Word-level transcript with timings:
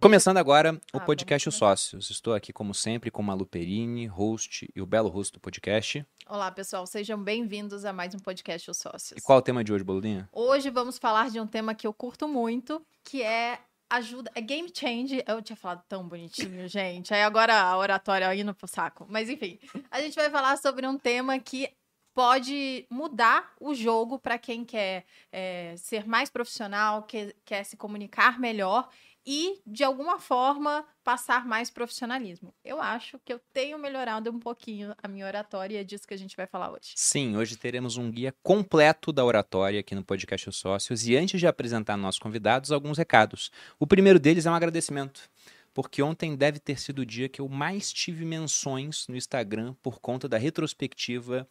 Começando 0.00 0.36
agora 0.36 0.80
o 0.92 0.98
Ah, 0.98 1.00
podcast 1.00 1.48
Os 1.48 1.56
Sócios. 1.56 2.08
Estou 2.10 2.32
aqui, 2.34 2.52
como 2.52 2.72
sempre, 2.72 3.10
com 3.10 3.20
Malu 3.22 3.44
Perini, 3.44 4.06
host 4.06 4.68
e 4.74 4.80
o 4.80 4.86
belo 4.86 5.08
rosto 5.08 5.34
do 5.34 5.40
podcast. 5.40 6.06
Olá, 6.28 6.52
pessoal, 6.52 6.86
sejam 6.86 7.20
bem-vindos 7.20 7.84
a 7.84 7.92
mais 7.92 8.14
um 8.14 8.18
podcast 8.18 8.70
Os 8.70 8.76
Sócios. 8.76 9.18
E 9.18 9.20
qual 9.20 9.38
é 9.38 9.40
o 9.40 9.42
tema 9.42 9.64
de 9.64 9.72
hoje, 9.72 9.82
Boludinha? 9.82 10.28
Hoje 10.32 10.70
vamos 10.70 10.98
falar 10.98 11.30
de 11.30 11.40
um 11.40 11.46
tema 11.46 11.74
que 11.74 11.86
eu 11.86 11.92
curto 11.92 12.28
muito, 12.28 12.80
que 13.02 13.22
é 13.22 13.58
ajuda, 13.90 14.30
é 14.36 14.40
game 14.40 14.70
change. 14.72 15.24
Eu 15.26 15.42
tinha 15.42 15.56
falado 15.56 15.82
tão 15.88 16.06
bonitinho, 16.06 16.68
gente. 16.68 17.12
Aí 17.12 17.22
agora 17.22 17.60
a 17.60 17.76
oratória 17.76 18.32
indo 18.36 18.54
pro 18.54 18.68
saco. 18.68 19.04
Mas 19.08 19.28
enfim, 19.28 19.58
a 19.90 20.00
gente 20.00 20.14
vai 20.14 20.30
falar 20.30 20.56
sobre 20.58 20.86
um 20.86 20.96
tema 20.96 21.38
que 21.40 21.68
pode 22.14 22.84
mudar 22.90 23.52
o 23.60 23.74
jogo 23.74 24.18
para 24.18 24.38
quem 24.38 24.64
quer 24.64 25.04
é, 25.30 25.74
ser 25.76 26.04
mais 26.06 26.28
profissional, 26.28 27.04
quer, 27.04 27.32
quer 27.44 27.62
se 27.64 27.76
comunicar 27.76 28.40
melhor 28.40 28.88
e, 29.30 29.60
de 29.66 29.84
alguma 29.84 30.18
forma, 30.18 30.82
passar 31.04 31.46
mais 31.46 31.68
profissionalismo. 31.68 32.54
Eu 32.64 32.80
acho 32.80 33.20
que 33.22 33.30
eu 33.30 33.38
tenho 33.52 33.78
melhorado 33.78 34.30
um 34.30 34.40
pouquinho 34.40 34.94
a 35.02 35.06
minha 35.06 35.26
oratória 35.26 35.74
e 35.74 35.76
é 35.76 35.84
disso 35.84 36.08
que 36.08 36.14
a 36.14 36.16
gente 36.16 36.34
vai 36.34 36.46
falar 36.46 36.70
hoje. 36.70 36.92
Sim, 36.96 37.36
hoje 37.36 37.54
teremos 37.54 37.98
um 37.98 38.10
guia 38.10 38.34
completo 38.42 39.12
da 39.12 39.22
oratória 39.22 39.80
aqui 39.80 39.94
no 39.94 40.02
podcast 40.02 40.48
Os 40.48 40.56
Sócios. 40.56 41.06
E 41.06 41.14
antes 41.14 41.38
de 41.38 41.46
apresentar 41.46 41.94
nossos 41.98 42.18
convidados, 42.18 42.72
alguns 42.72 42.96
recados. 42.96 43.50
O 43.78 43.86
primeiro 43.86 44.18
deles 44.18 44.46
é 44.46 44.50
um 44.50 44.54
agradecimento. 44.54 45.28
Porque 45.74 46.02
ontem 46.02 46.34
deve 46.34 46.58
ter 46.58 46.80
sido 46.80 47.00
o 47.00 47.06
dia 47.06 47.28
que 47.28 47.42
eu 47.42 47.48
mais 47.50 47.92
tive 47.92 48.24
menções 48.24 49.06
no 49.08 49.14
Instagram 49.14 49.74
por 49.82 50.00
conta 50.00 50.26
da 50.26 50.38
retrospectiva 50.38 51.46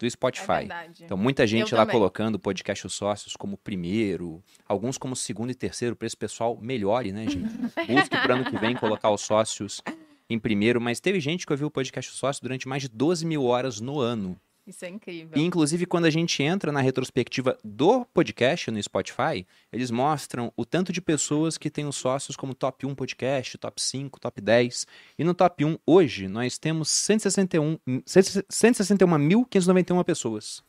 do 0.00 0.06
É 0.06 0.10
Spotify. 0.10 0.46
verdade. 0.60 1.04
Então, 1.04 1.16
muita 1.16 1.46
gente 1.46 1.74
lá 1.74 1.82
também. 1.82 1.92
colocando 1.92 2.36
o 2.36 2.38
podcast 2.38 2.86
Os 2.86 2.94
Sócios 2.94 3.36
como 3.36 3.56
primeiro, 3.58 4.42
alguns 4.66 4.96
como 4.96 5.14
segundo 5.14 5.50
e 5.50 5.54
terceiro, 5.54 5.94
para 5.94 6.06
esse 6.06 6.16
pessoal 6.16 6.58
melhore, 6.60 7.12
né, 7.12 7.28
gente? 7.28 7.46
Busque 7.86 8.08
para 8.16 8.34
ano 8.34 8.44
que 8.46 8.58
vem 8.58 8.74
colocar 8.74 9.10
os 9.10 9.20
sócios 9.20 9.82
em 10.28 10.38
primeiro, 10.38 10.80
mas 10.80 11.00
teve 11.00 11.20
gente 11.20 11.44
que 11.46 11.52
ouviu 11.52 11.66
o 11.66 11.70
podcast 11.70 12.10
Os 12.10 12.16
Sócios 12.16 12.40
durante 12.40 12.66
mais 12.66 12.82
de 12.82 12.88
12 12.88 13.26
mil 13.26 13.44
horas 13.44 13.78
no 13.80 14.00
ano. 14.00 14.40
Isso 14.66 14.84
é 14.84 14.88
incrível. 14.88 15.36
E, 15.36 15.42
inclusive, 15.42 15.86
quando 15.86 16.04
a 16.04 16.10
gente 16.10 16.42
entra 16.42 16.70
na 16.70 16.80
retrospectiva 16.80 17.56
do 17.64 18.04
podcast 18.06 18.70
no 18.70 18.80
Spotify, 18.82 19.46
eles 19.72 19.90
mostram 19.90 20.52
o 20.56 20.64
tanto 20.64 20.92
de 20.92 21.00
pessoas 21.00 21.58
que 21.58 21.70
têm 21.70 21.86
os 21.86 21.96
sócios 21.96 22.36
como 22.36 22.54
top 22.54 22.86
1 22.86 22.94
podcast, 22.94 23.58
top 23.58 23.80
5, 23.80 24.20
top 24.20 24.40
10. 24.40 24.86
E 25.18 25.24
no 25.24 25.34
top 25.34 25.64
1, 25.64 25.76
hoje, 25.86 26.28
nós 26.28 26.58
temos 26.58 26.90
161 26.90 27.78
161.591 27.86 30.04
pessoas. 30.04 30.62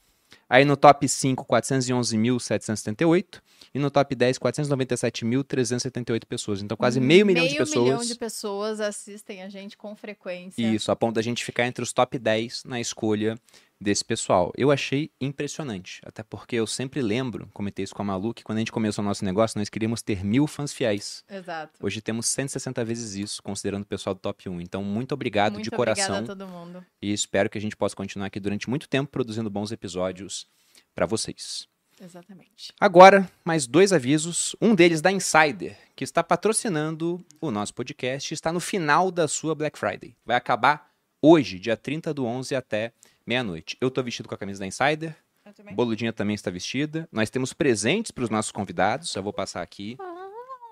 Aí 0.49 0.65
no 0.65 0.75
top 0.75 1.07
5, 1.07 1.45
411.778. 1.45 3.39
E 3.73 3.79
no 3.79 3.89
top 3.89 4.13
10, 4.15 4.37
497.378 4.37 6.25
pessoas. 6.25 6.61
Então, 6.61 6.75
quase 6.75 6.99
meio 6.99 7.25
milhão 7.25 7.47
de 7.47 7.55
pessoas. 7.55 7.85
Meio 7.85 7.97
milhão 7.97 8.05
de 8.05 8.15
pessoas 8.15 8.81
assistem 8.81 9.43
a 9.43 9.49
gente 9.49 9.77
com 9.77 9.95
frequência. 9.95 10.61
Isso, 10.61 10.91
a 10.91 10.95
ponto 10.95 11.15
da 11.15 11.21
gente 11.21 11.45
ficar 11.45 11.67
entre 11.67 11.81
os 11.83 11.93
top 11.93 12.19
10 12.19 12.65
na 12.65 12.81
escolha 12.81 13.39
desse 13.81 14.05
pessoal. 14.05 14.53
Eu 14.55 14.69
achei 14.69 15.09
impressionante, 15.19 15.99
até 16.05 16.21
porque 16.21 16.55
eu 16.55 16.67
sempre 16.67 17.01
lembro, 17.01 17.49
comentei 17.51 17.83
isso 17.83 17.95
com 17.95 18.03
a 18.03 18.05
Malu, 18.05 18.31
que 18.31 18.43
quando 18.43 18.57
a 18.57 18.61
gente 18.61 18.71
começou 18.71 19.03
o 19.03 19.07
nosso 19.07 19.25
negócio, 19.25 19.57
nós 19.57 19.69
queríamos 19.69 20.03
ter 20.03 20.23
mil 20.23 20.45
fãs 20.45 20.71
fiéis. 20.71 21.23
Exato. 21.27 21.79
Hoje 21.83 21.99
temos 21.99 22.27
160 22.27 22.85
vezes 22.85 23.15
isso, 23.15 23.41
considerando 23.41 23.81
o 23.81 23.87
pessoal 23.87 24.13
do 24.13 24.19
top 24.19 24.47
1. 24.47 24.61
Então, 24.61 24.83
muito 24.83 25.13
obrigado 25.13 25.53
Muito 25.53 25.63
de 25.63 25.71
coração 25.71 26.17
obrigada 26.17 26.33
a 26.33 26.35
todo 26.35 26.47
mundo. 26.47 26.85
e 27.01 27.11
espero 27.11 27.49
que 27.49 27.57
a 27.57 27.61
gente 27.61 27.75
possa 27.75 27.95
continuar 27.95 28.27
aqui 28.27 28.39
durante 28.39 28.69
muito 28.69 28.87
tempo 28.87 29.09
produzindo 29.09 29.49
bons 29.49 29.71
episódios 29.71 30.45
para 30.93 31.07
vocês. 31.07 31.67
Exatamente. 31.99 32.73
Agora, 32.79 33.29
mais 33.43 33.65
dois 33.65 33.91
avisos. 33.93 34.55
Um 34.61 34.73
deles 34.75 35.01
da 35.01 35.11
Insider, 35.11 35.77
que 35.95 36.03
está 36.03 36.23
patrocinando 36.23 37.23
o 37.39 37.51
nosso 37.51 37.73
podcast, 37.73 38.33
está 38.33 38.51
no 38.51 38.59
final 38.59 39.11
da 39.11 39.27
sua 39.27 39.53
Black 39.55 39.77
Friday. 39.77 40.15
Vai 40.25 40.35
acabar 40.35 40.91
hoje, 41.21 41.59
dia 41.59 41.77
30 41.77 42.13
do 42.13 42.25
11 42.25 42.55
até 42.55 42.91
meia-noite. 43.25 43.77
Eu 43.79 43.89
tô 43.91 44.01
vestido 44.03 44.27
com 44.29 44.35
a 44.35 44.37
camisa 44.37 44.59
da 44.59 44.67
Insider, 44.67 45.15
Eu 45.45 45.53
também. 45.53 45.75
Boludinha 45.75 46.13
também 46.13 46.35
está 46.35 46.51
vestida. 46.51 47.07
Nós 47.11 47.29
temos 47.29 47.53
presentes 47.53 48.11
para 48.11 48.23
os 48.23 48.29
nossos 48.29 48.51
convidados, 48.51 49.11
já 49.11 49.21
vou 49.21 49.33
passar 49.33 49.61
aqui. 49.61 49.97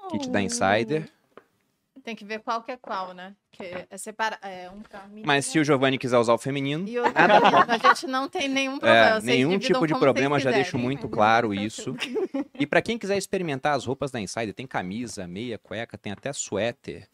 Kit 0.10 0.30
da 0.30 0.42
Insider. 0.42 1.10
Tem 2.04 2.16
que 2.16 2.26
ver 2.26 2.40
qual 2.40 2.64
que 2.64 2.72
é 2.72 2.78
qual, 2.78 3.14
né? 3.14 3.36
Que 3.52 3.86
é 3.90 3.98
separa... 3.98 4.40
é 4.42 4.70
um 4.70 4.82
menina 5.10 5.28
Mas 5.28 5.46
se 5.46 5.60
o 5.60 5.64
Giovanni 5.64 5.98
quiser 5.98 6.18
usar 6.18 6.34
o 6.34 6.38
feminino, 6.38 6.88
e 6.88 6.98
outro. 6.98 7.14
A 7.16 7.78
gente 7.78 8.08
não 8.08 8.28
tem 8.28 8.48
nenhum 8.48 8.80
problema. 8.80 9.18
É, 9.18 9.22
nenhum 9.22 9.60
tipo 9.60 9.86
de 9.86 9.94
problema, 9.94 10.40
já 10.40 10.50
deixo 10.50 10.78
muito 10.78 11.10
claro 11.10 11.54
isso. 11.54 11.96
E 12.58 12.66
para 12.66 12.82
quem 12.82 12.98
quiser 12.98 13.18
experimentar 13.18 13.76
as 13.76 13.86
roupas 13.86 14.12
da 14.12 14.20
Insider, 14.20 14.54
tem 14.54 14.66
camisa, 14.66 15.28
meia, 15.28 15.58
cueca, 15.58 15.98
tem 15.98 16.12
até 16.12 16.32
suéter. 16.32 17.08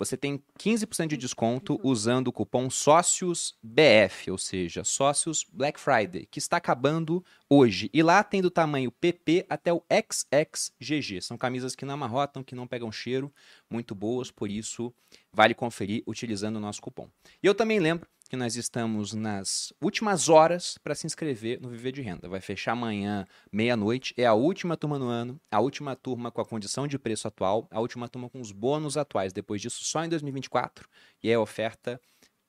Você 0.00 0.16
tem 0.16 0.42
15% 0.58 1.08
de 1.08 1.16
desconto 1.18 1.78
usando 1.82 2.28
o 2.28 2.32
cupom 2.32 2.70
SÓCIOSBF, 2.70 4.30
ou 4.30 4.38
seja, 4.38 4.82
Sócios 4.82 5.44
Black 5.52 5.78
Friday, 5.78 6.24
que 6.24 6.38
está 6.38 6.56
acabando 6.56 7.22
hoje. 7.50 7.90
E 7.92 8.02
lá 8.02 8.24
tem 8.24 8.40
do 8.40 8.50
tamanho 8.50 8.90
PP 8.90 9.44
até 9.46 9.70
o 9.70 9.82
XXGG. 9.92 11.20
São 11.20 11.36
camisas 11.36 11.76
que 11.76 11.84
não 11.84 11.92
amarrotam, 11.92 12.42
que 12.42 12.54
não 12.54 12.66
pegam 12.66 12.90
cheiro, 12.90 13.30
muito 13.68 13.94
boas, 13.94 14.30
por 14.30 14.50
isso 14.50 14.90
vale 15.30 15.52
conferir 15.52 16.02
utilizando 16.06 16.56
o 16.56 16.60
nosso 16.60 16.80
cupom. 16.80 17.06
E 17.42 17.46
eu 17.46 17.54
também 17.54 17.78
lembro 17.78 18.08
que 18.30 18.36
nós 18.36 18.54
estamos 18.54 19.12
nas 19.12 19.72
últimas 19.82 20.28
horas 20.28 20.78
para 20.78 20.94
se 20.94 21.04
inscrever 21.04 21.60
no 21.60 21.68
Viver 21.68 21.90
de 21.90 22.00
Renda. 22.00 22.28
Vai 22.28 22.40
fechar 22.40 22.72
amanhã, 22.72 23.26
meia-noite. 23.50 24.14
É 24.16 24.24
a 24.24 24.34
última 24.34 24.76
turma 24.76 25.00
no 25.00 25.08
ano, 25.08 25.40
a 25.50 25.58
última 25.58 25.96
turma 25.96 26.30
com 26.30 26.40
a 26.40 26.44
condição 26.44 26.86
de 26.86 26.96
preço 26.96 27.26
atual, 27.26 27.66
a 27.72 27.80
última 27.80 28.08
turma 28.08 28.30
com 28.30 28.40
os 28.40 28.52
bônus 28.52 28.96
atuais. 28.96 29.32
Depois 29.32 29.60
disso, 29.60 29.84
só 29.84 30.04
em 30.04 30.08
2024. 30.08 30.88
E 31.20 31.32
a 31.32 31.40
oferta 31.40 32.00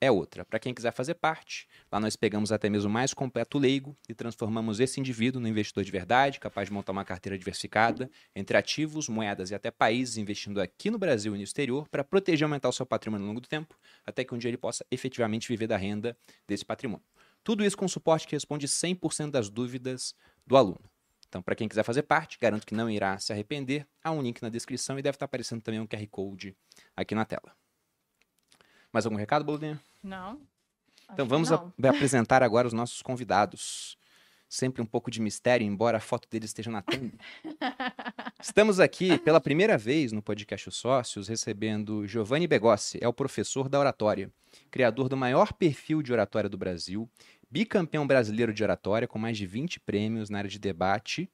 é 0.02 0.10
outra. 0.10 0.44
Para 0.44 0.58
quem 0.60 0.74
quiser 0.74 0.92
fazer 0.92 1.14
parte, 1.14 1.68
lá 1.92 2.00
nós 2.00 2.16
pegamos 2.16 2.52
até 2.52 2.68
mesmo 2.68 2.90
o 2.90 2.92
mais 2.92 3.14
completo 3.14 3.60
leigo 3.60 3.96
e 4.10 4.16
transformamos 4.16 4.80
esse 4.80 5.00
indivíduo 5.00 5.40
no 5.40 5.48
investidor 5.48 5.84
de 5.84 5.92
verdade, 5.92 6.40
capaz 6.40 6.68
de 6.68 6.74
montar 6.74 6.92
uma 6.92 7.06
carteira 7.06 7.38
diversificada 7.38 8.10
entre 8.36 8.58
ativos, 8.58 9.08
moedas 9.08 9.52
e 9.52 9.56
até 9.56 9.70
países, 9.70 10.18
investindo 10.18 10.60
aqui 10.60 10.90
no 10.90 10.98
Brasil 10.98 11.36
e 11.36 11.38
no 11.38 11.44
exterior, 11.44 11.88
para 11.88 12.04
proteger 12.04 12.42
e 12.42 12.44
aumentar 12.46 12.68
o 12.68 12.74
seu 12.74 12.86
patrimônio 12.86 13.24
ao 13.24 13.28
longo 13.28 13.42
do 13.42 13.48
tempo, 13.48 13.78
até 14.04 14.24
que 14.24 14.34
um 14.34 14.40
dia 14.40 14.50
ele 14.50 14.58
possa 14.58 14.84
efetivamente 14.90 15.48
viver 15.48 15.68
da 15.68 15.78
renda 15.78 16.18
desse 16.48 16.66
patrimônio. 16.66 17.06
Tudo 17.44 17.64
isso 17.64 17.78
com 17.78 17.88
suporte 17.88 18.28
que 18.28 18.36
responde 18.36 18.68
100% 18.68 19.30
das 19.30 19.50
dúvidas 19.50 20.16
do 20.48 20.58
aluno. 20.58 20.82
Então, 21.28 21.42
para 21.42 21.56
quem 21.56 21.68
quiser 21.68 21.84
fazer 21.84 22.04
parte, 22.04 22.38
garanto 22.42 22.66
que 22.66 22.74
não 22.74 22.90
irá 22.90 23.18
se 23.20 23.32
arrepender. 23.32 23.88
Há 24.04 24.12
um 24.12 24.22
link 24.22 24.42
na 24.42 24.50
descrição 24.50 24.98
e 25.00 25.02
deve 25.02 25.16
estar 25.16 25.26
aparecendo 25.26 25.62
também 25.62 25.80
um 25.80 25.88
QR 25.88 26.06
Code 26.10 26.56
aqui 26.96 27.16
na 27.16 27.24
tela. 27.24 27.56
Mais 28.92 29.06
algum 29.06 29.16
recado, 29.16 29.46
Boludinha? 29.46 29.80
Não. 30.04 30.42
Então 31.12 31.28
vamos 31.28 31.50
que 31.50 31.56
a- 31.56 31.72
não. 31.78 31.90
apresentar 31.90 32.42
agora 32.44 32.68
os 32.68 32.74
nossos 32.74 33.02
convidados. 33.02 33.98
Sempre 34.48 34.82
um 34.82 34.86
pouco 34.86 35.10
de 35.10 35.22
mistério, 35.22 35.66
embora 35.66 35.98
a 35.98 36.02
foto 36.02 36.28
deles 36.30 36.50
esteja 36.50 36.70
na 36.70 36.82
thumb. 36.82 37.14
Estamos 38.42 38.82
aqui 38.82 39.18
pela 39.20 39.40
primeira 39.40 39.78
vez 39.78 40.12
no 40.12 40.22
podcast 40.22 40.68
Os 40.68 40.76
Sócios, 40.76 41.30
recebendo 41.30 42.06
Giovanni 42.06 42.48
Begossi, 42.48 42.98
é 43.02 43.08
o 43.08 43.14
professor 43.14 43.70
da 43.70 43.80
oratória, 43.80 44.30
criador 44.70 45.08
do 45.08 45.16
maior 45.16 45.54
perfil 45.54 46.02
de 46.02 46.12
oratória 46.12 46.50
do 46.50 46.58
Brasil, 46.58 47.10
bicampeão 47.50 48.06
brasileiro 48.06 48.54
de 48.54 48.62
oratória, 48.62 49.08
com 49.08 49.18
mais 49.18 49.38
de 49.38 49.46
20 49.48 49.80
prêmios 49.80 50.30
na 50.30 50.40
área 50.40 50.50
de 50.50 50.60
debate 50.60 51.30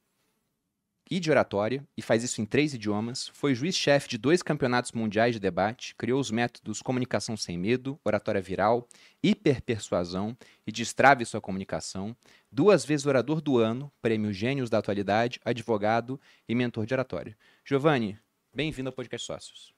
e 1.10 1.18
de 1.18 1.30
oratória, 1.30 1.84
e 1.96 2.02
faz 2.02 2.22
isso 2.22 2.40
em 2.40 2.44
três 2.44 2.74
idiomas. 2.74 3.28
Foi 3.34 3.54
juiz-chefe 3.54 4.08
de 4.08 4.18
dois 4.18 4.42
campeonatos 4.42 4.92
mundiais 4.92 5.34
de 5.34 5.40
debate, 5.40 5.94
criou 5.96 6.20
os 6.20 6.30
métodos 6.30 6.82
Comunicação 6.82 7.36
Sem 7.36 7.56
Medo, 7.58 7.98
Oratória 8.04 8.40
Viral, 8.40 8.86
Hiperpersuasão 9.22 10.36
e 10.66 10.72
Destrave 10.72 11.24
Sua 11.24 11.40
Comunicação. 11.40 12.16
Duas 12.50 12.84
vezes 12.84 13.06
orador 13.06 13.40
do 13.40 13.58
ano, 13.58 13.90
prêmio 14.02 14.32
Gênios 14.32 14.70
da 14.70 14.78
Atualidade, 14.78 15.40
advogado 15.44 16.20
e 16.48 16.54
mentor 16.54 16.86
de 16.86 16.94
oratória. 16.94 17.36
Giovanni, 17.64 18.18
bem-vindo 18.54 18.88
ao 18.88 18.94
Podcast 18.94 19.26
Sócios. 19.26 19.72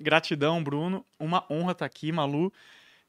Gratidão, 0.00 0.62
Bruno. 0.62 1.04
Uma 1.18 1.46
honra 1.50 1.72
estar 1.72 1.86
aqui, 1.86 2.12
Malu. 2.12 2.52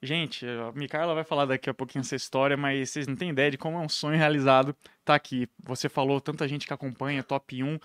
Gente, 0.01 0.45
a 0.45 0.71
Micaela 0.73 1.15
vai 1.15 1.23
falar 1.23 1.45
daqui 1.45 1.69
a 1.69 1.73
pouquinho 1.73 2.01
essa 2.01 2.15
história, 2.15 2.55
mas 2.55 2.91
vocês 2.91 3.07
não 3.07 3.15
têm 3.15 3.31
ideia 3.31 3.49
de 3.49 3.57
como 3.57 3.77
é 3.77 3.79
um 3.79 3.89
sonho 3.89 4.15
realizado 4.17 4.75
estar 4.99 5.15
aqui. 5.15 5.49
Você 5.63 5.89
falou, 5.89 6.21
tanta 6.21 6.47
gente 6.47 6.67
que 6.67 6.73
acompanha, 6.73 7.23
top 7.23 7.63
1, 7.63 7.79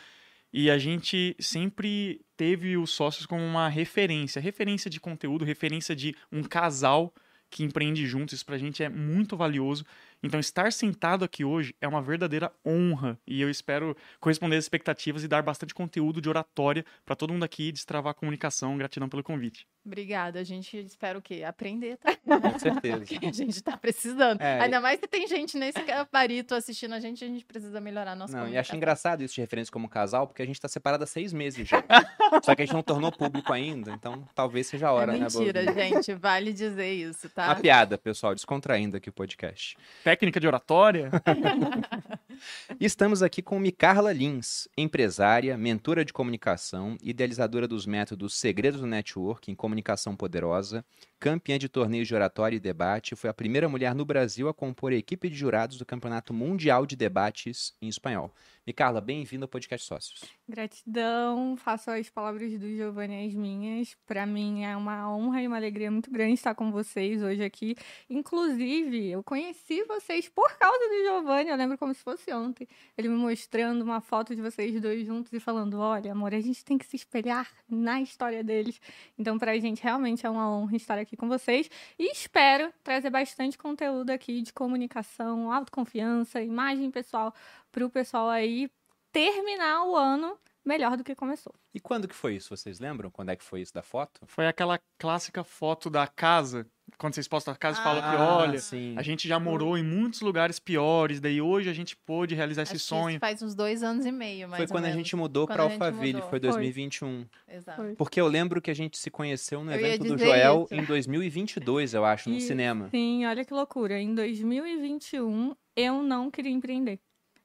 e 0.53 0.71
a 0.71 0.77
gente 0.77 1.35
sempre 1.41 2.21
teve 2.37 2.77
os 2.77 2.91
sócios 2.91 3.25
como 3.25 3.43
uma 3.43 3.67
referência, 3.69 4.43
referência 4.43 4.91
de 4.91 5.01
conteúdo, 5.01 5.45
referência 5.45 5.97
de 5.97 6.15
um 6.31 6.43
casal 6.43 7.15
que 7.49 7.65
empreende 7.65 8.07
juntos. 8.07 8.35
Isso 8.35 8.47
pra 8.47 8.59
gente 8.59 8.83
é 8.83 8.91
muito 8.91 9.35
valioso. 9.35 9.85
Então, 10.23 10.39
estar 10.39 10.73
sentado 10.73 11.25
aqui 11.25 11.45
hoje 11.45 11.75
é 11.81 11.89
uma 11.89 12.01
verdadeira 12.01 12.53
honra 12.65 13.19
e 13.27 13.41
eu 13.41 13.51
espero 13.51 13.97
corresponder 14.21 14.57
às 14.57 14.65
expectativas 14.65 15.25
e 15.25 15.29
dar 15.29 15.43
bastante 15.43 15.75
conteúdo 15.75 16.21
de 16.21 16.29
oratória 16.29 16.85
para 17.05 17.17
todo 17.17 17.33
mundo 17.33 17.45
aqui 17.45 17.73
destravar 17.73 18.13
a 18.13 18.15
comunicação. 18.15 18.77
Gratidão 18.79 19.09
pelo 19.09 19.23
convite. 19.23 19.67
Obrigada. 19.85 20.39
A 20.39 20.45
gente 20.45 20.79
espera 20.79 21.19
o 21.19 21.23
quê? 21.23 21.43
Aprender, 21.43 21.97
tá? 21.97 22.17
Com 22.25 22.59
certeza. 22.59 23.05
Que 23.05 23.27
a 23.27 23.33
gente 23.33 23.61
tá 23.63 23.77
precisando. 23.77 24.41
É, 24.41 24.61
Ainda 24.61 24.81
mais 24.81 25.01
se 25.01 25.09
tem 25.09 25.27
gente 25.27 25.59
nesse 25.59 25.83
gabarito 25.83 26.55
assistindo 26.55 26.95
a 26.95 27.01
gente, 27.01 27.25
a 27.25 27.27
gente 27.27 27.45
precisa 27.45 27.81
melhorar 27.81 28.13
a 28.13 28.15
nossa 28.15 28.37
Não, 28.37 28.49
e 28.49 28.57
acho 28.57 28.77
engraçado 28.77 29.25
isso 29.25 29.35
de 29.35 29.41
referência 29.41 29.73
como 29.73 29.89
casal, 29.89 30.29
porque 30.29 30.43
a 30.43 30.47
gente 30.47 30.61
tá 30.61 30.69
separado 30.69 31.03
há 31.03 31.07
seis 31.07 31.33
meses 31.33 31.69
já. 31.69 31.83
Só 32.45 32.55
que 32.55 32.63
a 32.63 32.65
gente 32.65 32.75
não 32.75 32.83
tornou 32.83 33.11
público 33.11 33.53
ainda, 33.53 33.91
então 33.91 34.25
talvez 34.35 34.69
seja 34.69 34.89
a 34.89 34.93
hora, 34.93 35.17
é 35.17 35.19
né, 35.19 35.27
mentira, 35.29 35.73
gente. 35.73 36.15
Vale 36.15 36.53
dizer 36.53 36.93
isso, 36.93 37.29
tá? 37.31 37.47
Uma 37.47 37.57
piada, 37.57 37.99
pessoal, 37.99 38.35
descontraindo 38.35 38.97
aqui 38.97 39.09
o 39.09 39.13
podcast. 39.13 39.77
Técnica 40.13 40.39
de 40.39 40.47
oratória. 40.47 41.11
E 42.81 42.93
Estamos 42.93 43.23
aqui 43.23 43.41
com 43.41 43.59
Micarla 43.59 44.13
Lins, 44.13 44.69
empresária, 44.77 45.57
mentora 45.57 46.05
de 46.05 46.13
comunicação, 46.13 46.97
idealizadora 47.03 47.67
dos 47.67 47.87
métodos 47.87 48.35
Segredos 48.35 48.83
do 48.83 48.87
Networking, 48.87 49.55
Comunicação 49.55 50.15
Poderosa, 50.15 50.85
campeã 51.19 51.59
de 51.59 51.69
torneios 51.69 52.07
de 52.07 52.15
oratória 52.15 52.57
e 52.57 52.61
debate, 52.61 53.17
foi 53.17 53.31
a 53.31 53.35
primeira 53.35 53.69
mulher 53.69 53.95
no 53.95 54.05
Brasil 54.05 54.49
a 54.49 54.53
compor 54.53 54.93
a 54.93 54.97
equipe 54.97 55.31
de 55.31 55.37
jurados 55.37 55.79
do 55.79 55.87
Campeonato 55.87 56.35
Mundial 56.35 56.85
de 56.85 56.97
Debates 56.97 57.73
em 57.81 57.89
Espanhol. 57.89 58.31
Micarla, 58.67 59.01
bem-vinda 59.01 59.45
ao 59.45 59.49
Podcast 59.49 59.87
Sócios. 59.87 60.25
Gratidão, 60.49 61.57
faço 61.57 61.91
as 61.91 62.09
palavras 62.11 62.59
do 62.59 62.69
Giovanni 62.69 63.27
as 63.27 63.35
minhas. 63.35 63.97
Para 64.07 64.27
mim 64.27 64.65
é 64.65 64.77
uma 64.77 65.13
honra 65.13 65.43
e 65.43 65.47
uma 65.49 65.57
alegria 65.57 65.91
muito 65.91 66.11
grande 66.11 66.35
estar 66.35 66.55
com 66.55 66.71
vocês 66.71 67.23
hoje 67.23 67.43
aqui. 67.43 67.75
Inclusive, 68.11 69.11
eu 69.11 69.23
conheci 69.25 69.83
vocês 69.85 70.29
por 70.29 70.57
causa 70.59 70.79
do 70.79 71.05
Giovanni, 71.05 71.51
eu 71.51 71.57
lembro 71.57 71.79
como 71.79 71.95
se 71.95 72.03
fosse 72.03 72.32
ontem. 72.33 72.69
Ele 72.97 73.09
me 73.09 73.17
mostrando 73.17 73.83
uma 73.83 74.01
foto 74.01 74.35
de 74.35 74.43
vocês 74.43 74.81
dois 74.81 75.07
juntos 75.07 75.33
e 75.33 75.41
falando: 75.41 75.79
Olha, 75.79 76.13
amor, 76.13 76.35
a 76.35 76.41
gente 76.41 76.65
tem 76.65 76.79
que 76.79 76.87
se 76.87 76.97
espelhar 76.97 77.49
na 77.69 78.01
história 78.01 78.43
deles. 78.43 78.81
Então, 79.19 79.39
pra 79.39 79.59
gente 79.59 79.83
realmente 79.83 80.27
é 80.27 80.31
uma 80.31 80.51
honra 80.51 80.77
estar 80.77 80.99
aqui 80.99 81.17
com 81.17 81.29
vocês 81.29 81.71
e 81.99 82.11
espero 82.13 82.73
trazer 82.83 83.11
bastante 83.11 83.57
conteúdo 83.59 84.11
aqui 84.11 84.43
de 84.43 84.53
comunicação, 84.53 85.53
autoconfiança, 85.53 86.43
imagem 86.43 86.91
pessoal 86.91 87.35
para 87.71 87.85
o 87.85 87.91
pessoal 87.91 88.29
aí 88.29 88.71
terminar 89.13 89.85
o 89.85 89.97
ano 89.97 90.39
melhor 90.65 90.97
do 90.97 91.05
que 91.05 91.15
começou. 91.15 91.55
E 91.75 91.81
quando 91.81 92.09
que 92.09 92.15
foi 92.15 92.37
isso? 92.37 92.57
Vocês 92.57 92.79
lembram 92.79 93.11
quando 93.11 93.31
é 93.31 93.37
que 93.37 93.45
foi 93.45 93.61
isso 93.61 93.75
da 93.75 93.83
foto? 93.83 94.21
Foi 94.27 94.47
aquela 94.47 94.81
clássica 94.99 95.45
foto 95.45 95.91
da 95.91 96.07
casa. 96.07 96.67
Quando 97.03 97.15
vocês 97.15 97.27
postam 97.27 97.53
a 97.53 97.57
casa 97.57 97.81
e 97.81 97.83
falam 97.83 98.01
que, 98.01 98.09
Ah, 98.17 98.37
olha, 98.39 98.59
sim. 98.61 98.95
a 98.97 99.03
gente 99.03 99.27
já 99.27 99.37
morou 99.41 99.77
em 99.77 99.83
muitos 99.83 100.21
lugares 100.21 100.61
piores, 100.61 101.21
daí 101.21 101.41
hoje 101.43 101.69
a 101.69 101.73
gente 101.73 101.97
pôde 101.97 102.33
realizar 102.37 102.63
esse 102.63 102.77
Acho 102.77 102.83
que 102.85 102.89
sonho. 102.89 103.11
isso 103.11 103.19
faz 103.19 103.43
uns 103.43 103.57
dois 103.57 103.83
anos 103.83 104.07
e 104.07 104.13
meio, 104.13 104.49
mais 104.49 104.59
Foi 104.59 104.67
ou 104.67 104.69
quando 104.71 104.85
a 104.85 104.87
menos. 104.87 104.99
gente 104.99 105.17
mudou 105.17 105.47
Quando 105.49 105.57
para 105.57 105.65
a 105.65 105.67
Alphaville, 105.67 106.13
mudou. 106.15 106.31
foi 106.31 106.39
Foi. 106.39 106.49
2021. 106.49 107.27
Exato. 107.49 107.77
Foi. 107.83 107.95
Porque 107.97 108.21
eu 108.21 108.29
lembro 108.29 108.63
que 108.63 108.71
a 108.71 108.75
gente 108.75 108.97
se 108.97 109.11
conheceu 109.11 109.65
no 109.65 109.73
Eu 109.73 109.79
evento 109.85 110.05
do 110.05 110.17
Joel 110.17 110.69
isso. 110.71 110.75
em 110.81 110.85
2022, 110.85 111.93
eu 111.93 112.05
acho, 112.05 112.31
no 112.31 112.37
Isso. 112.37 112.47
cinema. 112.47 112.89
Sim, 112.91 113.27
olha 113.27 113.45
que 113.45 113.53
loucura. 113.53 113.99
Em 114.01 114.15
2021, 114.15 115.55
eu 115.77 116.03
não 116.05 116.31
queria 116.31 116.53
empreender. 116.53 117.01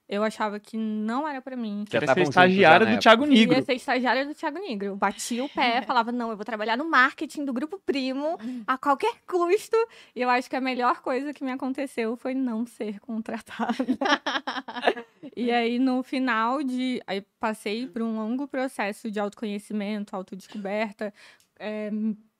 Eu 0.08 0.24
achava 0.24 0.58
que 0.58 0.76
não 0.76 1.28
era 1.28 1.42
pra 1.42 1.54
mim. 1.54 1.84
Já 1.90 2.00
Queria 2.00 2.14
ser 2.14 2.22
estagiária 2.22 2.86
do 2.86 2.98
Thiago 2.98 3.24
Queria 3.24 3.38
Nigro. 3.46 3.62
ser 3.64 3.74
estagiária 3.74 4.24
do 4.24 4.34
Thiago 4.34 4.58
Nigro. 4.58 4.86
Eu 4.88 4.96
batia 4.96 5.44
o 5.44 5.48
pé, 5.50 5.82
falava, 5.86 6.10
não, 6.10 6.30
eu 6.30 6.36
vou 6.36 6.46
trabalhar 6.46 6.78
no 6.78 6.88
marketing 6.88 7.44
do 7.44 7.52
Grupo 7.52 7.78
Primo 7.84 8.38
a 8.66 8.78
qualquer 8.78 9.16
custo. 9.26 9.76
E 10.16 10.22
eu 10.22 10.30
acho 10.30 10.48
que 10.48 10.56
a 10.56 10.60
melhor 10.60 11.02
coisa 11.02 11.34
que 11.34 11.44
me 11.44 11.52
aconteceu 11.52 12.16
foi 12.16 12.32
não 12.34 12.64
ser 12.66 12.98
contratada. 13.00 13.76
E 15.36 15.50
aí, 15.52 15.78
no 15.78 16.02
final 16.02 16.62
de. 16.62 17.00
Aí 17.06 17.24
passei 17.38 17.86
por 17.86 18.02
um 18.02 18.16
longo 18.16 18.48
processo 18.48 19.10
de 19.10 19.20
autoconhecimento, 19.20 20.16
autodescoberta. 20.16 21.12
É, 21.58 21.90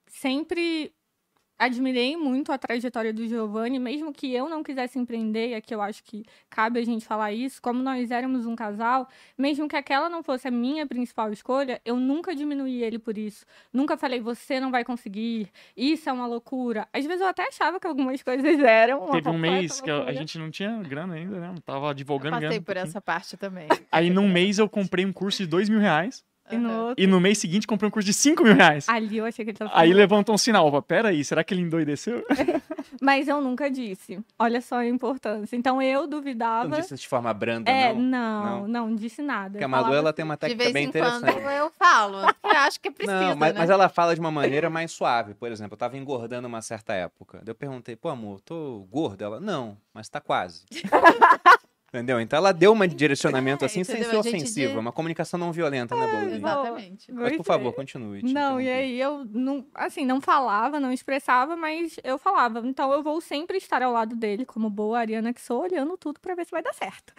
sempre 0.07 0.91
admirei 1.59 2.15
muito 2.15 2.51
a 2.51 2.57
trajetória 2.57 3.13
do 3.13 3.27
Giovanni, 3.27 3.77
mesmo 3.77 4.13
que 4.13 4.33
eu 4.33 4.47
não 4.47 4.63
quisesse 4.63 4.97
empreender, 4.97 5.49
e 5.49 5.55
aqui 5.55 5.75
eu 5.75 5.81
acho 5.81 6.01
que 6.03 6.23
cabe 6.49 6.79
a 6.79 6.83
gente 6.85 7.05
falar 7.05 7.33
isso, 7.33 7.61
como 7.61 7.83
nós 7.83 8.09
éramos 8.09 8.45
um 8.45 8.55
casal, 8.55 9.07
mesmo 9.37 9.67
que 9.67 9.75
aquela 9.75 10.09
não 10.09 10.23
fosse 10.23 10.47
a 10.47 10.51
minha 10.51 10.87
principal 10.87 11.31
escolha, 11.33 11.81
eu 11.83 11.97
nunca 11.97 12.33
diminuí 12.33 12.81
ele 12.81 12.97
por 12.97 13.17
isso. 13.17 13.45
Nunca 13.73 13.97
falei, 13.97 14.19
você 14.21 14.59
não 14.59 14.71
vai 14.71 14.85
conseguir, 14.85 15.49
isso 15.75 16.09
é 16.09 16.13
uma 16.13 16.25
loucura. 16.25 16.87
Às 16.93 17.05
vezes 17.05 17.19
eu 17.21 17.27
até 17.27 17.47
achava 17.47 17.79
que 17.79 17.85
algumas 17.87 18.23
coisas 18.23 18.59
eram. 18.61 19.03
Uma 19.03 19.11
Teve 19.11 19.29
um 19.29 19.37
mês 19.37 19.81
que 19.81 19.89
a- 19.91 19.95
loucura. 19.95 20.15
gente 20.15 20.39
não 20.39 20.49
tinha 20.49 20.81
grana 20.83 21.15
ainda, 21.15 21.39
né? 21.39 21.53
Tava 21.65 21.93
divulgando 21.93 22.37
Eu 22.37 22.39
grana. 22.39 22.47
passei 22.47 22.59
um 22.59 22.63
por 22.63 22.73
pouquinho. 22.73 22.89
essa 22.89 23.01
parte 23.01 23.35
também. 23.35 23.67
Aí 23.91 24.09
num 24.09 24.29
mês 24.31 24.59
eu 24.59 24.69
comprei 24.69 25.05
um 25.05 25.11
curso 25.11 25.43
de 25.43 25.47
dois 25.47 25.67
mil 25.67 25.79
reais. 25.79 26.23
E 26.51 26.57
no 26.57 26.87
outro, 26.87 27.03
E 27.03 27.07
no 27.07 27.19
mês 27.19 27.37
seguinte 27.37 27.67
comprei 27.67 27.87
um 27.87 27.91
curso 27.91 28.05
de 28.05 28.13
cinco 28.13 28.43
mil 28.43 28.53
reais. 28.55 28.87
ali 28.89 29.17
eu 29.17 29.25
achei 29.25 29.45
que 29.45 29.51
ele 29.51 29.57
tava 29.57 29.71
Aí 29.71 29.87
falando. 29.89 29.95
levantou 29.97 30.35
um 30.35 30.37
sinal. 30.37 30.67
Opa, 30.67 30.81
peraí, 30.81 31.23
será 31.23 31.43
que 31.43 31.53
ele 31.53 31.61
endoideceu? 31.61 32.23
Mas 33.01 33.27
eu 33.27 33.39
nunca 33.39 33.69
disse. 33.69 34.19
Olha 34.37 34.59
só 34.61 34.77
a 34.77 34.85
importância. 34.87 35.55
Então 35.55 35.81
eu 35.81 36.05
duvidava. 36.07 36.67
Não 36.67 36.79
disse 36.79 36.95
de 36.95 37.07
forma 37.07 37.33
branda, 37.33 37.69
é, 37.71 37.93
não. 37.93 38.01
não, 38.01 38.67
não, 38.67 38.95
disse 38.95 39.21
nada. 39.21 39.51
Porque 39.51 39.63
a 39.63 39.67
Malu, 39.67 39.93
ela 39.93 40.11
tem 40.11 40.25
uma 40.25 40.35
De 40.35 40.39
técnica 40.41 40.63
vez 40.63 40.73
bem 40.73 40.83
em 40.87 40.91
quando 40.91 41.17
interessante. 41.27 41.57
eu 41.57 41.71
falo. 41.71 42.17
Eu 42.43 42.57
acho 42.61 42.79
que 42.79 42.91
precisa, 42.91 43.19
Não, 43.21 43.35
mas, 43.35 43.53
né? 43.53 43.59
mas 43.59 43.69
ela 43.69 43.87
fala 43.87 44.13
de 44.13 44.19
uma 44.19 44.31
maneira 44.31 44.69
mais 44.69 44.91
suave. 44.91 45.33
Por 45.33 45.51
exemplo, 45.51 45.73
eu 45.75 45.77
tava 45.77 45.97
engordando 45.97 46.47
uma 46.47 46.61
certa 46.61 46.93
época. 46.93 47.39
Daí 47.43 47.51
Eu 47.51 47.55
perguntei, 47.55 47.95
pô, 47.95 48.09
amor, 48.09 48.41
tô 48.41 48.87
gorda? 48.91 49.25
Ela, 49.25 49.39
não, 49.39 49.77
mas 49.93 50.09
tá 50.09 50.19
quase. 50.19 50.63
Entendeu? 51.89 52.19
Então 52.21 52.37
ela 52.37 52.51
deu 52.51 52.71
um 52.73 52.87
direcionamento 52.87 53.63
É, 53.63 53.65
assim 53.65 53.83
sem 53.83 53.97
ser 54.03 54.09
A 54.09 54.21
gente 54.21 54.27
ofensivo. 54.35 54.73
de- 54.73 54.77
uma 54.79 54.91
comunicação 54.91 55.39
não 55.39 55.51
violenta, 55.51 55.95
né, 55.95 56.07
Bolinha? 56.07 56.35
Exatamente. 56.37 57.11
Mas 57.11 57.35
por 57.37 57.43
favor, 57.45 57.73
continue. 57.73 58.21
Não, 58.31 58.61
e 58.61 58.69
aí 58.69 58.99
eu 59.01 59.25
não, 59.25 59.65
assim, 59.73 60.05
não 60.05 60.21
falava, 60.21 60.79
não 60.79 60.91
expressava, 60.91 61.55
mas 61.55 61.95
eu 62.03 62.17
falava. 62.19 62.59
Então 62.65 62.93
eu 62.93 63.01
vou 63.01 63.19
sempre 63.19 63.57
estar 63.57 63.81
ao 63.81 63.91
lado 63.91 64.15
dele, 64.15 64.45
como 64.45 64.69
boa 64.69 64.99
ariana 64.99 65.33
que 65.33 65.41
sou, 65.41 65.63
olhando 65.63 65.97
tudo 65.97 66.19
pra 66.19 66.35
ver 66.35 66.45
se 66.45 66.51
vai 66.51 66.61
dar 66.61 66.73
certo. 66.73 67.13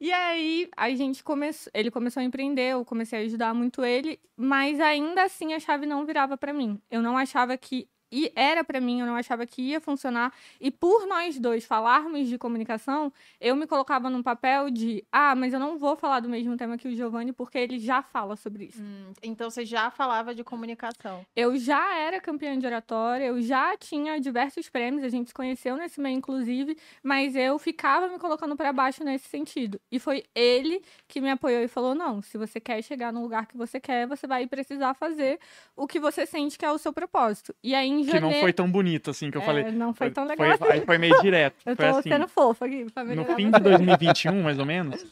E 0.00 0.12
aí 0.12 0.68
a 0.76 0.90
gente 0.90 1.22
começou, 1.24 1.70
ele 1.74 1.90
começou 1.90 2.20
a 2.20 2.24
empreender, 2.24 2.72
eu 2.72 2.84
comecei 2.84 3.18
a 3.20 3.22
ajudar 3.22 3.54
muito 3.54 3.84
ele, 3.84 4.20
mas 4.36 4.78
ainda 4.80 5.22
assim 5.24 5.54
a 5.54 5.60
chave 5.60 5.86
não 5.86 6.04
virava 6.04 6.36
pra 6.36 6.52
mim. 6.52 6.80
Eu 6.90 7.00
não 7.00 7.16
achava 7.16 7.56
que 7.56 7.88
e 8.10 8.32
era 8.34 8.62
pra 8.62 8.80
mim, 8.80 9.00
eu 9.00 9.06
não 9.06 9.16
achava 9.16 9.46
que 9.46 9.62
ia 9.62 9.80
funcionar. 9.80 10.32
E 10.60 10.70
por 10.70 11.06
nós 11.06 11.38
dois 11.38 11.64
falarmos 11.64 12.28
de 12.28 12.38
comunicação, 12.38 13.12
eu 13.40 13.56
me 13.56 13.66
colocava 13.66 14.08
num 14.08 14.22
papel 14.22 14.70
de, 14.70 15.04
ah, 15.10 15.34
mas 15.34 15.52
eu 15.52 15.60
não 15.60 15.78
vou 15.78 15.96
falar 15.96 16.20
do 16.20 16.28
mesmo 16.28 16.56
tema 16.56 16.78
que 16.78 16.88
o 16.88 16.94
Giovanni 16.94 17.32
porque 17.32 17.58
ele 17.58 17.78
já 17.78 18.02
fala 18.02 18.36
sobre 18.36 18.66
isso. 18.66 18.82
Hum, 18.82 19.12
então 19.22 19.50
você 19.50 19.64
já 19.64 19.90
falava 19.90 20.34
de 20.34 20.44
comunicação. 20.44 21.24
Eu 21.34 21.56
já 21.56 21.96
era 21.98 22.20
campeã 22.20 22.58
de 22.58 22.66
oratória, 22.66 23.24
eu 23.24 23.40
já 23.42 23.76
tinha 23.76 24.20
diversos 24.20 24.68
prêmios, 24.68 25.04
a 25.04 25.08
gente 25.08 25.28
se 25.28 25.34
conheceu 25.34 25.76
nesse 25.76 26.00
meio, 26.00 26.16
inclusive, 26.16 26.76
mas 27.02 27.34
eu 27.34 27.58
ficava 27.58 28.08
me 28.08 28.18
colocando 28.18 28.56
para 28.56 28.72
baixo 28.72 29.02
nesse 29.02 29.28
sentido. 29.28 29.80
E 29.90 29.98
foi 29.98 30.24
ele 30.34 30.82
que 31.08 31.20
me 31.20 31.30
apoiou 31.30 31.62
e 31.62 31.68
falou: 31.68 31.94
não, 31.94 32.22
se 32.22 32.38
você 32.38 32.60
quer 32.60 32.82
chegar 32.82 33.12
no 33.12 33.22
lugar 33.22 33.46
que 33.46 33.56
você 33.56 33.80
quer, 33.80 34.06
você 34.06 34.26
vai 34.26 34.46
precisar 34.46 34.94
fazer 34.94 35.38
o 35.76 35.86
que 35.86 35.98
você 35.98 36.26
sente 36.26 36.58
que 36.58 36.64
é 36.64 36.70
o 36.70 36.78
seu 36.78 36.92
propósito. 36.92 37.54
E 37.62 37.74
aí, 37.74 37.90
em 38.00 38.04
Que 38.04 38.12
janeiro. 38.12 38.30
não 38.34 38.40
foi 38.40 38.52
tão 38.52 38.70
bonito 38.70 39.10
assim 39.10 39.30
que 39.30 39.36
eu 39.36 39.42
É, 39.42 39.44
falei. 39.44 39.64
Não 39.72 39.94
foi 39.94 40.10
tão 40.10 40.26
legal. 40.26 40.58
Foi, 40.58 40.80
foi 40.80 40.98
meio 40.98 41.20
direto. 41.22 41.56
eu 41.66 41.76
foi 41.76 41.90
tô 41.90 41.96
assim. 41.98 42.08
sendo 42.10 42.28
fofa 42.28 42.66
aqui 42.66 42.86
pra 42.92 43.04
No 43.04 43.24
fim 43.36 43.50
de 43.50 43.60
2021, 43.60 44.42
mais 44.42 44.58
ou 44.58 44.66
menos, 44.66 45.04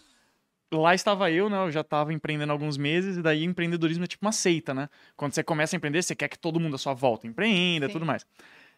lá 0.73 0.95
estava 0.95 1.31
eu, 1.31 1.49
né? 1.51 1.59
Eu 1.59 1.71
já 1.71 1.81
estava 1.83 2.13
empreendendo 2.13 2.51
há 2.53 2.55
alguns 2.55 2.77
meses, 2.77 3.17
e 3.17 3.23
daí 3.23 3.45
empreendedorismo 3.45 4.05
é 4.05 4.07
tipo 4.07 4.25
uma 4.25 4.33
seita, 4.33 4.73
né? 4.73 4.89
Quando 5.17 5.33
você 5.35 5.43
começa 5.43 5.75
a 5.75 5.79
empreender, 5.79 6.03
você 6.03 6.15
quer 6.15 6.29
que 6.29 6.39
todo 6.39 6.59
mundo 6.61 6.75
à 6.75 6.79
sua 6.79 6.95
volta 6.95 7.27
empreenda 7.27 7.87
e 7.87 7.89
Sim. 7.89 7.93
tudo 7.95 8.07
mais. 8.07 8.25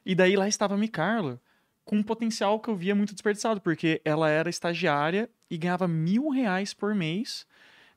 E 0.04 0.14
daí 0.14 0.36
lá 0.36 0.46
estava 0.48 0.74
a 0.74 0.76
Micarla, 0.76 1.40
com 1.84 1.96
um 1.96 2.02
potencial 2.02 2.58
que 2.60 2.68
eu 2.68 2.74
via 2.76 2.94
muito 2.94 3.12
desperdiçado, 3.12 3.60
porque 3.60 4.00
ela 4.04 4.28
era 4.28 4.48
estagiária 4.50 5.28
e 5.50 5.56
ganhava 5.58 5.86
mil 5.86 6.28
reais 6.30 6.72
por 6.74 6.94
mês, 6.94 7.46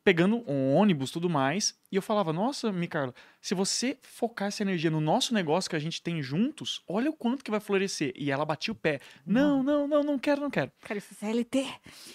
pegando 0.08 0.42
um 0.50 0.74
ônibus 0.74 1.12
tudo 1.12 1.30
mais. 1.30 1.78
E 1.92 1.98
eu 1.98 2.02
falava, 2.02 2.32
nossa, 2.32 2.72
Micarla, 2.72 3.14
se 3.42 3.54
você 3.54 3.98
focar 4.02 4.48
essa 4.48 4.64
energia 4.64 4.90
no 4.90 5.02
nosso 5.02 5.34
negócio 5.34 5.70
que 5.70 5.76
a 5.76 5.80
gente 5.80 6.02
tem 6.02 6.22
juntos, 6.22 6.82
olha 6.88 7.10
o 7.10 7.14
quanto 7.14 7.44
que 7.44 7.52
vai 7.52 7.60
florescer. 7.60 8.14
E 8.16 8.32
ela 8.32 8.46
batia 8.46 8.72
o 8.72 8.76
pé. 8.76 9.02
Não, 9.26 9.62
não, 9.62 9.86
não, 9.86 10.04
não 10.04 10.18
quero, 10.18 10.40
não 10.40 10.50
quero. 10.50 10.72
Quero 10.80 10.98
esse 10.98 11.14
CLT. 11.14 11.68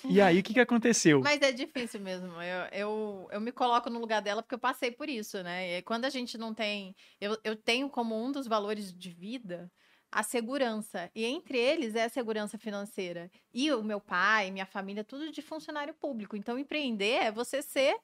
E 0.09 0.23
aí, 0.23 0.39
o 0.39 0.43
que, 0.43 0.55
que 0.55 0.61
aconteceu? 0.61 1.21
Mas 1.21 1.43
é 1.43 1.53
difícil 1.53 2.01
mesmo. 2.01 2.29
Eu, 2.41 2.67
eu, 2.73 3.29
eu 3.31 3.41
me 3.43 3.53
coloco 3.53 3.91
no 3.91 3.99
lugar 3.99 4.23
dela 4.23 4.43
porque 4.43 4.55
eu 4.55 4.59
passei 4.59 4.91
por 4.91 5.11
isso, 5.11 5.43
né? 5.43 5.77
E 5.77 5.83
quando 5.83 6.07
a 6.07 6.11
gente 6.11 6.39
não 6.39 6.55
tem. 6.55 6.97
Eu, 7.21 7.39
eu 7.45 7.55
tenho 7.55 7.91
como 7.91 8.17
um 8.17 8.33
dos 8.33 8.47
valores 8.47 8.91
de 8.91 9.11
vida 9.11 9.71
a 10.13 10.23
segurança. 10.23 11.11
E 11.15 11.25
entre 11.25 11.59
eles 11.59 11.95
é 11.95 12.05
a 12.05 12.09
segurança 12.11 12.59
financeira. 12.59 13.31
E 13.53 13.73
o 13.73 13.83
meu 13.83 14.01
pai, 14.01 14.51
minha 14.51 14.67
família, 14.67 15.03
tudo 15.03 15.33
de 15.33 15.41
funcionário 15.41 15.95
público. 15.95 16.37
Então, 16.37 16.59
empreender 16.59 17.25
é 17.25 17.33
você 17.33 17.63
ser 17.63 17.97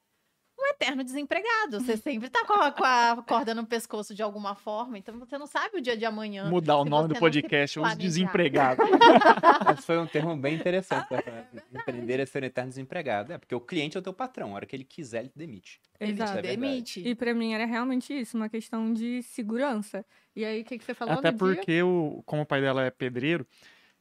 um 0.59 0.67
eterno 0.67 1.05
desempregado. 1.05 1.81
Você 1.81 1.97
sempre 1.97 2.29
tá 2.29 2.45
com 2.45 2.55
a, 2.55 2.73
com 2.73 2.85
a 2.85 3.23
corda 3.23 3.55
no 3.55 3.65
pescoço 3.65 4.15
de 4.15 4.23
alguma 4.23 4.55
forma, 4.55 4.99
então 4.99 5.19
você 5.19 5.39
não 5.39 5.47
sabe 5.47 5.79
o 5.79 5.81
dia 5.81 5.97
de 5.97 6.05
amanhã. 6.05 6.51
Mudar 6.51 6.79
o 6.79 6.85
nome 6.85 7.09
do 7.09 7.15
podcast, 7.15 7.79
os 7.79 7.97
desempregados. 7.97 8.85
Foi 9.87 9.99
um 9.99 10.07
termo 10.07 10.37
bem 10.37 10.57
interessante. 10.57 11.07
né? 11.13 11.47
Empreender 11.73 12.21
é 12.21 12.27
ser 12.27 12.43
um 12.43 12.47
eterno 12.47 12.71
desempregado. 12.71 13.33
É, 13.33 13.39
porque 13.39 13.55
o 13.55 13.61
cliente 13.61 13.97
é 13.97 14.01
o 14.01 14.03
teu 14.03 14.13
patrão. 14.13 14.51
A 14.51 14.55
hora 14.55 14.67
que 14.67 14.75
ele 14.75 14.85
quiser, 14.85 15.21
ele 15.21 15.29
te 15.29 15.39
demite. 15.39 15.81
Ele 16.01 16.15
te 16.15 16.25
Isso 16.25 16.39
é 16.39 16.43
demite. 16.43 17.01
E 17.07 17.15
pra 17.15 17.33
mim 17.33 17.53
era 17.55 17.65
realmente 17.65 18.13
isso, 18.13 18.37
uma 18.37 18.49
questão 18.49 18.93
de 18.93 19.23
segurança. 19.23 20.05
E 20.39 20.45
aí, 20.45 20.61
o 20.61 20.65
que, 20.65 20.79
que 20.79 20.85
você 20.85 20.95
falou 20.95 21.15
Até 21.15 21.33
no 21.33 21.37
dia? 21.37 21.57
porque, 21.57 21.83
o, 21.83 22.23
como 22.25 22.43
o 22.43 22.47
pai 22.47 22.61
dela 22.61 22.85
é 22.85 22.91
pedreiro, 22.91 23.45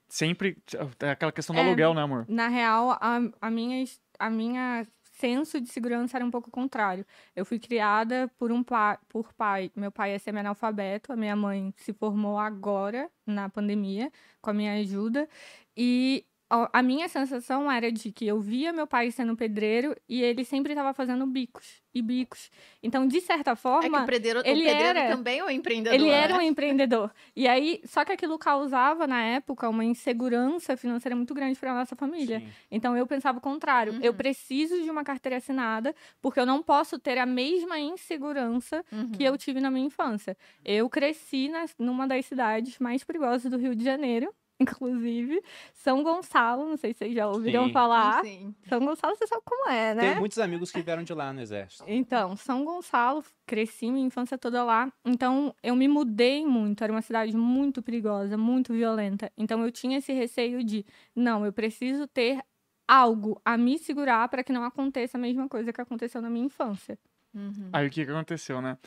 sempre. 0.07 0.55
É 0.99 1.09
aquela 1.09 1.31
questão 1.31 1.55
do 1.55 1.59
É. 1.59 1.65
aluguel, 1.65 1.95
né, 1.95 2.01
amor? 2.03 2.25
Na 2.29 2.47
real, 2.47 2.91
a, 2.91 3.19
a, 3.41 3.49
minha, 3.49 3.83
a 4.19 4.29
minha 4.29 4.85
senso 5.13 5.59
de 5.59 5.67
segurança 5.67 6.15
era 6.15 6.23
um 6.23 6.29
pouco 6.29 6.51
contrário. 6.51 7.03
Eu 7.35 7.43
fui 7.43 7.57
criada 7.57 8.31
por 8.37 8.51
um 8.51 8.61
pai, 8.63 8.99
por 9.09 9.33
pai. 9.33 9.71
Meu 9.75 9.91
pai 9.91 10.11
é 10.11 10.19
semi-analfabeto, 10.19 11.11
a 11.11 11.15
minha 11.15 11.35
mãe 11.35 11.73
se 11.75 11.91
formou 11.91 12.37
agora, 12.37 13.09
na 13.25 13.49
pandemia, 13.49 14.11
com 14.39 14.51
a 14.51 14.53
minha 14.53 14.73
ajuda. 14.73 15.27
E 15.75 16.23
a 16.49 16.81
minha 16.81 17.09
sensação 17.09 17.69
era 17.71 17.91
de 17.91 18.11
que 18.11 18.25
eu 18.25 18.39
via 18.39 18.71
meu 18.71 18.87
pai 18.87 19.11
sendo 19.11 19.35
pedreiro 19.35 19.95
e 20.07 20.21
ele 20.21 20.45
sempre 20.45 20.71
estava 20.71 20.93
fazendo 20.93 21.25
bicos 21.25 21.81
e 21.93 22.01
bicos. 22.01 22.49
Então, 22.81 23.05
de 23.07 23.19
certa 23.19 23.51
É 23.51 23.55
que 23.55 23.61
forma, 23.61 24.03
o 24.03 24.05
pedreiro, 24.05 24.41
ele 24.45 24.61
o 24.61 24.63
pedreiro 24.65 24.99
era- 24.99 25.15
também 25.15 25.39
é 25.39 25.43
um 25.43 25.49
empreendedor. 25.49 25.99
ele 25.99 26.09
era 26.09 26.33
um 26.35 26.37
né? 26.37 26.45
empreendedor. 26.45 27.11
E 27.35 27.47
aí, 27.47 27.81
só 27.85 28.05
que 28.05 28.11
aquilo 28.13 28.37
causava, 28.39 29.05
na 29.07 29.21
época, 29.21 29.67
uma 29.67 29.83
insegurança 29.83 30.77
financeira 30.77 31.15
muito 31.15 31.33
grande 31.33 31.59
para 31.59 31.73
nossa 31.73 31.95
família. 31.95 32.39
Sim. 32.39 32.47
Então 32.71 32.95
eu 32.95 33.05
pensava 33.05 33.39
o 33.39 33.41
contrário. 33.41 33.97
Eu 34.01 34.11
Uhum. 34.11 34.17
preciso 34.17 34.81
de 34.81 34.89
uma 34.89 35.03
carteira 35.03 35.37
assinada, 35.37 35.93
porque 36.21 36.39
eu 36.39 36.45
não 36.45 36.63
posso 36.63 36.97
ter 36.97 37.17
a 37.17 37.25
mesma 37.25 37.77
insegurança 37.79 38.85
Uhum. 38.91 39.11
que 39.11 39.23
eu 39.23 39.37
tive 39.37 39.59
na 39.59 39.69
minha 39.69 39.85
infância. 39.87 40.37
Eu 40.63 40.89
cresci 40.89 41.49
nas, 41.49 41.75
numa 41.77 42.07
das 42.07 42.25
cidades 42.25 42.79
mais 42.79 43.03
perigosas 43.03 43.49
do 43.51 43.57
Rio 43.57 43.75
de 43.75 43.83
Janeiro, 43.83 44.33
inclusive, 44.59 45.41
São 45.73 46.03
Gonçalo, 46.03 46.67
não 46.67 46.77
sei 46.77 46.93
se 46.93 46.99
vocês 46.99 47.13
já 47.13 47.27
ouviram 47.27 47.67
Sim. 47.67 47.73
falar. 47.73 48.23
Sim. 48.23 48.55
São 48.67 48.79
Gonçalo, 48.79 49.15
você 49.15 49.27
sabe 49.27 49.41
como 49.45 49.69
é, 49.69 49.93
né? 49.93 50.01
Tenho 50.01 50.19
muitos 50.19 50.39
amigos 50.39 50.71
que 50.71 50.81
vieram 50.81 51.03
de 51.03 51.13
lá 51.13 51.31
no 51.31 51.41
exército. 51.41 51.83
Então, 51.87 52.35
São 52.35 52.65
Gonçalo, 52.65 53.23
cresci 53.45 53.91
minha 53.91 54.05
infância 54.05 54.37
toda 54.37 54.63
lá. 54.63 54.91
Então, 55.05 55.53
eu 55.61 55.75
me 55.75 55.87
mudei 55.87 56.45
muito. 56.45 56.83
Era 56.83 56.91
uma 56.91 57.01
cidade 57.01 57.35
muito 57.35 57.81
perigosa, 57.81 58.37
muito 58.37 58.73
violenta. 58.73 59.31
Então, 59.37 59.63
eu 59.63 59.71
tinha 59.71 59.99
esse 59.99 60.11
receio 60.11 60.63
de, 60.63 60.85
não, 61.15 61.45
eu 61.45 61.53
preciso 61.53 62.07
ter 62.07 62.41
algo 62.87 63.39
a 63.43 63.57
me 63.57 63.77
segurar 63.77 64.27
para 64.29 64.43
que 64.43 64.53
não 64.53 64.63
aconteça 64.63 65.17
a 65.17 65.21
mesma 65.21 65.47
coisa 65.49 65.73
que 65.73 65.81
aconteceu 65.81 66.21
na 66.21 66.29
minha 66.29 66.45
infância. 66.45 66.97
Uhum. 67.33 67.69
Aí 67.73 67.85
o 67.85 67.89
que, 67.89 68.05
que 68.05 68.11
aconteceu, 68.11 68.61
né? 68.61 68.77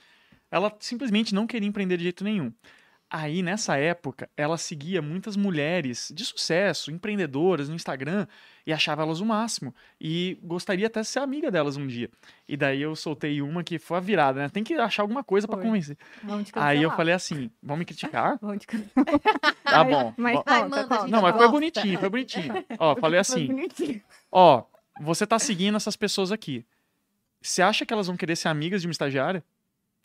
Ela 0.50 0.74
simplesmente 0.80 1.34
não 1.34 1.46
queria 1.46 1.68
empreender 1.68 1.96
de 1.96 2.04
jeito 2.04 2.24
nenhum. 2.24 2.52
Aí, 3.12 3.42
nessa 3.42 3.76
época, 3.76 4.30
ela 4.36 4.56
seguia 4.56 5.02
muitas 5.02 5.36
mulheres 5.36 6.12
de 6.14 6.24
sucesso, 6.24 6.92
empreendedoras 6.92 7.68
no 7.68 7.74
Instagram, 7.74 8.24
e 8.64 8.72
achava 8.72 9.02
elas 9.02 9.18
o 9.20 9.26
máximo. 9.26 9.74
E 10.00 10.38
gostaria 10.44 10.86
até 10.86 11.00
de 11.00 11.08
ser 11.08 11.18
amiga 11.18 11.50
delas 11.50 11.76
um 11.76 11.88
dia. 11.88 12.08
E 12.48 12.56
daí 12.56 12.80
eu 12.80 12.94
soltei 12.94 13.42
uma 13.42 13.64
que 13.64 13.80
foi 13.80 13.96
a 13.96 14.00
virada, 14.00 14.40
né? 14.42 14.48
Tem 14.48 14.62
que 14.62 14.74
achar 14.74 15.02
alguma 15.02 15.24
coisa 15.24 15.48
pra 15.48 15.56
Foi. 15.56 15.66
convencer. 15.66 15.98
Vamos 16.22 16.48
te 16.48 16.52
Aí 16.54 16.82
eu 16.82 16.90
falei 16.92 17.12
assim: 17.12 17.50
vão 17.60 17.76
me 17.76 17.84
criticar? 17.84 18.38
Vamos 18.40 18.60
te 18.60 18.68
cancelar. 18.68 19.04
Tá 19.64 19.82
bom. 19.82 20.14
Mas 20.16 20.34
Bom- 20.36 20.42
Ai, 20.46 20.68
manda, 20.68 20.96
gente. 21.00 21.10
Não, 21.10 21.22
mas 21.22 21.36
foi 21.36 21.48
bonitinho, 21.48 21.98
foi 21.98 22.08
bonitinho. 22.10 22.64
Ó, 22.78 22.94
falei 23.00 23.24
Foi 23.24 23.34
assim: 23.36 23.46
bonitinho. 23.48 24.00
Ó, 24.30 24.62
você 25.00 25.26
tá 25.26 25.38
seguindo 25.40 25.76
essas 25.76 25.96
pessoas 25.96 26.30
aqui. 26.30 26.64
Você 27.42 27.60
acha 27.60 27.84
que 27.84 27.92
elas 27.92 28.06
vão 28.06 28.16
querer 28.16 28.36
ser 28.36 28.46
amigas 28.48 28.82
de 28.82 28.86
uma 28.86 28.92
estagiária? 28.92 29.42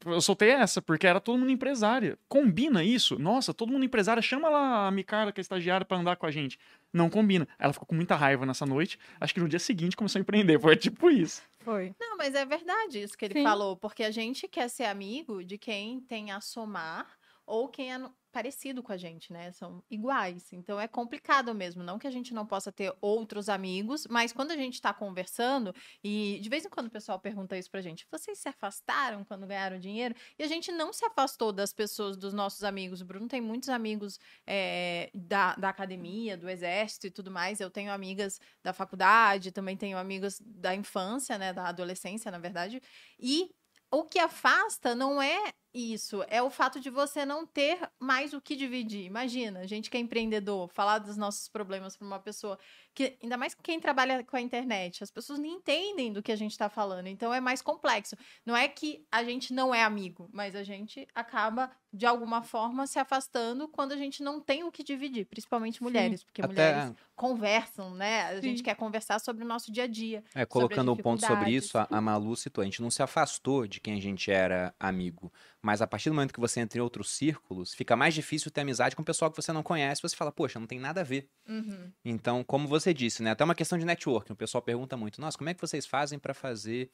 Eu 0.05 0.21
soltei 0.21 0.51
essa, 0.51 0.81
porque 0.81 1.07
era 1.07 1.19
todo 1.19 1.37
mundo 1.37 1.51
empresária. 1.51 2.17
Combina 2.29 2.83
isso? 2.83 3.17
Nossa, 3.17 3.53
todo 3.53 3.71
mundo 3.71 3.83
empresária. 3.83 4.21
Chama 4.21 4.49
lá 4.49 4.87
a 4.87 4.91
Micarla, 4.91 5.31
que 5.31 5.39
é 5.39 5.43
estagiária, 5.43 5.85
pra 5.85 5.97
andar 5.97 6.15
com 6.15 6.25
a 6.25 6.31
gente. 6.31 6.59
Não 6.93 7.09
combina. 7.09 7.47
Ela 7.57 7.73
ficou 7.73 7.87
com 7.87 7.95
muita 7.95 8.15
raiva 8.15 8.45
nessa 8.45 8.65
noite. 8.65 8.99
Acho 9.19 9.33
que 9.33 9.39
no 9.39 9.49
dia 9.49 9.59
seguinte 9.59 9.95
começou 9.95 10.19
a 10.19 10.21
empreender. 10.21 10.59
Foi 10.59 10.75
tipo 10.75 11.09
isso. 11.09 11.41
Foi. 11.59 11.95
Não, 11.99 12.15
mas 12.17 12.35
é 12.35 12.45
verdade 12.45 13.01
isso 13.01 13.17
que 13.17 13.25
ele 13.25 13.33
Sim. 13.33 13.43
falou, 13.43 13.75
porque 13.75 14.03
a 14.03 14.11
gente 14.11 14.47
quer 14.47 14.69
ser 14.69 14.85
amigo 14.85 15.43
de 15.43 15.57
quem 15.57 15.99
tem 15.99 16.31
a 16.31 16.39
somar 16.39 17.07
ou 17.45 17.69
quem 17.69 17.93
é 17.93 17.99
parecido 18.35 18.83
com 18.83 18.91
a 18.91 18.97
gente, 18.97 19.31
né? 19.31 19.49
São 19.53 19.81
iguais. 19.89 20.51
Então 20.51 20.77
é 20.77 20.89
complicado 20.89 21.55
mesmo. 21.55 21.81
Não 21.81 21.97
que 21.97 22.05
a 22.05 22.11
gente 22.11 22.33
não 22.33 22.45
possa 22.45 22.69
ter 22.69 22.93
outros 22.99 23.47
amigos, 23.47 24.05
mas 24.09 24.33
quando 24.33 24.51
a 24.51 24.57
gente 24.57 24.81
tá 24.81 24.93
conversando, 24.93 25.73
e 26.03 26.37
de 26.41 26.49
vez 26.49 26.65
em 26.65 26.69
quando 26.69 26.87
o 26.87 26.91
pessoal 26.91 27.17
pergunta 27.17 27.57
isso 27.57 27.71
pra 27.71 27.79
gente: 27.79 28.05
vocês 28.11 28.37
se 28.37 28.49
afastaram 28.49 29.23
quando 29.23 29.47
ganharam 29.47 29.79
dinheiro? 29.79 30.13
E 30.37 30.43
a 30.43 30.47
gente 30.47 30.69
não 30.69 30.91
se 30.91 31.05
afastou 31.05 31.53
das 31.53 31.71
pessoas, 31.71 32.17
dos 32.17 32.33
nossos 32.33 32.65
amigos. 32.65 32.99
O 32.99 33.05
Bruno 33.05 33.27
tem 33.29 33.39
muitos 33.39 33.69
amigos 33.69 34.19
é, 34.45 35.09
da, 35.13 35.55
da 35.55 35.69
academia, 35.69 36.35
do 36.35 36.49
exército 36.49 37.07
e 37.07 37.11
tudo 37.11 37.31
mais. 37.31 37.61
Eu 37.61 37.69
tenho 37.69 37.89
amigas 37.89 38.37
da 38.61 38.73
faculdade, 38.73 39.49
também 39.53 39.77
tenho 39.77 39.97
amigas 39.97 40.41
da 40.45 40.75
infância, 40.75 41.37
né? 41.37 41.53
Da 41.53 41.69
adolescência, 41.69 42.29
na 42.29 42.37
verdade. 42.37 42.81
E 43.17 43.49
o 43.89 44.03
que 44.03 44.19
afasta 44.19 44.93
não 44.93 45.21
é 45.21 45.53
isso, 45.75 46.23
é 46.29 46.41
o 46.41 46.49
fato 46.49 46.79
de 46.79 46.89
você 46.89 47.25
não 47.25 47.45
ter 47.45 47.77
mais 47.99 48.33
o 48.33 48.39
que 48.39 48.55
dividir. 48.55 49.03
Imagina, 49.03 49.59
a 49.59 49.67
gente 49.67 49.89
que 49.89 49.97
é 49.97 49.99
empreendedor, 49.99 50.69
falar 50.69 50.99
dos 50.99 51.17
nossos 51.17 51.49
problemas 51.49 51.97
para 51.97 52.07
uma 52.07 52.19
pessoa 52.19 52.57
que, 52.93 53.17
ainda 53.21 53.35
mais 53.35 53.53
quem 53.53 53.77
trabalha 53.77 54.23
com 54.23 54.37
a 54.37 54.41
internet, 54.41 55.03
as 55.03 55.11
pessoas 55.11 55.37
nem 55.37 55.55
entendem 55.55 56.13
do 56.13 56.23
que 56.23 56.31
a 56.31 56.35
gente 56.35 56.51
está 56.51 56.69
falando, 56.69 57.07
então 57.07 57.33
é 57.33 57.41
mais 57.41 57.61
complexo. 57.61 58.15
Não 58.45 58.55
é 58.55 58.69
que 58.69 59.05
a 59.11 59.21
gente 59.21 59.53
não 59.53 59.75
é 59.75 59.83
amigo, 59.83 60.29
mas 60.31 60.55
a 60.55 60.63
gente 60.63 61.05
acaba, 61.13 61.69
de 61.91 62.05
alguma 62.05 62.41
forma, 62.41 62.87
se 62.87 62.97
afastando 62.97 63.67
quando 63.67 63.91
a 63.91 63.97
gente 63.97 64.23
não 64.23 64.39
tem 64.39 64.63
o 64.63 64.71
que 64.71 64.81
dividir, 64.81 65.25
principalmente 65.25 65.83
mulheres, 65.83 66.23
porque 66.23 66.41
Até- 66.41 66.73
mulheres 66.73 66.95
conversam, 67.15 67.95
né? 67.95 68.23
A 68.23 68.41
gente 68.41 68.57
Sim. 68.57 68.63
quer 68.63 68.75
conversar 68.75 69.19
sobre 69.19 69.43
o 69.43 69.47
nosso 69.47 69.71
dia 69.71 69.85
a 69.85 69.87
dia. 69.87 70.23
É, 70.33 70.45
colocando 70.45 70.91
um 70.91 70.97
ponto 70.97 71.25
sobre 71.25 71.49
isso, 71.51 71.77
a, 71.77 71.87
a 71.89 72.01
Malu 72.01 72.35
citou, 72.35 72.61
a 72.61 72.65
gente 72.65 72.81
não 72.81 72.91
se 72.91 73.01
afastou 73.01 73.65
de 73.65 73.79
quem 73.79 73.97
a 73.97 74.01
gente 74.01 74.29
era 74.29 74.75
amigo, 74.79 75.31
mas 75.65 75.81
a 75.81 75.87
partir 75.87 76.09
do 76.11 76.13
momento 76.13 76.31
que 76.31 76.39
você 76.39 76.59
entra 76.59 76.77
em 76.77 76.81
outros 76.81 77.09
círculos, 77.09 77.73
fica 77.73 77.95
mais 77.95 78.13
difícil 78.13 78.51
ter 78.51 78.61
amizade 78.61 78.95
com 78.95 79.01
o 79.01 79.05
pessoal 79.05 79.31
que 79.31 79.35
você 79.35 79.51
não 79.51 79.63
conhece, 79.63 79.99
você 79.99 80.15
fala, 80.15 80.31
poxa, 80.31 80.59
não 80.59 80.67
tem 80.67 80.79
nada 80.79 81.01
a 81.01 81.03
ver. 81.03 81.27
Uhum. 81.49 81.91
Então, 82.05 82.43
como 82.43 82.67
você 82.67 82.93
disse, 82.93 83.23
né, 83.23 83.31
até 83.31 83.43
uma 83.43 83.55
questão 83.55 83.75
de 83.75 83.83
networking, 83.83 84.33
o 84.33 84.35
pessoal 84.35 84.61
pergunta 84.61 84.95
muito, 84.95 85.19
nossa, 85.19 85.35
como 85.35 85.49
é 85.49 85.55
que 85.55 85.59
vocês 85.59 85.87
fazem 85.87 86.19
para 86.19 86.35
fazer 86.35 86.91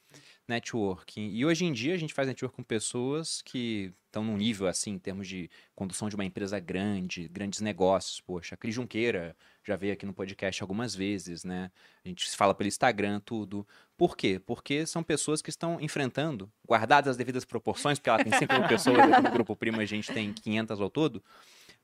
networking? 0.48 1.28
E 1.34 1.44
hoje 1.44 1.66
em 1.66 1.72
dia 1.72 1.92
a 1.92 1.98
gente 1.98 2.14
faz 2.14 2.26
networking 2.26 2.56
com 2.56 2.62
pessoas 2.62 3.42
que 3.42 3.92
estão 4.06 4.24
num 4.24 4.38
nível 4.38 4.66
assim, 4.66 4.92
em 4.92 4.98
termos 4.98 5.28
de 5.28 5.50
condução 5.74 6.08
de 6.08 6.14
uma 6.14 6.24
empresa 6.24 6.58
grande, 6.58 7.28
grandes 7.28 7.60
negócios, 7.60 8.22
poxa, 8.22 8.54
a 8.54 8.58
Cris 8.58 8.74
Junqueira 8.74 9.36
já 9.64 9.76
veio 9.76 9.92
aqui 9.92 10.04
no 10.04 10.12
podcast 10.12 10.62
algumas 10.62 10.94
vezes, 10.94 11.44
né? 11.44 11.70
A 12.04 12.08
gente 12.08 12.28
se 12.28 12.36
fala 12.36 12.54
pelo 12.54 12.68
Instagram, 12.68 13.20
tudo. 13.20 13.66
Por 13.96 14.16
quê? 14.16 14.40
Porque 14.44 14.86
são 14.86 15.02
pessoas 15.02 15.40
que 15.40 15.50
estão 15.50 15.80
enfrentando, 15.80 16.50
guardadas 16.66 17.10
as 17.10 17.16
devidas 17.16 17.44
proporções, 17.44 17.98
porque 17.98 18.10
ela 18.10 18.22
tem 18.22 18.32
5 18.32 18.52
mil 18.52 18.68
pessoas, 18.68 18.98
no 19.22 19.30
Grupo 19.30 19.54
Primo 19.54 19.80
a 19.80 19.84
gente 19.84 20.12
tem 20.12 20.32
500 20.32 20.80
ao 20.80 20.90
todo, 20.90 21.22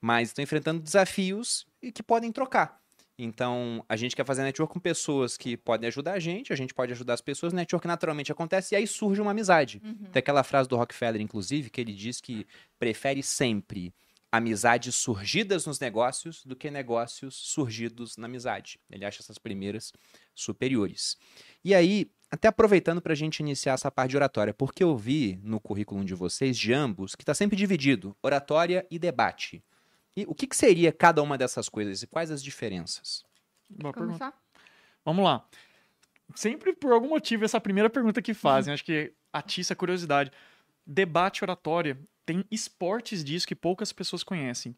mas 0.01 0.29
estão 0.29 0.43
enfrentando 0.43 0.81
desafios 0.81 1.67
e 1.83 1.93
que 1.93 2.03
podem 2.03 2.33
trocar. 2.33 2.81
Então, 3.21 3.85
a 3.89 3.97
gente 3.97 4.15
quer 4.15 4.25
fazer 4.25 4.45
network 4.45 4.73
com 4.73 4.79
pessoas 4.79 5.37
que 5.37 5.57
podem 5.57 5.89
ajudar 5.89 6.13
a 6.13 6.19
gente, 6.21 6.53
a 6.53 6.57
gente 6.57 6.73
pode 6.73 6.93
ajudar 6.93 7.15
as 7.15 7.21
pessoas, 7.21 7.53
network 7.53 7.85
naturalmente 7.85 8.31
acontece 8.31 8.75
e 8.75 8.77
aí 8.77 8.87
surge 8.87 9.21
uma 9.21 9.33
amizade. 9.33 9.83
Uhum. 9.85 10.09
Tem 10.13 10.21
aquela 10.21 10.45
frase 10.45 10.69
do 10.69 10.77
Rockefeller, 10.77 11.21
inclusive, 11.21 11.69
que 11.69 11.81
ele 11.81 11.93
diz 11.93 12.21
que 12.21 12.47
prefere 12.79 13.21
sempre 13.21 13.93
amizades 14.31 14.95
surgidas 14.95 15.67
nos 15.67 15.81
negócios 15.81 16.45
do 16.45 16.55
que 16.55 16.71
negócios 16.71 17.35
surgidos 17.35 18.17
na 18.17 18.27
amizade. 18.27 18.79
Ele 18.91 19.05
acha 19.05 19.23
essas 19.23 19.39
primeiras 19.39 19.93
superiores. 20.35 21.17
E 21.65 21.75
aí, 21.75 22.11
até 22.31 22.49
aproveitando 22.49 23.01
para 23.01 23.13
a 23.13 23.17
gente 23.17 23.41
iniciar 23.41 23.73
essa 23.73 23.91
parte 23.91 24.11
de 24.11 24.17
oratória, 24.17 24.53
porque 24.53 24.85
eu 24.85 24.97
vi 24.97 25.41
no 25.43 25.59
currículo 25.59 26.05
de 26.05 26.15
vocês, 26.15 26.59
de 26.59 26.73
ambos, 26.73 27.15
que 27.15 27.23
está 27.23 27.33
sempre 27.33 27.57
dividido, 27.57 28.17
oratória 28.23 28.87
e 28.91 28.99
debate. 28.99 29.65
E 30.15 30.25
o 30.27 30.35
que, 30.35 30.47
que 30.47 30.57
seria 30.57 30.93
cada 30.93 31.23
uma 31.23 31.39
dessas 31.39 31.69
coisas 31.69 32.03
e 32.03 32.07
quais 32.07 32.31
as 32.31 32.43
diferenças? 32.43 33.25
Boa 33.71 33.95
pergunta. 33.95 34.33
Vamos 35.05 35.25
lá. 35.25 35.47
Sempre 36.35 36.75
por 36.75 36.93
algum 36.93 37.09
motivo, 37.09 37.45
essa 37.45 37.61
primeira 37.61 37.89
pergunta 37.89 38.21
que 38.21 38.35
fazem. 38.35 38.75
Acho 38.75 38.85
que 38.85 39.13
atiça 39.33 39.73
a 39.73 39.77
curiosidade. 39.77 40.31
Debate 40.87 41.43
oratória. 41.43 41.99
Tem 42.29 42.45
esportes 42.51 43.25
disso 43.25 43.49
que 43.49 43.55
poucas 43.55 43.91
pessoas 43.91 44.23
conhecem. 44.23 44.77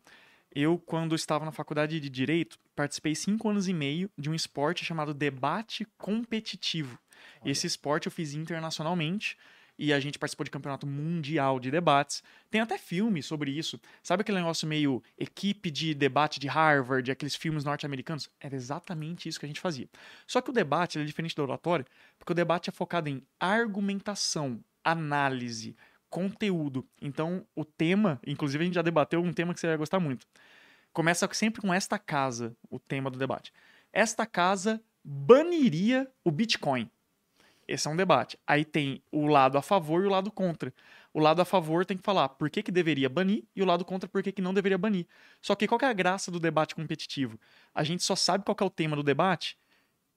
Eu, 0.54 0.78
quando 0.78 1.16
estava 1.16 1.44
na 1.44 1.50
faculdade 1.50 1.98
de 1.98 2.08
Direito, 2.08 2.56
participei 2.76 3.12
cinco 3.16 3.48
anos 3.48 3.66
e 3.66 3.74
meio 3.74 4.08
de 4.16 4.30
um 4.30 4.34
esporte 4.34 4.84
chamado 4.84 5.12
debate 5.12 5.84
competitivo. 5.98 6.96
Esse 7.44 7.66
esporte 7.66 8.06
eu 8.06 8.12
fiz 8.12 8.34
internacionalmente 8.34 9.36
e 9.76 9.92
a 9.92 9.98
gente 9.98 10.16
participou 10.16 10.44
de 10.44 10.50
campeonato 10.52 10.86
mundial 10.86 11.58
de 11.58 11.72
debates. 11.72 12.22
Tem 12.48 12.60
até 12.60 12.78
filme 12.78 13.20
sobre 13.20 13.50
isso. 13.50 13.80
Sabe 14.00 14.20
aquele 14.20 14.38
negócio 14.38 14.68
meio 14.68 15.02
equipe 15.18 15.72
de 15.72 15.92
debate 15.92 16.38
de 16.38 16.46
Harvard, 16.46 17.10
aqueles 17.10 17.34
filmes 17.34 17.64
norte-americanos? 17.64 18.30
Era 18.38 18.54
exatamente 18.54 19.28
isso 19.28 19.40
que 19.40 19.46
a 19.46 19.48
gente 19.48 19.60
fazia. 19.60 19.88
Só 20.24 20.40
que 20.40 20.50
o 20.50 20.52
debate 20.52 21.00
é 21.00 21.04
diferente 21.04 21.34
do 21.34 21.42
oratório, 21.42 21.84
porque 22.16 22.30
o 22.30 22.36
debate 22.36 22.70
é 22.70 22.72
focado 22.72 23.08
em 23.08 23.20
argumentação, 23.40 24.62
análise, 24.84 25.74
conteúdo. 26.10 26.86
Então, 27.00 27.46
o 27.54 27.64
tema, 27.64 28.20
inclusive 28.26 28.62
a 28.62 28.66
gente 28.66 28.74
já 28.74 28.82
debateu 28.82 29.22
um 29.22 29.32
tema 29.32 29.54
que 29.54 29.60
você 29.60 29.68
vai 29.68 29.76
gostar 29.76 30.00
muito. 30.00 30.26
Começa 30.92 31.28
sempre 31.32 31.62
com 31.62 31.72
esta 31.72 31.98
casa, 31.98 32.54
o 32.68 32.78
tema 32.78 33.10
do 33.10 33.18
debate. 33.18 33.52
Esta 33.92 34.26
casa 34.26 34.82
baniria 35.02 36.10
o 36.24 36.30
Bitcoin. 36.30 36.90
Esse 37.66 37.86
é 37.86 37.90
um 37.90 37.96
debate. 37.96 38.36
Aí 38.44 38.64
tem 38.64 39.00
o 39.12 39.28
lado 39.28 39.56
a 39.56 39.62
favor 39.62 40.02
e 40.02 40.06
o 40.06 40.10
lado 40.10 40.30
contra. 40.32 40.74
O 41.14 41.20
lado 41.20 41.40
a 41.40 41.44
favor 41.44 41.86
tem 41.86 41.96
que 41.96 42.02
falar 42.02 42.28
por 42.30 42.50
que, 42.50 42.62
que 42.62 42.72
deveria 42.72 43.08
banir 43.08 43.44
e 43.54 43.62
o 43.62 43.64
lado 43.64 43.84
contra 43.84 44.08
por 44.08 44.22
que, 44.22 44.32
que 44.32 44.42
não 44.42 44.52
deveria 44.52 44.76
banir. 44.76 45.06
Só 45.40 45.54
que 45.54 45.68
qual 45.68 45.78
que 45.78 45.84
é 45.84 45.88
a 45.88 45.92
graça 45.92 46.30
do 46.32 46.40
debate 46.40 46.74
competitivo? 46.74 47.38
A 47.72 47.84
gente 47.84 48.02
só 48.02 48.16
sabe 48.16 48.44
qual 48.44 48.56
é 48.60 48.64
o 48.64 48.70
tema 48.70 48.96
do 48.96 49.04
debate 49.04 49.56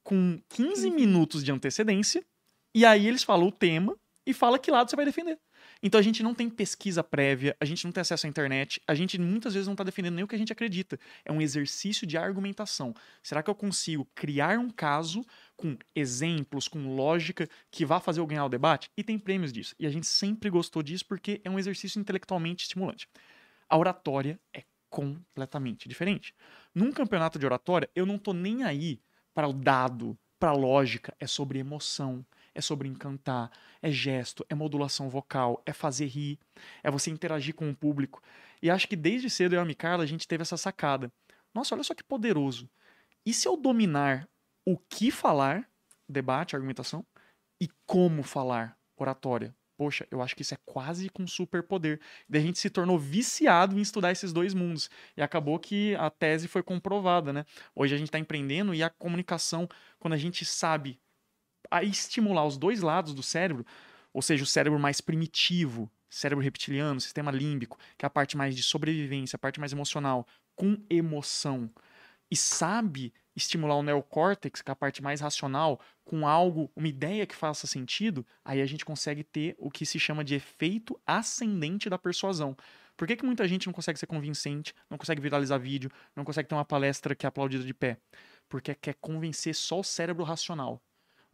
com 0.04 0.40
15 0.50 0.90
minutos 0.90 1.44
de 1.44 1.52
antecedência 1.52 2.26
e 2.74 2.86
aí 2.86 3.08
eles 3.08 3.24
falam 3.24 3.48
o 3.48 3.52
tema 3.52 3.96
e 4.26 4.34
fala 4.34 4.58
que 4.58 4.72
lado 4.72 4.90
você 4.90 4.96
vai 4.96 5.06
defender. 5.06 5.40
Então 5.86 6.00
a 6.00 6.02
gente 6.02 6.24
não 6.24 6.34
tem 6.34 6.50
pesquisa 6.50 7.04
prévia, 7.04 7.58
a 7.60 7.66
gente 7.66 7.84
não 7.84 7.92
tem 7.92 8.00
acesso 8.00 8.25
à 8.25 8.30
internet, 8.30 8.82
a 8.88 8.96
gente 8.96 9.20
muitas 9.20 9.54
vezes 9.54 9.68
não 9.68 9.74
está 9.74 9.84
defendendo 9.84 10.16
nem 10.16 10.24
o 10.24 10.28
que 10.28 10.34
a 10.34 10.38
gente 10.38 10.54
acredita. 10.54 10.98
É 11.25 11.32
um 11.32 11.42
exercício 11.42 12.08
de 12.08 12.18
argumentação. 12.18 12.96
Será 13.22 13.44
que 13.44 13.50
eu 13.50 13.56
consigo 13.56 14.08
criar 14.16 14.58
um 14.58 14.70
caso 14.70 15.25
com 15.58 15.78
exemplos, 15.94 16.70
com 16.70 16.96
lógica, 16.96 17.50
que 17.70 17.86
vá 17.86 18.00
fazer 18.00 18.22
eu 18.22 18.25
ganhar 18.25 18.46
o 18.46 18.50
debate? 18.50 18.90
E 18.96 19.04
tem 19.04 19.20
prêmios 19.20 19.52
disso. 19.52 19.75
E 19.78 19.86
a 19.86 19.90
gente 19.90 20.08
sempre 20.08 20.50
gostou 20.50 20.82
disso 20.82 21.06
porque 21.06 21.42
é 21.44 21.50
um 21.50 21.60
exercício 21.60 22.00
intelectualmente 22.00 22.63
estimulante. 22.63 23.10
A 23.68 23.78
oratória 23.78 24.40
é 24.54 24.63
completamente 24.90 25.90
diferente. 25.90 26.34
Num 26.74 26.94
campeonato 26.94 27.38
de 27.38 27.46
oratória, 27.46 27.90
eu 27.94 28.06
não 28.06 28.18
tô 28.18 28.32
nem 28.32 28.63
aí 28.63 29.02
para 29.34 29.50
o 29.50 29.54
dado, 29.54 30.18
para 30.40 30.52
a 30.52 30.56
lógica, 30.56 31.13
é 31.20 31.28
sobre 31.28 31.60
emoção 31.60 32.25
é 32.56 32.62
sobre 32.62 32.88
encantar, 32.88 33.52
é 33.82 33.92
gesto, 33.92 34.46
é 34.50 34.56
modulação 34.56 35.10
vocal, 35.10 35.62
é 35.66 35.74
fazer 35.74 36.06
rir, 36.06 36.40
é 36.84 36.92
você 36.92 37.10
interagir 37.10 37.56
com 37.56 37.70
o 37.70 37.76
público. 37.76 38.22
E 38.62 38.70
acho 38.70 38.88
que 38.88 38.96
desde 38.96 39.30
cedo 39.30 39.54
eu 39.54 39.60
e 39.60 39.62
a 39.62 39.66
Micarla 39.66 40.04
a 40.04 40.08
gente 40.08 40.28
teve 40.28 40.42
essa 40.42 40.58
sacada. 40.58 41.12
Nossa, 41.54 41.76
olha 41.76 41.84
só 41.84 41.94
que 41.94 42.04
poderoso. 42.04 42.70
E 43.26 43.34
se 43.34 43.48
eu 43.48 43.56
dominar 43.56 44.28
o 44.66 44.78
que 44.78 45.12
falar, 45.12 45.70
debate, 46.08 46.56
argumentação, 46.56 47.06
e 47.62 47.70
como 47.86 48.24
falar, 48.24 48.78
oratória? 48.98 49.56
Poxa, 49.76 50.08
eu 50.12 50.22
acho 50.22 50.36
que 50.36 50.44
isso 50.44 50.54
é 50.54 50.58
quase 50.66 51.10
com 51.10 51.26
superpoder. 51.26 52.00
Daí 52.30 52.42
a 52.42 52.46
gente 52.46 52.60
se 52.60 52.70
tornou 52.70 52.98
viciado 52.98 53.78
em 53.78 53.82
estudar 53.82 54.12
esses 54.12 54.32
dois 54.32 54.54
mundos. 54.54 54.90
E 55.18 55.22
acabou 55.22 55.58
que 55.58 55.96
a 55.96 56.10
tese 56.10 56.48
foi 56.48 56.62
comprovada, 56.62 57.34
né? 57.34 57.46
Hoje 57.76 57.96
a 57.96 57.98
gente 57.98 58.08
está 58.08 58.20
empreendendo 58.20 58.74
e 58.74 58.84
a 58.84 58.90
comunicação, 58.90 59.68
quando 60.00 60.14
a 60.14 60.18
gente 60.18 60.46
sabe 60.46 61.00
a 61.70 61.84
estimular 61.84 62.46
os 62.46 62.58
dois 62.58 62.82
lados 62.82 63.13
do 63.13 63.24
cérebro, 63.24 63.65
ou 64.13 64.22
seja, 64.22 64.43
o 64.43 64.48
cérebro 64.48 64.79
mais 64.79 65.01
primitivo, 65.01 65.89
cérebro 66.10 66.43
reptiliano, 66.43 67.01
sistema 67.01 67.32
límbico, 67.32 67.77
que 67.98 68.05
é 68.05 68.08
a 68.08 68.10
parte 68.10 68.38
mais 68.38 68.55
de 68.55 68.63
sobrevivência, 68.63 69.36
a 69.36 69.39
parte 69.39 69.60
mais 69.60 69.72
emocional, 69.72 70.27
com 70.55 70.77
emoção, 70.89 71.70
e 72.29 72.36
sabe 72.36 73.13
estimular 73.36 73.75
o 73.75 73.84
neocórtex, 73.84 74.62
que 74.62 74.72
é 74.72 74.74
a 74.74 74.75
parte 74.75 75.01
mais 75.03 75.22
racional, 75.22 75.79
com 76.03 76.27
algo, 76.27 76.72
uma 76.75 76.88
ideia 76.88 77.25
que 77.25 77.36
faça 77.36 77.67
sentido, 77.67 78.25
aí 78.43 78.62
a 78.62 78.65
gente 78.65 78.86
consegue 78.86 79.24
ter 79.24 79.55
o 79.58 79.70
que 79.70 79.86
se 79.86 80.00
chama 80.00 80.24
de 80.24 80.36
efeito 80.36 81.00
ascendente 81.05 81.89
da 81.89 81.98
persuasão. 81.98 82.55
Por 82.96 83.08
que, 83.08 83.15
que 83.15 83.25
muita 83.25 83.48
gente 83.48 83.67
não 83.67 83.74
consegue 83.74 84.00
ser 84.00 84.08
convincente, 84.08 84.74
não 84.89 84.98
consegue 84.98 85.22
viralizar 85.22 85.58
vídeo, 85.58 85.91
não 86.15 86.24
consegue 86.24 86.48
ter 86.48 86.55
uma 86.55 86.65
palestra 86.65 87.15
que 87.15 87.25
é 87.25 87.29
aplaudida 87.29 87.63
de 87.63 87.74
pé? 87.74 87.98
Porque 88.48 88.75
quer 88.75 88.96
convencer 88.96 89.55
só 89.55 89.79
o 89.79 89.84
cérebro 89.84 90.24
racional. 90.24 90.82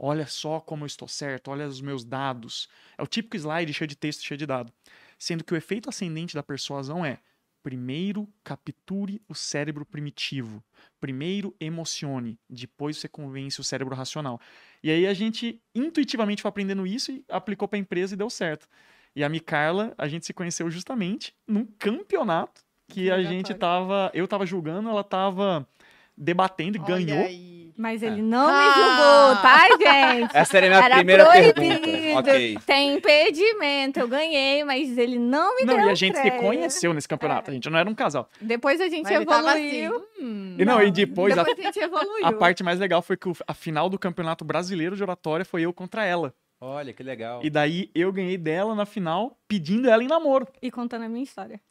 Olha 0.02 0.26
só 0.26 0.62
como 0.62 0.86
eu 0.86 0.88
estou 0.88 1.10
certo, 1.10 1.52
olha 1.52 1.68
os 1.68 1.82
meus 1.82 2.06
dados. 2.06 2.70
É 2.98 3.04
o 3.04 3.08
típico 3.08 3.36
slide 3.36 3.74
cheio 3.74 3.88
de 3.88 3.98
texto, 3.98 4.24
cheio 4.24 4.38
de 4.38 4.46
dado. 4.46 4.72
Sendo 5.18 5.44
que 5.44 5.54
o 5.54 5.58
efeito 5.58 5.90
ascendente 5.90 6.34
da 6.34 6.42
persuasão 6.42 7.06
é: 7.06 7.20
primeiro 7.62 8.28
capture 8.42 9.22
o 9.28 9.36
cérebro 9.36 9.86
primitivo, 9.86 10.64
primeiro 11.02 11.54
emocione, 11.60 12.40
depois 12.50 12.98
você 12.98 13.10
convence 13.10 13.60
o 13.60 13.64
cérebro 13.64 13.94
racional. 13.94 14.40
E 14.82 14.90
aí 14.90 15.06
a 15.06 15.14
gente 15.14 15.62
intuitivamente 15.76 16.42
foi 16.42 16.50
aprendendo 16.50 16.88
isso 16.88 17.12
e 17.12 17.26
aplicou 17.28 17.68
para 17.68 17.78
a 17.78 17.82
empresa 17.82 18.14
e 18.14 18.18
deu 18.18 18.30
certo. 18.30 18.70
E 19.14 19.24
a 19.24 19.28
Micarla, 19.28 19.94
a 19.98 20.08
gente 20.08 20.26
se 20.26 20.34
conheceu 20.34 20.70
justamente 20.72 21.36
num 21.46 21.66
campeonato 21.66 22.62
que 22.88 23.12
a 23.12 23.22
gente 23.22 23.54
tava, 23.54 24.10
eu 24.14 24.28
tava 24.28 24.46
julgando, 24.46 24.88
ela 24.90 25.04
tava 25.04 25.68
debatendo 26.16 26.78
e 26.78 26.80
ganhou. 26.80 27.26
aí. 27.26 27.59
Mas 27.82 28.04
É. 28.04 28.08
ele 28.08 28.22
não 28.22 28.46
me 28.48 28.54
Ah! 28.54 28.74
julgou, 28.76 29.42
tá, 29.42 30.10
gente? 30.12 30.36
Essa 30.36 30.58
era 30.58 30.66
a 30.66 30.70
minha 30.70 30.84
Era 30.84 30.96
primeira 30.98 31.26
proibido. 31.26 31.82
pergunta. 31.82 32.20
Ok. 32.20 32.58
Tem 32.66 32.94
impedimento, 32.96 34.00
eu 34.02 34.08
ganhei, 34.10 34.66
mas 34.66 34.98
ele 34.98 35.18
não 35.18 35.56
me 35.56 35.64
Não, 35.64 35.78
deu 35.78 35.86
e 35.88 35.90
a 35.90 35.96
gente 35.96 36.16
se 36.18 36.22
crédito. 36.22 36.42
conheceu 36.42 36.94
nesse 36.94 37.08
campeonato, 37.08 37.50
a 37.50 37.54
gente 37.54 37.70
não 37.70 37.80
era 37.80 37.90
um 37.90 37.96
casal. 37.96 38.30
Depois 38.42 38.82
a 38.82 38.90
gente 38.90 39.04
Mas 39.06 39.22
evoluiu. 39.22 39.96
assim, 39.96 40.06
hum, 40.22 40.56
E 40.60 40.66
não, 40.66 40.84
e 40.84 40.92
depois 40.92 41.38
a, 41.38 41.44
Depois 41.44 41.58
a 41.58 41.62
gente 41.72 41.80
evoluiu. 41.80 42.26
a 42.26 42.34
parte 42.34 42.64
mais 42.64 42.80
legal 42.80 43.02
foi 43.02 43.16
que 43.16 43.30
o- 43.30 43.34
a 43.48 43.54
final 43.54 43.88
do 43.90 43.98
Campeonato 43.98 44.44
Brasileiro 44.44 44.98
de 44.98 45.02
Oratória 45.04 45.46
foi 45.46 45.62
eu 45.62 45.72
contra 45.72 46.04
ela. 46.04 46.34
Olha, 46.60 46.92
que 46.92 47.02
legal. 47.02 47.40
E 47.42 47.50
daí 47.50 47.90
eu 47.96 48.12
ganhei 48.12 48.38
dela 48.38 48.76
na 48.76 48.86
final, 48.86 49.38
pedindo 49.48 49.90
ela 49.90 50.04
em 50.04 50.08
namoro. 50.08 50.46
E 50.62 50.70
contando 50.70 51.04
a 51.06 51.08
minha 51.08 51.24
história. 51.24 51.62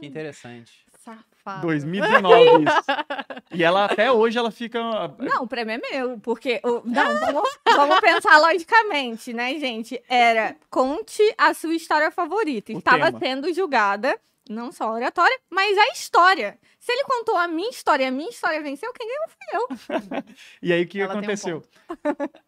Que 0.00 0.06
interessante. 0.08 0.72
Safado. 0.98 1.24
2019 1.60 2.64
isso. 2.64 3.44
E 3.54 3.62
ela 3.62 3.84
até 3.84 4.10
hoje 4.10 4.36
ela 4.36 4.50
fica 4.50 4.80
Não, 5.18 5.44
o 5.44 5.46
prêmio 5.46 5.74
é 5.74 5.78
meu, 5.78 6.18
porque. 6.18 6.60
Não, 6.64 6.82
vamos, 7.20 7.50
vamos 7.64 8.00
pensar 8.00 8.38
logicamente, 8.38 9.32
né, 9.32 9.58
gente? 9.58 10.02
Era 10.08 10.56
conte 10.68 11.22
a 11.38 11.54
sua 11.54 11.74
história 11.74 12.10
favorita. 12.10 12.72
O 12.72 12.78
Estava 12.78 13.06
tema. 13.06 13.18
sendo 13.20 13.52
julgada, 13.54 14.18
não 14.48 14.72
só 14.72 14.84
a 14.84 14.92
oratória, 14.92 15.38
mas 15.48 15.76
a 15.78 15.86
história. 15.88 16.58
Se 16.80 16.92
ele 16.92 17.04
contou 17.04 17.36
a 17.36 17.48
minha 17.48 17.70
história 17.70 18.04
e 18.04 18.06
a 18.08 18.10
minha 18.10 18.28
história 18.28 18.60
venceu, 18.60 18.92
quem 18.92 19.06
ganhou 19.06 19.68
fui 19.78 19.96
eu. 20.18 20.24
E 20.60 20.72
aí 20.72 20.82
o 20.82 20.86
que 20.86 21.00
Ela 21.00 21.08
tem 21.08 21.16
um 21.16 21.18
aconteceu? 21.20 21.64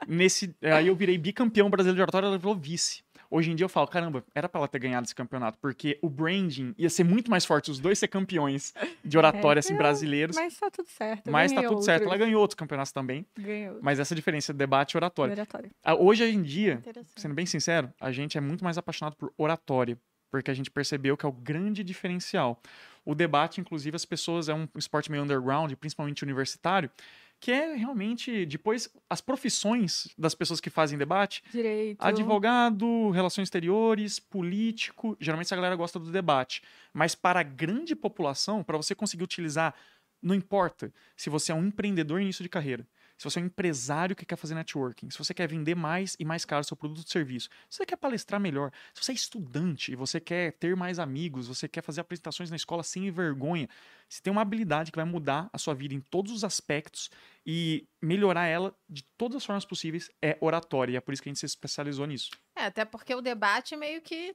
Nesse, 0.07 0.55
aí 0.63 0.89
eu 0.89 0.97
virei 0.97 1.17
bicampeão 1.17 1.71
brasileiro 1.71 1.97
de 1.97 2.03
oratória, 2.03 2.27
ela 2.27 2.37
virou 2.37 2.55
vice. 2.55 3.03
Hoje 3.31 3.51
em 3.51 3.55
dia 3.57 3.65
eu 3.65 3.69
falo, 3.69 3.87
caramba, 3.89 4.25
era 4.35 4.49
pra 4.49 4.61
ela 4.61 4.69
ter 4.69 4.79
ganhado 4.79 5.05
esse 5.05 5.15
campeonato, 5.15 5.59
porque 5.59 5.99
o 6.03 6.09
branding 6.09 6.75
ia 6.79 6.89
ser 6.91 7.05
muito 7.05 7.31
mais 7.31 7.45
forte, 7.45 7.71
os 7.71 7.79
dois 7.79 7.99
ser 7.99 8.09
campeões 8.09 8.73
de 9.05 9.19
oratória, 9.19 9.59
É, 9.59 9.61
assim, 9.61 9.77
brasileiros. 9.77 10.37
Mas 10.37 10.57
tá 10.59 10.71
tudo 10.71 10.89
certo. 10.89 11.31
Mas 11.31 11.53
tá 11.53 11.63
tudo 11.63 11.83
certo. 11.83 12.05
Ela 12.05 12.17
ganhou 12.17 12.41
outros 12.41 12.57
campeonatos 12.57 12.93
também, 12.93 13.27
Ganhou. 13.39 13.79
mas 13.83 13.99
essa 13.99 14.15
diferença 14.15 14.53
de 14.53 14.59
debate 14.59 14.93
e 14.93 14.97
oratória. 14.97 15.33
Oratória. 15.33 15.71
Ah, 15.83 15.95
Hoje 15.95 16.25
em 16.25 16.43
dia, 16.43 16.81
sendo 17.17 17.35
bem 17.35 17.47
sincero, 17.47 17.93
a 18.01 18.13
gente 18.13 18.37
é 18.39 18.41
muito 18.41 18.63
mais 18.65 18.79
apaixonado 18.79 19.17
por 19.17 19.33
oratória, 19.37 19.99
porque 20.31 20.51
a 20.51 20.55
gente 20.55 20.71
percebeu 20.71 21.17
que 21.17 21.25
é 21.25 21.29
o 21.29 21.33
grande 21.33 21.83
diferencial. 21.85 22.61
O 23.05 23.15
debate, 23.15 23.61
inclusive, 23.61 23.95
as 23.95 24.05
pessoas 24.05 24.49
é 24.49 24.55
um 24.55 24.67
esporte 24.77 25.11
meio 25.11 25.23
underground, 25.23 25.73
principalmente 25.75 26.25
universitário, 26.25 26.91
que 27.39 27.53
é 27.53 27.75
realmente 27.75 28.47
depois 28.47 28.89
as 29.09 29.21
profissões 29.21 30.09
das 30.17 30.35
pessoas 30.35 30.61
que 30.61 30.71
fazem 30.71 30.99
debate, 30.99 31.43
Direito. 31.51 32.03
advogado, 32.03 33.11
relações 33.11 33.45
exteriores, 33.45 34.19
político, 34.19 35.17
geralmente 35.21 35.47
essa 35.47 35.57
galera 35.57 35.77
gosta 35.77 35.99
do 35.99 36.11
debate, 36.11 36.63
mas 36.93 37.15
para 37.15 37.41
a 37.41 37.43
grande 37.43 37.95
população, 37.95 38.63
para 38.63 38.77
você 38.77 38.95
conseguir 38.95 39.25
utilizar, 39.25 39.75
não 40.23 40.35
importa 40.35 40.93
se 41.17 41.29
você 41.29 41.53
é 41.53 41.55
um 41.55 41.67
empreendedor 41.67 42.21
em 42.21 42.25
início 42.25 42.43
de 42.43 42.49
carreira, 42.49 42.87
se 43.17 43.25
você 43.25 43.39
é 43.39 43.43
um 43.43 43.47
empresário 43.47 44.15
que 44.15 44.27
quer 44.27 44.37
fazer 44.37 44.55
networking, 44.55 45.11
se 45.11 45.19
você 45.19 45.33
quer 45.33 45.49
vender 45.49 45.75
mais 45.75 46.17
e 46.19 46.25
mais 46.25 46.45
caro 46.45 46.65
seu 46.65 46.77
produto 46.77 46.99
ou 46.99 47.11
serviço, 47.11 47.49
se 47.69 47.79
você 47.79 47.87
quer 47.87 47.97
palestrar 47.97 48.41
melhor, 48.41 48.71
se 48.93 49.03
você 49.03 49.13
é 49.13 49.15
estudante 49.15 49.93
e 49.93 49.97
você 49.97 50.21
quer 50.21 50.53
ter 50.53 50.77
mais 50.77 50.99
amigos, 50.99 51.49
você 51.49 51.69
quer 51.69 51.83
fazer 51.83 52.01
apresentações 52.01 52.51
na 52.51 52.57
escola 52.57 52.83
sem 52.83 53.11
vergonha, 53.11 53.69
você 54.09 54.23
tem 54.23 54.31
uma 54.31 54.43
habilidade 54.43 54.93
que 54.93 54.97
vai 54.97 55.05
mudar 55.05 55.49
a 55.53 55.59
sua 55.59 55.75
vida 55.75 55.95
em 55.95 56.01
todos 56.01 56.33
os 56.33 56.45
aspectos 56.45 57.11
e 57.45 57.87
melhorar 58.01 58.47
ela 58.47 58.75
de 58.89 59.03
todas 59.17 59.37
as 59.37 59.45
formas 59.45 59.65
possíveis 59.65 60.11
é 60.23 60.37
oratória. 60.41 60.93
E 60.93 60.97
é 60.97 61.01
por 61.01 61.13
isso 61.13 61.23
que 61.23 61.29
a 61.29 61.33
gente 61.33 61.41
se 61.41 61.47
especializou 61.47 62.07
nisso. 62.07 62.31
É, 62.55 62.67
até 62.67 62.85
porque 62.85 63.15
o 63.15 63.21
debate 63.21 63.77
meio 63.77 64.01
que. 64.01 64.35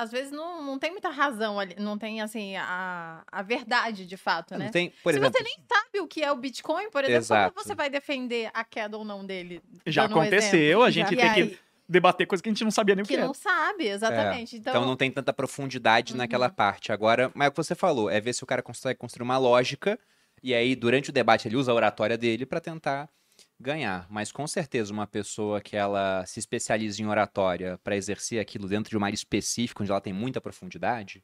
Às 0.00 0.10
vezes 0.10 0.32
não, 0.32 0.62
não 0.62 0.78
tem 0.78 0.90
muita 0.90 1.08
razão 1.10 1.58
ali, 1.60 1.74
não 1.78 1.98
tem 1.98 2.20
assim 2.20 2.56
a, 2.56 3.22
a 3.30 3.42
verdade 3.42 4.06
de 4.06 4.16
fato, 4.16 4.56
né? 4.56 4.64
Não 4.66 4.70
tem, 4.72 4.90
por 5.02 5.12
Se 5.12 5.18
exemplo, 5.18 5.38
você 5.38 5.42
nem 5.44 5.56
sabe 5.68 6.00
o 6.00 6.06
que 6.06 6.22
é 6.22 6.32
o 6.32 6.36
Bitcoin, 6.36 6.90
por 6.90 7.04
exemplo, 7.04 7.18
Exato. 7.18 7.52
como 7.52 7.64
você 7.64 7.74
vai 7.74 7.90
defender 7.90 8.50
a 8.54 8.64
queda 8.64 8.96
ou 8.96 9.04
não 9.04 9.24
dele? 9.24 9.62
Já 9.86 10.02
Dando 10.02 10.16
um 10.16 10.20
aconteceu, 10.20 10.82
a 10.82 10.90
gente 10.90 11.12
E 11.14 11.16
tem 11.16 11.32
que 11.34 11.58
debater 11.88 12.26
coisa 12.26 12.42
que 12.42 12.48
a 12.48 12.52
gente 12.52 12.64
não 12.64 12.70
sabia 12.70 12.94
nem 12.94 13.02
o 13.02 13.06
que 13.06 13.12
que 13.14 13.18
era. 13.18 13.26
não 13.26 13.34
sabe, 13.34 13.86
exatamente. 13.88 14.56
então, 14.56 14.72
Então, 14.72 14.86
não 14.86 14.96
tem 14.96 15.10
tanta 15.10 15.32
profundidade 15.32 16.12
Uhum. 16.12 16.18
naquela 16.18 16.48
parte. 16.48 16.92
Agora, 16.92 17.30
mas 17.34 17.46
é 17.46 17.48
o 17.48 17.52
que 17.52 17.56
você 17.56 17.74
falou, 17.74 18.08
é 18.08 18.20
ver 18.20 18.32
se 18.32 18.42
o 18.42 18.46
cara 18.46 18.62
consegue 18.62 18.98
construir 18.98 19.24
uma 19.24 19.38
lógica 19.38 19.98
e 20.42 20.54
aí 20.54 20.74
durante 20.74 21.10
o 21.10 21.12
debate 21.12 21.46
ele 21.48 21.56
usa 21.56 21.72
a 21.72 21.74
oratória 21.74 22.16
dele 22.16 22.46
pra 22.46 22.60
tentar 22.60 23.08
ganhar. 23.60 24.06
Mas 24.10 24.32
com 24.32 24.46
certeza 24.46 24.92
uma 24.92 25.06
pessoa 25.06 25.60
que 25.60 25.76
ela 25.76 26.24
se 26.26 26.40
especializa 26.40 27.02
em 27.02 27.06
oratória 27.06 27.78
para 27.84 27.96
exercer 27.96 28.40
aquilo 28.40 28.68
dentro 28.68 28.90
de 28.90 28.96
uma 28.96 29.06
área 29.06 29.14
específica, 29.14 29.82
onde 29.82 29.90
ela 29.90 30.00
tem 30.00 30.12
muita 30.12 30.40
profundidade, 30.40 31.22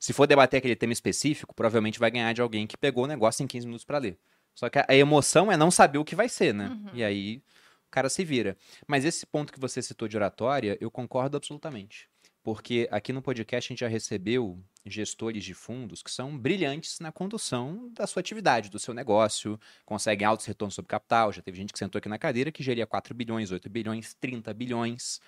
se 0.00 0.14
for 0.14 0.26
debater 0.26 0.58
aquele 0.58 0.74
tema 0.74 0.94
específico, 0.94 1.54
provavelmente 1.54 1.98
vai 1.98 2.10
ganhar 2.10 2.32
de 2.32 2.40
alguém 2.40 2.66
que 2.66 2.76
pegou 2.76 3.04
o 3.04 3.06
negócio 3.06 3.42
em 3.42 3.46
15 3.46 3.66
minutos 3.66 3.84
para 3.84 3.98
ler. 3.98 4.18
Só 4.54 4.68
que 4.70 4.78
a 4.78 4.94
emoção 4.94 5.52
é 5.52 5.58
não 5.58 5.70
saber 5.70 5.98
o 5.98 6.04
que 6.04 6.16
vai 6.16 6.28
ser, 6.28 6.54
né? 6.54 6.68
Uhum. 6.68 6.90
E 6.94 7.04
aí 7.04 7.42
o 7.86 7.90
cara 7.90 8.08
se 8.08 8.24
vira. 8.24 8.56
Mas 8.86 9.04
esse 9.04 9.26
ponto 9.26 9.52
que 9.52 9.60
você 9.60 9.82
citou 9.82 10.08
de 10.08 10.16
oratória, 10.16 10.78
eu 10.80 10.90
concordo 10.90 11.36
absolutamente. 11.36 12.08
Porque 12.42 12.88
aqui 12.90 13.12
no 13.12 13.20
podcast 13.20 13.68
a 13.68 13.72
gente 13.72 13.80
já 13.80 13.88
recebeu 13.88 14.58
gestores 14.84 15.44
de 15.44 15.54
fundos 15.54 16.02
que 16.02 16.10
são 16.10 16.36
brilhantes 16.36 16.98
na 17.00 17.12
condução 17.12 17.90
da 17.92 18.06
sua 18.06 18.20
atividade, 18.20 18.70
do 18.70 18.78
seu 18.78 18.94
negócio, 18.94 19.58
conseguem 19.84 20.26
altos 20.26 20.46
retornos 20.46 20.74
sobre 20.74 20.88
capital. 20.88 21.32
Já 21.32 21.42
teve 21.42 21.56
gente 21.56 21.72
que 21.72 21.78
sentou 21.78 21.98
aqui 21.98 22.08
na 22.08 22.18
cadeira 22.18 22.50
que 22.50 22.62
geria 22.62 22.86
4 22.86 23.14
bilhões, 23.14 23.50
8 23.50 23.68
bilhões, 23.68 24.14
30 24.14 24.52
bilhões. 24.54 25.20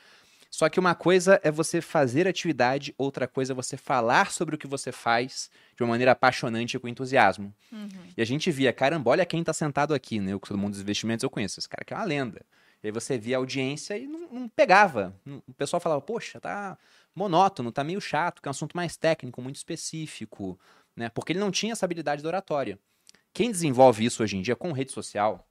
Só 0.51 0.69
que 0.69 0.79
uma 0.79 0.95
coisa 0.95 1.41
é 1.43 1.51
você 1.51 1.81
fazer 1.81 2.29
atividade, 2.29 2.95
outra 2.99 3.27
coisa 3.27 3.55
é 3.55 3.57
você 3.57 3.75
falar 3.75 4.31
sobre 4.31 4.55
o 4.55 4.59
que 4.59 4.67
você 4.67 4.93
faz 4.93 5.51
de 5.75 5.83
uma 5.83 5.89
maneira 5.89 6.13
apaixonante 6.13 6.77
e 6.77 6.79
com 6.79 6.87
entusiasmo. 6.87 7.55
Uhum. 7.73 7.89
E 8.15 8.21
a 8.21 8.25
gente 8.27 8.51
via, 8.51 8.71
caramba, 8.71 9.11
olha 9.11 9.25
quem 9.25 9.43
tá 9.43 9.55
sentado 9.55 9.95
aqui, 9.95 10.21
né? 10.21 10.35
Eu 10.35 10.39
que 10.39 10.47
sou 10.47 10.57
do 10.57 10.61
mundo 10.61 10.73
dos 10.73 10.83
investimentos, 10.83 11.23
eu 11.23 11.31
conheço. 11.31 11.59
Esse 11.59 11.69
cara 11.69 11.83
que 11.87 11.95
é 11.95 11.97
uma 11.97 12.05
lenda. 12.05 12.45
E 12.83 12.89
aí 12.89 12.93
você 12.93 13.17
via 13.17 13.37
a 13.37 13.39
audiência 13.39 13.97
e 13.97 14.07
não, 14.07 14.29
não 14.33 14.49
pegava. 14.49 15.15
O 15.47 15.55
pessoal 15.55 15.81
falava, 15.81 16.01
poxa, 16.01 16.41
tá 16.41 16.77
monótono, 17.15 17.71
tá 17.71 17.85
meio 17.85 18.01
chato, 18.01 18.43
que 18.43 18.49
é 18.49 18.51
um 18.51 18.53
assunto 18.53 18.77
mais 18.77 18.97
técnico, 18.97 19.41
muito 19.41 19.57
específico, 19.57 20.59
né? 20.97 21.09
Porque 21.09 21.33
ele 21.33 21.39
não 21.39 21.51
tinha 21.51 21.73
essa 21.73 21.85
habilidade 21.85 22.23
da 22.23 22.29
oratória. 22.29 22.79
Quem 23.33 23.51
desenvolve 23.51 24.05
isso 24.05 24.23
hoje 24.23 24.37
em 24.37 24.43
dia 24.43 24.57
com 24.57 24.73
rede 24.73 24.93
social, 24.93 25.49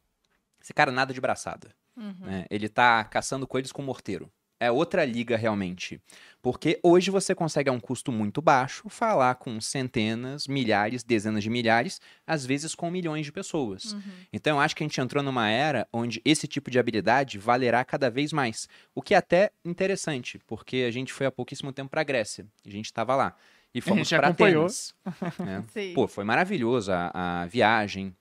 esse 0.61 0.73
cara 0.73 0.91
nada 0.91 1.13
de 1.13 1.21
braçada. 1.21 1.73
Uhum. 1.95 2.15
né? 2.19 2.45
Ele 2.49 2.69
tá 2.69 3.03
caçando 3.03 3.47
coelhos 3.47 3.71
com 3.71 3.81
morteiro. 3.81 4.31
É 4.59 4.71
outra 4.71 5.03
liga 5.03 5.35
realmente. 5.35 5.99
Porque 6.41 6.79
hoje 6.81 7.11
você 7.11 7.35
consegue 7.35 7.69
a 7.69 7.73
um 7.73 7.79
custo 7.79 8.11
muito 8.11 8.41
baixo 8.41 8.89
falar 8.89 9.35
com 9.35 9.61
centenas, 9.61 10.47
milhares, 10.47 11.03
dezenas 11.03 11.43
de 11.43 11.49
milhares, 11.49 12.01
às 12.25 12.45
vezes 12.45 12.73
com 12.73 12.89
milhões 12.89 13.25
de 13.25 13.31
pessoas. 13.31 13.93
Uhum. 13.93 14.01
Então 14.33 14.57
eu 14.57 14.61
acho 14.61 14.75
que 14.75 14.83
a 14.83 14.87
gente 14.87 14.99
entrou 14.99 15.23
numa 15.23 15.49
era 15.49 15.87
onde 15.93 16.21
esse 16.25 16.47
tipo 16.47 16.71
de 16.71 16.79
habilidade 16.79 17.37
valerá 17.37 17.85
cada 17.85 18.09
vez 18.09 18.33
mais. 18.33 18.67
O 18.95 19.01
que 19.01 19.13
é 19.13 19.17
até 19.17 19.51
interessante, 19.63 20.39
porque 20.47 20.85
a 20.87 20.91
gente 20.91 21.13
foi 21.13 21.27
há 21.27 21.31
pouquíssimo 21.31 21.71
tempo 21.71 21.91
para 21.91 22.01
a 22.01 22.05
Grécia. 22.05 22.45
A 22.65 22.69
gente 22.69 22.85
estava 22.85 23.15
lá. 23.15 23.35
E 23.73 23.79
fomos 23.79 24.09
para. 24.09 24.29
Atenas. 24.29 24.93
né? 25.39 25.63
Pô, 25.93 26.07
foi 26.07 26.23
maravilhoso 26.23 26.91
a, 26.91 27.11
a 27.43 27.45
viagem. 27.45 28.15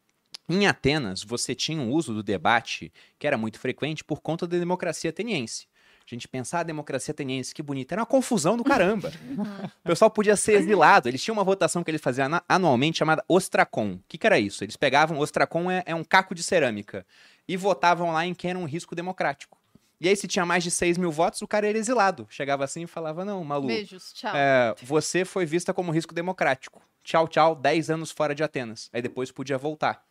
Em 0.49 0.67
Atenas, 0.67 1.23
você 1.23 1.55
tinha 1.55 1.81
um 1.81 1.91
uso 1.93 2.13
do 2.13 2.23
debate 2.23 2.93
que 3.19 3.27
era 3.27 3.39
muito 3.39 3.59
frequente 3.59 4.03
por 4.03 4.21
conta 4.21 4.47
da 4.47 4.59
democracia 4.59 5.11
ateniense. 5.11 5.67
A 6.11 6.17
gente 6.17 6.29
pensar 6.29 6.61
a 6.61 6.63
democracia 6.65 7.13
ateniense, 7.13 7.55
que 7.55 7.63
bonita, 7.63 7.95
era 7.95 8.03
uma 8.03 8.07
confusão 8.07 8.57
do 8.57 8.65
caramba. 8.65 9.13
o 9.85 9.89
pessoal 9.89 10.11
podia 10.11 10.37
ser 10.37 10.55
exilado. 10.55 11.09
Eles 11.09 11.23
tinham 11.23 11.35
uma 11.35 11.45
votação 11.45 11.85
que 11.85 11.91
eles 11.91 12.01
faziam 12.01 12.29
anualmente 12.49 12.99
chamada 12.99 13.25
Ostracon. 13.29 13.93
O 13.93 14.01
que, 14.09 14.19
que 14.19 14.27
era 14.27 14.39
isso? 14.39 14.65
Eles 14.65 14.77
pegavam, 14.77 15.19
Ostracon 15.19 15.71
é, 15.71 15.83
é 15.87 15.95
um 15.95 16.05
caco 16.05 16.35
de 16.35 16.43
cerâmica, 16.43 17.07
e 17.47 17.57
votavam 17.57 18.13
lá 18.13 18.27
em 18.27 18.35
quem 18.35 18.51
era 18.51 18.59
um 18.59 18.65
risco 18.65 18.95
democrático. 18.95 19.59
E 20.01 20.09
aí, 20.09 20.17
se 20.17 20.27
tinha 20.27 20.47
mais 20.47 20.65
de 20.65 20.71
6 20.71 20.97
mil 20.97 21.13
votos, 21.13 21.43
o 21.43 21.47
cara 21.47 21.69
era 21.69 21.77
exilado. 21.77 22.27
Chegava 22.31 22.65
assim 22.65 22.85
e 22.85 22.87
falava: 22.87 23.25
Não, 23.25 23.45
Malu, 23.45 23.67
Beijos, 23.67 24.15
tchau. 24.15 24.35
é, 24.35 24.75
você 24.83 25.27
foi 25.27 25.45
vista 25.45 25.75
como 25.75 25.93
risco 25.93 26.15
democrático. 26.15 26.83
Tchau, 27.05 27.29
tchau, 27.29 27.55
10 27.55 27.91
anos 27.91 28.11
fora 28.11 28.35
de 28.35 28.43
Atenas. 28.43 28.89
Aí 28.93 29.03
depois 29.03 29.31
podia 29.31 29.59
voltar. 29.59 30.03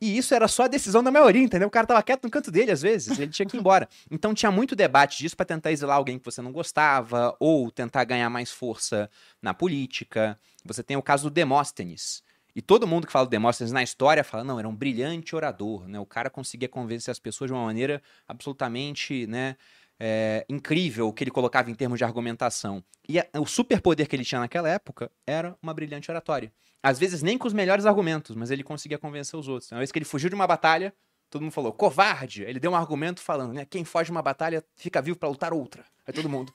E 0.00 0.18
isso 0.18 0.34
era 0.34 0.46
só 0.46 0.64
a 0.64 0.68
decisão 0.68 1.02
da 1.02 1.10
maioria, 1.10 1.42
entendeu? 1.42 1.68
O 1.68 1.70
cara 1.70 1.86
tava 1.86 2.02
quieto 2.02 2.24
no 2.24 2.30
canto 2.30 2.50
dele, 2.50 2.70
às 2.70 2.82
vezes, 2.82 3.18
ele 3.18 3.30
tinha 3.30 3.46
que 3.46 3.56
ir 3.56 3.60
embora. 3.60 3.88
Então 4.10 4.34
tinha 4.34 4.50
muito 4.52 4.76
debate 4.76 5.18
disso 5.18 5.36
pra 5.36 5.46
tentar 5.46 5.72
exilar 5.72 5.96
alguém 5.96 6.18
que 6.18 6.24
você 6.24 6.42
não 6.42 6.52
gostava, 6.52 7.34
ou 7.40 7.70
tentar 7.70 8.04
ganhar 8.04 8.28
mais 8.28 8.50
força 8.50 9.08
na 9.40 9.54
política. 9.54 10.38
Você 10.64 10.82
tem 10.82 10.96
o 10.96 11.02
caso 11.02 11.30
do 11.30 11.32
Demóstenes. 11.32 12.22
E 12.54 12.62
todo 12.62 12.86
mundo 12.86 13.06
que 13.06 13.12
fala 13.12 13.26
do 13.26 13.30
Demóstenes 13.30 13.72
na 13.72 13.82
história 13.82 14.24
fala, 14.24 14.42
não, 14.44 14.58
era 14.58 14.68
um 14.68 14.74
brilhante 14.74 15.34
orador, 15.36 15.86
né? 15.88 15.98
O 16.00 16.06
cara 16.06 16.28
conseguia 16.30 16.68
convencer 16.68 17.12
as 17.12 17.18
pessoas 17.18 17.48
de 17.50 17.54
uma 17.54 17.64
maneira 17.64 18.02
absolutamente, 18.26 19.26
né, 19.26 19.56
é, 19.98 20.44
incrível 20.48 21.12
que 21.12 21.24
ele 21.24 21.30
colocava 21.30 21.70
em 21.70 21.74
termos 21.74 21.98
de 21.98 22.04
argumentação. 22.04 22.82
E 23.08 23.18
a- 23.18 23.26
o 23.38 23.46
superpoder 23.46 24.06
que 24.08 24.14
ele 24.16 24.24
tinha 24.24 24.40
naquela 24.40 24.68
época 24.68 25.10
era 25.26 25.56
uma 25.62 25.72
brilhante 25.74 26.10
oratória. 26.10 26.52
Às 26.82 26.98
vezes 26.98 27.22
nem 27.22 27.36
com 27.36 27.46
os 27.46 27.52
melhores 27.52 27.84
argumentos, 27.86 28.36
mas 28.36 28.50
ele 28.50 28.62
conseguia 28.62 28.98
convencer 28.98 29.38
os 29.38 29.48
outros. 29.48 29.70
Uma 29.72 29.78
vez 29.78 29.90
que 29.90 29.98
ele 29.98 30.04
fugiu 30.04 30.28
de 30.28 30.34
uma 30.36 30.46
batalha, 30.46 30.94
todo 31.28 31.42
mundo 31.42 31.50
falou, 31.52 31.72
covarde. 31.72 32.42
Ele 32.44 32.60
deu 32.60 32.70
um 32.70 32.76
argumento 32.76 33.20
falando, 33.20 33.52
né? 33.52 33.64
Quem 33.64 33.84
foge 33.84 34.06
de 34.06 34.12
uma 34.12 34.22
batalha 34.22 34.64
fica 34.76 35.02
vivo 35.02 35.18
pra 35.18 35.28
lutar 35.28 35.52
outra. 35.52 35.84
Aí 36.06 36.14
todo 36.14 36.28
mundo, 36.28 36.52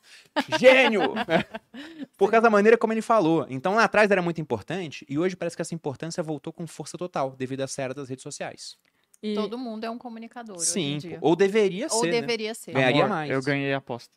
gênio! 0.57 1.13
né? 1.13 1.43
Por 2.17 2.31
causa 2.31 2.43
da 2.43 2.49
maneira 2.49 2.77
como 2.77 2.93
ele 2.93 3.01
falou. 3.01 3.45
Então 3.49 3.75
lá 3.75 3.84
atrás 3.84 4.10
era 4.10 4.21
muito 4.21 4.39
importante, 4.39 5.05
e 5.10 5.19
hoje 5.19 5.36
parece 5.36 5.57
que 5.57 5.62
essa 5.62 5.75
importância 5.75 6.23
voltou 6.23 6.53
com 6.53 6.65
força 6.65 6.97
total, 6.97 7.31
devido 7.36 7.60
à 7.62 7.65
era 7.77 7.93
das 7.93 8.07
redes 8.07 8.23
sociais. 8.23 8.77
E 9.21 9.36
Todo 9.36 9.57
mundo 9.57 9.84
é 9.84 9.89
um 9.89 9.97
comunicador 9.97 10.55
hoje 10.55 10.65
Sim, 10.67 10.93
em 10.93 10.97
dia. 10.99 11.17
ou 11.21 11.36
deveria 11.36 11.88
Ou 11.91 11.99
ser. 11.99 12.05
né? 12.07 12.21
deveria 12.21 12.53
ser. 12.55 12.71
Ganharia 12.71 13.03
Amor, 13.03 13.10
mais. 13.10 13.29
Eu 13.31 13.41
ganhei 13.43 13.73
a 13.73 13.77
aposta. 13.77 14.15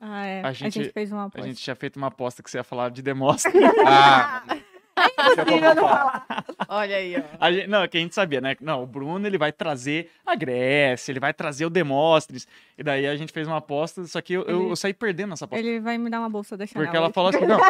Ah, 0.00 0.24
é. 0.24 0.42
A 0.42 0.48
A 0.48 0.52
gente- 0.52 0.82
gente, 0.82 0.92
fez 0.92 1.10
uma 1.12 1.22
A 1.22 1.26
aposta. 1.26 1.46
gente 1.48 1.60
tinha 1.60 1.74
feito 1.76 1.96
uma 1.96 2.06
aposta 2.06 2.42
que 2.42 2.50
você 2.50 2.56
ia 2.58 2.64
falar 2.64 2.90
de 2.90 3.02
Demóstenes. 3.02 3.60
Ah, 3.86 4.42
Impossível 5.32 5.74
não 5.74 5.88
falar. 5.88 6.26
Olha 6.68 6.96
aí, 6.96 7.16
ó. 7.16 7.22
A 7.40 7.52
gente, 7.52 7.66
não, 7.66 7.86
que 7.88 7.96
a 7.96 8.00
gente 8.00 8.14
sabia, 8.14 8.40
né? 8.40 8.56
Não, 8.60 8.82
o 8.82 8.86
Bruno 8.86 9.26
ele 9.26 9.38
vai 9.38 9.52
trazer 9.52 10.10
a 10.26 10.34
Grécia, 10.34 11.12
ele 11.12 11.20
vai 11.20 11.32
trazer 11.32 11.66
o 11.66 11.70
Demóstenes. 11.70 12.46
E 12.76 12.82
daí 12.82 13.06
a 13.06 13.14
gente 13.16 13.32
fez 13.32 13.46
uma 13.46 13.58
aposta, 13.58 14.04
só 14.06 14.20
que 14.20 14.32
eu, 14.34 14.42
Ele- 14.42 14.70
eu 14.70 14.76
saí 14.76 14.92
perdendo 14.92 15.32
essa 15.34 15.44
aposta. 15.44 15.64
Ele 15.64 15.78
vai 15.80 15.96
me 15.98 16.10
dar 16.10 16.18
uma 16.20 16.28
bolsa 16.28 16.56
da 16.56 16.66
Chanel. 16.66 16.84
Porque 16.84 16.96
ela 16.96 17.10
falou 17.10 17.30
assim: 17.30 17.46
não, 17.46 17.60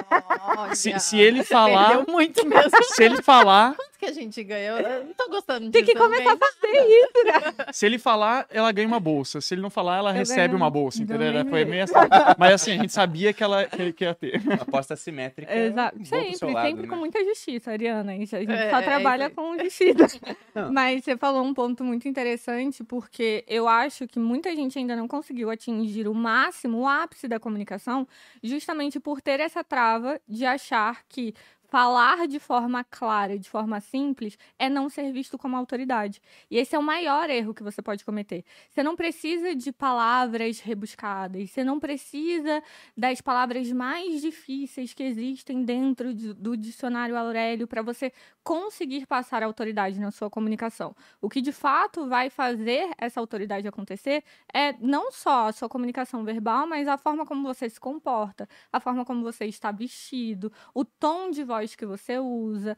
Olha, 0.56 0.74
se, 0.74 0.98
se 0.98 1.18
ele 1.18 1.42
falar. 1.44 2.04
Muito 2.08 2.46
mesmo. 2.46 2.70
Se 2.94 3.02
ele 3.04 3.20
falar, 3.22 3.74
Quanto 3.74 3.98
que 3.98 4.06
a 4.06 4.12
gente 4.12 4.42
ganhou? 4.44 4.78
Eu 4.78 5.04
não 5.04 5.14
tô 5.14 5.28
gostando 5.28 5.70
Tem 5.70 5.82
disso. 5.82 5.92
que 5.94 5.98
começar 5.98 6.32
a 6.32 6.36
fazer 6.36 6.86
isso. 6.86 7.72
se 7.72 7.86
ele 7.86 7.98
falar, 7.98 8.46
ela 8.50 8.70
ganha 8.72 8.86
uma 8.88 9.00
bolsa. 9.00 9.40
Se 9.40 9.54
ele 9.54 9.60
não 9.62 9.70
falar, 9.70 9.98
ela 9.98 10.10
Eu 10.10 10.14
recebe 10.14 10.48
ganho 10.48 10.56
uma 10.56 10.70
bolsa, 10.70 11.02
entendeu? 11.02 11.32
dois 11.32 11.48
Foi 11.50 11.64
meio 11.64 11.84
assim. 11.84 11.94
Mas 12.38 12.52
assim, 12.54 12.72
a 12.72 12.76
gente 12.76 12.92
sabia 12.92 13.32
que 13.32 13.42
ela 13.42 13.64
que, 13.66 13.92
que 13.92 14.04
ia 14.04 14.14
ter. 14.14 14.40
aposta 14.60 14.96
simétrica. 14.96 15.52
é 15.52 15.66
Exato. 15.66 16.04
Sempre, 16.04 16.52
lado, 16.52 16.66
sempre 16.66 16.82
né? 16.82 16.88
com 16.88 16.96
muita 16.96 17.22
justiça, 17.24 17.43
Ariana. 17.70 18.12
A 18.12 18.14
gente, 18.16 18.34
É, 18.34 18.70
só 18.70 18.78
é 18.78 18.82
trabalha 18.82 19.26
isso 19.26 19.34
com 19.34 19.58
justiça. 19.58 20.06
Não. 20.54 20.72
Mas 20.72 21.04
você 21.04 21.16
falou 21.16 21.44
um 21.44 21.52
ponto 21.54 21.84
muito 21.84 22.08
interessante, 22.08 22.82
porque 22.84 23.44
eu 23.46 23.68
acho 23.68 24.06
que 24.06 24.18
muita 24.18 24.54
gente 24.54 24.78
ainda 24.78 24.94
não 24.96 25.08
conseguiu 25.08 25.50
atingir 25.50 26.08
o 26.08 26.14
máximo, 26.14 26.78
o 26.80 26.86
ápice 26.88 27.26
da 27.28 27.40
comunicação, 27.40 28.06
justamente 28.42 29.00
por 29.00 29.20
ter 29.20 29.40
essa 29.40 29.64
trava 29.64 30.20
de 30.28 30.44
achar 30.44 31.02
que 31.08 31.34
falar 31.68 32.26
de 32.28 32.38
forma 32.38 32.84
clara, 32.84 33.38
de 33.38 33.48
forma 33.48 33.80
simples, 33.80 34.38
é 34.58 34.68
não 34.68 34.88
ser 34.88 35.12
visto 35.12 35.36
como 35.38 35.56
autoridade. 35.56 36.20
E 36.50 36.56
esse 36.58 36.74
é 36.74 36.78
o 36.78 36.82
maior 36.82 37.28
erro 37.30 37.54
que 37.54 37.62
você 37.62 37.82
pode 37.82 38.04
cometer. 38.04 38.44
Você 38.70 38.82
não 38.82 38.96
precisa 38.96 39.54
de 39.54 39.72
palavras 39.72 40.60
rebuscadas, 40.60 41.50
você 41.50 41.64
não 41.64 41.80
precisa 41.80 42.62
das 42.96 43.20
palavras 43.20 43.70
mais 43.72 44.20
difíceis 44.20 44.94
que 44.94 45.02
existem 45.02 45.64
dentro 45.64 46.14
de- 46.14 46.34
do 46.34 46.56
dicionário 46.56 47.16
Aurélio 47.16 47.66
para 47.66 47.82
você 47.82 48.12
conseguir 48.42 49.06
passar 49.06 49.42
autoridade 49.42 49.98
na 49.98 50.10
sua 50.10 50.28
comunicação. 50.30 50.94
O 51.20 51.28
que 51.28 51.40
de 51.40 51.52
fato 51.52 52.06
vai 52.08 52.28
fazer 52.30 52.90
essa 52.98 53.20
autoridade 53.20 53.66
acontecer 53.66 54.22
é 54.52 54.72
não 54.80 55.10
só 55.10 55.48
a 55.48 55.52
sua 55.52 55.68
comunicação 55.68 56.24
verbal, 56.24 56.66
mas 56.66 56.86
a 56.88 56.98
forma 56.98 57.24
como 57.26 57.42
você 57.46 57.68
se 57.68 57.80
comporta, 57.80 58.48
a 58.72 58.80
forma 58.80 59.04
como 59.04 59.22
você 59.22 59.46
está 59.46 59.70
vestido, 59.72 60.52
o 60.74 60.84
tom 60.84 61.30
de 61.30 61.42
voz 61.44 61.63
que 61.72 61.86
você 61.86 62.18
usa. 62.18 62.76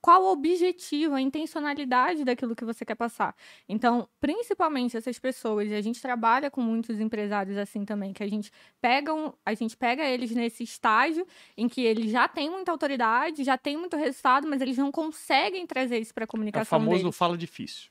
Qual 0.00 0.22
o 0.22 0.30
objetivo, 0.32 1.14
a 1.16 1.20
intencionalidade 1.20 2.24
daquilo 2.24 2.54
que 2.54 2.64
você 2.64 2.84
quer 2.84 2.94
passar? 2.94 3.34
Então, 3.68 4.08
principalmente 4.20 4.96
essas 4.96 5.18
pessoas, 5.18 5.68
e 5.68 5.74
a 5.74 5.80
gente 5.80 6.00
trabalha 6.00 6.50
com 6.52 6.60
muitos 6.60 7.00
empresários 7.00 7.56
assim 7.58 7.84
também, 7.84 8.12
que 8.12 8.22
a 8.22 8.28
gente 8.28 8.52
pega, 8.80 9.12
um- 9.12 9.32
a 9.44 9.54
gente 9.54 9.76
pega 9.76 10.04
eles 10.04 10.30
nesse 10.30 10.62
estágio 10.62 11.26
em 11.56 11.68
que 11.68 11.80
eles 11.80 12.12
já 12.12 12.28
têm 12.28 12.48
muita 12.48 12.70
autoridade, 12.70 13.42
já 13.42 13.58
têm 13.58 13.76
muito 13.76 13.96
resultado, 13.96 14.46
mas 14.46 14.60
eles 14.60 14.78
não 14.78 14.92
conseguem 14.92 15.66
trazer 15.66 15.98
isso 15.98 16.14
para 16.14 16.22
a 16.22 16.26
É 16.26 16.26
o 16.26 16.28
comunicação 16.28 16.78
famoso 16.78 17.02
deles. 17.02 17.16
fala 17.16 17.36
difícil. 17.36 17.90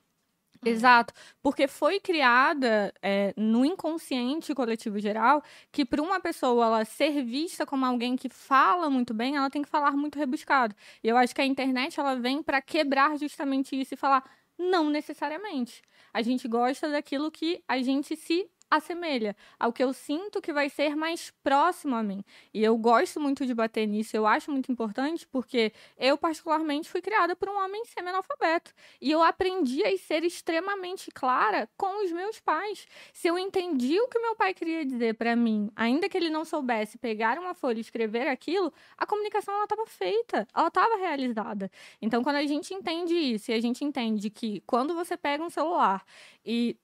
Exato, 0.65 1.13
porque 1.41 1.67
foi 1.67 2.00
criada 2.00 2.93
é, 3.02 3.34
no 3.38 3.63
inconsciente 3.63 4.54
coletivo 4.54 5.00
geral 5.00 5.41
que 5.72 5.86
para 5.86 6.02
uma 6.02 6.20
pessoa 6.20 6.65
ela 6.65 6.86
ser 6.86 7.24
vista 7.24 7.65
como 7.65 7.86
alguém 7.86 8.15
que 8.15 8.28
fala 8.28 8.89
muito 8.89 9.13
bem, 9.13 9.36
ela 9.38 9.50
tem 9.50 9.62
que 9.62 9.70
falar 9.70 9.91
muito 9.91 10.17
rebuscado. 10.17 10.76
E 11.04 11.08
eu 11.08 11.15
acho 11.15 11.34
que 11.34 11.41
a 11.41 11.46
internet 11.46 12.00
ela 12.00 12.15
vem 12.15 12.41
para 12.43 12.62
quebrar 12.62 13.17
justamente 13.17 13.80
isso 13.80 13.93
e 13.93 13.98
falar 13.98 14.24
não 14.58 14.89
necessariamente. 14.89 15.82
A 16.13 16.22
gente 16.22 16.48
gosta 16.48 16.89
daquilo 16.89 17.32
que 17.32 17.63
a 17.67 17.82
gente 17.82 18.15
se 18.15 18.50
assemelha 18.70 19.36
ao 19.60 19.72
que 19.72 19.84
eu 19.84 19.94
sinto 19.94 20.42
que 20.42 20.54
vai 20.54 20.70
ser 20.70 20.96
mais 20.96 21.32
próximo 21.44 21.96
a 21.96 22.04
mim. 22.04 22.24
E 22.54 22.64
eu 22.64 22.78
gosto 22.78 23.20
muito 23.20 23.46
de 23.46 23.54
bater 23.54 23.88
nisso, 23.88 24.16
eu 24.16 24.28
acho 24.28 24.52
muito 24.52 24.72
importante, 24.72 25.28
porque 25.28 25.72
eu, 25.98 26.18
particularmente, 26.18 26.90
fui 26.90 27.02
criada 27.02 27.36
por 27.36 27.50
um 27.50 27.58
homem 27.58 27.84
semi-analfabeto. 27.86 28.74
E 29.02 29.12
eu 29.12 29.24
aprendi 29.24 29.84
a 29.86 29.98
ser 29.98 30.24
extremamente 30.24 31.12
clara 31.12 31.70
com 31.78 32.04
os 32.04 32.12
meus 32.12 32.40
pais. 32.40 32.88
Se 33.14 33.28
eu 33.28 33.38
entendi 33.38 34.00
o 34.00 34.08
que 34.08 34.20
meu 34.20 34.36
pai 34.36 34.54
queria 34.54 34.86
dizer 34.86 35.16
para 35.16 35.36
mim, 35.36 35.72
ainda 35.76 36.10
que 36.10 36.18
ele 36.18 36.30
não 36.30 36.46
soubesse 36.46 36.98
pegar 36.98 37.40
uma 37.40 37.54
folha 37.54 37.78
e 37.78 37.82
escrever 37.82 38.28
aquilo, 38.28 38.74
a 38.98 39.06
comunicação 39.06 39.64
estava 39.64 39.86
feita, 39.86 40.48
ela 40.54 40.68
estava 40.68 40.98
realizada. 40.98 41.72
Então, 42.02 42.24
quando 42.24 42.38
a 42.38 42.46
gente 42.46 42.74
entende 42.74 43.14
isso, 43.14 43.52
e 43.52 43.54
a 43.54 43.62
gente 43.62 43.84
entende 43.84 44.30
que 44.30 44.62
quando 44.66 44.94
você 44.94 45.16
pega 45.18 45.44
um 45.44 45.50
celular 45.50 46.04
e 46.46 46.78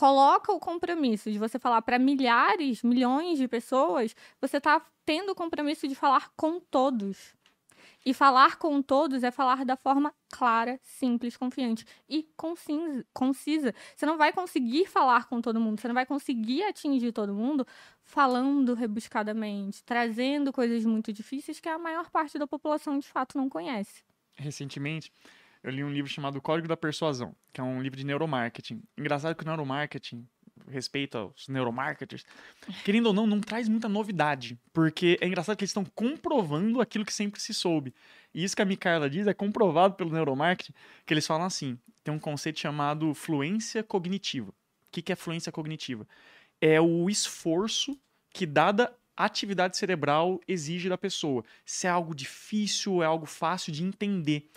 coloca 0.00 0.50
o 0.50 0.58
compromisso 0.58 1.30
de 1.30 1.38
você 1.38 1.58
falar 1.58 1.82
para 1.82 1.98
milhares, 1.98 2.82
milhões 2.82 3.36
de 3.36 3.46
pessoas, 3.46 4.16
você 4.40 4.56
está 4.56 4.80
tendo 5.04 5.32
o 5.32 5.34
compromisso 5.34 5.86
de 5.86 5.94
falar 5.94 6.30
com 6.34 6.58
todos. 6.58 7.34
E 8.06 8.14
falar 8.14 8.56
com 8.56 8.80
todos 8.80 9.22
é 9.22 9.30
falar 9.30 9.62
da 9.62 9.76
forma 9.76 10.14
clara, 10.32 10.80
simples, 10.82 11.36
confiante 11.36 11.84
e 12.08 12.26
concisa. 13.12 13.74
Você 13.94 14.06
não 14.06 14.16
vai 14.16 14.32
conseguir 14.32 14.86
falar 14.86 15.28
com 15.28 15.38
todo 15.38 15.60
mundo, 15.60 15.78
você 15.78 15.88
não 15.88 15.94
vai 15.94 16.06
conseguir 16.06 16.62
atingir 16.62 17.12
todo 17.12 17.34
mundo 17.34 17.66
falando 18.02 18.72
rebuscadamente, 18.72 19.84
trazendo 19.84 20.50
coisas 20.50 20.82
muito 20.86 21.12
difíceis 21.12 21.60
que 21.60 21.68
a 21.68 21.78
maior 21.78 22.08
parte 22.08 22.38
da 22.38 22.46
população 22.46 22.98
de 22.98 23.06
fato 23.06 23.36
não 23.36 23.50
conhece. 23.50 24.02
Recentemente, 24.34 25.12
eu 25.62 25.70
li 25.70 25.84
um 25.84 25.92
livro 25.92 26.10
chamado 26.10 26.40
Código 26.40 26.68
da 26.68 26.76
Persuasão, 26.76 27.34
que 27.52 27.60
é 27.60 27.64
um 27.64 27.82
livro 27.82 27.98
de 27.98 28.04
neuromarketing. 28.04 28.82
Engraçado 28.96 29.34
que 29.34 29.42
o 29.42 29.46
neuromarketing, 29.46 30.26
respeito 30.68 31.18
aos 31.18 31.48
neuromarketers, 31.48 32.24
querendo 32.84 33.06
ou 33.06 33.12
não, 33.12 33.26
não 33.26 33.40
traz 33.40 33.68
muita 33.68 33.88
novidade, 33.88 34.58
porque 34.72 35.18
é 35.20 35.26
engraçado 35.26 35.56
que 35.56 35.64
eles 35.64 35.70
estão 35.70 35.84
comprovando 35.84 36.80
aquilo 36.80 37.04
que 37.04 37.12
sempre 37.12 37.40
se 37.40 37.52
soube. 37.52 37.94
E 38.34 38.42
isso 38.44 38.56
que 38.56 38.62
a 38.62 38.64
Micaela 38.64 39.10
diz 39.10 39.26
é 39.26 39.34
comprovado 39.34 39.94
pelo 39.94 40.10
neuromarketing, 40.10 40.72
que 41.04 41.12
eles 41.12 41.26
falam 41.26 41.46
assim, 41.46 41.78
tem 42.02 42.14
um 42.14 42.18
conceito 42.18 42.58
chamado 42.58 43.12
fluência 43.14 43.82
cognitiva. 43.82 44.50
O 44.50 44.54
que 44.90 45.12
é 45.12 45.16
fluência 45.16 45.52
cognitiva? 45.52 46.06
É 46.60 46.80
o 46.80 47.08
esforço 47.08 47.98
que 48.32 48.46
dada 48.46 48.94
atividade 49.16 49.76
cerebral 49.76 50.40
exige 50.48 50.88
da 50.88 50.96
pessoa. 50.96 51.44
Se 51.64 51.86
é 51.86 51.90
algo 51.90 52.14
difícil, 52.14 53.02
é 53.02 53.06
algo 53.06 53.26
fácil 53.26 53.72
de 53.72 53.84
entender. 53.84 54.50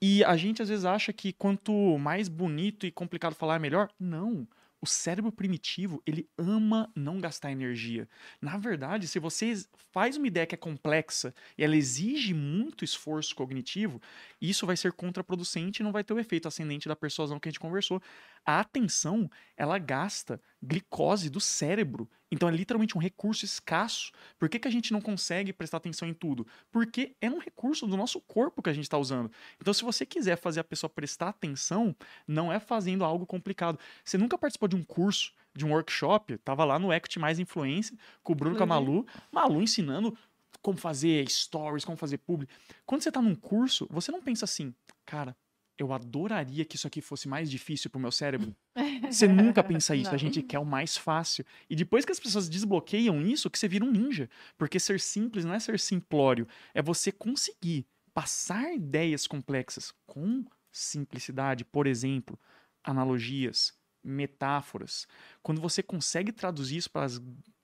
E 0.00 0.22
a 0.24 0.36
gente 0.36 0.62
às 0.62 0.68
vezes 0.68 0.84
acha 0.84 1.12
que 1.12 1.32
quanto 1.32 1.72
mais 1.98 2.28
bonito 2.28 2.86
e 2.86 2.92
complicado 2.92 3.34
falar 3.34 3.56
é 3.56 3.58
melhor. 3.58 3.90
Não. 3.98 4.46
O 4.80 4.86
cérebro 4.86 5.32
primitivo, 5.32 6.00
ele 6.06 6.30
ama 6.38 6.88
não 6.94 7.20
gastar 7.20 7.50
energia. 7.50 8.08
Na 8.40 8.56
verdade, 8.56 9.08
se 9.08 9.18
você 9.18 9.52
faz 9.92 10.16
uma 10.16 10.28
ideia 10.28 10.46
que 10.46 10.54
é 10.54 10.58
complexa 10.58 11.34
e 11.56 11.64
ela 11.64 11.74
exige 11.74 12.32
muito 12.32 12.84
esforço 12.84 13.34
cognitivo, 13.34 14.00
isso 14.40 14.66
vai 14.66 14.76
ser 14.76 14.92
contraproducente 14.92 15.82
e 15.82 15.84
não 15.84 15.90
vai 15.90 16.04
ter 16.04 16.14
o 16.14 16.18
efeito 16.20 16.46
ascendente 16.46 16.86
da 16.86 16.94
persuasão 16.94 17.40
que 17.40 17.48
a 17.48 17.50
gente 17.50 17.58
conversou. 17.58 18.00
A 18.46 18.60
atenção, 18.60 19.28
ela 19.56 19.78
gasta 19.78 20.40
glicose 20.62 21.30
do 21.30 21.40
cérebro. 21.40 22.08
Então 22.30 22.48
é 22.48 22.52
literalmente 22.52 22.96
um 22.96 23.00
recurso 23.00 23.44
escasso. 23.44 24.12
Por 24.38 24.48
que, 24.48 24.58
que 24.58 24.68
a 24.68 24.70
gente 24.70 24.92
não 24.92 25.00
consegue 25.00 25.52
prestar 25.52 25.78
atenção 25.78 26.06
em 26.06 26.14
tudo? 26.14 26.46
Porque 26.70 27.16
é 27.20 27.30
um 27.30 27.38
recurso 27.38 27.86
do 27.86 27.96
nosso 27.96 28.20
corpo 28.20 28.62
que 28.62 28.68
a 28.68 28.72
gente 28.72 28.84
está 28.84 28.98
usando. 28.98 29.30
Então, 29.60 29.72
se 29.72 29.82
você 29.82 30.04
quiser 30.04 30.36
fazer 30.36 30.60
a 30.60 30.64
pessoa 30.64 30.90
prestar 30.90 31.28
atenção, 31.28 31.94
não 32.26 32.52
é 32.52 32.60
fazendo 32.60 33.04
algo 33.04 33.24
complicado. 33.24 33.78
Você 34.04 34.18
nunca 34.18 34.36
participou 34.36 34.68
de 34.68 34.76
um 34.76 34.82
curso, 34.82 35.32
de 35.54 35.64
um 35.64 35.72
workshop? 35.72 36.36
Tava 36.38 36.64
lá 36.64 36.78
no 36.78 36.92
Equity 36.92 37.18
Mais 37.18 37.38
Influência, 37.38 37.96
com 38.22 38.32
o 38.32 38.36
Bruno 38.36 38.54
uhum. 38.54 38.58
Camalu, 38.58 39.06
Malu 39.32 39.62
ensinando 39.62 40.16
como 40.60 40.76
fazer 40.76 41.28
stories, 41.30 41.84
como 41.84 41.96
fazer 41.96 42.18
publi. 42.18 42.48
Quando 42.84 43.02
você 43.02 43.10
está 43.10 43.22
num 43.22 43.34
curso, 43.34 43.86
você 43.90 44.10
não 44.10 44.20
pensa 44.20 44.44
assim, 44.44 44.74
cara, 45.06 45.36
eu 45.78 45.92
adoraria 45.92 46.64
que 46.64 46.74
isso 46.76 46.86
aqui 46.86 47.00
fosse 47.00 47.28
mais 47.28 47.48
difícil 47.48 47.88
pro 47.88 48.00
meu 48.00 48.10
cérebro. 48.10 48.54
Você 49.10 49.28
nunca 49.28 49.62
pensa 49.62 49.94
isso, 49.94 50.10
Não. 50.10 50.14
a 50.16 50.18
gente 50.18 50.42
quer 50.42 50.58
o 50.58 50.66
mais 50.66 50.96
fácil. 50.96 51.44
E 51.70 51.76
depois 51.76 52.04
que 52.04 52.10
as 52.12 52.18
pessoas 52.18 52.48
desbloqueiam 52.48 53.22
isso, 53.22 53.48
que 53.48 53.58
você 53.58 53.68
vira 53.68 53.84
um 53.84 53.90
ninja. 53.90 54.28
Porque 54.58 54.80
ser 54.80 54.98
simples 54.98 55.44
não 55.44 55.54
é 55.54 55.60
ser 55.60 55.78
simplório, 55.78 56.46
é 56.74 56.82
você 56.82 57.12
conseguir 57.12 57.86
passar 58.12 58.74
ideias 58.74 59.26
complexas 59.26 59.94
com 60.04 60.44
simplicidade, 60.72 61.64
por 61.64 61.86
exemplo, 61.86 62.38
analogias, 62.82 63.77
metáforas. 64.08 65.06
Quando 65.42 65.60
você 65.60 65.82
consegue 65.82 66.32
traduzir 66.32 66.78
isso 66.78 66.90
para 66.90 67.06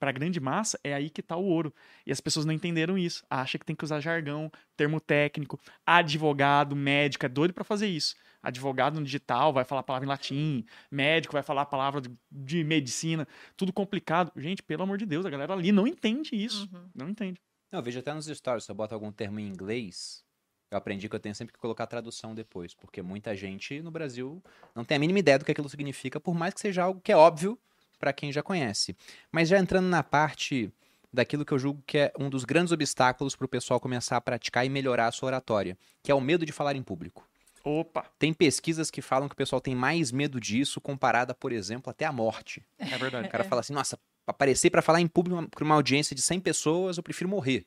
a 0.01 0.11
grande 0.11 0.39
massa, 0.39 0.79
é 0.83 0.93
aí 0.93 1.09
que 1.09 1.21
está 1.21 1.35
o 1.35 1.43
ouro. 1.43 1.73
E 2.05 2.11
as 2.11 2.21
pessoas 2.21 2.45
não 2.45 2.53
entenderam 2.53 2.97
isso. 2.97 3.23
Acha 3.29 3.57
que 3.57 3.65
tem 3.65 3.75
que 3.75 3.83
usar 3.83 3.99
jargão, 3.99 4.51
termo 4.77 4.99
técnico, 4.99 5.59
advogado, 5.85 6.75
médico, 6.75 7.25
é 7.25 7.29
doido 7.29 7.53
para 7.53 7.63
fazer 7.63 7.87
isso. 7.87 8.15
Advogado 8.41 8.99
no 8.99 9.05
digital 9.05 9.51
vai 9.51 9.65
falar 9.65 9.81
a 9.81 9.83
palavra 9.83 10.05
em 10.05 10.09
latim, 10.09 10.65
médico 10.91 11.33
vai 11.33 11.41
falar 11.41 11.63
a 11.63 11.65
palavra 11.65 11.99
de, 11.99 12.11
de, 12.29 12.63
medicina, 12.63 13.27
tudo 13.57 13.73
complicado. 13.73 14.31
Gente, 14.37 14.61
pelo 14.61 14.83
amor 14.83 14.99
de 14.99 15.05
Deus, 15.05 15.25
a 15.25 15.29
galera 15.31 15.53
ali 15.53 15.71
não 15.71 15.87
entende 15.87 16.35
isso. 16.35 16.69
Uhum. 16.71 16.89
Não 16.93 17.09
entende. 17.09 17.41
Não, 17.71 17.79
eu 17.79 17.83
vejo 17.83 17.99
até 17.99 18.13
nos 18.13 18.27
stories, 18.27 18.63
se 18.63 18.71
eu 18.71 18.75
boto 18.75 18.93
algum 18.93 19.11
termo 19.11 19.39
em 19.39 19.47
inglês, 19.47 20.24
eu 20.71 20.77
aprendi 20.77 21.07
que 21.07 21.15
eu 21.15 21.19
tenho 21.19 21.35
sempre 21.35 21.53
que 21.53 21.59
colocar 21.59 21.87
tradução 21.87 22.33
depois, 22.33 22.73
porque 22.73 23.01
muita 23.01 23.35
gente 23.35 23.81
no 23.81 23.91
Brasil 23.91 24.41
não 24.73 24.83
tem 24.83 24.97
a 24.97 24.99
mínima 24.99 25.19
ideia 25.19 25.39
do 25.39 25.45
que 25.45 25.51
aquilo 25.51 25.69
significa, 25.69 26.19
por 26.19 26.33
mais 26.33 26.53
que 26.53 26.59
seja 26.59 26.83
algo 26.83 26.99
que 27.01 27.11
é 27.11 27.17
óbvio 27.17 27.57
para 27.99 28.11
quem 28.11 28.31
já 28.31 28.43
conhece. 28.43 28.95
Mas 29.31 29.49
já 29.49 29.57
entrando 29.57 29.87
na 29.87 30.03
parte 30.03 30.71
daquilo 31.13 31.45
que 31.45 31.53
eu 31.53 31.59
julgo 31.59 31.81
que 31.87 31.97
é 31.97 32.13
um 32.19 32.29
dos 32.29 32.43
grandes 32.43 32.71
obstáculos 32.71 33.35
para 33.35 33.45
o 33.45 33.49
pessoal 33.49 33.79
começar 33.79 34.17
a 34.17 34.21
praticar 34.21 34.65
e 34.65 34.69
melhorar 34.69 35.07
a 35.07 35.11
sua 35.11 35.27
oratória, 35.27 35.77
que 36.03 36.11
é 36.11 36.15
o 36.15 36.21
medo 36.21 36.45
de 36.45 36.51
falar 36.51 36.75
em 36.75 36.83
público. 36.83 37.27
Opa! 37.63 38.05
Tem 38.19 38.31
pesquisas 38.31 38.91
que 38.91 39.01
falam 39.01 39.27
que 39.27 39.33
o 39.33 39.37
pessoal 39.37 39.59
tem 39.59 39.73
mais 39.73 40.11
medo 40.11 40.39
disso 40.39 40.79
comparada, 40.79 41.33
por 41.33 41.51
exemplo, 41.51 41.89
até 41.89 42.05
a 42.05 42.11
morte. 42.11 42.61
É 42.77 42.97
verdade. 42.97 43.27
O 43.27 43.31
cara 43.31 43.43
fala 43.43 43.61
assim, 43.61 43.73
nossa, 43.73 43.97
aparecer 44.27 44.69
para 44.69 44.83
falar 44.83 45.01
em 45.01 45.07
público 45.07 45.49
para 45.49 45.63
uma 45.63 45.73
audiência 45.73 46.15
de 46.15 46.21
100 46.21 46.41
pessoas, 46.41 46.97
eu 46.97 47.03
prefiro 47.03 47.29
morrer. 47.29 47.65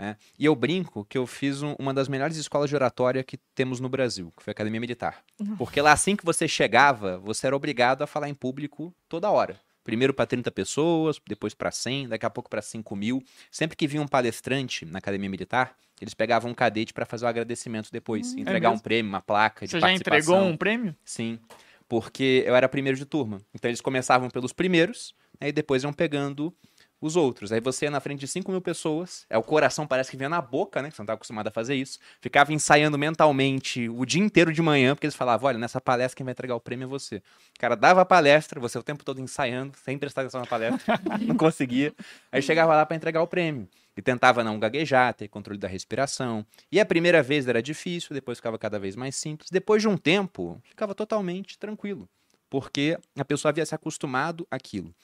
Né? 0.00 0.16
E 0.38 0.46
eu 0.46 0.54
brinco 0.56 1.04
que 1.04 1.18
eu 1.18 1.26
fiz 1.26 1.60
um, 1.60 1.74
uma 1.78 1.92
das 1.92 2.08
melhores 2.08 2.38
escolas 2.38 2.70
de 2.70 2.74
oratória 2.74 3.22
que 3.22 3.36
temos 3.54 3.80
no 3.80 3.88
Brasil, 3.88 4.32
que 4.34 4.42
foi 4.42 4.50
a 4.50 4.52
Academia 4.52 4.80
Militar. 4.80 5.22
Porque 5.58 5.78
lá, 5.78 5.92
assim 5.92 6.16
que 6.16 6.24
você 6.24 6.48
chegava, 6.48 7.18
você 7.18 7.46
era 7.46 7.54
obrigado 7.54 8.00
a 8.00 8.06
falar 8.06 8.30
em 8.30 8.34
público 8.34 8.94
toda 9.10 9.30
hora. 9.30 9.60
Primeiro 9.84 10.14
para 10.14 10.24
30 10.24 10.50
pessoas, 10.50 11.20
depois 11.28 11.52
para 11.52 11.70
100, 11.70 12.08
daqui 12.08 12.24
a 12.24 12.30
pouco 12.30 12.48
para 12.48 12.62
5 12.62 12.96
mil. 12.96 13.22
Sempre 13.50 13.76
que 13.76 13.86
vinha 13.86 14.02
um 14.02 14.08
palestrante 14.08 14.86
na 14.86 14.98
Academia 15.00 15.28
Militar, 15.28 15.76
eles 16.00 16.14
pegavam 16.14 16.50
um 16.50 16.54
cadete 16.54 16.94
para 16.94 17.04
fazer 17.04 17.26
o 17.26 17.28
agradecimento 17.28 17.90
depois. 17.92 18.32
Hum, 18.32 18.40
entregar 18.40 18.70
é 18.70 18.72
um 18.72 18.78
prêmio, 18.78 19.10
uma 19.10 19.20
placa 19.20 19.66
de 19.66 19.72
Você 19.72 19.80
já 19.80 19.92
entregou 19.92 20.38
um 20.38 20.56
prêmio? 20.56 20.96
Sim. 21.04 21.38
Porque 21.86 22.42
eu 22.46 22.56
era 22.56 22.68
primeiro 22.70 22.96
de 22.96 23.04
turma. 23.04 23.42
Então 23.54 23.68
eles 23.68 23.82
começavam 23.82 24.30
pelos 24.30 24.52
primeiros, 24.52 25.14
aí 25.38 25.52
depois 25.52 25.82
iam 25.82 25.92
pegando 25.92 26.54
os 27.00 27.16
outros. 27.16 27.50
Aí 27.50 27.60
você 27.60 27.88
na 27.88 28.00
frente 28.00 28.20
de 28.20 28.28
5 28.28 28.50
mil 28.50 28.60
pessoas, 28.60 29.24
é 29.30 29.38
o 29.38 29.42
coração 29.42 29.86
parece 29.86 30.10
que 30.10 30.16
vinha 30.16 30.28
na 30.28 30.40
boca, 30.40 30.82
né? 30.82 30.90
Você 30.90 31.00
não 31.00 31.06
tá 31.06 31.14
acostumado 31.14 31.46
a 31.48 31.50
fazer 31.50 31.74
isso. 31.74 31.98
Ficava 32.20 32.52
ensaiando 32.52 32.98
mentalmente 32.98 33.88
o 33.88 34.04
dia 34.04 34.22
inteiro 34.22 34.52
de 34.52 34.60
manhã, 34.60 34.94
porque 34.94 35.06
eles 35.06 35.16
falavam: 35.16 35.48
olha, 35.48 35.58
nessa 35.58 35.80
palestra 35.80 36.16
quem 36.16 36.24
vai 36.24 36.32
entregar 36.32 36.54
o 36.54 36.60
prêmio 36.60 36.84
é 36.84 36.88
você. 36.88 37.16
O 37.16 37.60
cara 37.60 37.74
dava 37.74 38.02
a 38.02 38.04
palestra, 38.04 38.60
você 38.60 38.78
o 38.78 38.82
tempo 38.82 39.04
todo 39.04 39.20
ensaiando, 39.20 39.72
sem 39.82 39.96
prestar 39.98 40.22
atenção 40.22 40.40
na 40.40 40.46
palestra, 40.46 41.00
não 41.26 41.36
conseguia. 41.36 41.94
Aí 42.30 42.42
chegava 42.42 42.74
lá 42.74 42.84
para 42.84 42.96
entregar 42.96 43.22
o 43.22 43.26
prêmio. 43.26 43.68
E 43.96 44.02
tentava 44.02 44.44
não 44.44 44.58
gaguejar, 44.58 45.12
ter 45.12 45.28
controle 45.28 45.58
da 45.58 45.68
respiração. 45.68 46.46
E 46.70 46.78
a 46.80 46.86
primeira 46.86 47.22
vez 47.22 47.46
era 47.46 47.62
difícil, 47.62 48.14
depois 48.14 48.38
ficava 48.38 48.56
cada 48.56 48.78
vez 48.78 48.94
mais 48.94 49.16
simples. 49.16 49.50
Depois 49.50 49.82
de 49.82 49.88
um 49.88 49.96
tempo, 49.96 50.60
ficava 50.64 50.94
totalmente 50.94 51.58
tranquilo, 51.58 52.08
porque 52.48 52.96
a 53.18 53.24
pessoa 53.24 53.50
havia 53.50 53.66
se 53.66 53.74
acostumado 53.74 54.46
àquilo. 54.50 54.94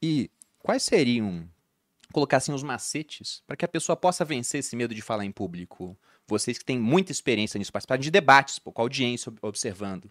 E 0.00 0.30
quais 0.68 0.82
seriam, 0.82 1.48
colocar 2.12 2.36
assim, 2.36 2.52
os 2.52 2.62
macetes 2.62 3.42
para 3.46 3.56
que 3.56 3.64
a 3.64 3.68
pessoa 3.68 3.96
possa 3.96 4.22
vencer 4.22 4.60
esse 4.60 4.76
medo 4.76 4.94
de 4.94 5.00
falar 5.00 5.24
em 5.24 5.32
público? 5.32 5.98
Vocês 6.26 6.58
que 6.58 6.64
têm 6.64 6.78
muita 6.78 7.10
experiência 7.10 7.56
nisso, 7.56 7.72
participar 7.72 7.96
de 7.96 8.10
debates, 8.10 8.58
com 8.58 8.82
a 8.82 8.84
audiência 8.84 9.32
observando. 9.40 10.10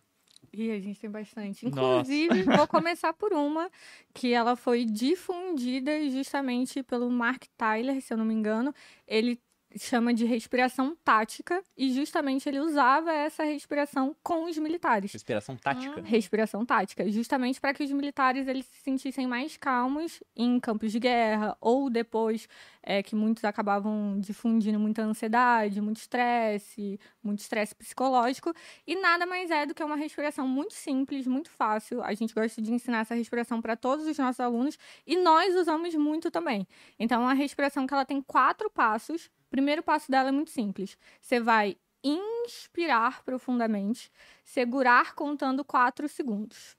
E 0.51 0.71
a 0.71 0.79
gente 0.79 0.99
tem 0.99 1.11
bastante. 1.11 1.67
Inclusive, 1.67 2.43
Nossa. 2.43 2.57
vou 2.57 2.67
começar 2.67 3.13
por 3.13 3.33
uma 3.33 3.69
que 4.15 4.33
ela 4.33 4.55
foi 4.55 4.83
difundida 4.83 6.09
justamente 6.09 6.81
pelo 6.81 7.07
Mark 7.07 7.43
Tyler, 7.55 8.01
se 8.01 8.11
eu 8.11 8.17
não 8.17 8.25
me 8.25 8.33
engano. 8.33 8.73
Ele 9.07 9.39
chama 9.77 10.13
de 10.13 10.25
respiração 10.25 10.95
tática 11.03 11.63
e 11.77 11.91
justamente 11.91 12.47
ele 12.47 12.59
usava 12.59 13.11
essa 13.11 13.43
respiração 13.43 14.15
com 14.23 14.45
os 14.45 14.57
militares. 14.57 15.11
Respiração 15.11 15.55
tática. 15.55 16.01
Respiração 16.01 16.65
tática, 16.65 17.09
justamente 17.11 17.59
para 17.59 17.73
que 17.73 17.83
os 17.83 17.91
militares 17.91 18.47
eles 18.47 18.65
se 18.65 18.81
sentissem 18.81 19.27
mais 19.27 19.57
calmos 19.57 20.21
em 20.35 20.59
campos 20.59 20.91
de 20.91 20.99
guerra 20.99 21.57
ou 21.59 21.89
depois 21.89 22.47
é, 22.81 23.03
que 23.03 23.15
muitos 23.15 23.43
acabavam 23.43 24.19
difundindo 24.19 24.79
muita 24.79 25.01
ansiedade, 25.03 25.81
muito 25.81 25.97
estresse, 25.97 26.99
muito 27.21 27.39
estresse 27.39 27.75
psicológico 27.75 28.53
e 28.85 28.95
nada 28.95 29.25
mais 29.25 29.51
é 29.51 29.65
do 29.65 29.73
que 29.73 29.83
uma 29.83 29.95
respiração 29.95 30.47
muito 30.47 30.73
simples, 30.73 31.27
muito 31.27 31.49
fácil. 31.49 32.01
A 32.01 32.13
gente 32.13 32.33
gosta 32.33 32.61
de 32.61 32.71
ensinar 32.71 32.99
essa 32.99 33.15
respiração 33.15 33.61
para 33.61 33.75
todos 33.75 34.07
os 34.07 34.17
nossos 34.17 34.39
alunos 34.39 34.77
e 35.05 35.17
nós 35.17 35.55
usamos 35.55 35.93
muito 35.95 36.31
também. 36.31 36.67
Então, 36.97 37.21
é 37.21 37.25
uma 37.25 37.33
respiração 37.33 37.85
que 37.85 37.93
ela 37.93 38.05
tem 38.05 38.21
quatro 38.21 38.69
passos. 38.69 39.29
O 39.47 39.49
primeiro 39.49 39.81
passo 39.81 40.11
dela 40.11 40.29
é 40.29 40.31
muito 40.31 40.51
simples. 40.51 40.97
Você 41.21 41.39
vai 41.39 41.77
inspirar 42.03 43.23
profundamente, 43.23 44.11
segurar 44.43 45.15
contando 45.15 45.63
quatro 45.63 46.07
segundos. 46.07 46.77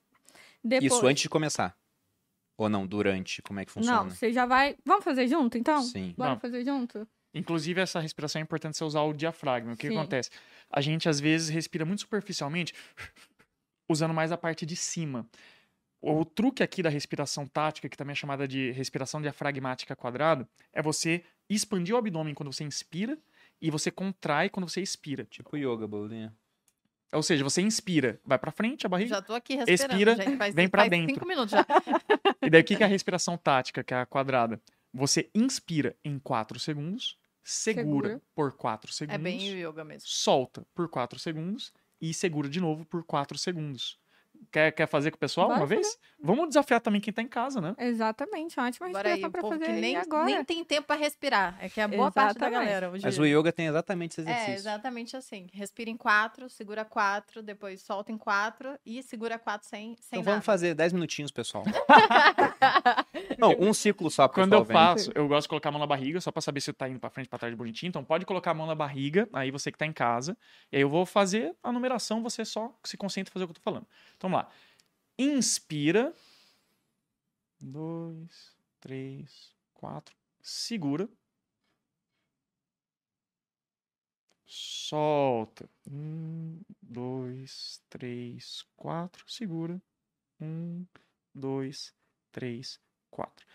Depois... 0.63 0.91
Isso 0.91 1.05
antes 1.05 1.23
de 1.23 1.29
começar. 1.29 1.75
Ou 2.57 2.67
não, 2.67 2.85
durante? 2.85 3.41
Como 3.41 3.59
é 3.59 3.65
que 3.65 3.71
funciona? 3.71 4.03
Não, 4.03 4.09
você 4.09 4.33
já 4.33 4.45
vai. 4.45 4.75
Vamos 4.85 5.03
fazer 5.03 5.27
junto, 5.27 5.57
então? 5.57 5.81
Sim. 5.81 6.13
Bora 6.17 6.31
Vamos. 6.31 6.41
fazer 6.41 6.65
junto? 6.65 7.07
Inclusive, 7.33 7.79
essa 7.79 7.99
respiração 7.99 8.39
é 8.39 8.43
importante 8.43 8.77
você 8.77 8.83
usar 8.83 9.01
o 9.01 9.13
diafragma. 9.13 9.73
O 9.73 9.77
que, 9.77 9.87
que 9.87 9.95
acontece? 9.95 10.29
A 10.69 10.81
gente, 10.81 11.07
às 11.07 11.19
vezes, 11.19 11.47
respira 11.49 11.85
muito 11.85 12.01
superficialmente, 12.01 12.73
usando 13.89 14.13
mais 14.13 14.31
a 14.31 14.37
parte 14.37 14.65
de 14.65 14.75
cima. 14.75 15.25
O 16.01 16.25
truque 16.25 16.63
aqui 16.63 16.81
da 16.81 16.89
respiração 16.89 17.45
tática, 17.45 17.87
que 17.87 17.95
também 17.95 18.13
é 18.13 18.15
chamada 18.15 18.47
de 18.47 18.71
respiração 18.71 19.21
diafragmática 19.21 19.95
quadrada, 19.95 20.47
é 20.73 20.81
você 20.81 21.23
expandir 21.49 21.95
o 21.95 21.97
abdômen 21.97 22.33
quando 22.33 22.51
você 22.53 22.63
inspira 22.63 23.17
e 23.61 23.69
você 23.71 23.89
contrai 23.91 24.49
quando 24.49 24.69
você 24.69 24.81
expira. 24.81 25.25
Tipo 25.25 25.57
yoga, 25.57 25.87
bolinha. 25.87 26.33
Ou 27.11 27.23
seja, 27.23 27.43
você 27.43 27.61
inspira, 27.61 28.21
vai 28.23 28.37
pra 28.37 28.51
frente 28.51 28.85
a 28.85 28.89
barriga, 28.89 29.15
Já 29.15 29.21
tô 29.21 29.33
aqui 29.33 29.55
respirando. 29.55 30.21
Expira. 30.21 30.37
Faz, 30.37 30.53
vem 30.53 30.69
pra 30.69 30.81
faz 30.83 30.91
dentro. 30.91 31.13
cinco 31.15 31.27
minutos 31.27 31.51
já. 31.51 31.65
E 32.41 32.49
daí 32.49 32.61
o 32.61 32.63
que 32.63 32.75
que 32.77 32.83
é 32.83 32.85
a 32.85 32.89
respiração 32.89 33.37
tática, 33.37 33.83
que 33.83 33.93
é 33.93 33.97
a 33.97 34.05
quadrada? 34.05 34.61
Você 34.93 35.29
inspira 35.35 35.95
em 36.03 36.17
4 36.17 36.57
segundos, 36.59 37.17
segura, 37.43 37.83
Segura. 38.09 38.21
por 38.33 38.53
4 38.53 38.91
segundos, 38.93 39.15
É 39.15 39.17
bem 39.23 39.59
yoga 39.61 39.83
mesmo. 39.83 40.07
solta 40.07 40.65
por 40.73 40.87
4 40.89 41.19
segundos 41.19 41.73
e 42.01 42.13
segura 42.13 42.47
de 42.47 42.59
novo 42.61 42.85
por 42.85 43.03
4 43.03 43.37
segundos. 43.37 43.99
Quer, 44.51 44.71
quer 44.71 44.87
fazer 44.87 45.11
com 45.11 45.17
o 45.17 45.19
pessoal 45.19 45.47
Bora 45.47 45.59
uma 45.59 45.65
vez? 45.65 45.97
Vamos 46.21 46.47
desafiar 46.47 46.81
também 46.81 46.99
quem 46.99 47.13
tá 47.13 47.21
em 47.21 47.27
casa, 47.27 47.61
né? 47.61 47.75
Exatamente, 47.77 48.59
ótima 48.59 48.87
Agora 48.87 49.13
aí, 49.13 49.21
para 49.21 49.41
povo 49.41 49.53
fazer 49.53 49.65
que 49.65 49.71
nem, 49.73 49.95
agora. 49.95 50.25
nem 50.25 50.43
tem 50.43 50.63
tempo 50.65 50.87
pra 50.87 50.95
respirar. 50.95 51.57
É 51.61 51.69
que 51.69 51.79
é 51.79 51.83
a 51.83 51.87
boa 51.87 52.11
parte 52.11 52.39
da 52.39 52.47
Exatamente. 52.47 52.67
galera. 52.67 52.89
hoje. 52.91 53.03
Mas 53.05 53.19
o 53.19 53.25
yoga 53.25 53.51
tem 53.51 53.67
exatamente 53.67 54.13
esse 54.13 54.21
exercício. 54.21 54.51
É, 54.51 54.55
exatamente 54.55 55.15
assim. 55.15 55.47
Respira 55.53 55.89
em 55.89 55.95
quatro, 55.97 56.49
segura 56.49 56.83
quatro, 56.83 57.43
depois 57.43 57.81
solta 57.81 58.11
em 58.11 58.17
quatro 58.17 58.77
e 58.85 59.03
segura 59.03 59.37
quatro 59.37 59.67
sem, 59.67 59.95
sem 59.99 60.19
Então 60.19 60.23
vamos 60.23 60.37
nada. 60.37 60.41
fazer 60.41 60.73
10 60.73 60.93
minutinhos, 60.93 61.31
pessoal. 61.31 61.63
Não, 63.37 63.55
um 63.59 63.73
ciclo 63.73 64.09
só, 64.09 64.27
pessoal. 64.27 64.29
Quando 64.47 64.53
eu 64.53 64.63
vem. 64.63 64.75
faço, 64.75 65.11
eu 65.15 65.27
gosto 65.27 65.43
de 65.43 65.49
colocar 65.49 65.69
a 65.69 65.71
mão 65.71 65.79
na 65.79 65.87
barriga, 65.87 66.19
só 66.21 66.31
pra 66.31 66.41
saber 66.41 66.61
se 66.61 66.73
tá 66.73 66.87
indo 66.89 66.99
pra 66.99 67.09
frente, 67.09 67.29
pra 67.29 67.39
trás 67.39 67.53
bonitinho. 67.55 67.89
Então 67.89 68.03
pode 68.03 68.25
colocar 68.25 68.51
a 68.51 68.53
mão 68.53 68.67
na 68.67 68.75
barriga, 68.75 69.27
aí 69.33 69.51
você 69.51 69.71
que 69.71 69.77
tá 69.77 69.85
em 69.85 69.93
casa. 69.93 70.37
E 70.71 70.75
aí 70.77 70.81
eu 70.81 70.89
vou 70.89 71.05
fazer 71.05 71.55
a 71.63 71.71
numeração, 71.71 72.21
você 72.21 72.43
só 72.45 72.73
se 72.83 72.97
concentra 72.97 73.31
em 73.31 73.33
fazer 73.33 73.45
o 73.45 73.47
que 73.47 73.51
eu 73.51 73.55
tô 73.55 73.61
falando. 73.61 73.85
Então 74.17 74.28
vamos 74.29 74.45
lá. 74.45 74.51
Inspira. 75.17 76.15
Dois, 77.59 78.55
três, 78.79 79.53
quatro. 79.73 80.15
Segura. 80.41 81.09
Solta. 84.45 85.69
Um, 85.89 86.61
dois, 86.81 87.81
três, 87.89 88.65
quatro. 88.75 89.29
Segura. 89.29 89.81
Um, 90.39 90.85
dois, 91.33 91.93
três, 92.31 92.79
quatro. 93.11 93.45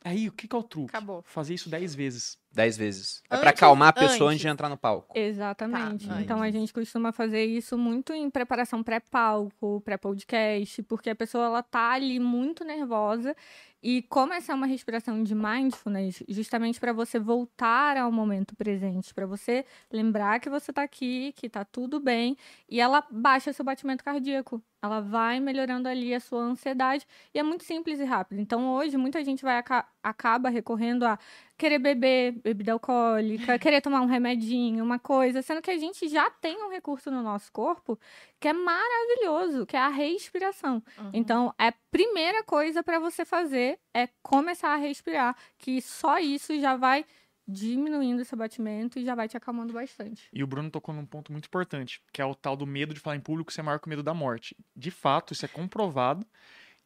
Aí, 0.00 0.28
o 0.28 0.32
que, 0.32 0.48
que 0.48 0.56
é 0.56 0.58
o 0.58 0.62
truque? 0.62 0.90
Acabou. 0.90 1.22
Fazer 1.22 1.54
isso 1.54 1.68
dez 1.68 1.94
vezes. 1.94 2.38
10 2.54 2.76
vezes. 2.76 3.22
É 3.28 3.34
Antes- 3.34 3.40
pra 3.40 3.50
acalmar 3.50 3.88
a 3.88 3.92
pessoa 3.92 4.30
antes 4.30 4.36
antes. 4.36 4.40
de 4.42 4.48
entrar 4.48 4.68
no 4.68 4.76
palco. 4.76 5.12
Exatamente. 5.18 6.08
Tá, 6.08 6.20
então 6.22 6.40
a 6.40 6.50
gente 6.50 6.72
costuma 6.72 7.12
fazer 7.12 7.44
isso 7.44 7.76
muito 7.76 8.12
em 8.12 8.30
preparação 8.30 8.82
pré-palco, 8.82 9.80
pré-podcast, 9.84 10.82
porque 10.84 11.10
a 11.10 11.14
pessoa 11.14 11.46
ela 11.46 11.62
tá 11.62 11.92
ali 11.92 12.18
muito 12.20 12.64
nervosa 12.64 13.34
e 13.82 14.00
como 14.02 14.32
essa 14.32 14.52
é 14.52 14.54
uma 14.54 14.66
respiração 14.66 15.22
de 15.22 15.34
mindfulness, 15.34 16.22
justamente 16.28 16.80
para 16.80 16.92
você 16.92 17.18
voltar 17.18 17.96
ao 17.98 18.10
momento 18.10 18.56
presente, 18.56 19.12
para 19.12 19.26
você 19.26 19.64
lembrar 19.92 20.40
que 20.40 20.48
você 20.48 20.72
tá 20.72 20.82
aqui, 20.82 21.32
que 21.36 21.48
tá 21.50 21.64
tudo 21.64 22.00
bem 22.00 22.36
e 22.68 22.80
ela 22.80 23.04
baixa 23.10 23.52
seu 23.52 23.64
batimento 23.64 24.02
cardíaco. 24.02 24.62
Ela 24.82 25.00
vai 25.00 25.40
melhorando 25.40 25.88
ali 25.88 26.14
a 26.14 26.20
sua 26.20 26.40
ansiedade 26.42 27.06
e 27.34 27.38
é 27.38 27.42
muito 27.42 27.64
simples 27.64 27.98
e 28.00 28.04
rápido. 28.04 28.38
Então 28.40 28.74
hoje 28.74 28.96
muita 28.98 29.22
gente 29.24 29.42
vai 29.42 29.56
aca- 29.58 29.86
acaba 30.02 30.48
recorrendo 30.50 31.04
a 31.06 31.18
querer 31.56 31.78
beber 31.78 32.32
bebida 32.32 32.72
alcoólica, 32.72 33.58
querer 33.58 33.80
tomar 33.80 34.00
um 34.00 34.06
remedinho, 34.06 34.84
uma 34.84 34.98
coisa, 34.98 35.42
sendo 35.42 35.62
que 35.62 35.70
a 35.70 35.78
gente 35.78 36.08
já 36.08 36.30
tem 36.30 36.62
um 36.62 36.70
recurso 36.70 37.10
no 37.10 37.22
nosso 37.22 37.52
corpo 37.52 37.98
que 38.40 38.48
é 38.48 38.52
maravilhoso, 38.52 39.66
que 39.66 39.76
é 39.76 39.80
a 39.80 39.88
respiração. 39.88 40.82
Uhum. 40.98 41.10
Então, 41.12 41.54
a 41.58 41.72
primeira 41.90 42.42
coisa 42.44 42.82
para 42.82 42.98
você 42.98 43.24
fazer 43.24 43.78
é 43.94 44.08
começar 44.22 44.70
a 44.70 44.76
respirar, 44.76 45.36
que 45.58 45.80
só 45.80 46.18
isso 46.18 46.58
já 46.60 46.76
vai 46.76 47.04
diminuindo 47.46 48.22
esse 48.22 48.34
batimento 48.34 48.98
e 48.98 49.04
já 49.04 49.14
vai 49.14 49.28
te 49.28 49.36
acalmando 49.36 49.72
bastante. 49.72 50.28
E 50.32 50.42
o 50.42 50.46
Bruno 50.46 50.70
tocou 50.70 50.94
num 50.94 51.04
ponto 51.04 51.30
muito 51.30 51.46
importante, 51.46 52.00
que 52.12 52.20
é 52.20 52.24
o 52.24 52.34
tal 52.34 52.56
do 52.56 52.66
medo 52.66 52.94
de 52.94 53.00
falar 53.00 53.16
em 53.16 53.20
público 53.20 53.52
ser 53.52 53.62
maior 53.62 53.78
que 53.78 53.86
o 53.86 53.90
medo 53.90 54.02
da 54.02 54.14
morte. 54.14 54.56
De 54.74 54.90
fato, 54.90 55.32
isso 55.32 55.44
é 55.44 55.48
comprovado. 55.48 56.26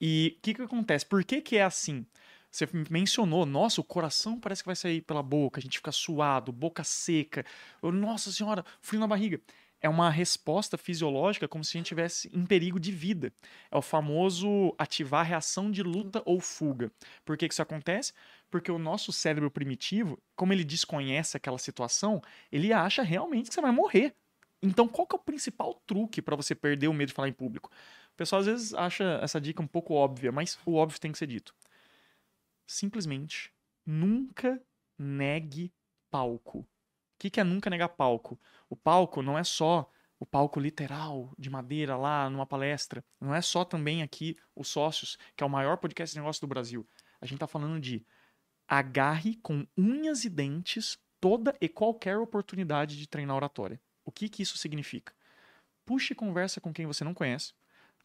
E 0.00 0.36
o 0.38 0.42
que, 0.42 0.54
que 0.54 0.62
acontece? 0.62 1.06
Por 1.06 1.24
que, 1.24 1.40
que 1.40 1.56
é 1.56 1.62
assim? 1.62 2.04
Você 2.50 2.66
mencionou, 2.90 3.44
nossa, 3.44 3.80
o 3.80 3.84
coração 3.84 4.40
parece 4.40 4.62
que 4.62 4.68
vai 4.68 4.76
sair 4.76 5.02
pela 5.02 5.22
boca, 5.22 5.60
a 5.60 5.62
gente 5.62 5.78
fica 5.78 5.92
suado, 5.92 6.50
boca 6.50 6.82
seca. 6.82 7.44
Nossa 7.82 8.32
senhora, 8.32 8.64
frio 8.80 9.00
na 9.00 9.06
barriga. 9.06 9.40
É 9.80 9.88
uma 9.88 10.10
resposta 10.10 10.76
fisiológica 10.76 11.46
como 11.46 11.62
se 11.62 11.76
a 11.76 11.78
gente 11.78 11.86
estivesse 11.86 12.28
em 12.34 12.44
perigo 12.44 12.80
de 12.80 12.90
vida. 12.90 13.32
É 13.70 13.76
o 13.76 13.82
famoso 13.82 14.74
ativar 14.76 15.20
a 15.20 15.24
reação 15.24 15.70
de 15.70 15.82
luta 15.82 16.20
ou 16.24 16.40
fuga. 16.40 16.90
Por 17.24 17.36
que, 17.36 17.46
que 17.46 17.54
isso 17.54 17.62
acontece? 17.62 18.12
Porque 18.50 18.72
o 18.72 18.78
nosso 18.78 19.12
cérebro 19.12 19.50
primitivo, 19.50 20.18
como 20.34 20.52
ele 20.52 20.64
desconhece 20.64 21.36
aquela 21.36 21.58
situação, 21.58 22.20
ele 22.50 22.72
acha 22.72 23.02
realmente 23.02 23.48
que 23.48 23.54
você 23.54 23.60
vai 23.60 23.70
morrer. 23.70 24.14
Então, 24.60 24.88
qual 24.88 25.06
que 25.06 25.14
é 25.14 25.18
o 25.18 25.22
principal 25.22 25.74
truque 25.86 26.20
para 26.20 26.34
você 26.34 26.54
perder 26.54 26.88
o 26.88 26.92
medo 26.92 27.08
de 27.08 27.14
falar 27.14 27.28
em 27.28 27.32
público? 27.32 27.70
O 28.12 28.16
pessoal 28.16 28.40
às 28.40 28.46
vezes 28.46 28.74
acha 28.74 29.20
essa 29.22 29.40
dica 29.40 29.62
um 29.62 29.66
pouco 29.66 29.94
óbvia, 29.94 30.32
mas 30.32 30.58
o 30.66 30.74
óbvio 30.74 30.98
tem 30.98 31.12
que 31.12 31.18
ser 31.18 31.28
dito. 31.28 31.54
Simplesmente 32.68 33.50
nunca 33.86 34.62
negue 34.98 35.72
palco. 36.10 36.58
O 36.58 36.66
que, 37.18 37.30
que 37.30 37.40
é 37.40 37.44
nunca 37.44 37.70
negar 37.70 37.88
palco? 37.88 38.38
O 38.68 38.76
palco 38.76 39.22
não 39.22 39.38
é 39.38 39.42
só 39.42 39.90
o 40.20 40.26
palco 40.26 40.60
literal 40.60 41.32
de 41.38 41.48
madeira 41.48 41.96
lá 41.96 42.28
numa 42.28 42.46
palestra. 42.46 43.02
Não 43.18 43.34
é 43.34 43.40
só 43.40 43.64
também 43.64 44.02
aqui 44.02 44.36
os 44.54 44.68
sócios, 44.68 45.16
que 45.34 45.42
é 45.42 45.46
o 45.46 45.50
maior 45.50 45.78
podcast 45.78 46.12
de 46.12 46.20
negócio 46.20 46.42
do 46.42 46.46
Brasil. 46.46 46.86
A 47.22 47.24
gente 47.24 47.36
está 47.36 47.46
falando 47.46 47.80
de 47.80 48.04
agarre 48.68 49.36
com 49.36 49.66
unhas 49.74 50.26
e 50.26 50.28
dentes 50.28 50.98
toda 51.18 51.56
e 51.62 51.70
qualquer 51.70 52.18
oportunidade 52.18 52.98
de 52.98 53.08
treinar 53.08 53.34
oratória. 53.36 53.80
O 54.04 54.12
que, 54.12 54.28
que 54.28 54.42
isso 54.42 54.58
significa? 54.58 55.14
Puxe 55.86 56.14
conversa 56.14 56.60
com 56.60 56.70
quem 56.70 56.86
você 56.86 57.02
não 57.02 57.14
conhece. 57.14 57.54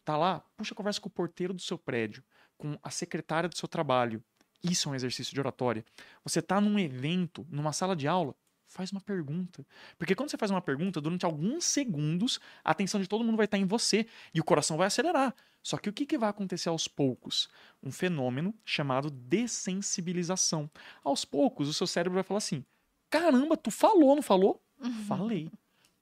Tá 0.06 0.16
lá, 0.16 0.40
puxa 0.56 0.74
conversa 0.74 1.02
com 1.02 1.08
o 1.08 1.12
porteiro 1.12 1.52
do 1.52 1.60
seu 1.60 1.76
prédio, 1.76 2.24
com 2.56 2.78
a 2.82 2.88
secretária 2.88 3.46
do 3.48 3.56
seu 3.58 3.68
trabalho. 3.68 4.24
Isso 4.64 4.88
é 4.88 4.92
um 4.92 4.94
exercício 4.94 5.34
de 5.34 5.40
oratória. 5.40 5.84
Você 6.24 6.40
tá 6.40 6.60
num 6.60 6.78
evento, 6.78 7.46
numa 7.50 7.72
sala 7.72 7.94
de 7.94 8.08
aula, 8.08 8.34
faz 8.66 8.90
uma 8.90 9.00
pergunta. 9.00 9.64
Porque 9.98 10.14
quando 10.14 10.30
você 10.30 10.38
faz 10.38 10.50
uma 10.50 10.62
pergunta, 10.62 11.00
durante 11.00 11.24
alguns 11.24 11.64
segundos, 11.64 12.40
a 12.64 12.70
atenção 12.70 13.00
de 13.00 13.06
todo 13.06 13.22
mundo 13.22 13.36
vai 13.36 13.44
estar 13.44 13.58
em 13.58 13.66
você 13.66 14.06
e 14.32 14.40
o 14.40 14.44
coração 14.44 14.76
vai 14.76 14.86
acelerar. 14.86 15.34
Só 15.62 15.76
que 15.76 15.88
o 15.88 15.92
que, 15.92 16.04
que 16.04 16.18
vai 16.18 16.28
acontecer 16.28 16.68
aos 16.68 16.88
poucos? 16.88 17.48
Um 17.82 17.92
fenômeno 17.92 18.54
chamado 18.64 19.10
dessensibilização. 19.10 20.70
Aos 21.02 21.24
poucos, 21.24 21.68
o 21.68 21.74
seu 21.74 21.86
cérebro 21.86 22.14
vai 22.14 22.24
falar 22.24 22.38
assim: 22.38 22.64
caramba, 23.08 23.56
tu 23.56 23.70
falou, 23.70 24.14
não 24.14 24.22
falou? 24.22 24.62
Falei. 25.06 25.50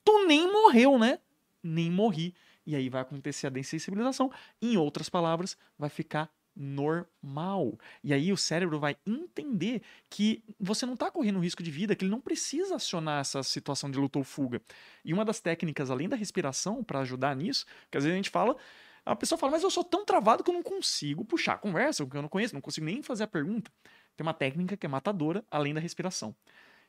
Tu 0.04 0.26
nem 0.26 0.50
morreu, 0.50 0.98
né? 0.98 1.20
Nem 1.62 1.90
morri. 1.90 2.34
E 2.66 2.74
aí 2.74 2.88
vai 2.88 3.02
acontecer 3.02 3.46
a 3.46 3.50
dessensibilização. 3.50 4.32
Em 4.60 4.76
outras 4.76 5.08
palavras, 5.08 5.56
vai 5.78 5.90
ficar 5.90 6.28
normal. 6.54 7.78
E 8.02 8.12
aí 8.12 8.32
o 8.32 8.36
cérebro 8.36 8.78
vai 8.78 8.96
entender 9.06 9.82
que 10.10 10.42
você 10.58 10.84
não 10.86 10.94
está 10.94 11.10
correndo 11.10 11.40
risco 11.40 11.62
de 11.62 11.70
vida, 11.70 11.94
que 11.94 12.04
ele 12.04 12.10
não 12.10 12.20
precisa 12.20 12.76
acionar 12.76 13.20
essa 13.20 13.42
situação 13.42 13.90
de 13.90 13.98
luta 13.98 14.18
ou 14.18 14.24
fuga. 14.24 14.60
E 15.04 15.12
uma 15.12 15.24
das 15.24 15.40
técnicas, 15.40 15.90
além 15.90 16.08
da 16.08 16.16
respiração, 16.16 16.84
para 16.84 17.00
ajudar 17.00 17.34
nisso, 17.34 17.66
que 17.90 17.98
às 17.98 18.04
vezes 18.04 18.14
a 18.14 18.16
gente 18.16 18.30
fala, 18.30 18.56
a 19.04 19.16
pessoa 19.16 19.38
fala, 19.38 19.52
mas 19.52 19.62
eu 19.62 19.70
sou 19.70 19.82
tão 19.82 20.04
travado 20.04 20.44
que 20.44 20.50
eu 20.50 20.54
não 20.54 20.62
consigo 20.62 21.24
puxar 21.24 21.54
a 21.54 21.58
conversa, 21.58 22.04
porque 22.04 22.16
eu 22.16 22.22
não 22.22 22.28
conheço, 22.28 22.54
não 22.54 22.60
consigo 22.60 22.86
nem 22.86 23.02
fazer 23.02 23.24
a 23.24 23.28
pergunta. 23.28 23.70
Tem 24.16 24.24
uma 24.24 24.34
técnica 24.34 24.76
que 24.76 24.86
é 24.86 24.88
matadora, 24.88 25.44
além 25.50 25.74
da 25.74 25.80
respiração. 25.80 26.34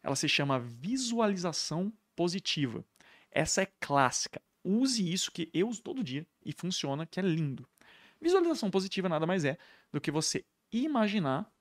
ela 0.03 0.15
se 0.15 0.27
chama 0.27 0.59
visualização 0.59 1.91
positiva. 2.15 2.85
Essa 3.31 3.63
é 3.63 3.67
clássica. 3.79 4.41
Use 4.63 5.11
isso 5.11 5.31
que 5.31 5.49
eu 5.53 5.67
uso 5.67 5.81
todo 5.81 6.03
dia 6.03 6.25
e 6.45 6.53
funciona, 6.53 7.05
que 7.05 7.19
é 7.19 7.23
lindo. 7.23 7.67
Visualização 8.23 8.71
positiva 8.71 9.09
nada 9.09 9.27
mais 9.27 9.43
é 9.43 9.57
do 9.91 9.99
que 9.99 10.09
você 10.09 10.45
imaginar 10.71 11.51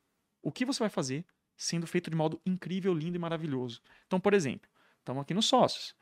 o 0.40 0.53
que 0.53 0.64
você 0.64 0.79
vai 0.79 0.88
fazer 0.88 1.25
sendo 1.57 1.88
feito 1.88 2.09
de 2.09 2.16
modo 2.16 2.40
incrível, 2.46 2.94
lindo 2.94 3.16
e 3.16 3.18
maravilhoso. 3.18 3.81
Então, 4.07 4.20
por 4.20 4.33
exemplo, 4.33 4.70
estamos 5.01 5.22
aqui 5.22 5.35
nos 5.35 5.46
sócios. 5.46 5.94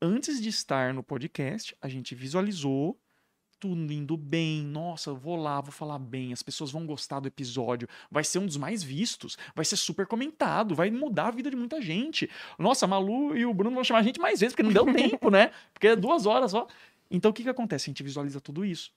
Antes 0.00 0.40
de 0.40 0.48
estar 0.48 0.94
no 0.94 1.02
podcast, 1.02 1.76
a 1.82 1.88
gente 1.88 2.14
visualizou 2.14 2.98
tudo 3.60 3.92
indo 3.92 4.16
bem. 4.16 4.62
Nossa, 4.62 5.10
eu 5.10 5.16
vou 5.16 5.36
lá, 5.36 5.60
vou 5.60 5.70
falar 5.70 5.98
bem, 5.98 6.32
as 6.32 6.42
pessoas 6.42 6.70
vão 6.70 6.86
gostar 6.86 7.20
do 7.20 7.28
episódio, 7.28 7.86
vai 8.10 8.24
ser 8.24 8.38
um 8.38 8.46
dos 8.46 8.56
mais 8.56 8.82
vistos, 8.82 9.36
vai 9.54 9.66
ser 9.66 9.76
super 9.76 10.06
comentado, 10.06 10.74
vai 10.74 10.90
mudar 10.90 11.28
a 11.28 11.30
vida 11.30 11.50
de 11.50 11.56
muita 11.56 11.80
gente. 11.82 12.28
Nossa, 12.58 12.86
Malu 12.86 13.36
e 13.36 13.44
o 13.44 13.52
Bruno 13.52 13.74
vão 13.74 13.84
chamar 13.84 14.00
a 14.00 14.02
gente 14.02 14.18
mais 14.18 14.40
vezes, 14.40 14.54
porque 14.54 14.62
não 14.62 14.72
deu 14.72 14.84
tempo, 14.92 15.30
né? 15.30 15.50
Porque 15.74 15.88
é 15.88 15.96
duas 15.96 16.24
horas 16.24 16.52
só. 16.52 16.66
Então, 17.10 17.30
o 17.30 17.34
que, 17.34 17.42
que 17.42 17.50
acontece? 17.50 17.84
A 17.84 17.90
gente 17.90 18.02
visualiza 18.02 18.40
tudo 18.40 18.64
isso. 18.64 18.92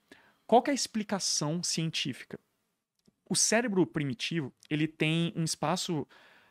Qual 0.50 0.64
é 0.66 0.72
a 0.72 0.74
explicação 0.74 1.62
científica? 1.62 2.39
O 3.30 3.36
cérebro 3.36 3.86
primitivo, 3.86 4.52
ele 4.68 4.88
tem 4.88 5.32
um 5.36 5.43
espaço, 5.43 6.08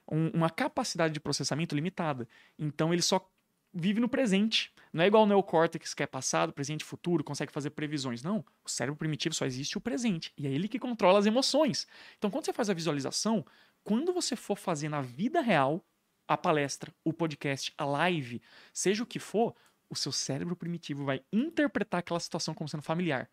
um, 0.09 0.29
uma 0.29 0.49
capacidade 0.49 1.13
de 1.13 1.19
processamento 1.19 1.75
limitada. 1.75 2.29
Então, 2.57 2.93
ele 2.93 3.03
só 3.03 3.29
vive 3.75 3.99
no 3.99 4.09
presente. 4.09 4.73
Não 4.93 5.03
é 5.03 5.09
igual 5.09 5.25
o 5.25 5.27
neocórtex 5.27 5.95
que 5.95 6.05
é 6.05 6.07
passado, 6.07 6.53
presente 6.53 6.85
futuro, 6.85 7.25
consegue 7.25 7.51
fazer 7.51 7.71
previsões. 7.71 8.23
Não, 8.23 8.45
o 8.65 8.71
cérebro 8.71 8.97
primitivo 8.97 9.35
só 9.35 9.45
existe 9.45 9.77
o 9.77 9.81
presente. 9.81 10.33
E 10.39 10.47
é 10.47 10.51
ele 10.51 10.69
que 10.69 10.79
controla 10.79 11.19
as 11.19 11.27
emoções. 11.27 11.85
Então, 12.19 12.31
quando 12.31 12.45
você 12.45 12.53
faz 12.53 12.71
a 12.71 12.75
visualização, 12.75 13.45
quando 13.83 14.13
você 14.13 14.37
for 14.37 14.57
fazer 14.57 14.89
na 14.89 15.01
vida 15.01 15.41
real 15.41 15.85
a 16.29 16.37
palestra, 16.37 16.95
o 17.03 17.13
podcast, 17.13 17.75
a 17.77 17.85
live, 17.85 18.41
seja 18.73 19.03
o 19.03 19.07
que 19.07 19.19
for, 19.19 19.57
o 19.91 19.97
seu 19.97 20.13
cérebro 20.13 20.55
primitivo 20.55 21.05
vai 21.05 21.21
interpretar 21.33 21.99
aquela 21.99 22.21
situação 22.21 22.55
como 22.55 22.69
sendo 22.69 22.85
familiar. 22.85 23.29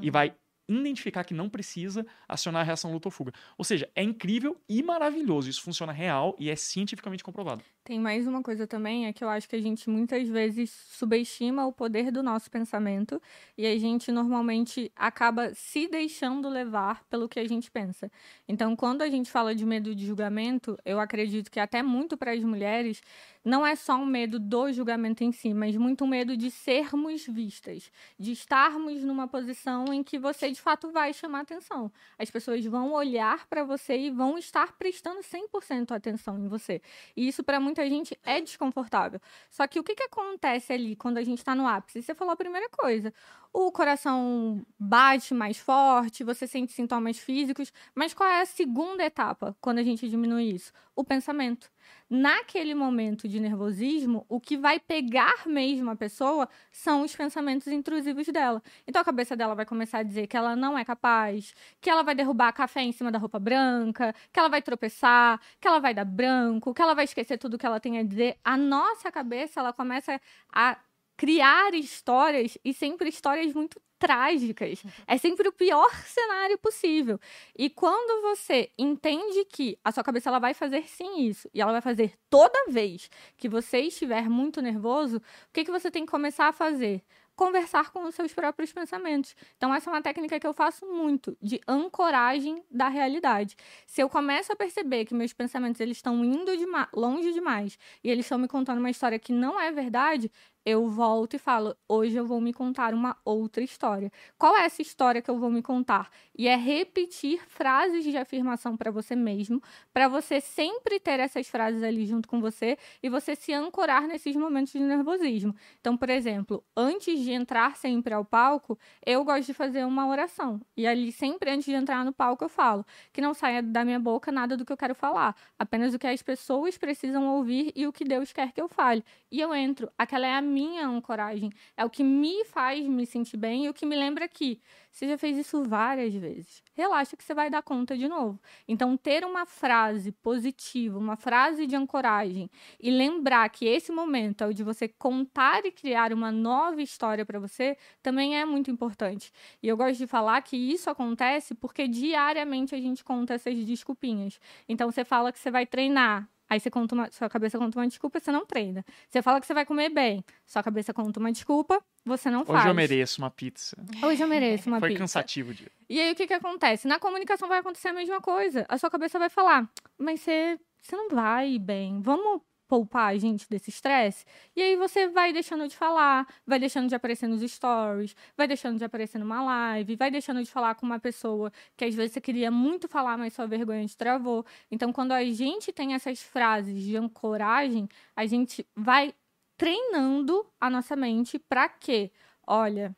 E 0.00 0.10
vai 0.10 0.34
identificar 0.68 1.24
que 1.24 1.32
não 1.32 1.48
precisa 1.48 2.06
acionar 2.28 2.60
a 2.60 2.64
reação 2.64 2.92
luta 2.92 3.08
ou 3.08 3.12
fuga. 3.12 3.32
Ou 3.56 3.64
seja, 3.64 3.88
é 3.94 4.02
incrível 4.02 4.60
e 4.68 4.82
maravilhoso. 4.82 5.48
Isso 5.48 5.62
funciona 5.62 5.92
real 5.92 6.36
e 6.38 6.50
é 6.50 6.56
cientificamente 6.56 7.24
comprovado. 7.24 7.62
Tem 7.82 7.98
mais 7.98 8.26
uma 8.26 8.42
coisa 8.42 8.66
também, 8.66 9.06
é 9.06 9.12
que 9.14 9.24
eu 9.24 9.30
acho 9.30 9.48
que 9.48 9.56
a 9.56 9.60
gente 9.62 9.88
muitas 9.88 10.28
vezes 10.28 10.70
subestima 10.90 11.66
o 11.66 11.72
poder 11.72 12.10
do 12.10 12.22
nosso 12.22 12.50
pensamento 12.50 13.20
e 13.56 13.66
a 13.66 13.78
gente 13.78 14.12
normalmente 14.12 14.92
acaba 14.94 15.54
se 15.54 15.88
deixando 15.88 16.50
levar 16.50 17.02
pelo 17.04 17.26
que 17.30 17.40
a 17.40 17.48
gente 17.48 17.70
pensa. 17.70 18.10
Então, 18.46 18.76
quando 18.76 19.00
a 19.00 19.08
gente 19.08 19.30
fala 19.30 19.54
de 19.54 19.64
medo 19.64 19.94
de 19.94 20.04
julgamento, 20.04 20.76
eu 20.84 21.00
acredito 21.00 21.50
que 21.50 21.58
até 21.58 21.82
muito 21.82 22.14
para 22.14 22.32
as 22.32 22.44
mulheres 22.44 23.00
não 23.44 23.66
é 23.66 23.74
só 23.76 23.96
um 23.96 24.06
medo 24.06 24.38
do 24.38 24.72
julgamento 24.72 25.24
em 25.24 25.32
si, 25.32 25.54
mas 25.54 25.76
muito 25.76 26.06
medo 26.06 26.36
de 26.36 26.50
sermos 26.50 27.26
vistas, 27.26 27.90
de 28.18 28.32
estarmos 28.32 29.02
numa 29.02 29.26
posição 29.28 29.92
em 29.92 30.02
que 30.02 30.18
você 30.18 30.50
de 30.50 30.60
fato 30.60 30.90
vai 30.90 31.12
chamar 31.12 31.40
atenção. 31.40 31.90
As 32.18 32.30
pessoas 32.30 32.64
vão 32.64 32.92
olhar 32.92 33.46
para 33.46 33.64
você 33.64 33.96
e 33.98 34.10
vão 34.10 34.38
estar 34.38 34.76
prestando 34.76 35.20
100% 35.20 35.92
atenção 35.92 36.38
em 36.38 36.48
você. 36.48 36.82
E 37.16 37.28
isso 37.28 37.42
para 37.42 37.60
muita 37.60 37.88
gente 37.88 38.18
é 38.24 38.40
desconfortável. 38.40 39.20
Só 39.50 39.66
que 39.66 39.78
o 39.78 39.84
que, 39.84 39.94
que 39.94 40.04
acontece 40.04 40.72
ali 40.72 40.96
quando 40.96 41.18
a 41.18 41.24
gente 41.24 41.38
está 41.38 41.54
no 41.54 41.66
ápice? 41.66 42.02
Você 42.02 42.14
falou 42.14 42.32
a 42.32 42.36
primeira 42.36 42.68
coisa. 42.68 43.12
O 43.52 43.72
coração 43.72 44.64
bate 44.78 45.32
mais 45.32 45.58
forte, 45.58 46.22
você 46.22 46.46
sente 46.46 46.72
sintomas 46.72 47.18
físicos, 47.18 47.72
mas 47.94 48.12
qual 48.12 48.28
é 48.28 48.42
a 48.42 48.46
segunda 48.46 49.04
etapa 49.04 49.56
quando 49.60 49.78
a 49.78 49.82
gente 49.82 50.08
diminui 50.08 50.50
isso? 50.52 50.72
O 50.94 51.02
pensamento 51.02 51.70
naquele 52.10 52.74
momento 52.74 53.28
de 53.28 53.38
nervosismo, 53.40 54.24
o 54.28 54.40
que 54.40 54.56
vai 54.56 54.80
pegar 54.80 55.46
mesmo 55.46 55.90
a 55.90 55.96
pessoa 55.96 56.48
são 56.72 57.02
os 57.02 57.14
pensamentos 57.14 57.68
intrusivos 57.68 58.26
dela. 58.28 58.62
Então 58.86 59.02
a 59.02 59.04
cabeça 59.04 59.36
dela 59.36 59.54
vai 59.54 59.66
começar 59.66 59.98
a 59.98 60.02
dizer 60.02 60.26
que 60.26 60.36
ela 60.36 60.56
não 60.56 60.78
é 60.78 60.84
capaz, 60.84 61.54
que 61.80 61.90
ela 61.90 62.02
vai 62.02 62.14
derrubar 62.14 62.52
café 62.52 62.82
em 62.82 62.92
cima 62.92 63.12
da 63.12 63.18
roupa 63.18 63.38
branca, 63.38 64.14
que 64.32 64.38
ela 64.38 64.48
vai 64.48 64.62
tropeçar, 64.62 65.40
que 65.60 65.68
ela 65.68 65.80
vai 65.80 65.94
dar 65.94 66.04
branco, 66.04 66.72
que 66.74 66.82
ela 66.82 66.94
vai 66.94 67.04
esquecer 67.04 67.38
tudo 67.38 67.58
que 67.58 67.66
ela 67.66 67.80
tem 67.80 67.98
a 67.98 68.02
dizer. 68.02 68.38
A 68.44 68.56
nossa 68.56 69.10
cabeça, 69.12 69.60
ela 69.60 69.72
começa 69.72 70.20
a 70.52 70.78
criar 71.18 71.74
histórias 71.74 72.56
e 72.64 72.72
sempre 72.72 73.08
histórias 73.08 73.52
muito 73.52 73.82
trágicas. 73.98 74.84
É 75.04 75.18
sempre 75.18 75.48
o 75.48 75.52
pior 75.52 75.90
cenário 76.06 76.56
possível. 76.58 77.18
E 77.58 77.68
quando 77.68 78.22
você 78.22 78.70
entende 78.78 79.44
que 79.46 79.76
a 79.84 79.90
sua 79.90 80.04
cabeça 80.04 80.30
ela 80.30 80.38
vai 80.38 80.54
fazer 80.54 80.88
sim 80.88 81.22
isso, 81.22 81.50
e 81.52 81.60
ela 81.60 81.72
vai 81.72 81.80
fazer 81.80 82.14
toda 82.30 82.70
vez 82.70 83.10
que 83.36 83.48
você 83.48 83.80
estiver 83.80 84.30
muito 84.30 84.62
nervoso, 84.62 85.16
o 85.16 85.22
que, 85.52 85.64
que 85.64 85.72
você 85.72 85.90
tem 85.90 86.06
que 86.06 86.10
começar 86.10 86.46
a 86.46 86.52
fazer? 86.52 87.02
conversar 87.38 87.92
com 87.92 88.02
os 88.02 88.16
seus 88.16 88.34
próprios 88.34 88.72
pensamentos. 88.72 89.36
Então, 89.56 89.72
essa 89.72 89.88
é 89.88 89.92
uma 89.92 90.02
técnica 90.02 90.40
que 90.40 90.46
eu 90.46 90.52
faço 90.52 90.84
muito, 90.84 91.38
de 91.40 91.60
ancoragem 91.68 92.64
da 92.68 92.88
realidade. 92.88 93.54
Se 93.86 94.02
eu 94.02 94.08
começo 94.08 94.52
a 94.52 94.56
perceber 94.56 95.04
que 95.04 95.14
meus 95.14 95.32
pensamentos 95.32 95.80
eles 95.80 95.98
estão 95.98 96.24
indo 96.24 96.56
de 96.56 96.66
longe 96.92 97.32
demais 97.32 97.78
e 98.02 98.10
eles 98.10 98.24
estão 98.24 98.38
me 98.38 98.48
contando 98.48 98.80
uma 98.80 98.90
história 98.90 99.20
que 99.20 99.32
não 99.32 99.58
é 99.60 99.70
verdade, 99.70 100.28
eu 100.68 100.86
volto 100.86 101.32
e 101.32 101.38
falo: 101.38 101.74
hoje 101.88 102.14
eu 102.14 102.26
vou 102.26 102.42
me 102.42 102.52
contar 102.52 102.92
uma 102.92 103.16
outra 103.24 103.64
história. 103.64 104.12
Qual 104.36 104.54
é 104.54 104.66
essa 104.66 104.82
história 104.82 105.22
que 105.22 105.30
eu 105.30 105.38
vou 105.38 105.50
me 105.50 105.62
contar? 105.62 106.10
E 106.36 106.46
é 106.46 106.56
repetir 106.56 107.42
frases 107.48 108.04
de 108.04 108.14
afirmação 108.18 108.76
para 108.76 108.90
você 108.90 109.16
mesmo, 109.16 109.62
para 109.94 110.08
você 110.08 110.42
sempre 110.42 111.00
ter 111.00 111.20
essas 111.20 111.48
frases 111.48 111.82
ali 111.82 112.04
junto 112.04 112.28
com 112.28 112.38
você 112.38 112.76
e 113.02 113.08
você 113.08 113.34
se 113.34 113.50
ancorar 113.54 114.06
nesses 114.06 114.36
momentos 114.36 114.74
de 114.74 114.80
nervosismo. 114.80 115.54
Então, 115.80 115.96
por 115.96 116.10
exemplo, 116.10 116.62
antes 116.76 117.18
de 117.18 117.32
entrar 117.32 117.74
sempre 117.74 118.12
ao 118.12 118.22
palco, 118.22 118.78
eu 119.06 119.24
gosto 119.24 119.46
de 119.46 119.54
fazer 119.54 119.86
uma 119.86 120.06
oração. 120.06 120.60
E 120.76 120.86
ali, 120.86 121.10
sempre 121.10 121.50
antes 121.50 121.64
de 121.64 121.72
entrar 121.72 122.04
no 122.04 122.12
palco, 122.12 122.44
eu 122.44 122.48
falo 122.48 122.84
que 123.10 123.22
não 123.22 123.32
saia 123.32 123.62
da 123.62 123.86
minha 123.86 123.98
boca 123.98 124.30
nada 124.30 124.54
do 124.54 124.66
que 124.66 124.72
eu 124.72 124.76
quero 124.76 124.94
falar, 124.94 125.34
apenas 125.58 125.94
o 125.94 125.98
que 125.98 126.06
as 126.06 126.22
pessoas 126.22 126.76
precisam 126.76 127.26
ouvir 127.26 127.72
e 127.74 127.86
o 127.86 127.92
que 127.92 128.04
Deus 128.04 128.34
quer 128.34 128.52
que 128.52 128.60
eu 128.60 128.68
fale. 128.68 129.02
E 129.30 129.40
eu 129.40 129.54
entro. 129.54 129.90
Aquela 129.96 130.26
é 130.26 130.34
a 130.34 130.42
minha 130.58 130.86
ancoragem. 130.86 131.50
É 131.76 131.84
o 131.84 131.90
que 131.90 132.02
me 132.02 132.44
faz 132.44 132.84
me 132.86 133.06
sentir 133.06 133.36
bem 133.36 133.66
e 133.66 133.68
o 133.68 133.74
que 133.74 133.86
me 133.86 133.94
lembra 133.94 134.26
que 134.26 134.60
você 134.90 135.06
já 135.06 135.16
fez 135.16 135.38
isso 135.38 135.62
várias 135.62 136.12
vezes. 136.12 136.60
Relaxa 136.74 137.16
que 137.16 137.22
você 137.22 137.32
vai 137.32 137.48
dar 137.48 137.62
conta 137.62 137.96
de 137.96 138.08
novo. 138.08 138.40
Então, 138.66 138.96
ter 138.96 139.24
uma 139.24 139.46
frase 139.46 140.10
positiva, 140.10 140.98
uma 140.98 141.16
frase 141.16 141.66
de 141.66 141.76
ancoragem 141.76 142.50
e 142.80 142.90
lembrar 142.90 143.48
que 143.50 143.64
esse 143.66 143.92
momento 143.92 144.42
é 144.42 144.48
o 144.48 144.54
de 144.54 144.64
você 144.64 144.88
contar 144.88 145.64
e 145.64 145.70
criar 145.70 146.12
uma 146.12 146.32
nova 146.32 146.82
história 146.82 147.24
para 147.24 147.38
você 147.38 147.76
também 148.02 148.36
é 148.36 148.44
muito 148.44 148.70
importante. 148.72 149.30
E 149.62 149.68
eu 149.68 149.76
gosto 149.76 149.98
de 149.98 150.06
falar 150.08 150.42
que 150.42 150.56
isso 150.56 150.90
acontece 150.90 151.54
porque 151.54 151.86
diariamente 151.86 152.74
a 152.74 152.80
gente 152.80 153.04
conta 153.04 153.34
essas 153.34 153.56
desculpinhas. 153.64 154.40
Então, 154.68 154.90
você 154.90 155.04
fala 155.04 155.30
que 155.30 155.38
você 155.38 155.50
vai 155.50 155.64
treinar 155.64 156.28
Aí 156.48 156.58
você 156.58 156.70
conta 156.70 156.94
uma, 156.94 157.10
sua 157.10 157.28
cabeça 157.28 157.58
conta 157.58 157.78
uma 157.78 157.86
desculpa, 157.86 158.18
você 158.18 158.32
não 158.32 158.46
treina. 158.46 158.84
Você 159.08 159.20
fala 159.20 159.40
que 159.40 159.46
você 159.46 159.54
vai 159.54 159.66
comer 159.66 159.90
bem, 159.90 160.24
sua 160.46 160.62
cabeça 160.62 160.94
conta 160.94 161.20
uma 161.20 161.30
desculpa, 161.30 161.82
você 162.04 162.30
não 162.30 162.44
faz. 162.44 162.60
Hoje 162.60 162.68
eu 162.68 162.74
mereço 162.74 163.20
uma 163.20 163.30
pizza. 163.30 163.76
Hoje 164.02 164.22
eu 164.22 164.28
mereço 164.28 164.68
uma 164.68 164.80
Foi 164.80 164.88
pizza. 164.88 164.98
Foi 164.98 165.04
cansativo 165.04 165.50
o 165.50 165.54
dia. 165.54 165.70
E 165.88 166.00
aí 166.00 166.12
o 166.12 166.14
que 166.14 166.26
que 166.26 166.34
acontece? 166.34 166.88
Na 166.88 166.98
comunicação 166.98 167.48
vai 167.48 167.58
acontecer 167.58 167.88
a 167.88 167.92
mesma 167.92 168.20
coisa. 168.20 168.64
A 168.68 168.78
sua 168.78 168.90
cabeça 168.90 169.18
vai 169.18 169.28
falar, 169.28 169.68
mas 169.98 170.20
você, 170.20 170.58
você 170.80 170.96
não 170.96 171.08
vai 171.10 171.58
bem. 171.58 172.00
Vamos 172.00 172.42
poupar 172.68 173.12
a 173.12 173.18
gente 173.18 173.48
desse 173.48 173.70
estresse. 173.70 174.24
E 174.54 174.62
aí 174.62 174.76
você 174.76 175.08
vai 175.08 175.32
deixando 175.32 175.66
de 175.66 175.76
falar, 175.76 176.26
vai 176.46 176.58
deixando 176.58 176.88
de 176.88 176.94
aparecer 176.94 177.26
nos 177.26 177.40
stories, 177.40 178.14
vai 178.36 178.46
deixando 178.46 178.78
de 178.78 178.84
aparecer 178.84 179.18
numa 179.18 179.42
live, 179.42 179.96
vai 179.96 180.10
deixando 180.10 180.42
de 180.44 180.50
falar 180.50 180.74
com 180.74 180.86
uma 180.86 181.00
pessoa 181.00 181.50
que 181.76 181.84
às 181.84 181.94
vezes 181.94 182.12
você 182.12 182.20
queria 182.20 182.50
muito 182.50 182.86
falar, 182.86 183.16
mas 183.16 183.32
sua 183.32 183.46
vergonha 183.46 183.86
te 183.86 183.96
travou. 183.96 184.44
Então, 184.70 184.92
quando 184.92 185.12
a 185.12 185.24
gente 185.24 185.72
tem 185.72 185.94
essas 185.94 186.22
frases 186.22 186.82
de 186.82 186.96
ancoragem, 186.96 187.88
a 188.14 188.26
gente 188.26 188.66
vai 188.76 189.14
treinando 189.56 190.46
a 190.60 190.70
nossa 190.70 190.94
mente 190.94 191.38
para 191.38 191.68
quê? 191.68 192.12
Olha, 192.46 192.94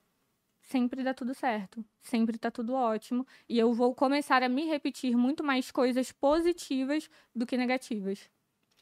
sempre 0.63 1.03
dá 1.03 1.15
tudo 1.15 1.35
certo, 1.35 1.85
sempre 2.01 2.39
tá 2.39 2.51
tudo 2.51 2.75
ótimo, 2.75 3.27
e 3.49 3.59
eu 3.59 3.73
vou 3.73 3.95
começar 3.95 4.43
a 4.43 4.49
me 4.49 4.67
repetir 4.67 5.17
muito 5.17 5.43
mais 5.45 5.71
coisas 5.71 6.13
positivas 6.13 7.11
do 7.35 7.47
que 7.47 7.57
negativas. 7.57 8.29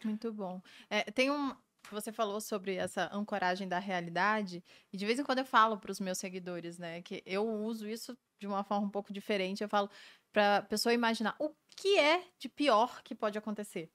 Muito 0.05 0.33
bom. 0.33 0.61
É, 0.89 1.11
tem 1.11 1.31
um. 1.31 1.55
Você 1.91 2.13
falou 2.13 2.41
sobre 2.41 2.75
essa 2.77 3.09
ancoragem 3.15 3.67
da 3.69 3.79
realidade, 3.79 4.63
e 4.93 4.97
de 4.97 5.07
vez 5.07 5.19
em 5.19 5.25
quando 5.25 5.39
eu 5.39 5.45
falo 5.45 5.79
para 5.79 5.91
os 5.91 6.01
meus 6.01 6.19
seguidores, 6.19 6.77
né, 6.79 7.01
que 7.03 7.23
eu 7.25 7.49
uso 7.49 7.89
isso 7.89 8.17
de 8.41 8.47
uma 8.47 8.63
forma 8.65 8.87
um 8.87 8.91
pouco 8.91 9.13
diferente. 9.13 9.63
Eu 9.63 9.69
falo 9.69 9.89
para 10.33 10.59
a 10.59 10.63
pessoa 10.63 10.93
imaginar 10.93 11.35
o 11.39 11.55
que 11.77 11.99
é 11.99 12.25
de 12.39 12.49
pior 12.49 13.03
que 13.03 13.15
pode 13.15 13.39
acontecer. 13.39 13.91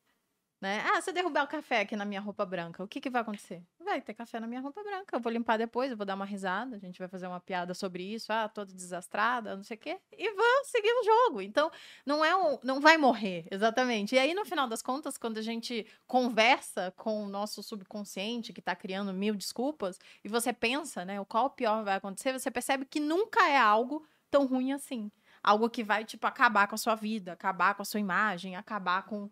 Né? 0.61 0.81
Ah, 0.81 1.01
se 1.01 1.09
eu 1.11 1.13
derrubar 1.13 1.45
o 1.45 1.47
café 1.49 1.81
aqui 1.81 1.95
na 1.95 2.05
minha 2.05 2.21
roupa 2.21 2.45
branca, 2.45 2.83
o 2.83 2.87
que, 2.87 3.01
que 3.01 3.09
vai 3.09 3.21
acontecer? 3.21 3.63
Vai 3.83 4.01
ter 4.01 4.13
café 4.13 4.39
na 4.39 4.47
minha 4.47 4.61
roupa 4.61 4.83
branca. 4.83 5.15
Eu 5.15 5.19
vou 5.19 5.31
limpar 5.31 5.57
depois, 5.57 5.91
eu 5.91 5.97
vou 5.97 6.05
dar 6.05 6.15
uma 6.15 6.25
risada, 6.25 6.75
a 6.75 6.79
gente 6.79 6.97
vai 6.97 7.07
fazer 7.07 7.27
uma 7.27 7.39
piada 7.39 7.73
sobre 7.73 8.03
isso, 8.03 8.31
ah, 8.31 8.49
toda 8.49 8.73
desastrada, 8.73 9.55
não 9.55 9.63
sei 9.63 9.77
o 9.77 9.79
quê, 9.79 9.99
e 10.11 10.33
vou 10.33 10.65
seguir 10.65 10.91
o 10.91 11.03
jogo. 11.03 11.41
Então, 11.41 11.71
não 12.05 12.23
é 12.23 12.35
um, 12.35 12.57
não 12.63 12.79
vai 12.79 12.97
morrer, 12.97 13.45
exatamente. 13.51 14.15
E 14.15 14.19
aí, 14.19 14.33
no 14.33 14.45
final 14.45 14.67
das 14.67 14.81
contas, 14.81 15.17
quando 15.17 15.37
a 15.37 15.41
gente 15.41 15.85
conversa 16.07 16.93
com 16.97 17.23
o 17.23 17.29
nosso 17.29 17.61
subconsciente, 17.61 18.53
que 18.53 18.61
tá 18.61 18.75
criando 18.75 19.13
mil 19.13 19.35
desculpas, 19.35 19.99
e 20.23 20.29
você 20.29 20.51
pensa, 20.51 21.05
né, 21.05 21.19
o 21.19 21.25
qual 21.25 21.45
o 21.45 21.49
pior 21.49 21.83
vai 21.83 21.95
acontecer, 21.95 22.31
você 22.31 22.49
percebe 22.49 22.85
que 22.85 22.99
nunca 22.99 23.47
é 23.47 23.57
algo 23.57 24.05
tão 24.31 24.45
ruim 24.47 24.71
assim. 24.71 25.11
Algo 25.43 25.69
que 25.69 25.83
vai, 25.83 26.05
tipo, 26.05 26.25
acabar 26.25 26.67
com 26.67 26.75
a 26.75 26.77
sua 26.77 26.95
vida, 26.95 27.33
acabar 27.33 27.75
com 27.75 27.81
a 27.81 27.85
sua 27.85 27.99
imagem, 27.99 28.55
acabar 28.55 29.03
com 29.03 29.29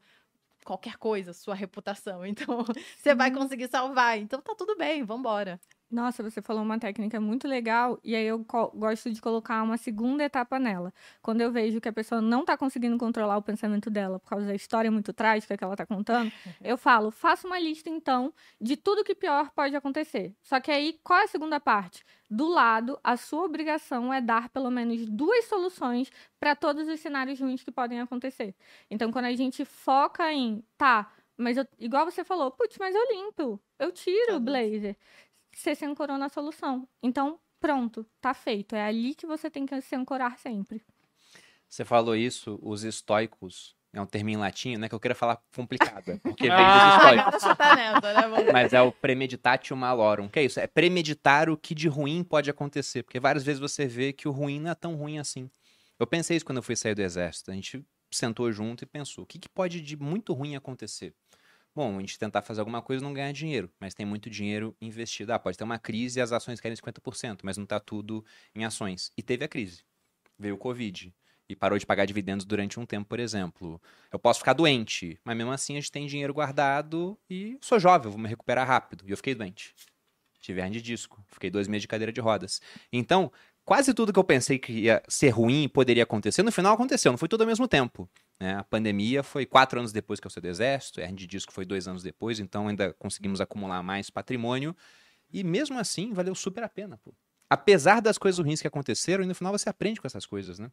qualquer 0.66 0.97
coisa, 0.97 1.34
sua 1.34 1.55
reputação. 1.55 2.26
Então, 2.32 2.66
você 2.97 3.14
vai 3.16 3.32
conseguir 3.32 3.68
salvar. 3.70 4.18
Então, 4.20 4.41
tá 4.41 4.55
tudo 4.55 4.76
bem, 4.78 5.03
vambora. 5.03 5.59
Nossa, 5.91 6.23
você 6.23 6.41
falou 6.41 6.63
uma 6.63 6.79
técnica 6.79 7.19
muito 7.19 7.45
legal 7.49 7.99
e 8.01 8.15
aí 8.15 8.25
eu 8.25 8.39
gosto 8.73 9.11
de 9.11 9.19
colocar 9.21 9.61
uma 9.61 9.75
segunda 9.75 10.23
etapa 10.23 10.57
nela. 10.57 10.93
Quando 11.21 11.41
eu 11.41 11.51
vejo 11.51 11.81
que 11.81 11.89
a 11.89 11.91
pessoa 11.91 12.21
não 12.21 12.41
está 12.41 12.55
conseguindo 12.55 12.97
controlar 12.97 13.35
o 13.35 13.41
pensamento 13.41 13.89
dela 13.89 14.17
por 14.17 14.29
causa 14.29 14.45
da 14.45 14.55
história 14.55 14.89
muito 14.89 15.11
trágica 15.11 15.57
que 15.57 15.63
ela 15.63 15.73
está 15.73 15.85
contando, 15.85 16.31
eu 16.63 16.77
falo, 16.77 17.11
faça 17.11 17.45
uma 17.45 17.59
lista 17.59 17.89
então 17.89 18.33
de 18.59 18.77
tudo 18.77 19.03
que 19.03 19.13
pior 19.13 19.51
pode 19.51 19.75
acontecer. 19.75 20.33
Só 20.41 20.61
que 20.61 20.71
aí, 20.71 20.97
qual 21.03 21.19
é 21.19 21.23
a 21.25 21.27
segunda 21.27 21.59
parte? 21.59 22.05
Do 22.29 22.47
lado, 22.47 22.97
a 23.03 23.17
sua 23.17 23.43
obrigação 23.43 24.13
é 24.13 24.21
dar 24.21 24.47
pelo 24.47 24.71
menos 24.71 25.05
duas 25.09 25.43
soluções 25.45 26.09
para 26.39 26.55
todos 26.55 26.87
os 26.87 27.01
cenários 27.01 27.37
ruins 27.41 27.63
que 27.63 27.71
podem 27.71 27.99
acontecer. 27.99 28.55
Então, 28.89 29.11
quando 29.11 29.25
a 29.25 29.35
gente 29.35 29.65
foca 29.65 30.31
em, 30.31 30.63
tá, 30.77 31.11
mas 31.35 31.57
eu, 31.57 31.67
igual 31.79 32.05
você 32.05 32.23
falou, 32.23 32.51
putz, 32.51 32.77
mas 32.77 32.95
eu 32.95 33.01
limpo, 33.11 33.59
eu 33.79 33.91
tiro 33.91 34.35
o 34.35 34.39
blazer 34.39 34.95
você 35.54 35.76
se 35.76 35.86
ancorou 35.86 36.18
na 36.18 36.30
solução. 36.30 36.88
Então, 37.02 37.39
pronto, 37.60 38.06
tá 38.20 38.34
feito. 38.34 38.76
É 38.76 38.84
ali 38.86 39.16
que 39.16 39.26
você 39.26 39.49
tem 39.49 39.66
que 39.66 39.80
se 39.82 39.95
ancorar 39.95 40.38
sempre. 40.38 40.84
Você 41.70 41.86
falou 41.86 42.16
isso, 42.16 42.60
os 42.62 42.84
estoicos, 42.84 43.76
é 43.93 44.02
um 44.02 44.06
termo 44.06 44.30
em 44.30 44.38
latim, 44.38 44.78
né? 44.78 44.88
Que 44.88 44.95
eu 44.95 44.99
queria 44.99 45.16
falar 45.16 45.41
complicado, 45.56 46.20
porque 46.24 46.49
vem 46.49 46.58
dos 46.58 46.95
estoicos. 46.95 47.58
Tá 47.58 47.76
nessa, 47.76 48.14
né, 48.14 48.52
Mas 48.52 48.74
é 48.74 48.82
o 48.82 48.91
premeditatio 48.91 49.76
malorum. 49.76 50.30
Que 50.30 50.39
é 50.39 50.43
isso? 50.45 50.60
É 50.60 50.68
premeditar 50.68 51.49
o 51.49 51.58
que 51.58 51.76
de 51.76 51.88
ruim 51.88 52.24
pode 52.24 52.49
acontecer. 52.49 53.04
Porque 53.04 53.20
várias 53.20 53.43
vezes 53.43 53.60
você 53.60 53.86
vê 53.88 54.14
que 54.14 54.28
o 54.28 54.32
ruim 54.32 54.60
não 54.60 54.72
é 54.72 54.76
tão 54.76 54.95
ruim 54.95 55.20
assim. 55.20 55.49
Eu 55.99 56.08
pensei 56.08 56.38
isso 56.38 56.45
quando 56.45 56.58
eu 56.58 56.64
fui 56.64 56.76
sair 56.76 56.95
do 56.95 57.02
exército. 57.02 57.52
A 57.52 57.54
gente 57.54 57.86
sentou 58.10 58.52
junto 58.52 58.84
e 58.84 58.88
pensou: 58.88 59.24
o 59.24 59.28
que, 59.28 59.39
que 59.39 59.49
pode 59.49 59.82
de 59.82 59.97
muito 59.97 60.34
ruim 60.34 60.56
acontecer? 60.56 61.14
Bom, 61.74 61.97
a 61.97 62.01
gente 62.01 62.19
tentar 62.19 62.41
fazer 62.41 62.59
alguma 62.59 62.82
coisa 62.82 63.03
não 63.03 63.13
ganhar 63.13 63.32
dinheiro, 63.32 63.72
mas 63.80 63.93
tem 63.93 64.05
muito 64.05 64.30
dinheiro 64.30 64.76
investido. 64.82 65.32
Ah, 65.32 65.39
pode 65.39 65.57
ter 65.57 65.63
uma 65.63 65.80
crise 65.80 66.19
e 66.19 66.22
as 66.22 66.34
ações 66.34 66.59
querem 66.59 66.76
50%, 66.76 67.39
mas 67.43 67.55
não 67.55 67.63
está 67.63 67.80
tudo 67.80 68.26
em 68.53 68.65
ações. 68.65 69.09
E 69.17 69.24
teve 69.24 69.45
a 69.45 69.47
crise. 69.47 69.84
Veio 70.38 70.55
o 70.55 70.57
Covid. 70.57 71.13
E 71.47 71.55
parou 71.55 71.78
de 71.78 71.86
pagar 71.86 72.05
dividendos 72.05 72.45
durante 72.45 72.80
um 72.80 72.86
tempo, 72.86 73.07
por 73.07 73.19
exemplo. 73.19 73.82
Eu 74.11 74.19
posso 74.19 74.39
ficar 74.39 74.53
doente, 74.53 75.17
mas 75.24 75.36
mesmo 75.36 75.51
assim 75.51 75.74
a 75.74 75.80
gente 75.80 75.91
tem 75.91 76.07
dinheiro 76.07 76.34
guardado 76.34 77.17
e 77.30 77.57
sou 77.61 77.80
jovem, 77.80 78.11
vou 78.11 78.19
me 78.19 78.28
recuperar 78.28 78.67
rápido. 78.67 79.05
E 79.07 79.11
eu 79.11 79.17
fiquei 79.17 79.34
doente. 79.34 79.74
Tive 80.41 80.59
hernia 80.59 80.80
de 80.80 80.86
disco, 80.86 81.24
fiquei 81.28 81.49
dois 81.49 81.67
meses 81.67 81.84
de 81.84 81.88
cadeira 81.88 82.11
de 82.11 82.19
rodas. 82.19 82.61
Então, 82.91 83.32
quase 83.63 83.93
tudo 83.93 84.11
que 84.11 84.19
eu 84.19 84.24
pensei 84.24 84.57
que 84.57 84.74
ia 84.74 85.01
ser 85.07 85.30
ruim 85.30 85.69
poderia 85.69 86.03
acontecer, 86.03 86.41
no 86.43 86.51
final 86.51 86.74
aconteceu, 86.74 87.11
não 87.11 87.17
foi 87.17 87.30
tudo 87.30 87.41
ao 87.41 87.47
mesmo 87.47 87.67
tempo. 87.67 88.09
Né? 88.41 88.55
A 88.55 88.63
pandemia 88.63 89.21
foi 89.21 89.45
quatro 89.45 89.79
anos 89.79 89.91
depois 89.91 90.19
que 90.19 90.25
eu 90.25 90.31
saí 90.31 90.41
do 90.41 90.47
exército, 90.47 90.99
a 90.99 91.05
gente 91.05 91.27
diz 91.27 91.45
que 91.45 91.53
foi 91.53 91.63
dois 91.63 91.87
anos 91.87 92.01
depois, 92.01 92.39
então 92.39 92.67
ainda 92.67 92.91
conseguimos 92.93 93.39
acumular 93.39 93.83
mais 93.83 94.09
patrimônio. 94.09 94.75
E 95.31 95.43
mesmo 95.43 95.77
assim, 95.77 96.11
valeu 96.11 96.33
super 96.33 96.63
a 96.63 96.67
pena. 96.67 96.97
Pô. 96.97 97.13
Apesar 97.47 98.01
das 98.01 98.17
coisas 98.17 98.43
ruins 98.43 98.59
que 98.59 98.67
aconteceram, 98.67 99.23
e 99.23 99.27
no 99.27 99.35
final 99.35 99.55
você 99.55 99.69
aprende 99.69 100.01
com 100.01 100.07
essas 100.07 100.25
coisas, 100.25 100.57
né? 100.57 100.71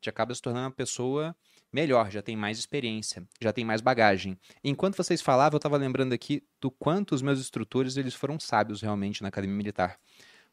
Te 0.00 0.10
acaba 0.10 0.34
se 0.34 0.42
tornando 0.42 0.66
uma 0.66 0.72
pessoa 0.72 1.36
melhor, 1.72 2.10
já 2.10 2.20
tem 2.20 2.34
mais 2.34 2.58
experiência, 2.58 3.24
já 3.40 3.52
tem 3.52 3.64
mais 3.64 3.80
bagagem. 3.80 4.36
Enquanto 4.64 4.96
vocês 4.96 5.22
falavam, 5.22 5.54
eu 5.54 5.58
estava 5.58 5.76
lembrando 5.76 6.12
aqui 6.14 6.42
do 6.60 6.68
quanto 6.68 7.14
os 7.14 7.22
meus 7.22 7.38
instrutores 7.38 7.96
eles 7.96 8.14
foram 8.14 8.40
sábios 8.40 8.82
realmente 8.82 9.22
na 9.22 9.28
academia 9.28 9.56
militar. 9.56 10.00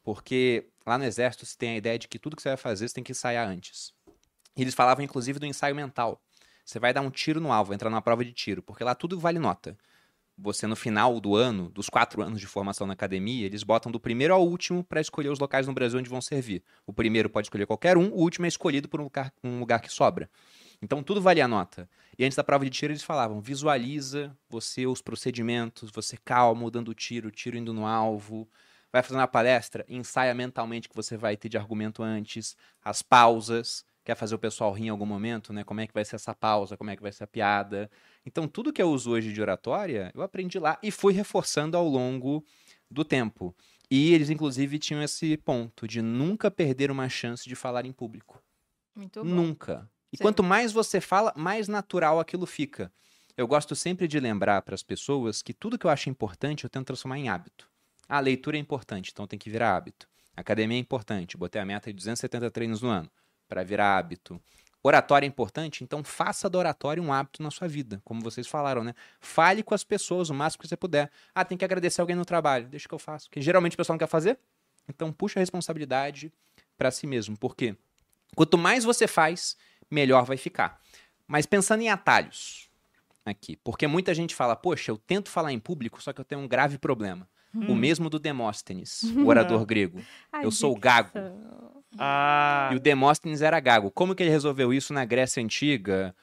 Porque 0.04 0.68
lá 0.86 0.96
no 0.96 1.04
exército 1.04 1.44
você 1.44 1.56
tem 1.58 1.70
a 1.70 1.76
ideia 1.76 1.98
de 1.98 2.06
que 2.06 2.20
tudo 2.20 2.36
que 2.36 2.42
você 2.42 2.50
vai 2.50 2.56
fazer 2.56 2.86
você 2.86 2.94
tem 2.94 3.04
que 3.04 3.10
ensaiar 3.10 3.48
antes. 3.48 3.92
Eles 4.56 4.74
falavam 4.74 5.04
inclusive 5.04 5.40
do 5.40 5.46
ensaio 5.46 5.74
mental. 5.74 6.22
Você 6.64 6.78
vai 6.78 6.92
dar 6.92 7.00
um 7.00 7.10
tiro 7.10 7.40
no 7.40 7.52
alvo, 7.52 7.74
entrar 7.74 7.90
numa 7.90 8.02
prova 8.02 8.24
de 8.24 8.32
tiro, 8.32 8.62
porque 8.62 8.84
lá 8.84 8.94
tudo 8.94 9.18
vale 9.18 9.38
nota. 9.38 9.76
Você, 10.38 10.66
no 10.66 10.74
final 10.74 11.20
do 11.20 11.36
ano, 11.36 11.68
dos 11.68 11.88
quatro 11.90 12.22
anos 12.22 12.40
de 12.40 12.46
formação 12.46 12.86
na 12.86 12.94
academia, 12.94 13.44
eles 13.44 13.62
botam 13.62 13.92
do 13.92 14.00
primeiro 14.00 14.32
ao 14.32 14.46
último 14.46 14.82
para 14.82 15.00
escolher 15.00 15.28
os 15.28 15.38
locais 15.38 15.66
no 15.66 15.74
Brasil 15.74 15.98
onde 15.98 16.08
vão 16.08 16.22
servir. 16.22 16.64
O 16.86 16.92
primeiro 16.92 17.28
pode 17.28 17.46
escolher 17.46 17.66
qualquer 17.66 17.98
um, 17.98 18.08
o 18.08 18.20
último 18.20 18.46
é 18.46 18.48
escolhido 18.48 18.88
por 18.88 19.00
um 19.00 19.04
lugar, 19.04 19.32
um 19.44 19.60
lugar 19.60 19.80
que 19.80 19.92
sobra. 19.92 20.30
Então 20.80 21.02
tudo 21.02 21.20
valia 21.20 21.46
nota. 21.46 21.88
E 22.18 22.24
antes 22.24 22.34
da 22.34 22.42
prova 22.42 22.64
de 22.64 22.70
tiro 22.70 22.92
eles 22.92 23.02
falavam: 23.02 23.40
visualiza 23.40 24.36
você 24.48 24.86
os 24.86 25.02
procedimentos, 25.02 25.90
você 25.90 26.16
calmo, 26.16 26.70
dando 26.70 26.94
tiro, 26.94 27.30
tiro 27.30 27.56
indo 27.56 27.72
no 27.72 27.86
alvo. 27.86 28.48
Vai 28.90 29.02
fazendo 29.02 29.22
a 29.22 29.28
palestra, 29.28 29.84
ensaia 29.88 30.34
mentalmente 30.34 30.88
que 30.88 30.96
você 30.96 31.16
vai 31.16 31.36
ter 31.36 31.48
de 31.48 31.56
argumento 31.56 32.02
antes, 32.02 32.56
as 32.84 33.00
pausas 33.00 33.84
quer 34.04 34.16
fazer 34.16 34.34
o 34.34 34.38
pessoal 34.38 34.72
rir 34.72 34.86
em 34.86 34.88
algum 34.88 35.06
momento, 35.06 35.52
né? 35.52 35.64
Como 35.64 35.80
é 35.80 35.86
que 35.86 35.94
vai 35.94 36.04
ser 36.04 36.16
essa 36.16 36.34
pausa, 36.34 36.76
como 36.76 36.90
é 36.90 36.96
que 36.96 37.02
vai 37.02 37.12
ser 37.12 37.24
a 37.24 37.26
piada. 37.26 37.90
Então, 38.26 38.48
tudo 38.48 38.72
que 38.72 38.82
eu 38.82 38.90
uso 38.90 39.10
hoje 39.12 39.32
de 39.32 39.40
oratória, 39.40 40.10
eu 40.14 40.22
aprendi 40.22 40.58
lá 40.58 40.78
e 40.82 40.90
fui 40.90 41.12
reforçando 41.12 41.76
ao 41.76 41.86
longo 41.86 42.44
do 42.90 43.04
tempo. 43.04 43.54
E 43.90 44.12
eles, 44.12 44.30
inclusive, 44.30 44.78
tinham 44.78 45.02
esse 45.02 45.36
ponto 45.36 45.86
de 45.86 46.02
nunca 46.02 46.50
perder 46.50 46.90
uma 46.90 47.08
chance 47.08 47.48
de 47.48 47.54
falar 47.54 47.84
em 47.84 47.92
público. 47.92 48.42
Muito 48.94 49.22
bom. 49.22 49.30
Nunca. 49.30 49.88
E 50.12 50.16
Sim. 50.16 50.22
quanto 50.24 50.42
mais 50.42 50.72
você 50.72 51.00
fala, 51.00 51.32
mais 51.36 51.68
natural 51.68 52.18
aquilo 52.18 52.46
fica. 52.46 52.92
Eu 53.36 53.46
gosto 53.46 53.74
sempre 53.74 54.06
de 54.06 54.20
lembrar 54.20 54.62
para 54.62 54.74
as 54.74 54.82
pessoas 54.82 55.40
que 55.40 55.54
tudo 55.54 55.78
que 55.78 55.86
eu 55.86 55.90
acho 55.90 56.10
importante 56.10 56.64
eu 56.64 56.70
tento 56.70 56.86
transformar 56.86 57.18
em 57.18 57.28
hábito. 57.28 57.70
A 58.08 58.20
leitura 58.20 58.58
é 58.58 58.60
importante, 58.60 59.10
então 59.10 59.26
tem 59.26 59.38
que 59.38 59.48
virar 59.48 59.74
hábito. 59.74 60.06
A 60.36 60.42
academia 60.42 60.76
é 60.76 60.80
importante, 60.80 61.36
botei 61.36 61.60
a 61.60 61.64
meta 61.64 61.90
de 61.90 61.96
270 61.96 62.50
treinos 62.50 62.82
no 62.82 62.88
ano 62.88 63.10
para 63.52 63.62
virar 63.62 63.98
hábito. 63.98 64.40
Oratório 64.82 65.26
é 65.26 65.28
importante, 65.28 65.84
então 65.84 66.02
faça 66.02 66.48
da 66.48 66.58
oratória 66.58 67.02
um 67.02 67.12
hábito 67.12 67.42
na 67.42 67.50
sua 67.50 67.68
vida, 67.68 68.00
como 68.02 68.22
vocês 68.22 68.46
falaram, 68.46 68.82
né? 68.82 68.94
Fale 69.20 69.62
com 69.62 69.74
as 69.74 69.84
pessoas 69.84 70.30
o 70.30 70.34
máximo 70.34 70.62
que 70.62 70.68
você 70.68 70.76
puder. 70.76 71.10
Ah, 71.34 71.44
tem 71.44 71.58
que 71.58 71.64
agradecer 71.64 72.00
alguém 72.00 72.16
no 72.16 72.24
trabalho, 72.24 72.66
deixa 72.66 72.88
que 72.88 72.94
eu 72.94 72.98
faço. 72.98 73.28
Porque 73.28 73.42
geralmente 73.42 73.74
o 73.74 73.76
pessoal 73.76 73.92
não 73.92 73.98
quer 73.98 74.08
fazer, 74.08 74.38
então 74.88 75.12
puxa 75.12 75.38
a 75.38 75.42
responsabilidade 75.42 76.32
para 76.78 76.90
si 76.90 77.06
mesmo. 77.06 77.36
Porque 77.36 77.76
quanto 78.34 78.56
mais 78.56 78.84
você 78.84 79.06
faz, 79.06 79.54
melhor 79.90 80.24
vai 80.24 80.38
ficar. 80.38 80.80
Mas 81.26 81.44
pensando 81.44 81.82
em 81.82 81.90
atalhos 81.90 82.70
aqui, 83.26 83.56
porque 83.56 83.86
muita 83.86 84.14
gente 84.14 84.34
fala, 84.34 84.56
poxa, 84.56 84.90
eu 84.90 84.96
tento 84.96 85.28
falar 85.28 85.52
em 85.52 85.58
público, 85.58 86.02
só 86.02 86.14
que 86.14 86.22
eu 86.22 86.24
tenho 86.24 86.40
um 86.40 86.48
grave 86.48 86.78
problema. 86.78 87.28
Hum. 87.54 87.72
O 87.72 87.74
mesmo 87.74 88.08
do 88.08 88.18
Demóstenes, 88.18 89.02
o 89.16 89.26
orador 89.26 89.64
grego. 89.66 90.00
Ai, 90.32 90.44
eu 90.44 90.50
sou 90.50 90.74
gago. 90.76 91.10
Ah. 91.98 92.70
E 92.72 92.76
o 92.76 92.80
Demóstenes 92.80 93.42
era 93.42 93.60
gago. 93.60 93.90
Como 93.90 94.14
que 94.14 94.22
ele 94.22 94.30
resolveu 94.30 94.72
isso 94.72 94.92
na 94.92 95.04
Grécia 95.04 95.42
Antiga? 95.42 96.14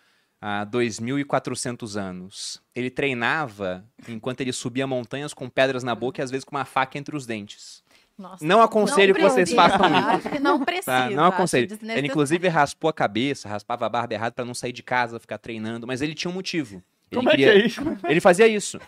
Há 0.42 0.66
2.400 0.66 2.00
anos. 2.00 2.62
Ele 2.74 2.90
treinava 2.90 3.84
enquanto 4.08 4.40
ele 4.40 4.54
subia 4.54 4.88
montanhas 4.88 5.34
com 5.34 5.50
pedras 5.50 5.84
na 5.84 5.94
boca 5.94 6.22
e 6.22 6.24
às 6.24 6.32
vezes 6.32 6.46
com 6.46 6.56
uma 6.56 6.64
faca 6.64 6.98
entre 6.98 7.14
os 7.14 7.26
dentes. 7.26 7.84
Nossa, 8.18 8.46
não 8.46 8.62
aconselho 8.62 9.14
não 9.14 9.22
que 9.22 9.30
vocês 9.30 9.54
façam 9.54 9.86
isso. 9.98 10.08
Acho 10.08 10.30
que 10.30 10.40
não 10.40 10.60
precisa. 10.64 10.86
Tá? 10.86 11.10
Não 11.10 11.26
aconselho. 11.26 11.80
Ele 11.82 12.08
inclusive 12.08 12.48
raspou 12.50 12.90
a 12.90 12.94
cabeça, 12.94 13.48
raspava 13.48 13.86
a 13.86 13.90
barba 13.90 14.14
errado 14.14 14.34
para 14.34 14.44
não 14.44 14.54
sair 14.54 14.74
de 14.74 14.84
casa, 14.84 15.20
ficar 15.20 15.38
treinando, 15.38 15.88
mas 15.88 16.02
ele 16.02 16.14
tinha 16.14 16.30
um 16.30 16.34
motivo. 16.34 16.84
Ele 17.12 17.20
Como 17.20 17.30
queria... 17.30 17.48
é 17.48 17.54
que 17.54 17.60
é 17.60 17.66
isso? 17.66 17.82
Ele 18.04 18.20
fazia 18.20 18.48
isso. 18.48 18.80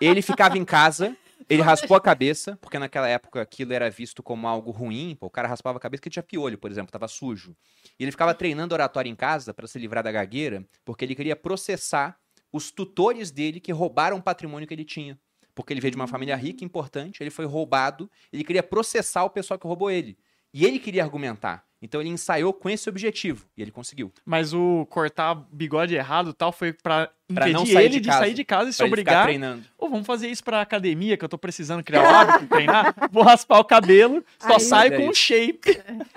Ele 0.00 0.22
ficava 0.22 0.56
em 0.56 0.64
casa 0.64 1.14
ele 1.48 1.62
raspou 1.62 1.96
a 1.96 2.00
cabeça, 2.00 2.56
porque 2.60 2.78
naquela 2.78 3.08
época 3.08 3.40
aquilo 3.40 3.72
era 3.72 3.90
visto 3.90 4.22
como 4.22 4.46
algo 4.46 4.70
ruim. 4.70 5.16
Pô, 5.18 5.26
o 5.26 5.30
cara 5.30 5.48
raspava 5.48 5.78
a 5.78 5.80
cabeça 5.80 6.00
porque 6.00 6.10
tinha 6.10 6.22
piolho, 6.22 6.58
por 6.58 6.70
exemplo, 6.70 6.88
estava 6.88 7.08
sujo. 7.08 7.56
E 7.98 8.04
ele 8.04 8.10
ficava 8.10 8.34
treinando 8.34 8.74
oratório 8.74 9.10
em 9.10 9.14
casa 9.14 9.52
para 9.52 9.66
se 9.66 9.78
livrar 9.78 10.02
da 10.02 10.12
gagueira, 10.12 10.66
porque 10.84 11.04
ele 11.04 11.14
queria 11.14 11.36
processar 11.36 12.18
os 12.52 12.70
tutores 12.70 13.30
dele 13.30 13.60
que 13.60 13.72
roubaram 13.72 14.16
o 14.16 14.22
patrimônio 14.22 14.66
que 14.66 14.74
ele 14.74 14.84
tinha. 14.84 15.18
Porque 15.54 15.72
ele 15.72 15.80
veio 15.80 15.92
de 15.92 15.96
uma 15.96 16.06
família 16.06 16.36
rica, 16.36 16.64
importante, 16.64 17.22
ele 17.22 17.30
foi 17.30 17.44
roubado, 17.44 18.10
ele 18.32 18.42
queria 18.42 18.62
processar 18.62 19.24
o 19.24 19.30
pessoal 19.30 19.58
que 19.58 19.66
roubou 19.66 19.90
ele. 19.90 20.18
E 20.52 20.64
ele 20.64 20.78
queria 20.78 21.02
argumentar. 21.02 21.64
Então 21.84 22.00
ele 22.00 22.08
ensaiou 22.08 22.52
com 22.54 22.70
esse 22.70 22.88
objetivo 22.88 23.46
e 23.56 23.60
ele 23.62 23.70
conseguiu. 23.70 24.10
Mas 24.24 24.54
o 24.54 24.86
cortar 24.88 25.34
bigode 25.52 25.94
errado 25.94 26.32
tal 26.32 26.50
foi 26.50 26.72
para 26.72 27.10
impedir 27.28 27.52
não 27.52 27.66
sair 27.66 27.84
ele 27.84 27.94
de 27.94 28.00
de, 28.00 28.08
casa, 28.08 28.18
sair 28.20 28.34
de 28.34 28.44
casa 28.44 28.70
e 28.70 28.72
se 28.72 28.78
Pra 28.78 28.86
ele 28.86 28.96
ficar 28.96 29.02
obrigar. 29.12 29.24
treinando. 29.24 29.64
Ou 29.76 29.90
vamos 29.90 30.06
fazer 30.06 30.28
isso 30.28 30.42
pra 30.42 30.62
academia, 30.62 31.16
que 31.16 31.24
eu 31.24 31.28
tô 31.28 31.36
precisando 31.36 31.84
criar 31.84 32.02
o 32.02 32.06
hábito 32.14 32.38
de 32.40 32.46
treinar. 32.46 32.94
Vou 33.12 33.22
raspar 33.22 33.58
o 33.58 33.64
cabelo, 33.64 34.24
só 34.38 34.54
Aí- 34.54 34.60
saio 34.60 34.94
É 34.94 34.96
com 34.96 35.08
um 35.08 35.14
shape. 35.14 35.60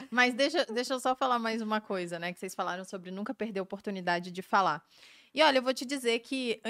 Mas 0.09 0.33
deixa, 0.33 0.65
deixa 0.67 0.93
eu 0.93 0.99
só 1.01 1.13
falar 1.15 1.37
mais 1.37 1.61
uma 1.61 1.81
coisa, 1.81 2.17
né? 2.17 2.31
Que 2.31 2.39
vocês 2.39 2.55
falaram 2.55 2.85
sobre 2.85 3.11
nunca 3.11 3.33
perder 3.33 3.59
a 3.59 3.63
oportunidade 3.63 4.31
de 4.31 4.41
falar. 4.41 4.81
E 5.35 5.43
olha, 5.43 5.57
eu 5.57 5.63
vou 5.63 5.73
te 5.73 5.85
dizer 5.85 6.19
que 6.19 6.61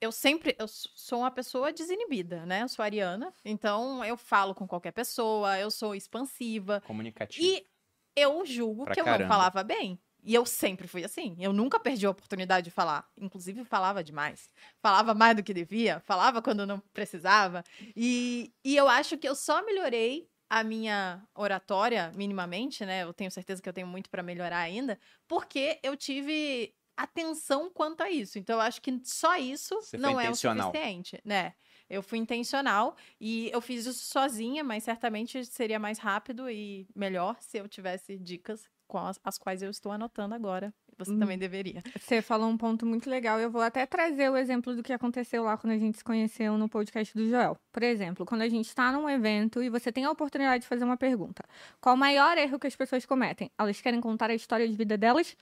eu 0.00 0.10
sempre 0.10 0.54
eu 0.58 0.66
sou 0.68 1.20
uma 1.20 1.30
pessoa 1.30 1.72
desinibida, 1.72 2.44
né? 2.46 2.62
Eu 2.62 2.68
sou 2.68 2.82
ariana, 2.82 3.32
então 3.44 4.04
eu 4.04 4.16
falo 4.16 4.54
com 4.54 4.66
qualquer 4.66 4.92
pessoa, 4.92 5.58
eu 5.58 5.70
sou 5.70 5.94
expansiva 5.94 6.82
Comunicativo. 6.86 7.46
e 7.46 7.64
eu 8.16 8.44
julgo 8.46 8.84
Pra 8.84 8.94
que 8.94 9.00
eu 9.00 9.04
caramba. 9.04 9.24
não 9.24 9.28
falava 9.28 9.62
bem. 9.62 10.00
E 10.24 10.34
eu 10.34 10.44
sempre 10.44 10.88
fui 10.88 11.04
assim. 11.04 11.36
Eu 11.38 11.52
nunca 11.52 11.78
perdi 11.78 12.04
a 12.04 12.10
oportunidade 12.10 12.64
de 12.64 12.70
falar. 12.72 13.08
Inclusive, 13.16 13.64
falava 13.64 14.02
demais. 14.02 14.48
Falava 14.82 15.14
mais 15.14 15.36
do 15.36 15.42
que 15.42 15.54
devia, 15.54 16.00
falava 16.00 16.42
quando 16.42 16.66
não 16.66 16.80
precisava. 16.92 17.62
E, 17.94 18.52
e 18.64 18.74
eu 18.76 18.88
acho 18.88 19.16
que 19.16 19.28
eu 19.28 19.36
só 19.36 19.64
melhorei 19.64 20.28
a 20.50 20.64
minha 20.64 21.22
oratória 21.34 22.10
minimamente, 22.16 22.84
né? 22.84 23.04
Eu 23.04 23.12
tenho 23.14 23.30
certeza 23.30 23.62
que 23.62 23.68
eu 23.68 23.72
tenho 23.72 23.86
muito 23.86 24.10
para 24.10 24.22
melhorar 24.22 24.58
ainda, 24.58 24.98
porque 25.28 25.78
eu 25.82 25.96
tive 25.96 26.74
atenção 26.96 27.70
quanto 27.70 28.02
a 28.02 28.10
isso. 28.10 28.38
Então, 28.38 28.56
eu 28.56 28.60
acho 28.62 28.80
que 28.80 29.00
só 29.04 29.36
isso 29.36 29.80
Você 29.80 29.96
não 29.98 30.18
é 30.20 30.30
o 30.30 30.34
suficiente, 30.34 31.20
né? 31.24 31.54
Eu 31.88 32.02
fui 32.02 32.18
intencional 32.18 32.96
e 33.20 33.50
eu 33.52 33.60
fiz 33.60 33.86
isso 33.86 34.06
sozinha, 34.06 34.64
mas 34.64 34.82
certamente 34.84 35.44
seria 35.44 35.78
mais 35.78 35.98
rápido 35.98 36.50
e 36.50 36.86
melhor 36.94 37.36
se 37.40 37.58
eu 37.58 37.68
tivesse 37.68 38.18
dicas 38.18 38.68
com 38.88 38.98
as, 38.98 39.18
as 39.24 39.36
quais 39.38 39.62
eu 39.62 39.70
estou 39.70 39.90
anotando 39.92 40.34
agora. 40.34 40.72
Você 40.98 41.10
Hum. 41.12 41.18
também 41.18 41.36
deveria. 41.36 41.82
Você 41.98 42.22
falou 42.22 42.48
um 42.48 42.56
ponto 42.56 42.86
muito 42.86 43.10
legal. 43.10 43.38
Eu 43.38 43.50
vou 43.50 43.60
até 43.60 43.84
trazer 43.84 44.30
o 44.30 44.36
exemplo 44.36 44.74
do 44.74 44.82
que 44.82 44.92
aconteceu 44.94 45.42
lá 45.42 45.56
quando 45.56 45.74
a 45.74 45.78
gente 45.78 45.98
se 45.98 46.04
conheceu 46.04 46.56
no 46.56 46.68
podcast 46.70 47.14
do 47.14 47.28
Joel. 47.28 47.54
Por 47.70 47.82
exemplo, 47.82 48.24
quando 48.24 48.40
a 48.42 48.48
gente 48.48 48.66
está 48.66 48.90
num 48.90 49.08
evento 49.10 49.62
e 49.62 49.68
você 49.68 49.92
tem 49.92 50.04
a 50.06 50.10
oportunidade 50.10 50.62
de 50.62 50.68
fazer 50.68 50.84
uma 50.84 50.96
pergunta: 50.96 51.44
qual 51.82 51.94
o 51.94 51.98
maior 51.98 52.38
erro 52.38 52.58
que 52.58 52.66
as 52.66 52.74
pessoas 52.74 53.04
cometem? 53.04 53.50
Elas 53.58 53.78
querem 53.80 54.00
contar 54.00 54.30
a 54.30 54.34
história 54.34 54.66
de 54.66 54.74
vida 54.74 54.96
delas 54.96 55.36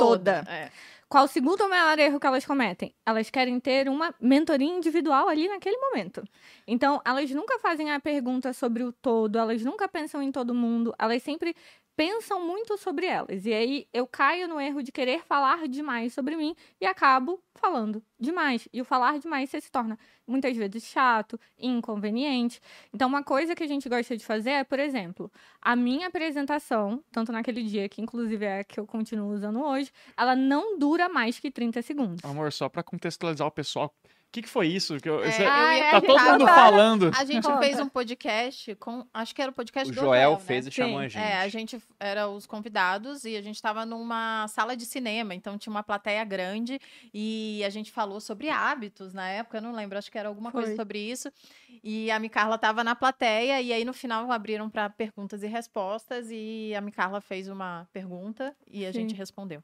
toda. 0.00 0.44
É. 0.48 0.70
Qual 1.08 1.24
o 1.24 1.28
segundo 1.28 1.68
maior 1.68 1.98
erro 2.00 2.18
que 2.18 2.26
elas 2.26 2.44
cometem? 2.44 2.92
Elas 3.06 3.30
querem 3.30 3.60
ter 3.60 3.88
uma 3.88 4.12
mentoria 4.20 4.68
individual 4.68 5.28
ali 5.28 5.46
naquele 5.48 5.76
momento. 5.78 6.24
Então, 6.66 7.00
elas 7.04 7.30
nunca 7.30 7.60
fazem 7.60 7.92
a 7.92 8.00
pergunta 8.00 8.52
sobre 8.52 8.82
o 8.82 8.90
todo, 8.90 9.38
elas 9.38 9.62
nunca 9.62 9.86
pensam 9.86 10.20
em 10.20 10.32
todo 10.32 10.52
mundo, 10.52 10.92
elas 10.98 11.22
sempre 11.22 11.54
pensam 11.96 12.46
muito 12.46 12.76
sobre 12.76 13.06
elas. 13.06 13.46
E 13.46 13.52
aí 13.52 13.88
eu 13.92 14.06
caio 14.06 14.46
no 14.46 14.60
erro 14.60 14.82
de 14.82 14.92
querer 14.92 15.24
falar 15.24 15.66
demais 15.66 16.12
sobre 16.12 16.36
mim 16.36 16.54
e 16.80 16.86
acabo 16.86 17.42
falando 17.54 18.02
demais. 18.20 18.68
E 18.72 18.80
o 18.80 18.84
falar 18.84 19.18
demais 19.18 19.50
se 19.50 19.70
torna 19.70 19.98
muitas 20.26 20.56
vezes 20.56 20.84
chato, 20.84 21.40
inconveniente. 21.58 22.60
Então, 22.92 23.08
uma 23.08 23.22
coisa 23.22 23.54
que 23.54 23.62
a 23.62 23.66
gente 23.66 23.88
gosta 23.88 24.16
de 24.16 24.24
fazer 24.24 24.50
é, 24.50 24.64
por 24.64 24.78
exemplo, 24.78 25.32
a 25.60 25.74
minha 25.74 26.08
apresentação, 26.08 27.02
tanto 27.10 27.32
naquele 27.32 27.62
dia, 27.62 27.88
que 27.88 28.02
inclusive 28.02 28.44
é 28.44 28.60
a 28.60 28.64
que 28.64 28.78
eu 28.78 28.86
continuo 28.86 29.32
usando 29.32 29.62
hoje, 29.62 29.90
ela 30.16 30.36
não 30.36 30.78
dura 30.78 31.08
mais 31.08 31.38
que 31.38 31.50
30 31.50 31.80
segundos. 31.80 32.24
Amor, 32.24 32.52
só 32.52 32.68
pra 32.68 32.82
contextualizar 32.82 33.46
o 33.46 33.50
pessoal, 33.50 33.94
que, 34.36 34.42
que 34.42 34.48
foi 34.48 34.66
isso? 34.68 34.98
Que 35.00 35.08
eu- 35.08 35.24
É, 35.24 35.30
você- 35.30 35.44
Ah, 35.44 35.74
ia 35.76 35.84
é, 35.86 35.90
tá 35.92 36.00
todo 36.00 36.20
mundo 36.22 36.46
falando. 36.46 37.10
A 37.16 37.24
gente 37.24 37.44
Conta. 37.46 37.58
fez 37.58 37.80
um 37.80 37.88
podcast 37.88 38.74
com. 38.76 39.06
Acho 39.14 39.34
que 39.34 39.40
era 39.42 39.50
o 39.50 39.54
podcast 39.54 39.90
O 39.90 39.94
do 39.94 40.00
Joel 40.00 40.32
né? 40.32 40.38
fez 40.40 40.66
e 40.66 40.70
Sim. 40.70 40.82
chamou 40.82 40.98
a 40.98 41.08
gente. 41.08 41.22
É, 41.22 41.38
a 41.38 41.48
gente 41.48 41.80
era 41.98 42.28
os 42.28 42.46
convidados 42.46 43.24
e 43.24 43.36
a 43.36 43.40
gente 43.42 43.54
estava 43.56 43.86
numa 43.86 44.46
sala 44.48 44.76
de 44.76 44.84
cinema, 44.84 45.34
então 45.34 45.56
tinha 45.56 45.70
uma 45.70 45.82
plateia 45.82 46.22
grande 46.24 46.78
e 47.14 47.62
a 47.64 47.70
gente 47.70 47.90
falou 47.90 48.20
sobre 48.20 48.48
hábitos 48.50 49.14
na 49.14 49.26
época, 49.28 49.58
eu 49.58 49.62
não 49.62 49.72
lembro, 49.72 49.96
acho 49.96 50.10
que 50.12 50.18
era 50.18 50.28
alguma 50.28 50.52
coisa 50.52 50.68
Foi. 50.68 50.76
sobre 50.76 50.98
isso. 50.98 51.30
E 51.82 52.10
a 52.10 52.18
Micarla 52.18 52.56
estava 52.56 52.82
na 52.84 52.94
plateia 52.94 53.60
e 53.62 53.72
aí 53.72 53.84
no 53.84 53.92
final 53.94 54.30
abriram 54.30 54.68
para 54.68 54.90
perguntas 54.90 55.42
e 55.42 55.46
respostas 55.46 56.26
e 56.30 56.74
a 56.76 56.80
Micarla 56.80 57.20
fez 57.20 57.48
uma 57.48 57.88
pergunta 57.92 58.54
e 58.70 58.84
a 58.84 58.92
Sim. 58.92 59.00
gente 59.00 59.14
respondeu, 59.14 59.62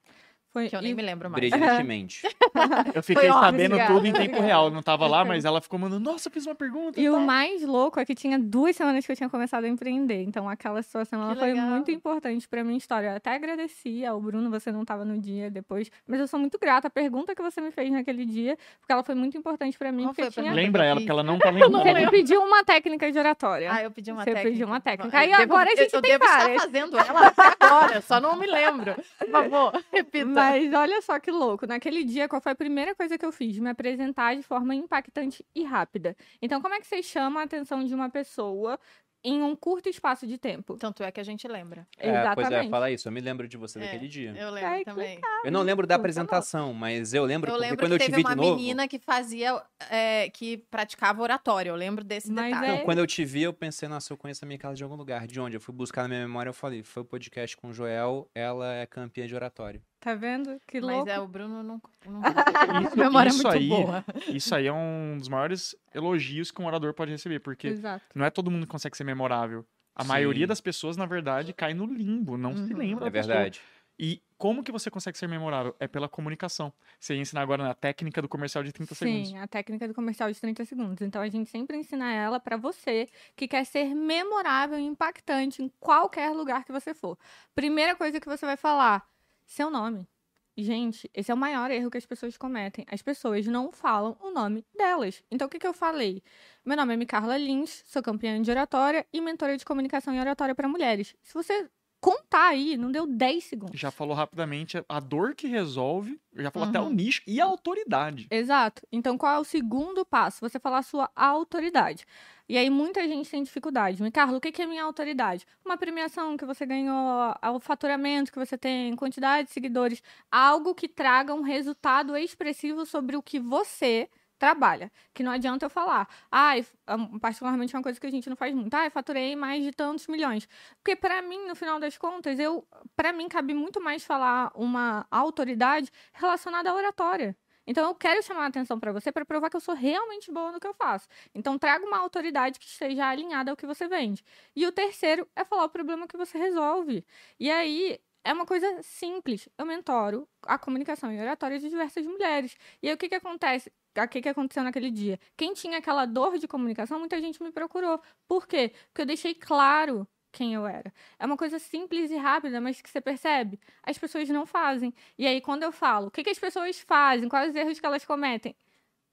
Foi, 0.53 0.69
que 0.69 0.77
eu 0.77 0.83
nem 0.83 0.91
e- 0.91 0.95
me 0.95 1.03
lembro 1.03 1.31
mais. 1.31 1.41
Brilhantemente. 1.51 2.23
Eu 2.95 3.03
fiquei 3.03 3.31
óbvio, 3.31 3.41
sabendo 3.45 3.77
tudo 3.87 4.07
em 4.07 4.13
tempo 4.13 4.41
real. 4.41 4.67
Eu 4.67 4.71
não 4.71 4.83
tava 4.83 5.07
lá, 5.07 5.25
mas 5.25 5.45
ela 5.47 5.61
ficou 5.63 5.79
mandando, 5.79 6.05
nossa, 6.11 6.29
eu 6.29 6.33
fiz 6.33 6.45
uma 6.47 6.55
pergunta. 6.55 7.01
E 7.01 7.09
o 7.09 7.13
tal." 7.13 7.21
mais 7.23 7.63
louco 7.63 7.99
é 7.99 8.05
que 8.05 8.15
tinha 8.15 8.39
duas 8.39 8.77
semanas 8.77 9.07
que 9.07 9.11
eu 9.11 9.17
tinha 9.17 9.29
começado 9.31 9.65
a 9.65 9.69
empreender. 9.69 10.23
Então, 10.23 10.47
aquela 10.49 10.83
situação 10.83 11.23
ela 11.23 11.35
foi 11.35 11.55
muito 11.55 11.91
importante 11.91 12.47
pra 12.47 12.63
minha 12.63 12.77
história. 12.77 13.09
Eu 13.09 13.17
até 13.17 13.35
agradeci 13.35 14.05
ao 14.05 14.21
Bruno, 14.21 14.51
você 14.51 14.71
não 14.71 14.83
estava 14.83 15.05
no 15.05 15.19
dia 15.19 15.51
depois. 15.51 15.91
Mas 16.07 16.21
eu 16.21 16.29
sou 16.29 16.39
muito 16.39 16.59
grata. 16.59 16.89
A 16.89 16.91
pergunta 16.91 17.35
que 17.35 17.41
você 17.41 17.61
me 17.63 17.71
fez 17.71 17.91
naquele 17.91 18.27
dia, 18.27 18.59
porque 18.81 18.93
ela 18.93 19.03
foi 19.03 19.15
muito 19.15 19.37
importante 19.39 19.79
pra 19.79 19.91
mim. 19.91 20.03
Qual 20.05 20.15
foi 20.15 20.25
porque 20.27 20.43
tinha... 20.43 20.53
Lembra 20.53 20.83
eu 20.85 20.89
ela, 20.91 21.01
porque 21.01 21.11
ela 21.11 21.23
não 21.23 21.39
tá 21.39 21.49
lembrando. 21.49 21.79
Você 21.83 21.95
me 21.95 22.11
pediu 22.11 22.43
uma 22.43 22.63
técnica 22.63 23.11
de 23.11 23.19
oratória. 23.19 23.73
Ah, 23.73 23.83
eu 23.83 23.91
pedi 23.91 24.13
uma 24.13 24.23
Você 24.23 24.33
técnica. 24.33 24.51
pediu 24.51 24.67
uma 24.67 24.81
técnica. 24.81 25.17
Eu 25.17 25.21
Aí 25.21 25.31
devo- 25.31 25.43
agora 25.43 25.71
a 25.73 25.77
gente 25.77 25.95
eu 25.95 26.03
tem 26.03 26.11
devo 26.13 26.25
várias. 26.27 26.49
estar 26.51 26.65
fazendo 26.65 26.99
ela 26.99 27.27
até 27.29 27.57
agora, 27.59 28.01
só 28.03 28.21
não 28.21 28.37
me 28.37 28.47
lembro. 28.47 28.95
Por 29.19 29.29
favor, 29.31 29.85
repita. 29.91 30.42
Mas 30.51 30.73
olha 30.75 31.01
só 31.03 31.19
que 31.21 31.31
louco. 31.31 31.67
Naquele 31.67 32.05
dia, 32.05 32.29
qual 32.29 32.41
foi 32.41 32.53
a 32.53 32.57
primeira 32.57 32.95
coisa 32.95 33.17
que 33.19 33.25
eu 33.25 33.33
fiz? 33.33 33.59
Me 33.59 33.71
apresentar 33.71 34.35
de 34.37 34.43
forma 34.43 34.75
impactante 34.75 35.45
e 35.55 35.65
rápida. 35.65 36.17
Então, 36.41 36.61
como 36.61 36.75
é 36.75 36.81
que 36.81 36.87
você 36.87 37.03
chama 37.03 37.41
a 37.41 37.45
atenção 37.45 37.85
de 37.85 37.95
uma 37.95 38.09
pessoa 38.11 38.79
em 39.25 39.41
um 39.41 39.55
curto 39.55 39.89
espaço 39.89 40.27
de 40.27 40.37
tempo? 40.37 40.77
Tanto 40.77 41.01
é 41.05 41.13
que 41.13 41.21
a 41.21 41.23
gente 41.23 41.47
lembra. 41.47 41.87
É, 41.97 42.11
pois 42.11 42.15
é, 42.15 42.21
Exatamente. 42.21 42.71
fala 42.71 42.91
isso. 42.91 43.07
Eu 43.07 43.13
me 43.13 43.21
lembro 43.21 43.47
de 43.47 43.57
você 43.57 43.79
É, 43.79 43.83
daquele 43.83 44.09
dia. 44.09 44.35
Eu 44.37 44.51
lembro 44.51 44.79
que 44.79 44.85
também. 44.85 45.21
Eu 45.45 45.53
não 45.53 45.63
lembro 45.63 45.87
da 45.87 45.95
apresentação, 45.95 46.73
mas 46.75 47.15
eu 47.15 47.25
lembro 47.25 47.49
Eu 47.53 47.57
lembro 47.57 47.77
quando 47.79 47.91
que 47.91 47.95
eu 47.95 47.99
te 48.01 48.05
teve 48.07 48.17
vi 48.17 48.23
uma 48.25 48.31
de 48.31 48.37
novo. 48.37 48.57
menina 48.57 48.89
que 48.89 48.99
fazia, 48.99 49.63
é, 49.89 50.29
que 50.31 50.57
praticava 50.71 51.23
oratória. 51.23 51.71
Eu 51.71 51.77
lembro 51.77 52.03
desse 52.03 52.33
Mas 52.33 52.53
detalhe. 52.53 52.67
é- 52.73 52.77
Não, 52.79 52.85
quando 52.85 52.99
eu 52.99 53.07
te 53.07 53.25
vi, 53.25 53.43
eu 53.45 53.53
pensei, 53.53 53.89
nossa, 53.89 54.13
eu 54.13 54.17
conheço 54.17 54.45
a 54.45 54.49
minha 54.49 54.59
casa 54.59 54.75
de 54.75 54.83
algum 54.83 54.97
lugar. 54.97 55.25
De 55.29 55.39
onde? 55.39 55.57
Eu 55.57 55.61
fui 55.61 55.73
buscar 55.73 56.03
na 56.03 56.09
minha 56.09 56.21
memória, 56.27 56.51
eu 56.51 56.55
falei, 56.55 56.83
foi 56.83 57.03
o 57.03 57.07
podcast 57.07 57.57
com 57.57 57.69
o 57.69 57.73
Joel, 57.73 58.29
ela 58.35 58.75
é 58.75 58.87
campeã 58.87 59.25
de 59.25 59.35
oratório. 59.37 59.81
Tá 60.03 60.17
vendo? 60.17 60.61
Que 60.67 60.81
Mas 60.81 60.91
louco. 60.97 61.11
é, 61.11 61.21
o 61.21 61.29
Bruno 61.29 61.63
não. 61.63 61.81
não... 62.05 62.21
Isso, 62.83 62.93
a 63.01 63.05
memória 63.05 63.29
isso 63.31 63.47
é 63.47 63.51
muito 63.51 63.57
aí, 63.63 63.69
boa. 63.69 64.05
isso 64.35 64.55
aí 64.57 64.67
é 64.67 64.73
um 64.73 65.17
dos 65.17 65.29
maiores 65.29 65.77
elogios 65.95 66.51
que 66.51 66.61
um 66.61 66.67
orador 66.67 66.93
pode 66.93 67.13
receber, 67.13 67.39
porque 67.39 67.69
Exato. 67.69 68.05
não 68.13 68.25
é 68.27 68.31
todo 68.31 68.51
mundo 68.51 68.67
que 68.67 68.73
consegue 68.73 68.97
ser 68.97 69.05
memorável. 69.05 69.65
A 69.95 70.03
Sim. 70.03 70.09
maioria 70.09 70.45
das 70.45 70.61
pessoas, 70.61 70.97
na 70.97 71.07
verdade, 71.07 71.53
cai 71.53 71.73
no 71.73 71.87
limbo, 71.87 72.37
não 72.37 72.57
se 72.57 72.73
Uhum. 72.73 72.79
lembra. 72.81 73.07
É 73.07 73.11
pessoa. 73.13 73.35
verdade. 73.37 73.61
E 73.97 74.21
como 74.37 74.65
que 74.65 74.73
você 74.73 74.91
consegue 74.91 75.17
ser 75.17 75.29
memorável? 75.29 75.77
É 75.79 75.87
pela 75.87 76.09
comunicação. 76.09 76.73
Você 76.99 77.15
ia 77.15 77.21
ensinar 77.21 77.43
agora 77.43 77.63
na 77.63 77.75
técnica 77.75 78.21
do 78.21 78.29
comercial 78.29 78.65
de 78.65 78.73
30 78.73 78.97
segundos. 78.97 79.29
Sim, 79.29 79.39
a 79.39 79.47
técnica 79.47 79.87
do 79.87 79.95
comercial 79.95 80.33
de 80.33 80.41
30 80.41 80.65
segundos. 80.65 81.01
Então 81.03 81.23
a 81.23 81.29
gente 81.29 81.49
sempre 81.49 81.77
ensina 81.77 82.13
ela 82.13 82.41
pra 82.41 82.57
você 82.57 83.07
que 83.37 83.47
quer 83.47 83.65
ser 83.65 83.95
memorável 83.95 84.79
e 84.81 84.83
impactante 84.83 85.63
em 85.63 85.71
qualquer 85.79 86.31
lugar 86.31 86.65
que 86.65 86.73
você 86.73 86.93
for. 86.93 87.17
Primeira 87.55 87.95
coisa 87.95 88.19
que 88.19 88.27
você 88.27 88.45
vai 88.45 88.57
falar: 88.57 89.07
seu 89.53 89.71
nome. 89.71 90.09
Gente, 90.57 91.11
esse 91.15 91.31
é 91.31 91.35
o 91.35 91.37
maior 91.37 91.71
erro 91.71 91.91
que 91.91 91.97
as 91.97 92.05
pessoas 92.05 92.37
cometem. 92.37 92.85
As 92.91 93.01
pessoas 93.01 93.47
não 93.47 93.73
falam 93.73 94.17
o 94.21 94.31
nome 94.31 94.65
delas. 94.77 95.23
Então, 95.31 95.47
o 95.47 95.51
que, 95.51 95.59
que 95.59 95.67
eu 95.67 95.73
falei? 95.73 96.23
Meu 96.65 96.77
nome 96.77 96.93
é 96.93 96.97
Micarla 96.97 97.37
Lins, 97.39 97.83
sou 97.87 98.03
campeã 98.03 98.41
de 98.41 98.51
oratória 98.51 99.07
e 99.13 99.21
mentora 99.21 99.57
de 99.57 99.65
comunicação 99.65 100.15
e 100.15 100.21
oratória 100.21 100.55
para 100.55 100.69
mulheres. 100.69 101.15
Se 101.23 101.33
você 101.33 101.69
contar 102.01 102.49
aí, 102.49 102.77
não 102.77 102.91
deu 102.93 103.07
10 103.07 103.45
segundos. 103.45 103.81
Já 103.81 103.91
falou 103.91 104.15
rapidamente 104.15 104.83
a 104.89 105.01
dor 105.01 105.35
que 105.35 105.47
resolve, 105.47 106.21
já 106.35 106.51
falou 106.51 106.69
até 106.69 106.81
o 106.81 106.85
Uhum. 106.85 106.93
nicho 106.95 107.23
e 107.27 107.41
a 107.41 107.45
autoridade. 107.45 108.27
Exato. 108.31 108.83
Então, 108.91 109.17
qual 109.17 109.35
é 109.37 109.39
o 109.39 109.45
segundo 109.45 110.05
passo? 110.05 110.41
Você 110.41 110.59
falar 110.59 110.79
a 110.79 110.83
sua 110.83 111.11
autoridade. 111.15 112.05
E 112.53 112.59
aí, 112.59 112.69
muita 112.69 113.09
gente 113.09 113.31
tem 113.31 113.43
dificuldade. 113.43 113.99
Carlos, 114.11 114.37
o 114.37 114.41
que 114.41 114.61
é 114.61 114.67
minha 114.67 114.85
autoridade? 114.85 115.47
Uma 115.65 115.79
premiação 115.79 116.37
que 116.37 116.45
você 116.45 116.67
ganhou, 116.67 117.35
o 117.55 117.59
faturamento 117.59 118.31
que 118.31 118.39
você 118.39 118.59
tem, 118.59 118.95
quantidade 118.95 119.49
de 119.49 119.55
seguidores. 119.55 120.03
Algo 120.31 120.75
que 120.75 120.87
traga 120.87 121.33
um 121.33 121.41
resultado 121.41 122.15
expressivo 122.15 122.85
sobre 122.85 123.17
o 123.17 123.23
que 123.23 123.41
você 123.41 124.11
trabalha. 124.39 124.93
Que 125.15 125.23
não 125.23 125.33
adianta 125.33 125.65
eu 125.65 125.71
falar. 125.71 126.07
Ai, 126.31 126.67
ah, 126.87 126.99
particularmente 127.23 127.75
uma 127.75 127.83
coisa 127.83 127.99
que 127.99 128.07
a 128.07 128.11
gente 128.11 128.29
não 128.29 128.37
faz 128.37 128.55
muito. 128.55 128.75
Ai, 128.75 128.91
faturei 128.91 129.35
mais 129.35 129.65
de 129.65 129.73
tantos 129.73 130.07
milhões. 130.07 130.47
Porque 130.77 130.95
para 130.95 131.23
mim, 131.23 131.47
no 131.49 131.55
final 131.55 131.81
das 131.81 131.97
contas, 131.97 132.39
eu 132.39 132.69
para 132.95 133.15
mim 133.15 133.29
cabe 133.31 133.55
muito 133.55 133.81
mais 133.81 134.05
falar 134.05 134.53
uma 134.55 135.07
autoridade 135.11 135.91
relacionada 136.13 136.71
à 136.71 136.75
oratória. 136.75 137.35
Então 137.67 137.87
eu 137.89 137.95
quero 137.95 138.23
chamar 138.23 138.45
a 138.45 138.47
atenção 138.49 138.79
para 138.79 138.93
você 138.93 139.13
para 139.13 139.25
provar 139.25 139.51
que 139.51 139.57
eu 139.57 139.61
sou 139.61 139.75
realmente 139.75 140.31
boa 140.33 140.53
no 140.53 140.61
que 140.61 140.67
eu 140.67 140.75
faço. 140.75 141.09
Então 141.35 141.59
traga 141.59 141.85
uma 141.87 141.99
autoridade 141.99 142.59
que 142.59 142.67
esteja 142.67 143.07
alinhada 143.09 143.51
ao 143.51 143.57
que 143.57 143.67
você 143.67 143.87
vende. 143.89 144.25
E 144.55 144.67
o 144.67 144.73
terceiro 144.73 145.29
é 145.37 145.45
falar 145.45 145.65
o 145.65 145.69
problema 145.69 146.07
que 146.09 146.17
você 146.17 146.39
resolve. 146.39 147.05
E 147.39 147.51
aí 147.51 147.99
é 148.25 148.33
uma 148.33 148.47
coisa 148.47 148.83
simples. 148.83 149.49
Eu 149.59 149.67
mentoro 149.67 150.29
a 150.43 150.59
comunicação 150.59 151.13
e 151.13 151.21
oratória 151.21 151.59
de 151.59 151.69
diversas 151.69 152.07
mulheres. 152.07 152.57
E 152.83 152.89
aí 152.89 152.95
o 152.95 152.99
que 152.99 153.09
que 153.09 153.15
acontece? 153.15 153.73
O 153.97 154.09
que, 154.09 154.23
que 154.23 154.29
aconteceu 154.29 154.63
naquele 154.63 154.91
dia? 154.91 155.19
Quem 155.37 155.53
tinha 155.53 155.79
aquela 155.79 156.07
dor 156.07 156.39
de 156.39 156.49
comunicação, 156.49 156.99
muita 156.99 157.21
gente 157.21 157.43
me 157.43 157.53
procurou. 157.53 158.01
Por 158.27 158.47
quê? 158.47 158.73
Porque 158.89 159.03
eu 159.03 159.07
deixei 159.07 159.35
claro 159.35 160.09
quem 160.33 160.55
eu 160.55 160.67
era. 160.67 160.93
É 161.19 161.27
uma 161.27 161.37
coisa 161.37 161.59
simples 161.59 162.11
e 162.11 162.17
rápida, 162.17 162.61
mas 162.61 162.81
que 162.81 162.91
você 162.91 163.01
percebe, 163.01 163.61
as 163.83 163.99
pessoas 163.99 164.29
não 164.31 164.47
fazem. 164.47 164.93
E 165.19 165.27
aí, 165.27 165.41
quando 165.41 165.63
eu 165.63 165.71
falo, 165.71 166.09
o 166.09 166.11
que, 166.11 166.25
que 166.25 166.31
as 166.31 166.39
pessoas 166.39 166.81
fazem, 166.81 167.29
quais 167.29 167.51
os 167.51 167.57
erros 167.57 167.79
que 167.79 167.87
elas 167.87 168.05
cometem, 168.05 168.57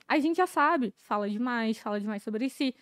a 0.08 0.18
gente 0.20 0.38
já 0.38 0.48
sabe. 0.48 0.94
Fala 0.98 1.30
demais, 1.30 1.78
fala 1.78 2.00
demais 2.00 2.24
sobre 2.24 2.50
si. 2.50 2.76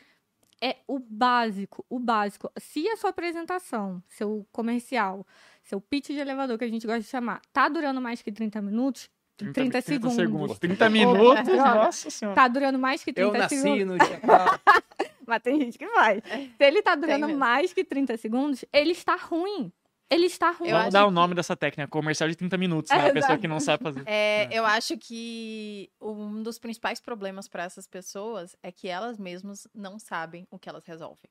É 0.62 0.78
o 0.88 0.98
básico, 0.98 1.86
o 1.90 2.00
básico. 2.00 2.52
Se 2.58 2.88
a 2.88 2.96
sua 2.96 3.10
apresentação, 3.12 4.02
seu 4.08 4.48
comercial, 4.52 5.28
seu 5.62 5.82
pitch 5.82 6.08
de 6.08 6.20
elevador, 6.20 6.58
que 6.58 6.64
a 6.64 6.70
gente 6.70 6.88
gosta 6.88 7.02
de 7.02 7.08
chamar, 7.08 7.42
tá 7.52 7.68
durando 7.68 8.02
mais 8.02 8.22
que 8.22 8.32
30 8.32 8.62
minutos, 8.62 9.10
30, 9.38 9.82
30 9.82 10.10
segundos. 10.12 10.60
30 10.60 10.90
minutos, 10.90 11.48
Ô, 11.54 11.56
nossa 11.58 12.10
senhora. 12.10 12.36
Tá 12.36 12.48
durando 12.48 12.80
mais 12.80 13.04
que 13.04 13.14
30 13.14 13.36
Eu 13.36 13.40
nasci 13.42 13.58
segundos. 13.62 13.98
no. 13.98 13.98
Mas 15.28 15.42
tem 15.42 15.60
gente 15.60 15.78
que 15.78 15.88
vai. 15.88 16.22
Se 16.22 16.64
ele 16.64 16.82
tá 16.82 16.96
durando 16.96 17.28
mais 17.38 17.74
que 17.74 17.84
30 17.84 18.16
segundos, 18.18 18.64
ele 18.72 18.92
está 18.92 19.16
ruim. 19.16 19.72
Ele 20.10 20.26
está 20.26 20.52
ruim. 20.52 20.70
Eu 20.70 20.78
Vamos 20.78 20.94
dar 20.94 21.04
o 21.04 21.10
que- 21.10 21.14
nome 21.16 21.36
dessa 21.36 21.54
técnica, 21.54 21.86
comercial 21.90 22.30
de 22.30 22.36
30 22.38 22.58
minutos, 22.58 22.90
né? 22.90 22.98
É, 22.98 23.00
A 23.10 23.14
pessoa 23.14 23.18
exato. 23.32 23.42
que 23.42 23.48
não 23.48 23.60
sabe 23.60 23.84
fazer. 23.84 24.04
É, 24.06 24.48
eu 24.58 24.66
acho 24.66 24.98
que 24.98 25.90
um 26.02 26.42
dos 26.42 26.58
principais 26.58 27.02
problemas 27.02 27.50
para 27.50 27.64
essas 27.64 27.86
pessoas 27.86 28.56
é 28.64 28.72
que 28.72 28.88
elas 28.88 29.18
mesmas 29.20 29.68
não 29.76 30.00
sabem 30.00 30.48
o 30.50 30.58
que 30.58 30.70
elas 30.70 30.86
resolvem. 30.86 31.30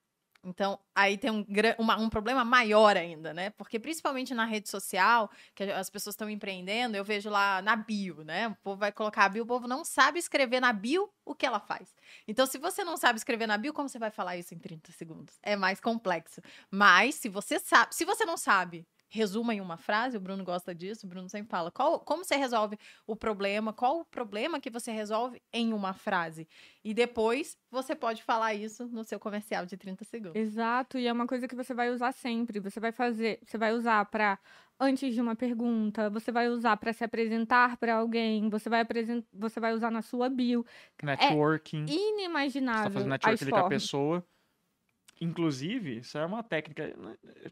Então, 0.49 0.79
aí 0.95 1.19
tem 1.19 1.29
um, 1.31 1.45
uma- 1.77 1.97
um 1.99 2.09
problema 2.09 2.45
maior 2.45 2.97
ainda, 2.97 3.35
né? 3.35 3.51
Porque 3.51 3.81
principalmente 3.81 4.33
na 4.33 4.45
rede 4.45 4.69
social, 4.69 5.29
que 5.57 5.65
as 5.65 5.91
pessoas 5.91 6.15
estão 6.15 6.31
empreendendo, 6.31 6.97
eu 6.97 7.03
vejo 7.05 7.29
lá 7.29 7.61
na 7.63 7.75
bio, 7.75 8.23
né? 8.23 8.47
O 8.49 8.55
povo 8.63 8.77
vai 8.79 8.93
colocar 8.93 9.25
a 9.25 9.29
bio, 9.29 9.43
o 9.43 9.47
povo 9.47 9.67
não 9.67 9.85
sabe 9.85 10.21
escrever 10.21 10.61
na 10.61 10.73
bio 10.73 11.11
o 11.25 11.35
que 11.35 11.45
ela 11.45 11.59
faz. 11.59 11.97
Então, 12.29 12.47
se 12.47 12.59
você 12.59 12.85
não 12.85 12.97
sabe 12.97 13.19
escrever 13.19 13.49
na 13.49 13.59
bio, 13.59 13.73
como 13.73 13.89
você 13.89 13.99
vai 13.99 14.11
falar 14.13 14.37
isso 14.37 14.55
em 14.55 14.59
30 14.59 14.93
segundos? 14.93 15.35
É 15.43 15.57
mais 15.57 15.81
complexo. 15.81 16.41
Mas, 16.71 17.17
se 17.17 17.29
você 17.29 17.59
sabe, 17.59 17.93
se 17.95 18.05
você 18.05 18.25
não 18.25 18.37
sabe, 18.37 18.87
resuma 19.09 19.55
em 19.55 19.61
uma 19.61 19.77
frase, 19.77 20.17
o 20.17 20.21
Bruno 20.21 20.45
gosta 20.45 20.75
disso, 20.75 21.07
o 21.07 21.09
Bruno 21.09 21.29
sempre 21.29 21.49
fala, 21.49 21.71
qual, 21.71 22.01
como 22.01 22.25
você 22.25 22.37
resolve 22.37 22.77
o 23.07 23.15
problema, 23.17 23.73
qual 23.73 24.01
o 24.01 24.05
problema 24.05 24.61
que 24.61 24.71
você 24.71 24.91
resolve 24.91 25.41
em 25.53 25.73
uma 25.73 25.93
frase. 25.95 26.49
E 26.85 26.93
depois 26.95 27.57
você 27.71 27.95
pode 27.95 28.23
falar 28.23 28.55
isso 28.55 28.87
no 28.89 29.05
seu 29.05 29.19
comercial 29.19 29.65
de 29.67 29.77
30 29.77 30.05
segundos. 30.05 30.37
Exato, 30.41 30.99
e 30.99 31.07
é 31.07 31.13
uma 31.13 31.27
coisa 31.27 31.47
que 31.49 31.55
você 31.55 31.75
vai 31.75 31.91
usar 31.91 32.13
sempre. 32.13 32.61
Você 32.61 32.81
vai 32.81 32.93
fazer, 32.93 33.41
você 33.45 33.57
vai 33.59 33.73
usar 33.73 34.05
pra 34.07 34.39
antes 34.79 35.15
de 35.15 35.21
uma 35.21 35.35
pergunta, 35.35 36.11
você 36.11 36.31
vai 36.31 36.49
usar 36.49 36.77
pra 36.77 36.93
se 36.93 37.03
apresentar 37.05 37.77
pra 37.79 37.95
alguém, 37.97 38.49
você 38.51 38.69
vai 38.69 38.81
apresen- 38.81 39.25
você 39.33 39.59
vai 39.61 39.73
usar 39.73 39.91
na 39.91 40.03
sua 40.03 40.29
bio. 40.29 40.65
Networking. 41.03 41.87
Você 41.87 41.95
tá 41.95 41.95
Inimaginável 41.95 42.91
fazendo 42.91 43.11
networking 43.11 43.47
com 43.49 43.57
a 43.57 43.65
pessoa. 43.65 44.27
Inclusive, 45.21 45.99
isso 45.99 46.19
é 46.19 46.27
uma 46.27 46.43
técnica. 46.43 46.93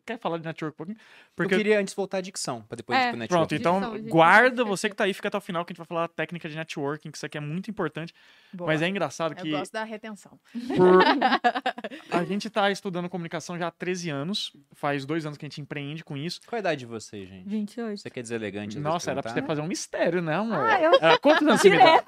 Quer 0.04 0.18
falar 0.18 0.38
de 0.38 0.44
network 0.44 0.74
um 0.74 0.76
pouquinho? 0.76 0.96
Eu 0.98 1.32
Porque 1.34 1.56
queria 1.56 1.80
antes 1.80 1.94
voltar 1.94 2.18
à 2.18 2.20
dicção, 2.20 2.62
pra 2.62 2.76
depois 2.76 2.98
É. 2.98 3.06
ir 3.06 3.08
pro 3.10 3.18
network. 3.18 3.48
Pronto, 3.48 3.54
então 3.54 3.80
Dicção, 3.94 4.10
guarda 4.10 4.64
você 4.64 4.90
que 4.90 4.94
tá 4.96 5.04
aí, 5.04 5.14
fica 5.14 5.28
até 5.28 5.38
o 5.38 5.40
final 5.40 5.64
que 5.64 5.70
a 5.70 5.72
gente 5.72 5.78
vai 5.78 5.86
falar 5.86 6.04
a 6.04 6.08
técnica 6.08 6.48
de 6.48 6.56
networking, 6.56 7.10
que 7.10 7.16
isso 7.16 7.24
aqui 7.26 7.38
é 7.38 7.40
muito 7.40 7.70
importante. 7.70 8.12
Boa. 8.52 8.68
Mas 8.70 8.82
é 8.82 8.88
engraçado 8.88 9.32
Eu 9.32 9.36
que 9.42 9.50
gosto 9.50 9.72
da 9.72 9.82
retenção. 9.84 10.38
por- 10.76 11.00
a 12.10 12.24
gente 12.24 12.50
tá 12.50 12.70
estudando 12.70 13.08
comunicação 13.08 13.58
já 13.58 13.68
há 13.68 13.70
13 13.70 14.10
anos, 14.10 14.52
faz 14.72 15.04
dois 15.06 15.24
anos 15.24 15.38
que 15.38 15.44
a 15.44 15.48
gente 15.48 15.60
empreende 15.60 16.04
com 16.04 16.16
isso. 16.16 16.40
Qual 16.46 16.56
a 16.56 16.60
idade 16.60 16.80
de 16.80 16.86
vocês, 16.86 17.28
gente? 17.28 17.48
28. 17.48 17.98
Você 18.00 18.10
quer 18.10 18.22
deselegante? 18.22 18.78
Nossa, 18.78 19.10
era 19.10 19.22
pra 19.22 19.32
você 19.32 19.42
fazer 19.42 19.60
um 19.60 19.66
mistério, 19.66 20.20
né, 20.22 20.34
amor? 20.36 20.58
Ah, 20.64 20.80
eu 20.82 20.92
Era 21.00 21.18
quantos 21.18 21.46
anos 21.46 21.60
você 21.60 21.70
me 21.70 21.78
dá? 21.78 22.02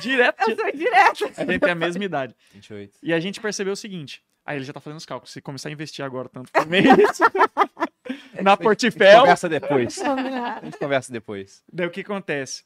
direta, 0.00 0.44
eu 0.50 0.56
sou 0.56 0.72
direta. 0.72 1.24
A 1.36 1.44
gente 1.44 1.60
tem 1.60 1.70
a 1.70 1.74
mesma 1.74 2.04
idade. 2.04 2.34
28. 2.52 2.98
E 3.02 3.12
a 3.12 3.20
gente 3.20 3.40
percebeu 3.40 3.72
o 3.72 3.76
seguinte. 3.76 4.22
Aí 4.44 4.56
ele 4.56 4.64
já 4.64 4.72
tá 4.72 4.80
fazendo 4.80 4.98
os 4.98 5.06
cálculos. 5.06 5.32
Se 5.32 5.40
começar 5.40 5.68
a 5.68 5.72
investir 5.72 6.04
agora 6.04 6.28
tanto 6.28 6.50
por 6.52 6.66
mês 6.66 6.86
na 8.42 8.56
Portifel, 8.56 9.20
Conversa 9.20 9.48
depois. 9.48 9.98
A 10.60 10.64
gente 10.64 10.78
conversa 10.78 11.12
depois. 11.12 11.62
daí 11.72 11.86
o 11.86 11.90
que 11.90 12.00
acontece? 12.00 12.64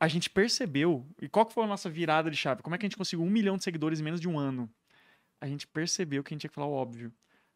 A 0.00 0.06
gente 0.08 0.30
percebeu, 0.30 1.06
e 1.20 1.28
qual 1.28 1.44
que 1.44 1.52
foi 1.52 1.64
a 1.64 1.66
nossa 1.66 1.90
virada 1.90 2.30
de 2.30 2.36
chave? 2.36 2.62
Como 2.62 2.74
é 2.74 2.78
que 2.78 2.86
a 2.86 2.88
gente 2.88 2.96
conseguiu 2.96 3.24
um 3.24 3.30
milhão 3.30 3.56
de 3.56 3.64
seguidores 3.64 3.98
em 3.98 4.02
menos 4.04 4.20
de 4.20 4.28
um 4.28 4.38
ano? 4.38 4.70
A 5.40 5.46
gente 5.46 5.66
percebeu 5.66 6.22
que 6.22 6.32
a 6.32 6.34
gente 6.34 6.42
tinha 6.42 6.48
que 6.48 6.54
falar 6.54 6.66
o 6.68 6.72
óbvio. 6.72 7.12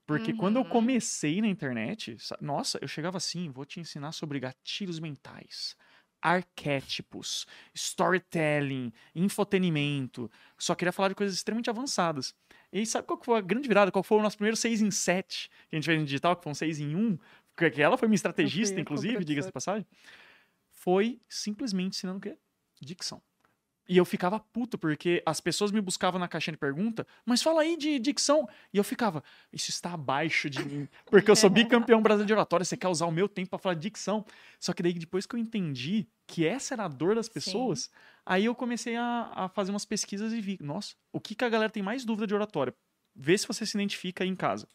Porque 0.07 0.33
quando 0.33 0.57
eu 0.57 0.63
Uhum. 0.63 0.69
comecei 0.69 1.41
na 1.41 1.47
internet, 1.47 2.17
sa- 2.19 2.37
nossa, 2.41 2.79
eu 2.83 2.89
chegava 2.89 3.17
assim, 3.17 3.51
vou 3.51 3.65
te 3.65 3.79
ensinar 3.79 4.11
sobre 4.13 4.41
gatilhos 4.41 4.99
mentais, 4.99 5.77
arquétipos, 6.21 7.47
storytelling, 7.75 8.93
infotenimento. 9.15 10.31
Só 10.59 10.75
queria 10.75 10.93
falar 10.93 11.09
de 11.11 11.15
coisas 11.15 11.37
extremamente 11.37 11.71
avançadas. 11.71 12.35
E 12.73 12.79
aí, 12.79 12.87
sabe 12.87 13.07
qual 13.07 13.21
foi 13.23 13.39
a 13.39 13.41
grande 13.41 13.69
virada? 13.69 13.93
Qual 13.93 14.03
foi 14.03 14.19
o 14.19 14.23
nosso 14.23 14.37
primeiro 14.37 14.57
6 14.57 14.81
em 14.81 14.91
7 14.91 15.51
que 15.69 15.77
a 15.77 15.79
gente 15.79 15.85
fez 15.85 15.99
no 15.99 16.07
digital, 16.07 16.35
que 16.37 16.43
foi 16.43 16.53
um 16.53 16.55
6 16.55 16.81
em 16.81 16.97
1? 16.97 17.19
Que 17.55 17.83
ela 17.83 17.99
foi 17.99 18.09
minha 18.09 18.17
estrategista, 18.17 18.75
fui 18.75 18.83
inclusive, 18.83 19.25
diga-se 19.25 19.49
de 19.49 19.53
passagem. 19.53 19.87
Foi 20.71 21.21
simplesmente 21.29 21.97
ensinando 21.97 22.19
o 22.19 22.21
quê? 22.21 22.37
Dicção. 22.81 23.23
E 23.89 23.97
eu 23.97 24.05
ficava 24.05 24.39
puto, 24.39 24.79
porque 24.79 25.23
as 25.27 25.41
pessoas 25.41 25.73
me 25.73 25.81
buscavam 25.81 26.19
na 26.21 26.29
caixinha 26.29 26.53
de 26.53 26.59
pergunta, 26.59 27.05
mas 27.27 27.43
fala 27.43 27.63
aí 27.63 27.77
de 27.77 27.99
dicção. 27.99 28.49
E 28.73 28.79
eu 28.79 28.85
ficava, 28.85 29.23
isso 29.53 29.71
está 29.71 29.93
abaixo 29.95 30.49
de 30.49 30.65
mim, 30.65 30.89
porque 31.07 31.29
eu 31.31 31.35
sou 31.37 31.51
bicampeão 31.51 32.01
brasileiro 32.01 32.27
de 32.29 32.33
oratória, 32.33 32.65
você 32.65 32.77
quer 32.77 32.89
usar 32.89 33.07
o 33.07 33.11
meu 33.11 33.29
tempo 33.29 33.51
para 33.51 33.59
falar 33.59 33.75
de 33.75 33.81
dicção. 33.81 34.25
Só 34.61 34.73
que 34.73 34.83
daí, 34.83 34.93
depois 34.93 35.27
que 35.27 35.35
eu 35.35 35.39
entendi 35.41 36.07
que 36.29 36.47
essa 36.47 36.75
era 36.75 36.85
a 36.85 36.89
dor 36.89 37.17
das 37.17 37.29
pessoas, 37.29 37.91
aí 38.25 38.45
eu 38.45 38.55
comecei 38.55 38.95
a, 38.97 39.33
a 39.35 39.49
fazer 39.49 39.73
umas 39.73 39.85
pesquisas 39.85 40.33
e 40.33 40.41
vi, 40.41 40.57
nossa, 40.61 40.95
o 41.13 41.21
que, 41.21 41.35
que 41.35 41.45
a 41.45 41.49
galera 41.49 41.71
tem 41.71 41.83
mais 41.83 42.05
dúvida 42.05 42.27
de 42.27 42.35
oratória? 42.35 42.73
Vê 43.15 43.37
se 43.37 43.47
você 43.49 43.67
se 43.67 43.77
identifica 43.77 44.23
aí 44.23 44.31
em 44.31 44.37
casa. 44.37 44.67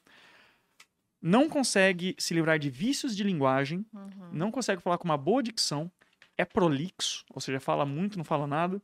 Não 1.22 1.50
consegue 1.50 2.16
se 2.20 2.34
livrar 2.34 2.60
de 2.60 2.70
vícios 2.70 3.16
de 3.16 3.24
linguagem, 3.24 3.86
Uhum. 3.94 4.30
não 4.32 4.52
consegue 4.52 4.82
falar 4.82 4.98
com 5.00 5.06
uma 5.06 5.18
boa 5.18 5.42
dicção, 5.42 5.92
é 6.38 6.46
prolixo, 6.46 7.26
ou 7.34 7.42
seja, 7.42 7.60
fala 7.60 7.86
muito, 7.86 8.18
não 8.18 8.24
fala 8.24 8.46
nada, 8.46 8.82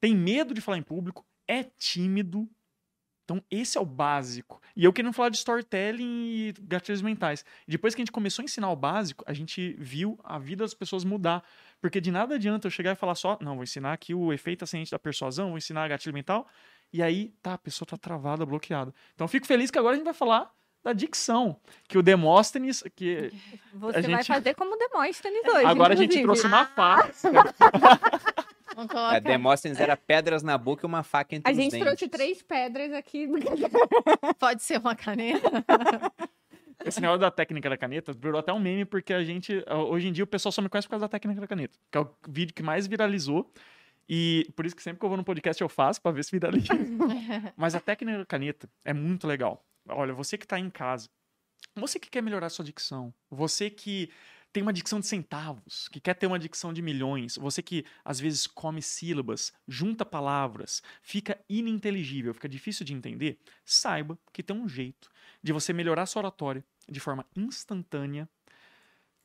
tem 0.00 0.14
medo 0.14 0.54
de 0.54 0.60
falar 0.60 0.78
em 0.78 0.82
público, 0.82 1.24
é 1.46 1.62
tímido. 1.62 2.48
Então, 3.24 3.44
esse 3.50 3.76
é 3.76 3.80
o 3.80 3.84
básico. 3.84 4.60
E 4.74 4.84
eu 4.84 4.92
querendo 4.92 5.12
falar 5.12 5.28
de 5.28 5.36
storytelling 5.36 6.24
e 6.26 6.54
gatilhos 6.62 7.02
mentais. 7.02 7.44
Depois 7.66 7.94
que 7.94 8.00
a 8.00 8.02
gente 8.04 8.12
começou 8.12 8.42
a 8.42 8.46
ensinar 8.46 8.70
o 8.70 8.76
básico, 8.76 9.22
a 9.26 9.34
gente 9.34 9.76
viu 9.78 10.18
a 10.24 10.38
vida 10.38 10.64
das 10.64 10.72
pessoas 10.72 11.04
mudar. 11.04 11.44
Porque 11.78 12.00
de 12.00 12.10
nada 12.10 12.36
adianta 12.36 12.66
eu 12.66 12.70
chegar 12.70 12.92
e 12.92 12.94
falar 12.94 13.14
só, 13.14 13.38
não, 13.42 13.56
vou 13.56 13.64
ensinar 13.64 13.92
aqui 13.92 14.14
o 14.14 14.32
efeito 14.32 14.64
ascendente 14.64 14.90
da 14.90 14.98
persuasão, 14.98 15.48
vou 15.48 15.58
ensinar 15.58 15.88
gatilho 15.88 16.14
mental, 16.14 16.48
e 16.90 17.02
aí, 17.02 17.34
tá, 17.42 17.52
a 17.52 17.58
pessoa 17.58 17.86
tá 17.86 17.98
travada, 17.98 18.46
bloqueada. 18.46 18.94
Então, 19.14 19.26
eu 19.26 19.28
fico 19.28 19.46
feliz 19.46 19.70
que 19.70 19.78
agora 19.78 19.94
a 19.94 19.96
gente 19.96 20.06
vai 20.06 20.14
falar 20.14 20.50
da 20.82 20.92
dicção, 20.92 21.56
que 21.88 21.98
o 21.98 22.02
Demóstenes, 22.02 22.82
que 22.94 23.32
Você 23.74 23.98
A 23.98 24.00
vai 24.02 24.10
gente- 24.10 24.26
fazer 24.26 24.54
como 24.54 24.76
Demóstenes 24.76 25.42
hoje. 25.44 25.64
agora 25.66 25.92
a 25.94 25.96
gente 25.96 26.18
inclusive. 26.18 26.22
trouxe 26.22 26.46
uma 26.46 26.64
fácil. 26.66 27.30
Vamos 28.74 28.94
É. 29.14 29.20
Demóstenes 29.20 29.80
era 29.80 29.96
pedras 29.96 30.42
na 30.42 30.56
boca 30.56 30.84
e 30.84 30.88
uma 30.88 31.02
faca 31.02 31.34
entre 31.34 31.50
A 31.50 31.52
os 31.52 31.56
gente 31.58 31.72
dentes. 31.72 31.86
trouxe 31.86 32.08
três 32.08 32.42
pedras 32.42 32.92
aqui. 32.92 33.26
Pode 34.38 34.62
ser 34.62 34.78
uma 34.78 34.94
caneta. 34.94 35.50
Esse 36.84 37.00
negócio 37.00 37.20
da 37.20 37.30
técnica 37.30 37.68
da 37.68 37.76
caneta 37.76 38.12
virou 38.12 38.38
até 38.38 38.52
um 38.52 38.60
meme, 38.60 38.84
porque 38.84 39.12
a 39.12 39.24
gente. 39.24 39.64
Hoje 39.88 40.06
em 40.08 40.12
dia 40.12 40.22
o 40.22 40.26
pessoal 40.28 40.52
só 40.52 40.62
me 40.62 40.68
conhece 40.68 40.86
por 40.86 40.92
causa 40.92 41.04
da 41.06 41.08
técnica 41.08 41.40
da 41.40 41.46
caneta. 41.48 41.76
Que 41.90 41.98
é 41.98 42.00
o 42.00 42.08
vídeo 42.28 42.54
que 42.54 42.62
mais 42.62 42.86
viralizou. 42.86 43.52
E 44.08 44.50
por 44.56 44.64
isso 44.64 44.74
que 44.74 44.82
sempre 44.82 44.98
que 44.98 45.04
eu 45.04 45.08
vou 45.10 45.18
no 45.18 45.24
podcast 45.24 45.60
eu 45.60 45.68
faço 45.68 46.00
pra 46.00 46.10
ver 46.10 46.24
se 46.24 46.30
viraliza. 46.30 46.68
Mas 47.56 47.74
a 47.74 47.80
técnica 47.80 48.18
da 48.18 48.26
caneta 48.26 48.68
é 48.84 48.92
muito 48.92 49.26
legal. 49.26 49.64
Olha, 49.88 50.14
você 50.14 50.38
que 50.38 50.46
tá 50.46 50.58
em 50.58 50.70
casa, 50.70 51.08
você 51.74 51.98
que 51.98 52.08
quer 52.08 52.22
melhorar 52.22 52.48
sua 52.48 52.64
dicção, 52.64 53.12
você 53.30 53.68
que 53.68 54.10
tem 54.52 54.62
uma 54.62 54.72
dicção 54.72 54.98
de 54.98 55.06
centavos, 55.06 55.88
que 55.88 56.00
quer 56.00 56.14
ter 56.14 56.26
uma 56.26 56.38
dicção 56.38 56.72
de 56.72 56.80
milhões, 56.80 57.36
você 57.36 57.62
que 57.62 57.84
às 58.04 58.18
vezes 58.18 58.46
come 58.46 58.80
sílabas, 58.80 59.52
junta 59.66 60.04
palavras, 60.06 60.82
fica 61.02 61.38
ininteligível, 61.48 62.32
fica 62.32 62.48
difícil 62.48 62.84
de 62.84 62.94
entender, 62.94 63.38
saiba 63.64 64.18
que 64.32 64.42
tem 64.42 64.56
um 64.56 64.68
jeito 64.68 65.10
de 65.42 65.52
você 65.52 65.72
melhorar 65.72 66.06
sua 66.06 66.20
oratória 66.20 66.64
de 66.88 66.98
forma 66.98 67.26
instantânea, 67.36 68.28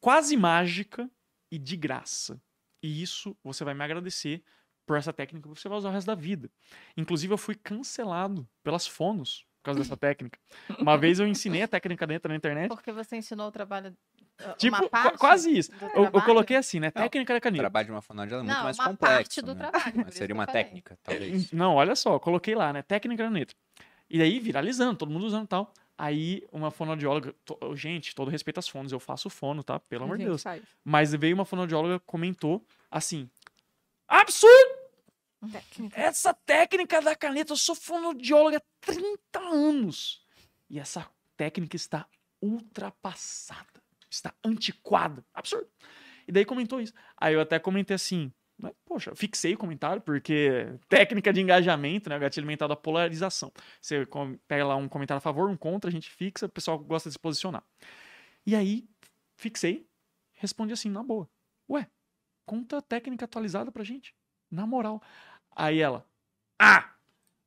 quase 0.01 0.35
mágica 0.35 1.09
e 1.49 1.57
de 1.57 1.77
graça. 1.77 2.41
E 2.81 3.01
isso 3.01 3.35
você 3.41 3.63
vai 3.63 3.73
me 3.73 3.83
agradecer 3.83 4.43
por 4.85 4.97
essa 4.97 5.13
técnica 5.13 5.47
que 5.49 5.59
você 5.59 5.67
vai 5.69 5.77
usar 5.77 5.89
o 5.89 5.91
resto 5.91 6.07
da 6.07 6.15
vida. 6.15 6.49
Inclusive, 6.97 7.33
eu 7.33 7.37
fui 7.37 7.55
cancelado 7.55 8.47
pelas 8.63 8.85
fonos 8.87 9.45
por 9.61 9.65
causa 9.67 9.79
dessa 9.79 9.95
técnica. 9.95 10.37
Uma 10.77 10.97
vez 10.97 11.19
eu 11.19 11.27
ensinei 11.27 11.61
a 11.61 11.67
técnica 11.67 12.05
dentro 12.05 12.27
na 12.29 12.35
internet. 12.35 12.67
Porque 12.67 12.91
você 12.91 13.15
ensinou 13.15 13.47
o 13.47 13.51
trabalho. 13.51 13.95
uh, 14.41 14.53
Tipo, 14.57 14.75
uma 14.75 14.79
qua- 14.81 14.89
parte 14.89 15.17
quase 15.17 15.57
isso. 15.57 15.71
Eu, 15.95 16.03
eu 16.05 16.21
coloquei 16.21 16.57
assim, 16.57 16.81
né? 16.81 16.91
Não, 16.93 17.03
Técnica 17.03 17.33
da 17.33 17.37
O 17.37 17.41
caneta. 17.41 17.61
trabalho 17.63 17.85
de 17.85 17.91
uma 17.93 18.01
fonoaudióloga 18.01 18.43
é 18.43 18.47
muito 18.47 18.57
Não, 18.57 18.63
mais 18.65 18.77
uma 18.77 18.89
complexo. 18.89 19.15
parte 19.15 19.41
do 19.41 19.55
né? 19.55 19.69
trabalho, 19.71 20.11
seria 20.11 20.35
uma 20.35 20.45
técnica, 20.45 20.97
talvez. 21.01 21.49
Não, 21.53 21.75
olha 21.75 21.95
só, 21.95 22.19
coloquei 22.19 22.55
lá, 22.55 22.73
né? 22.73 22.81
Técnica 22.81 23.23
da 23.23 23.29
caneta. 23.29 23.53
E 24.09 24.17
daí, 24.17 24.37
viralizando, 24.39 24.97
todo 24.97 25.09
mundo 25.09 25.25
usando 25.25 25.45
e 25.45 25.47
tal. 25.47 25.73
Aí, 25.97 26.43
uma 26.51 26.69
fonoaudióloga, 26.69 27.33
to- 27.45 27.57
gente, 27.75 28.13
todo 28.13 28.29
respeito 28.29 28.59
às 28.59 28.67
fonos, 28.67 28.91
eu 28.91 28.99
faço 28.99 29.29
fono, 29.29 29.63
tá? 29.63 29.79
Pelo 29.79 30.03
amor 30.03 30.17
de 30.17 30.25
Deus. 30.25 30.43
faz. 30.43 30.61
Mas 30.83 31.13
veio 31.13 31.35
uma 31.35 31.45
fonoaudióloga, 31.45 31.99
comentou 32.01 32.65
assim: 32.91 33.29
Absurdo! 34.13 34.83
Técnica. 35.51 35.99
Essa 35.99 36.33
técnica 36.45 37.01
da 37.01 37.15
caneta, 37.15 37.51
eu 37.51 37.57
sou 37.57 37.73
fonoaudióloga 37.73 38.57
há 38.57 38.61
30 38.85 39.39
anos. 39.39 40.23
E 40.69 40.79
essa 40.79 41.09
técnica 41.35 41.75
está 41.75 42.07
ultrapassada. 42.39 43.81
Está 44.09 44.31
antiquada. 44.45 45.25
Absurdo. 45.33 45.67
E 46.27 46.31
daí 46.31 46.45
comentou 46.45 46.79
isso. 46.79 46.93
Aí 47.17 47.33
eu 47.33 47.41
até 47.41 47.57
comentei 47.57 47.95
assim. 47.95 48.31
né, 48.57 48.71
Poxa, 48.85 49.09
eu 49.09 49.15
fixei 49.15 49.55
o 49.55 49.57
comentário, 49.57 50.01
porque 50.01 50.77
técnica 50.87 51.33
de 51.33 51.41
engajamento, 51.41 52.07
né? 52.07 52.19
Gatilho 52.19 52.45
mental 52.45 52.67
da 52.67 52.75
polarização. 52.75 53.51
Você 53.81 54.07
pega 54.47 54.63
lá 54.63 54.75
um 54.75 54.87
comentário 54.87 55.17
a 55.17 55.21
favor, 55.21 55.49
um 55.49 55.57
contra, 55.57 55.89
a 55.89 55.91
gente 55.91 56.09
fixa, 56.11 56.45
o 56.45 56.49
pessoal 56.49 56.77
gosta 56.77 57.09
de 57.09 57.13
se 57.13 57.19
posicionar. 57.19 57.63
E 58.45 58.55
aí, 58.55 58.87
fixei, 59.35 59.87
respondi 60.33 60.71
assim, 60.71 60.89
na 60.89 61.01
boa. 61.01 61.27
Ué, 61.67 61.87
conta 62.45 62.81
técnica 62.81 63.25
atualizada 63.25 63.71
pra 63.71 63.83
gente. 63.83 64.13
Na 64.51 64.65
moral. 64.65 65.01
Aí 65.55 65.79
ela, 65.79 66.05
ah! 66.59 66.89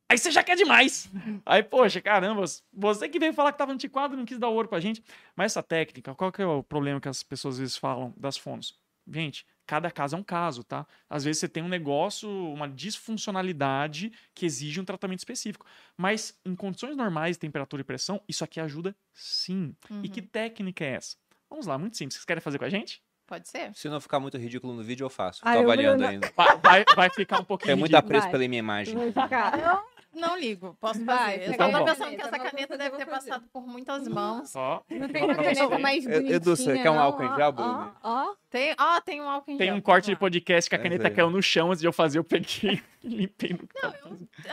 Aí 0.09 0.17
você 0.17 0.31
já 0.31 0.41
quer 0.41 0.55
demais. 0.55 1.09
Aí, 1.45 1.61
poxa, 1.61 1.99
caramba, 2.01 2.43
você 2.71 3.09
que 3.09 3.19
veio 3.19 3.33
falar 3.33 3.51
que 3.51 3.57
tava 3.57 3.73
antiquado 3.73 4.15
não 4.15 4.25
quis 4.25 4.39
dar 4.39 4.47
ouro 4.47 4.67
pra 4.67 4.79
gente. 4.79 5.03
Mas 5.35 5.51
essa 5.51 5.61
técnica, 5.61 6.15
qual 6.15 6.31
que 6.31 6.41
é 6.41 6.45
o 6.45 6.63
problema 6.63 7.01
que 7.01 7.09
as 7.09 7.23
pessoas 7.23 7.55
às 7.55 7.59
vezes 7.59 7.77
falam 7.77 8.13
das 8.15 8.37
fonos? 8.37 8.79
Gente, 9.09 9.45
cada 9.65 9.89
caso 9.91 10.15
é 10.15 10.19
um 10.19 10.23
caso, 10.23 10.63
tá? 10.63 10.85
Às 11.09 11.23
vezes 11.23 11.39
você 11.39 11.49
tem 11.49 11.63
um 11.63 11.67
negócio, 11.67 12.29
uma 12.29 12.67
disfuncionalidade 12.67 14.11
que 14.33 14.45
exige 14.45 14.79
um 14.79 14.85
tratamento 14.85 15.19
específico. 15.19 15.65
Mas 15.97 16.37
em 16.45 16.55
condições 16.55 16.95
normais, 16.95 17.37
temperatura 17.37 17.81
e 17.81 17.85
pressão, 17.85 18.21
isso 18.27 18.43
aqui 18.43 18.59
ajuda 18.59 18.95
sim. 19.13 19.75
Uhum. 19.89 20.01
E 20.03 20.09
que 20.09 20.21
técnica 20.21 20.85
é 20.85 20.93
essa? 20.93 21.17
Vamos 21.49 21.65
lá, 21.65 21.77
muito 21.77 21.97
simples. 21.97 22.15
Vocês 22.15 22.25
querem 22.25 22.41
fazer 22.41 22.59
com 22.59 22.65
a 22.65 22.69
gente? 22.69 23.01
Pode 23.27 23.47
ser? 23.49 23.71
Se 23.75 23.89
não 23.89 23.99
ficar 23.99 24.19
muito 24.21 24.37
ridículo 24.37 24.73
no 24.73 24.81
vídeo, 24.81 25.03
eu 25.03 25.09
faço. 25.09 25.41
Tô 25.41 25.49
Ai, 25.49 25.57
o 25.57 25.63
avaliando 25.63 25.97
Bruno- 25.97 26.09
ainda. 26.11 26.31
Vai, 26.35 26.57
vai, 26.57 26.85
vai 26.95 27.09
ficar 27.09 27.39
um 27.41 27.43
pouquinho. 27.43 27.67
Tem 27.73 27.75
muito 27.75 27.93
apreço 27.95 28.23
Vai. 28.23 28.31
pela 28.31 28.47
minha 28.47 28.59
imagem. 28.59 28.95
Vai 28.95 29.11
ficar. 29.11 29.59
Eu 29.59 30.19
não 30.21 30.39
ligo, 30.39 30.75
posso 30.79 31.03
Vai, 31.03 31.17
fazer. 31.33 31.47
Eu 31.49 31.53
então 31.53 31.69
tava 31.71 31.79
bom. 31.83 31.85
pensando 31.91 32.09
que 32.09 32.15
Caneta, 32.17 32.35
essa 32.37 32.49
caneta 32.51 32.77
deve 32.77 32.97
ter 32.97 33.05
passado 33.05 33.45
por 33.51 33.67
muitas 33.67 34.07
mãos. 34.07 34.55
Ó, 34.55 34.81
Não 34.89 35.09
tem 35.09 35.23
uma 35.25 35.35
caneta 35.35 35.77
mais 35.77 36.05
Edu, 36.05 36.13
bonitinha, 36.13 36.35
Edu, 36.37 36.55
você 36.55 36.79
quer 36.81 36.89
um 36.89 36.95
não, 36.95 37.01
álcool 37.01 37.23
em 37.25 37.35
gel, 37.35 37.47
ó, 37.49 37.51
Bruno? 37.51 37.95
Ó, 38.01 38.35
Tem, 38.49 38.75
ó, 38.79 39.01
tem 39.01 39.21
um 39.21 39.29
álcool 39.29 39.51
em 39.51 39.57
Tem 39.57 39.67
gel, 39.67 39.75
um 39.75 39.81
corte 39.81 40.05
de 40.09 40.15
podcast 40.15 40.69
que 40.69 40.75
a 40.75 40.79
É, 40.79 40.81
caneta 40.81 41.03
velho. 41.03 41.15
caiu 41.15 41.29
no 41.29 41.43
chão 41.43 41.67
antes 41.69 41.81
de 41.81 41.87
eu 41.87 41.93
fazer, 41.93 42.17
eu 42.19 42.23
peguei 42.23 42.81
e 43.03 43.07
limpei 43.09 43.49
no 43.51 43.67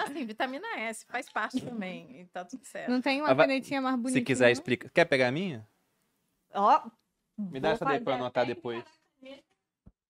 Assim, 0.05 0.27
vitamina 0.27 0.67
S 0.81 1.07
faz 1.07 1.31
parte 1.31 1.61
também. 1.61 2.21
E 2.21 2.25
tá 2.27 2.45
tudo 2.45 2.65
certo. 2.65 2.91
Não 2.91 3.01
tem 3.01 3.21
uma 3.23 3.31
Ah, 3.31 3.37
canetinha 3.37 3.81
mais 3.81 3.95
bonitinha. 3.97 4.21
Se 4.21 4.25
quiser, 4.25 4.47
não? 4.47 4.53
explica. 4.53 4.91
Quer 4.93 5.05
pegar 5.05 5.29
a 5.29 5.33
minha? 5.33 5.65
Ó. 6.53 6.81
Me 7.39 7.61
dá 7.61 7.71
essa 7.71 7.85
daí 7.85 8.01
pra 8.01 8.13
eu 8.15 8.17
anotar 8.17 8.47
depois. 8.47 8.85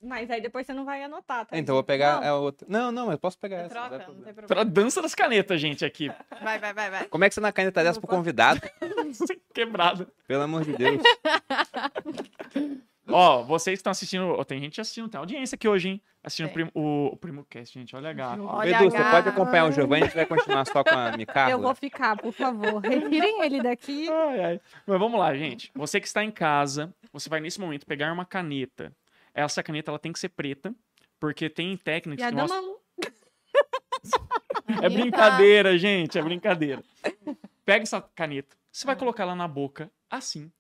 Mas 0.03 0.31
aí 0.31 0.41
depois 0.43 0.67
você 0.67 0.75
não 0.75 0.85
vai 0.85 1.03
anotar, 1.03 1.47
tá? 1.47 1.57
Então 1.57 1.73
eu 1.73 1.77
vou 1.77 1.83
pegar 1.85 2.21
Não. 2.21 2.29
a 2.29 2.35
outra. 2.39 2.67
Não, 2.71 2.93
não, 2.93 3.11
eu 3.11 3.19
posso 3.19 3.39
pegar 3.39 3.61
essa. 3.61 3.75
não 3.75 3.89
Troca, 3.89 3.97
não 3.99 4.05
problema. 4.05 4.25
tem 4.27 4.35
Pra 4.35 4.47
problema. 4.47 4.71
dança 4.71 5.01
das 5.01 5.15
canetas, 5.15 5.59
gente, 5.59 5.83
aqui. 5.83 6.09
Vai, 6.43 6.59
vai, 6.59 6.75
vai, 6.75 6.91
vai. 6.91 7.05
Como 7.07 7.25
é 7.25 7.29
que 7.29 7.35
você 7.35 7.41
uma 7.41 7.51
caneta 7.53 7.83
dessa 7.83 7.99
pro 7.99 8.09
convidado? 8.09 8.61
Quebrada. 9.55 10.07
Pelo 10.27 10.43
amor 10.43 10.63
de 10.63 10.77
Deus. 10.77 11.03
Ó, 13.09 13.43
vocês 13.43 13.75
que 13.75 13.81
estão 13.81 13.91
assistindo. 13.91 14.25
ó, 14.25 14.45
Tem 14.45 14.59
gente 14.61 14.81
assistindo, 14.81 15.09
tem 15.09 15.19
audiência 15.19 15.57
aqui 15.57 15.69
hoje, 15.69 15.89
hein? 15.89 16.03
Assistindo 16.23 16.47
o 16.47 16.53
Tem. 16.53 16.71
o, 16.75 17.11
o 17.13 17.17
Primo 17.17 17.45
Cast, 17.45 17.79
gente. 17.79 17.95
Olha 17.95 18.11
a 18.11 18.13
gata. 18.15 18.43
Olha 18.43 18.77
Edu, 18.77 18.91
você 18.91 19.05
pode 19.11 19.29
acompanhar 19.29 19.67
o 19.67 19.73
Giovanni, 19.73 20.05
a 20.05 20.07
gente 20.07 20.15
vai 20.15 20.25
continuar 20.25 20.65
só 20.67 20.83
com 20.83 20.91
a? 20.91 21.13
Eu 21.51 21.61
vou 21.61 21.75
ficar, 21.75 22.17
por 22.17 22.33
favor. 22.33 22.81
Retirem 22.81 23.43
ele 23.43 23.63
daqui. 23.63 24.09
Ai, 24.11 24.45
ai. 24.45 24.61
Mas 24.87 24.99
vamos 24.99 25.21
lá, 25.21 25.35
gente. 25.35 25.71
Você 25.75 26.01
que 26.01 26.07
está 26.07 26.25
em 26.25 26.31
casa, 26.31 26.95
você 27.13 27.29
vai 27.29 27.41
nesse 27.41 27.61
momento 27.61 27.85
pegar 27.85 28.11
uma 28.11 28.25
caneta. 28.25 28.91
Essa 29.35 29.63
caneta 29.63 29.91
ela 29.91 29.99
tem 29.99 30.13
que 30.13 30.19
ser 30.19 30.31
preta, 30.31 30.75
porque 31.21 31.51
tem 31.51 31.73
E 31.73 31.77
técnicas 31.77 32.25
a 32.25 32.31
que 32.31 32.37
da 32.37 32.43
mostram... 32.43 32.77
É 34.83 34.89
brincadeira, 34.89 35.77
gente, 35.77 36.19
é 36.19 36.23
brincadeira. 36.23 36.83
Pega 37.65 37.83
essa 37.83 38.01
caneta, 38.01 38.57
você 38.73 38.87
vai 38.87 38.97
colocar 38.97 39.25
ela 39.25 39.35
na 39.35 39.47
boca 39.49 39.91
assim, 40.11 40.51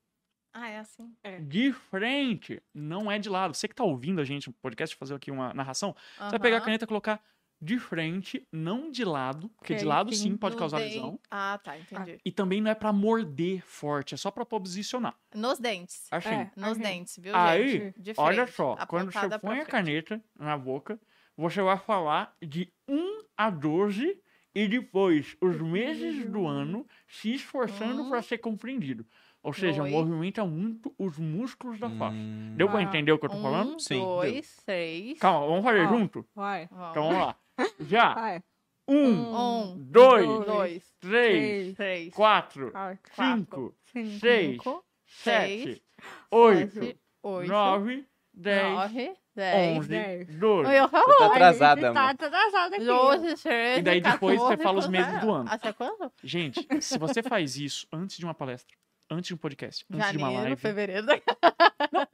Ah, 0.54 0.68
é 0.68 0.78
assim. 0.78 1.12
de 1.42 1.72
frente, 1.72 2.62
não 2.72 3.10
é 3.10 3.18
de 3.18 3.28
lado. 3.28 3.54
Você 3.54 3.66
que 3.66 3.74
tá 3.74 3.82
ouvindo 3.84 4.20
a 4.20 4.24
gente 4.24 4.46
no 4.46 4.52
podcast 4.54 4.94
fazer 4.94 5.14
aqui 5.14 5.30
uma 5.30 5.52
narração, 5.52 5.94
você 6.16 6.30
vai 6.30 6.38
pegar 6.38 6.58
a 6.58 6.60
caneta 6.60 6.84
e 6.84 6.88
colocar 6.88 7.20
de 7.60 7.78
frente, 7.78 8.46
não 8.52 8.90
de 8.90 9.04
lado, 9.04 9.48
porque 9.50 9.74
de 9.74 9.80
Ok, 9.80 9.88
lado 9.88 10.12
sim. 10.14 10.22
sim 10.30 10.36
pode 10.36 10.56
causar 10.56 10.78
dente. 10.78 10.94
lesão. 10.96 11.18
Ah, 11.30 11.58
tá, 11.62 11.78
entendi. 11.78 12.18
E 12.24 12.30
também 12.30 12.60
não 12.60 12.70
é 12.70 12.74
pra 12.74 12.92
morder 12.92 13.64
forte, 13.66 14.14
é 14.14 14.16
só 14.16 14.30
pra 14.30 14.44
posicionar. 14.44 15.16
Nos 15.34 15.58
dentes. 15.58 16.06
Assim. 16.10 16.28
É. 16.28 16.50
Nos 16.56 16.72
Ok. 16.72 16.82
dentes, 16.82 17.18
viu, 17.18 17.34
Aí, 17.34 17.68
gente? 17.68 18.00
De 18.00 18.14
Olha 18.16 18.42
frente, 18.44 18.56
só, 18.56 18.76
quando 18.86 19.10
você 19.10 19.38
põe 19.38 19.60
a 19.60 19.64
caneta 19.66 20.22
na 20.38 20.56
boca, 20.58 21.00
você 21.36 21.62
vai 21.62 21.78
falar 21.78 22.36
de 22.42 22.72
1 22.88 23.24
a 23.36 23.50
12 23.50 24.20
e 24.54 24.68
depois 24.68 25.36
os 25.40 25.60
meses 25.60 26.26
do 26.30 26.46
ano 26.46 26.86
se 27.08 27.34
esforçando 27.34 28.02
Um, 28.02 28.08
para 28.10 28.22
ser 28.22 28.38
compreendido. 28.38 29.04
Ou 29.44 29.52
seja, 29.52 29.82
dois. 29.82 29.92
movimenta 29.92 30.44
muito 30.44 30.92
os 30.98 31.18
músculos 31.18 31.78
da 31.78 31.88
face. 31.90 32.16
Hum, 32.16 32.54
Deu 32.56 32.66
pra 32.68 32.78
Ah. 32.78 32.82
entender 32.82 33.12
o 33.12 33.18
que 33.18 33.26
eu 33.26 33.30
tô 33.30 33.36
Um, 33.36 33.42
falando? 33.42 33.78
Sim, 33.78 34.00
dois, 34.00 34.56
três. 34.64 35.18
Calma, 35.20 35.46
vamos 35.46 35.62
fazer 35.64 35.84
Ó. 35.84 35.88
junto? 35.88 36.26
Vai, 36.34 36.66
Vamos. 36.70 36.90
Então 36.90 37.02
vamos 37.08 37.18
lá. 37.26 37.36
Já. 37.80 38.14
vai. 38.14 38.42
Um, 38.88 39.36
Um, 39.36 39.78
dois, 39.78 40.26
dois, 40.46 40.94
três, 41.00 41.74
três, 41.74 42.14
quatro, 42.14 42.70
quatro, 42.70 42.98
cinco, 43.14 43.74
cinco, 43.92 44.18
seis, 44.20 44.50
cinco, 44.52 44.84
sete, 45.06 45.62
seis, 45.64 45.82
oito, 46.30 46.72
sete, 46.74 46.98
oito, 47.22 47.50
nove, 47.50 48.06
dez, 48.34 48.72
nove, 48.72 49.12
dez. 49.34 49.78
onze, 49.78 49.88
dez. 49.88 50.38
doze. 50.38 50.74
Eu 50.74 50.88
Você 50.88 51.18
tá 51.18 51.26
atrasada, 51.26 51.80
Tá 51.94 52.00
amor. 52.00 52.10
atrasada 52.10 52.76
aqui. 52.76 52.84
12, 52.84 53.42
13, 53.42 53.78
E 53.78 53.82
daí 53.82 54.00
depois 54.02 54.38
você 54.38 54.56
14, 54.56 54.62
fala 54.62 54.78
os 54.80 54.88
meses 54.88 55.20
do 55.20 55.30
ano. 55.32 55.48
Até 55.50 55.72
quando? 55.72 56.12
Gente, 56.22 56.66
se 56.82 56.98
você 56.98 57.22
faz 57.22 57.56
isso 57.56 57.86
antes 57.90 58.18
de 58.18 58.24
uma 58.26 58.34
palestra, 58.34 58.76
antes 59.10 59.28
de 59.28 59.34
um 59.34 59.36
podcast, 59.36 59.84
antes 59.90 60.10
de 60.10 60.16
uma 60.18 60.26
Janeiro, 60.26 60.48
live, 60.48 60.60
fevereiro. 60.60 61.06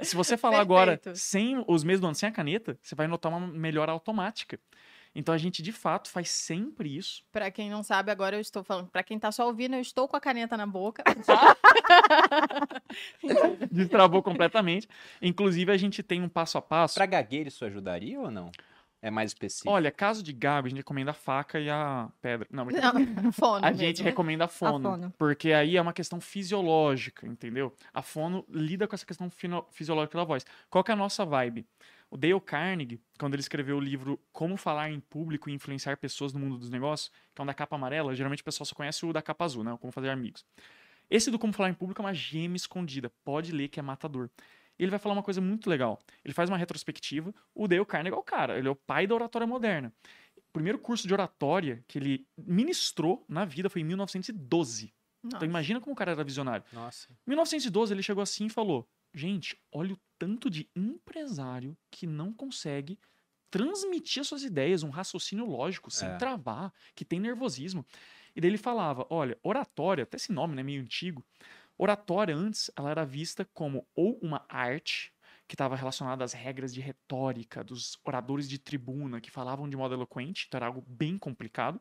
se 0.01 0.14
você 0.16 0.36
falar 0.38 0.61
agora 0.61 0.97
Perfeito. 0.97 1.18
sem 1.18 1.64
os 1.66 1.84
meses 1.84 2.01
do 2.01 2.07
ano, 2.07 2.14
sem 2.14 2.28
a 2.28 2.32
caneta, 2.32 2.78
você 2.82 2.95
vai 2.95 3.07
notar 3.07 3.32
uma 3.32 3.47
melhora 3.47 3.93
automática. 3.93 4.59
Então 5.14 5.34
a 5.34 5.38
gente 5.38 5.61
de 5.62 5.72
fato 5.72 6.09
faz 6.09 6.30
sempre 6.30 6.97
isso. 6.97 7.24
Pra 7.32 7.51
quem 7.51 7.68
não 7.68 7.82
sabe, 7.82 8.12
agora 8.12 8.36
eu 8.36 8.41
estou 8.41 8.62
falando. 8.62 8.88
Pra 8.88 9.03
quem 9.03 9.18
tá 9.18 9.32
só 9.32 9.47
ouvindo, 9.47 9.74
eu 9.74 9.80
estou 9.80 10.07
com 10.07 10.16
a 10.16 10.20
caneta 10.20 10.57
na 10.57 10.66
boca. 10.66 11.03
Destravou 13.70 14.22
completamente. 14.22 14.88
Inclusive 15.20 15.72
a 15.72 15.76
gente 15.76 16.03
tem 16.03 16.22
um 16.22 16.28
passo 16.28 16.59
a 16.59 16.62
passo. 16.62 16.95
Pra 16.95 17.07
gagueira 17.07 17.49
isso 17.49 17.64
ajudaria 17.64 18.20
ou 18.20 18.30
não? 18.30 18.53
É 19.03 19.11
mais 19.11 19.31
específico. 19.31 19.71
Olha, 19.71 19.91
caso 19.91 20.23
de 20.23 20.31
Gabi, 20.33 20.67
a 20.67 20.71
gente 20.71 20.79
recomenda 20.79 21.13
a 21.13 21.15
faca 21.15 21.59
e 21.59 21.71
a 21.71 22.11
pedra. 22.21 22.47
Não. 22.51 22.67
Não, 22.67 23.33
fono 23.33 23.65
A 23.65 23.71
mesmo. 23.71 23.79
gente 23.79 24.03
recomenda 24.03 24.45
a 24.45 24.49
fono, 24.49 24.91
fono. 24.91 25.15
porque 25.17 25.53
aí 25.53 25.77
é 25.77 25.81
uma 25.81 25.93
questão 25.95 26.21
fisiológica, 26.21 27.27
entendeu? 27.27 27.75
A 27.95 28.03
fono 28.03 28.45
lida 28.49 28.87
com 28.87 28.95
essa 28.95 29.07
questão 29.07 29.31
fino- 29.31 29.67
fisiológica 29.71 30.19
da 30.19 30.25
voz. 30.25 30.45
Qual 30.69 30.85
que 30.85 30.91
é 30.91 30.95
a 30.95 30.97
nossa 30.97 31.25
vibe? 31.25 31.67
O 32.11 32.17
Dale 32.17 32.41
Carnegie, 32.41 33.01
quando 33.19 33.35
ele 33.35 33.41
escreveu 33.41 33.77
o 33.77 33.81
livro 33.81 34.19
Como 34.33 34.57
Falar 34.57 34.91
em 34.91 35.01
Público 35.01 35.49
e 35.49 35.53
Influenciar 35.55 35.97
Pessoas 35.97 36.33
no 36.33 36.41
Mundo 36.41 36.59
dos 36.59 36.69
Negócios, 36.69 37.11
que 37.35 37.41
é 37.41 37.43
um 37.43 37.47
da 37.47 37.55
capa 37.55 37.77
amarela, 37.77 38.15
geralmente 38.15 38.43
o 38.43 38.45
pessoal 38.45 38.67
só 38.67 38.75
conhece 38.75 39.07
o 39.07 39.13
da 39.13 39.23
capa 39.23 39.45
azul, 39.45 39.63
né? 39.65 39.73
O 39.73 39.79
Como 39.79 39.93
Fazer 39.93 40.11
Amigos. 40.11 40.45
Esse 41.09 41.31
do 41.31 41.39
Como 41.39 41.53
Falar 41.53 41.71
em 41.71 41.75
Público 41.75 42.03
é 42.03 42.05
uma 42.05 42.13
gema 42.15 42.57
escondida, 42.57 43.11
pode 43.25 43.53
ler 43.53 43.69
que 43.69 43.79
é 43.81 43.83
matador. 43.83 44.29
E 44.81 44.85
ele 44.85 44.91
vai 44.91 44.99
falar 44.99 45.14
uma 45.14 45.22
coisa 45.22 45.43
muito 45.43 45.68
legal. 45.68 46.01
Ele 46.24 46.33
faz 46.33 46.49
uma 46.49 46.57
retrospectiva. 46.57 47.35
O 47.55 47.68
Dale 47.68 47.85
Carnegie 47.85 48.16
é 48.16 48.18
o 48.18 48.22
cara, 48.22 48.59
ele 48.59 48.66
é 48.66 48.70
o 48.70 48.74
pai 48.74 49.07
da 49.07 49.14
oratória 49.14 49.47
moderna. 49.47 49.93
O 50.39 50.53
primeiro 50.55 50.78
curso 50.78 51.07
de 51.07 51.12
oratória 51.12 51.85
que 51.87 51.99
ele 51.99 52.26
ministrou 52.37 53.22
na 53.28 53.45
vida 53.45 53.68
foi 53.68 53.83
em 53.83 53.85
1912. 53.85 54.93
Nossa. 55.22 55.37
Então 55.37 55.47
imagina 55.47 55.81
como 55.83 55.93
o 55.93 55.97
cara 55.97 56.12
era 56.12 56.24
visionário. 56.24 56.64
Nossa. 56.72 57.09
Em 57.12 57.31
1912 57.31 57.93
ele 57.93 58.03
chegou 58.03 58.22
assim 58.22 58.47
e 58.47 58.49
falou: 58.51 58.89
Gente, 59.14 59.55
olha 59.70 59.93
o 59.93 59.99
tanto 60.18 60.49
de 60.49 60.66
empresário 60.74 61.76
que 61.91 62.07
não 62.07 62.33
consegue 62.33 62.99
transmitir 63.51 64.20
as 64.22 64.28
suas 64.28 64.43
ideias, 64.45 64.83
um 64.83 64.91
raciocínio 64.91 65.45
lógico, 65.45 65.91
sem 65.91 66.09
É. 66.09 66.16
travar, 66.16 66.72
que 66.95 67.05
tem 67.05 67.20
nervosismo. 67.20 67.85
E 68.35 68.41
daí 68.41 68.51
ele 68.51 68.59
falava: 68.59 69.07
Olha, 69.11 69.37
oratória, 69.43 70.05
até 70.05 70.16
esse 70.16 70.33
nome, 70.33 70.55
né, 70.55 70.62
meio 70.62 70.81
antigo. 70.81 71.24
Oratória 71.83 72.37
antes, 72.37 72.70
ela 72.76 72.91
era 72.91 73.07
vista 73.07 73.43
como 73.55 73.87
ou 73.95 74.18
uma 74.20 74.45
arte 74.51 75.14
que 75.49 75.55
estava 75.55 75.74
relacionada 75.74 76.22
às 76.22 76.35
regras 76.35 76.74
de 76.74 76.81
retórica 76.83 77.64
dos 77.64 77.99
oradores 78.05 78.47
de 78.47 78.59
tribuna 78.59 79.18
que 79.18 79.31
falavam 79.31 79.66
de 79.66 79.78
modo 79.78 79.95
eloquente, 79.95 80.45
então 80.47 80.59
era 80.59 80.66
algo 80.66 80.85
bem 80.87 81.16
complicado. 81.16 81.81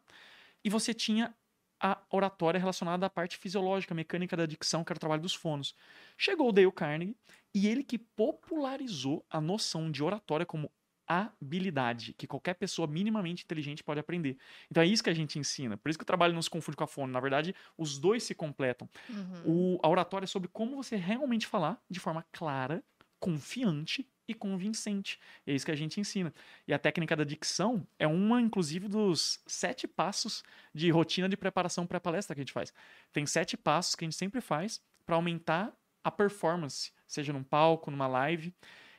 E 0.64 0.70
você 0.70 0.94
tinha 0.94 1.36
a 1.82 2.02
oratória 2.10 2.58
relacionada 2.58 3.08
à 3.08 3.10
parte 3.10 3.36
fisiológica, 3.36 3.94
mecânica 3.94 4.38
da 4.38 4.46
dicção, 4.46 4.86
que 4.86 4.94
era 4.94 4.98
o 4.98 5.02
trabalho 5.02 5.22
dos 5.22 5.36
fonos. 5.36 5.76
Chegou 6.18 6.48
o 6.48 6.52
Dale 6.54 6.72
Carnegie 6.72 7.18
e 7.54 7.68
ele 7.68 7.84
que 7.84 7.98
popularizou 7.98 9.26
a 9.30 9.42
noção 9.42 9.92
de 9.92 10.02
oratória 10.02 10.46
como 10.46 10.72
habilidade, 11.10 12.14
que 12.14 12.28
qualquer 12.28 12.54
pessoa 12.54 12.88
minimamente 12.88 13.44
inteligente 13.44 13.84
pode 13.84 14.00
aprender. 14.00 14.38
Então 14.70 14.84
é 14.84 14.86
isso 14.86 15.04
que 15.04 15.10
a 15.10 15.14
gente 15.14 15.40
ensina. 15.40 15.76
Por 15.76 15.90
isso 15.90 15.98
que 15.98 16.04
o 16.04 16.06
trabalho 16.06 16.34
não 16.34 16.42
se 16.42 16.50
confunde 16.50 16.78
com 16.78 16.84
a 16.84 16.88
fono. 16.88 17.12
Na 17.12 17.20
verdade, 17.20 17.56
os 17.76 17.98
dois 17.98 18.22
se 18.24 18.36
completam. 18.36 18.88
Uhum. 19.10 19.76
O, 19.76 19.80
a 19.82 19.90
oratória 19.90 20.26
é 20.26 20.28
sobre 20.28 20.48
como 20.48 20.76
você 20.76 20.96
realmente 20.96 21.48
falar 21.48 21.82
de 21.90 22.00
forma 22.00 22.24
clara, 22.32 22.84
confiante 23.20 24.08
e 24.28 24.34
convincente. 24.36 25.20
E 25.46 25.52
é 25.52 25.56
isso 25.56 25.66
que 25.66 25.72
a 25.72 25.76
gente 25.76 26.00
ensina. 26.00 26.32
E 26.68 26.74
a 26.74 26.78
técnica 26.78 27.16
da 27.16 27.24
dicção 27.24 27.86
é 27.98 28.06
uma, 28.06 28.40
inclusive, 28.40 28.88
dos 28.88 29.42
sete 29.48 29.88
passos 29.88 30.44
de 30.74 30.92
rotina 30.92 31.28
de 31.28 31.36
preparação 31.36 31.88
para 31.88 31.98
a 31.98 32.02
palestra 32.02 32.36
que 32.36 32.42
a 32.42 32.44
gente 32.44 32.54
faz. 32.54 32.72
Tem 33.12 33.26
sete 33.26 33.58
passos 33.58 33.96
que 33.96 34.06
a 34.06 34.08
gente 34.08 34.16
sempre 34.16 34.40
faz 34.40 34.80
para 35.06 35.16
aumentar 35.16 35.74
a 36.04 36.12
performance, 36.12 36.92
seja 37.08 37.34
num 37.34 37.44
palco, 37.44 37.90
numa 37.90 38.08
live. 38.08 38.54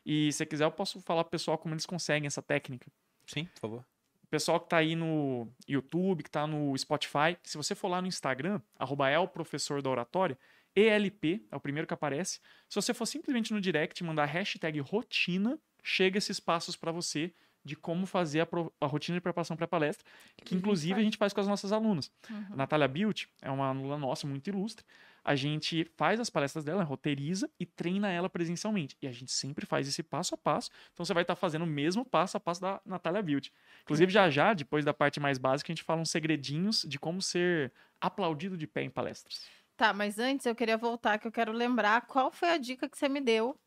E 0.04 0.32
se 0.32 0.44
quiser, 0.46 0.64
eu 0.64 0.72
posso 0.72 1.00
falar 1.00 1.24
pro 1.24 1.30
pessoal 1.30 1.58
como 1.58 1.74
eles 1.74 1.86
conseguem 1.86 2.26
essa 2.26 2.42
técnica 2.42 2.90
Sim, 3.26 3.44
por 3.46 3.60
favor. 3.60 3.86
o 4.22 4.26
pessoal 4.28 4.60
que 4.60 4.68
tá 4.68 4.78
aí 4.78 4.96
no 4.96 5.48
YouTube, 5.68 6.22
que 6.22 6.30
tá 6.30 6.46
no 6.46 6.76
Spotify, 6.76 7.36
se 7.42 7.56
você 7.56 7.74
for 7.74 7.88
lá 7.88 8.00
no 8.00 8.08
Instagram, 8.08 8.60
arroba 8.78 9.10
é 9.10 9.18
o 9.18 9.28
professor 9.28 9.82
da 9.82 9.90
oratória, 9.90 10.38
ELP, 10.74 11.46
é 11.50 11.56
o 11.56 11.60
primeiro 11.60 11.86
que 11.86 11.94
aparece. 11.94 12.40
Se 12.68 12.76
você 12.76 12.94
for 12.94 13.06
simplesmente 13.06 13.52
no 13.52 13.60
direct 13.60 14.02
mandar 14.04 14.26
hashtag 14.26 14.78
rotina, 14.80 15.58
chega 15.82 16.18
esses 16.18 16.38
passos 16.38 16.76
para 16.76 16.92
você 16.92 17.34
de 17.64 17.76
como 17.76 18.06
fazer 18.06 18.40
a, 18.40 18.46
pro- 18.46 18.72
a 18.80 18.86
rotina 18.86 19.16
de 19.16 19.20
preparação 19.20 19.56
para 19.56 19.64
a 19.64 19.68
palestra, 19.68 20.06
que 20.44 20.54
inclusive 20.54 20.98
a 20.98 21.02
gente 21.02 21.16
faz 21.16 21.32
com 21.32 21.40
as 21.40 21.48
nossas 21.48 21.72
alunas. 21.72 22.10
Uhum. 22.30 22.46
A 22.50 22.56
Natália 22.56 22.88
Bilt 22.88 23.26
é 23.42 23.50
uma 23.50 23.68
aluna 23.68 23.98
nossa 23.98 24.26
muito 24.26 24.48
ilustre. 24.48 24.84
A 25.22 25.36
gente 25.36 25.84
faz 25.96 26.18
as 26.18 26.30
palestras 26.30 26.64
dela, 26.64 26.82
roteiriza 26.82 27.50
e 27.60 27.66
treina 27.66 28.10
ela 28.10 28.30
presencialmente. 28.30 28.96
E 29.02 29.06
a 29.06 29.12
gente 29.12 29.30
sempre 29.30 29.66
faz 29.66 29.86
esse 29.86 30.02
passo 30.02 30.34
a 30.34 30.38
passo. 30.38 30.70
Então 30.94 31.04
você 31.04 31.12
vai 31.12 31.22
estar 31.22 31.36
fazendo 31.36 31.62
o 31.62 31.66
mesmo 31.66 32.04
passo 32.04 32.38
a 32.38 32.40
passo 32.40 32.60
da 32.62 32.80
Natália 32.86 33.20
Bilt. 33.20 33.50
Inclusive, 33.82 34.10
já 34.10 34.30
já, 34.30 34.54
depois 34.54 34.82
da 34.84 34.94
parte 34.94 35.20
mais 35.20 35.36
básica, 35.36 35.70
a 35.70 35.74
gente 35.74 35.84
fala 35.84 36.00
uns 36.00 36.10
segredinhos 36.10 36.86
de 36.88 36.98
como 36.98 37.20
ser 37.20 37.70
aplaudido 38.00 38.56
de 38.56 38.66
pé 38.66 38.82
em 38.82 38.90
palestras. 38.90 39.42
Tá, 39.76 39.92
mas 39.94 40.18
antes 40.18 40.44
eu 40.44 40.54
queria 40.54 40.76
voltar, 40.76 41.18
que 41.18 41.26
eu 41.26 41.32
quero 41.32 41.52
lembrar 41.52 42.02
qual 42.02 42.30
foi 42.30 42.50
a 42.50 42.58
dica 42.58 42.88
que 42.88 42.98
você 42.98 43.08
me 43.08 43.20
deu. 43.20 43.58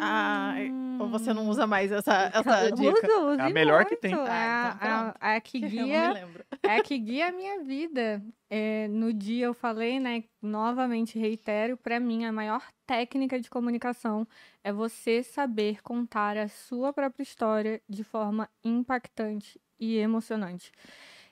Ah, 0.00 0.54
Ou 1.00 1.08
você 1.08 1.32
não 1.32 1.48
usa 1.48 1.66
mais 1.66 1.90
essa, 1.92 2.30
essa 2.34 2.70
dica? 2.72 3.06
Uso, 3.06 3.26
uso 3.32 3.40
É 3.40 3.44
a 3.44 3.50
e 3.50 3.52
melhor 3.52 3.84
que 3.84 3.96
muito. 3.96 4.00
tem. 4.00 4.14
É, 4.14 4.16
Ah, 4.28 4.74
então 4.76 4.90
a- 4.90 5.16
a- 5.20 5.30
é 5.34 5.40
que 5.40 5.60
guia 5.60 6.14
é 6.64 6.80
que 6.80 6.98
guia 6.98 7.28
a 7.28 7.32
minha 7.32 7.62
vida. 7.64 8.22
É, 8.50 8.88
no 8.88 9.12
dia 9.12 9.46
eu 9.46 9.54
falei, 9.54 9.98
né? 10.00 10.24
Novamente 10.42 11.18
reitero, 11.18 11.76
para 11.76 11.98
mim 12.00 12.24
a 12.24 12.32
maior 12.32 12.62
técnica 12.86 13.40
de 13.40 13.48
comunicação 13.50 14.26
é 14.64 14.72
você 14.72 15.22
saber 15.22 15.82
contar 15.82 16.36
a 16.36 16.48
sua 16.48 16.92
própria 16.92 17.22
história 17.22 17.82
de 17.88 18.02
forma 18.04 18.48
impactante 18.64 19.60
e 19.78 19.96
emocionante. 19.98 20.72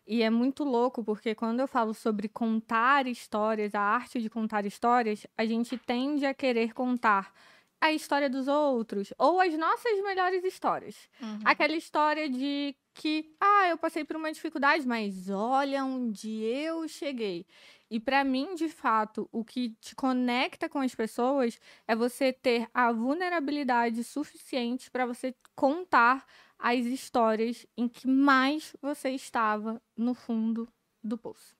E 0.06 0.22
é 0.22 0.30
muito 0.30 0.62
louco 0.64 1.02
porque 1.04 1.34
quando 1.34 1.60
eu 1.60 1.66
falo 1.68 1.92
sobre 1.92 2.28
contar 2.28 3.06
histórias, 3.06 3.74
a 3.74 3.80
arte 3.80 4.20
de 4.20 4.30
contar 4.30 4.64
histórias, 4.64 5.26
a 5.36 5.44
gente 5.44 5.76
tende 5.78 6.24
a 6.24 6.32
querer 6.34 6.72
contar 6.72 7.32
a 7.80 7.92
história 7.92 8.28
dos 8.28 8.48
outros 8.48 9.12
ou 9.18 9.40
as 9.40 9.56
nossas 9.56 10.00
melhores 10.02 10.44
histórias. 10.44 10.96
Uhum. 11.20 11.40
Aquela 11.44 11.74
história 11.74 12.28
de 12.28 12.74
que, 12.94 13.34
ah, 13.40 13.68
eu 13.68 13.78
passei 13.78 14.04
por 14.04 14.16
uma 14.16 14.32
dificuldade, 14.32 14.86
mas 14.86 15.28
olha 15.28 15.84
onde 15.84 16.42
eu 16.42 16.88
cheguei. 16.88 17.46
E 17.90 18.00
para 18.00 18.24
mim, 18.24 18.54
de 18.54 18.68
fato, 18.68 19.28
o 19.30 19.44
que 19.44 19.70
te 19.80 19.94
conecta 19.94 20.68
com 20.68 20.80
as 20.80 20.94
pessoas 20.94 21.58
é 21.86 21.94
você 21.94 22.32
ter 22.32 22.68
a 22.74 22.90
vulnerabilidade 22.90 24.02
suficiente 24.02 24.90
para 24.90 25.06
você 25.06 25.34
contar 25.54 26.26
as 26.58 26.84
histórias 26.86 27.66
em 27.76 27.86
que 27.88 28.08
mais 28.08 28.74
você 28.80 29.10
estava 29.10 29.80
no 29.96 30.14
fundo 30.14 30.68
do 31.02 31.16
poço. 31.16 31.55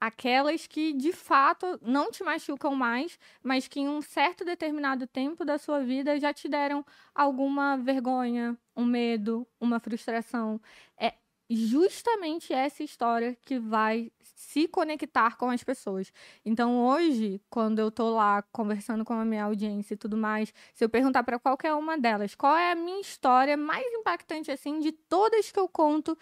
Aquelas 0.00 0.66
que 0.66 0.92
de 0.92 1.12
fato 1.12 1.78
não 1.82 2.10
te 2.10 2.22
machucam 2.22 2.74
mais, 2.74 3.18
mas 3.42 3.66
que 3.66 3.80
em 3.80 3.88
um 3.88 4.00
certo 4.00 4.44
determinado 4.44 5.06
tempo 5.06 5.44
da 5.44 5.58
sua 5.58 5.80
vida 5.80 6.18
já 6.20 6.32
te 6.32 6.48
deram 6.48 6.84
alguma 7.14 7.76
vergonha, 7.76 8.56
um 8.76 8.84
medo, 8.84 9.46
uma 9.60 9.80
frustração. 9.80 10.60
É 10.96 11.14
justamente 11.50 12.52
essa 12.52 12.82
história 12.82 13.36
que 13.42 13.58
vai 13.58 14.12
se 14.22 14.68
conectar 14.68 15.36
com 15.36 15.50
as 15.50 15.64
pessoas. 15.64 16.12
Então, 16.44 16.84
hoje, 16.86 17.40
quando 17.50 17.78
eu 17.78 17.90
tô 17.90 18.10
lá 18.10 18.42
conversando 18.52 19.04
com 19.04 19.14
a 19.14 19.24
minha 19.24 19.44
audiência 19.44 19.94
e 19.94 19.96
tudo 19.96 20.16
mais, 20.16 20.52
se 20.74 20.84
eu 20.84 20.88
perguntar 20.88 21.22
para 21.24 21.38
qualquer 21.38 21.72
uma 21.74 21.98
delas 21.98 22.34
qual 22.34 22.56
é 22.56 22.72
a 22.72 22.74
minha 22.74 23.00
história 23.00 23.56
mais 23.56 23.84
impactante 23.94 24.50
assim 24.50 24.78
de 24.80 24.92
todas 24.92 25.50
que 25.50 25.58
eu 25.58 25.68
conto 25.68 26.16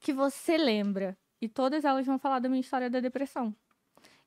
que 0.00 0.12
você 0.12 0.56
lembra, 0.56 1.16
e 1.44 1.48
todas 1.48 1.84
elas 1.84 2.06
vão 2.06 2.18
falar 2.18 2.38
da 2.38 2.48
minha 2.48 2.60
história 2.60 2.90
da 2.90 3.00
depressão. 3.00 3.54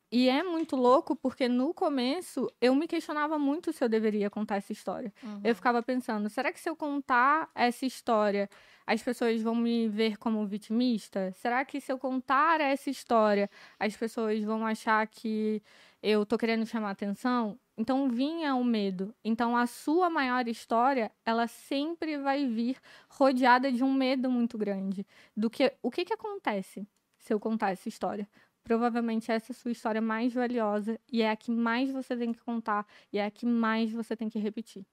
E 0.09 0.30
é 0.30 0.41
muito 0.41 0.76
louco 0.78 1.15
porque 1.18 1.49
no 1.49 1.74
começo 1.74 2.49
eu 2.61 2.74
me 2.74 2.88
questionava 2.88 3.38
muito 3.38 3.74
se 3.74 3.84
eu 3.84 3.89
deveria 3.89 4.30
contar 4.30 4.55
essa 4.55 4.72
história. 4.72 5.13
Uhum. 5.22 5.41
Eu 5.43 5.53
ficava 5.53 5.84
pensando, 5.84 6.30
será 6.30 6.51
que 6.51 6.61
se 6.61 6.70
eu 6.70 6.78
contar 6.78 7.51
essa 7.53 7.86
história, 7.86 8.49
as 8.86 9.03
pessoas 9.03 9.41
vão 9.41 9.53
me 9.53 9.89
ver 9.89 10.18
como 10.18 10.45
vitimista? 10.47 11.34
Será 11.34 11.65
que 11.65 11.82
se 11.82 11.91
eu 11.91 11.97
contar 11.99 12.61
essa 12.61 12.89
história, 12.89 13.49
as 13.78 13.97
pessoas 13.97 14.41
vão 14.43 14.65
achar 14.65 15.05
que 15.07 15.61
eu 16.01 16.26
tô 16.26 16.38
querendo 16.38 16.65
chamar 16.65 16.91
atenção? 16.91 17.59
Então 17.78 18.09
vinha 18.09 18.55
o 18.55 18.63
medo. 18.63 19.13
Então 19.26 19.57
a 19.57 19.68
sua 19.68 20.09
maior 20.09 20.47
história, 20.47 21.11
ela 21.26 21.47
sempre 21.47 22.18
vai 22.18 22.47
vir 22.47 22.78
rodeada 23.09 23.70
de 23.74 23.84
um 23.84 23.93
medo 23.93 24.32
muito 24.32 24.57
grande. 24.57 25.05
Do 25.36 25.49
que 25.49 25.74
o 25.82 25.91
que 25.91 26.05
que 26.05 26.13
acontece 26.13 26.88
se 27.28 27.34
eu 27.34 27.39
contar 27.39 27.71
essa 27.71 27.89
história? 27.89 28.28
Provavelmente 28.63 29.32
essa 29.32 29.51
é 29.51 29.53
a 29.53 29.57
sua 29.57 29.71
história 29.71 30.01
mais 30.01 30.34
valiosa 30.34 30.99
e 31.11 31.21
é 31.21 31.30
a 31.30 31.36
que 31.36 31.51
mais 31.51 31.91
você 31.91 32.15
tem 32.17 32.34
que 32.34 32.39
contar 32.41 32.86
e 33.11 33.17
é 33.17 33.25
a 33.25 33.32
que 33.32 33.45
mais 33.45 33.91
você 33.91 34.15
tem 34.15 34.30
que 34.30 34.39
repetir. 34.39 34.86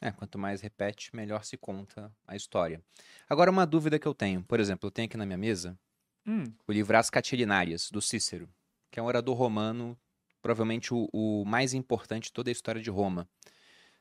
É, 0.00 0.10
quanto 0.10 0.38
mais 0.38 0.62
repete, 0.62 1.14
melhor 1.14 1.44
se 1.44 1.58
conta 1.58 2.10
a 2.26 2.34
história. 2.34 2.82
Agora, 3.28 3.50
uma 3.50 3.66
dúvida 3.66 3.98
que 3.98 4.08
eu 4.08 4.14
tenho. 4.14 4.42
Por 4.42 4.58
exemplo, 4.58 4.86
eu 4.86 4.90
tenho 4.90 5.06
aqui 5.06 5.16
na 5.16 5.26
minha 5.26 5.36
mesa 5.36 5.78
Hum, 6.26 6.52
o 6.66 6.72
livro 6.72 6.96
As 6.96 7.10
Catilinarias, 7.10 7.90
do 7.90 8.00
Cícero, 8.00 8.48
que 8.90 8.98
é 8.98 9.02
um 9.02 9.06
orador 9.06 9.36
romano, 9.36 9.98
provavelmente 10.42 10.92
o, 10.94 11.08
o 11.12 11.44
mais 11.44 11.74
importante 11.74 12.24
de 12.24 12.32
toda 12.32 12.50
a 12.50 12.52
história 12.52 12.80
de 12.80 12.90
Roma. 12.90 13.28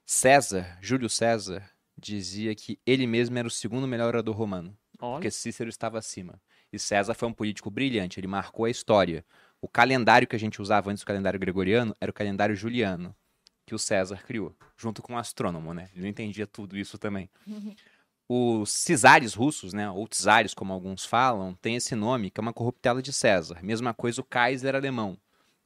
César, 0.05 0.77
Júlio 0.81 1.09
César, 1.09 1.69
dizia 1.97 2.55
que 2.55 2.79
ele 2.85 3.05
mesmo 3.05 3.37
era 3.37 3.47
o 3.47 3.51
segundo 3.51 3.87
melhor 3.87 4.07
orador 4.07 4.35
romano, 4.35 4.77
olha. 4.99 5.13
porque 5.13 5.31
Cícero 5.31 5.69
estava 5.69 5.97
acima. 5.97 6.41
E 6.71 6.79
César 6.79 7.13
foi 7.13 7.27
um 7.27 7.33
político 7.33 7.69
brilhante, 7.69 8.19
ele 8.19 8.27
marcou 8.27 8.65
a 8.65 8.69
história. 8.69 9.25
O 9.61 9.67
calendário 9.67 10.27
que 10.27 10.35
a 10.35 10.39
gente 10.39 10.61
usava 10.61 10.91
antes 10.91 11.03
do 11.03 11.07
calendário 11.07 11.39
gregoriano 11.39 11.95
era 11.99 12.09
o 12.09 12.13
calendário 12.13 12.55
juliano, 12.55 13.15
que 13.65 13.75
o 13.75 13.79
César 13.79 14.21
criou, 14.23 14.55
junto 14.77 15.01
com 15.01 15.13
o 15.13 15.17
astrônomo, 15.17 15.73
né? 15.73 15.89
Ele 15.93 16.03
não 16.03 16.09
entendia 16.09 16.47
tudo 16.47 16.77
isso 16.77 16.97
também. 16.97 17.29
Os 18.27 18.71
cisares 18.71 19.33
russos, 19.33 19.73
né, 19.73 19.89
ou 19.89 20.07
czares, 20.07 20.53
como 20.53 20.71
alguns 20.71 21.03
falam, 21.03 21.55
tem 21.55 21.75
esse 21.75 21.95
nome, 21.95 22.29
que 22.29 22.39
é 22.39 22.43
uma 22.43 22.53
corruptela 22.53 23.01
de 23.01 23.11
César. 23.11 23.59
Mesma 23.63 23.93
coisa 23.93 24.21
o 24.21 24.23
Kaiser 24.23 24.75
alemão. 24.75 25.17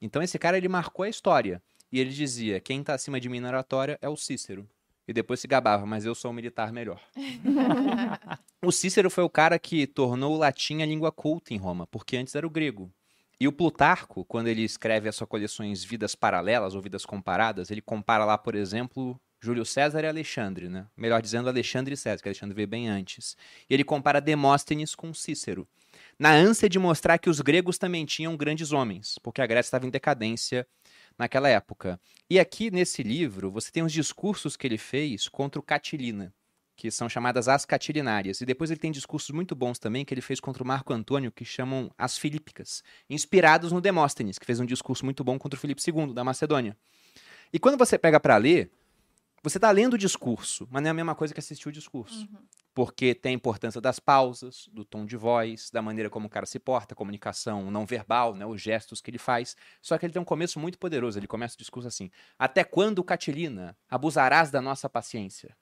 Então 0.02 0.22
esse 0.22 0.40
cara, 0.40 0.58
ele 0.58 0.70
marcou 0.70 1.04
a 1.04 1.10
história. 1.10 1.62
E 1.92 2.00
ele 2.00 2.10
dizia, 2.10 2.60
quem 2.60 2.80
está 2.80 2.94
acima 2.94 3.20
de 3.20 3.30
mim 3.30 3.40
na 3.40 3.50
oratória 3.50 4.00
é 4.02 4.10
o 4.10 4.16
Cícero. 4.16 4.68
E 5.08 5.14
depois 5.14 5.40
se 5.40 5.48
gabava, 5.48 5.86
mas 5.86 6.06
eu 6.06 6.16
sou 6.16 6.32
um 6.32 6.34
militar 6.34 6.72
melhor. 6.72 7.02
O 8.66 8.72
Cícero 8.72 9.10
foi 9.10 9.26
o 9.26 9.30
cara 9.30 9.60
que 9.60 9.86
tornou 9.86 10.36
o 10.36 10.38
latim 10.38 10.82
a 10.82 10.86
língua 10.86 11.12
culta 11.12 11.54
em 11.54 11.58
Roma, 11.58 11.86
porque 11.88 12.16
antes 12.16 12.34
era 12.34 12.48
o 12.48 12.50
grego. 12.50 12.90
E 13.38 13.46
o 13.46 13.52
Plutarco, 13.52 14.24
quando 14.24 14.48
ele 14.48 14.64
escreve 14.64 15.10
as 15.10 15.18
suas 15.18 15.30
coleções 15.30 15.84
Vidas 15.84 16.16
Paralelas 16.16 16.74
ou 16.74 16.82
Vidas 16.82 17.06
Comparadas, 17.06 17.70
ele 17.70 17.82
compara 17.82 18.24
lá, 18.24 18.38
por 18.38 18.56
exemplo, 18.56 19.20
Júlio 19.42 19.66
César 19.66 20.02
e 20.02 20.08
Alexandre, 20.08 20.70
né? 20.70 20.88
Melhor 20.96 21.22
dizendo, 21.22 21.50
Alexandre 21.50 21.94
e 21.94 21.98
César, 21.98 22.24
que 22.24 22.30
Alexandre 22.30 22.56
veio 22.56 22.70
bem 22.70 22.88
antes. 22.88 23.36
E 23.70 23.74
ele 23.74 23.84
compara 23.84 24.22
Demóstenes 24.22 24.96
com 24.96 25.14
Cícero, 25.14 25.68
na 26.18 26.32
ânsia 26.32 26.70
de 26.70 26.80
mostrar 26.80 27.18
que 27.18 27.30
os 27.30 27.42
gregos 27.42 27.78
também 27.78 28.06
tinham 28.06 28.38
grandes 28.38 28.72
homens, 28.72 29.20
porque 29.22 29.42
a 29.42 29.46
Grécia 29.46 29.68
estava 29.68 29.86
em 29.86 29.90
decadência 29.90 30.66
naquela 31.18 31.50
época. 31.50 32.00
E 32.30 32.40
aqui 32.40 32.72
nesse 32.72 33.04
livro, 33.04 33.52
você 33.52 33.72
tem 33.72 33.84
os 33.84 33.92
discursos 33.92 34.56
que 34.56 34.68
ele 34.68 34.78
fez 34.78 35.28
contra 35.28 35.60
o 35.60 35.64
Catilina, 35.64 36.34
que 36.76 36.90
são 36.90 37.08
chamadas 37.08 37.48
as 37.48 37.66
Catilinárias. 37.66 38.42
E 38.42 38.46
depois 38.46 38.72
ele 38.72 38.80
tem 38.80 38.92
discursos 38.92 39.30
muito 39.30 39.56
bons 39.56 39.80
também 39.80 40.04
que 40.04 40.14
ele 40.14 40.22
fez 40.22 40.40
contra 40.40 40.64
o 40.64 40.68
Marco 40.68 40.94
Antônio, 40.94 41.32
que 41.32 41.46
chamam 41.46 41.92
as 41.98 42.18
Filípicas, 42.18 42.84
inspirados 43.10 43.72
no 43.72 43.82
Demóstenes, 43.82 44.40
que 44.40 44.46
fez 44.46 44.60
um 44.60 44.66
discurso 44.66 45.06
muito 45.06 45.24
bom 45.24 45.38
contra 45.38 45.58
o 45.58 45.60
Filipe 45.60 45.82
II, 45.86 46.14
da 46.14 46.24
Macedônia. 46.24 46.76
E 47.52 47.60
quando 47.60 47.78
você 47.78 47.98
pega 47.98 48.20
para 48.20 48.36
ler, 48.38 48.72
você 49.44 49.58
está 49.58 49.70
lendo 49.72 49.94
o 49.94 49.98
discurso, 49.98 50.68
mas 50.72 50.82
não 50.82 50.88
é 50.88 50.92
a 50.92 50.96
mesma 50.96 51.14
coisa 51.14 51.34
que 51.34 51.40
assistir 51.40 51.70
o 51.70 51.72
discurso. 51.72 52.28
Porque 52.74 53.14
tem 53.14 53.34
a 53.34 53.36
importância 53.36 53.80
das 53.80 54.00
pausas, 54.00 54.68
do 54.72 54.84
tom 54.84 55.06
de 55.06 55.16
voz, 55.16 55.70
da 55.70 55.82
maneira 55.82 56.10
como 56.10 56.26
o 56.26 56.30
cara 56.30 56.46
se 56.46 56.58
porta, 56.58 56.94
a 56.94 56.98
comunicação 56.98 57.70
não 57.70 57.86
verbal, 57.86 58.34
né, 58.34 58.46
os 58.46 58.60
gestos 58.60 59.00
que 59.00 59.12
ele 59.12 59.20
faz. 59.20 59.56
Só 59.82 59.98
que 59.98 60.06
ele 60.06 60.14
tem 60.14 60.22
um 60.22 60.26
começo 60.26 60.60
muito 60.60 60.80
poderoso. 60.80 61.20
Ele 61.20 61.28
começa 61.28 61.56
o 61.56 61.58
discurso 61.58 61.88
assim: 61.88 62.10
Até 62.38 62.64
quando, 62.64 63.04
Catilina, 63.04 63.78
abusarás 63.88 64.50
da 64.50 64.62
nossa 64.62 64.90
paciência? 64.90 65.56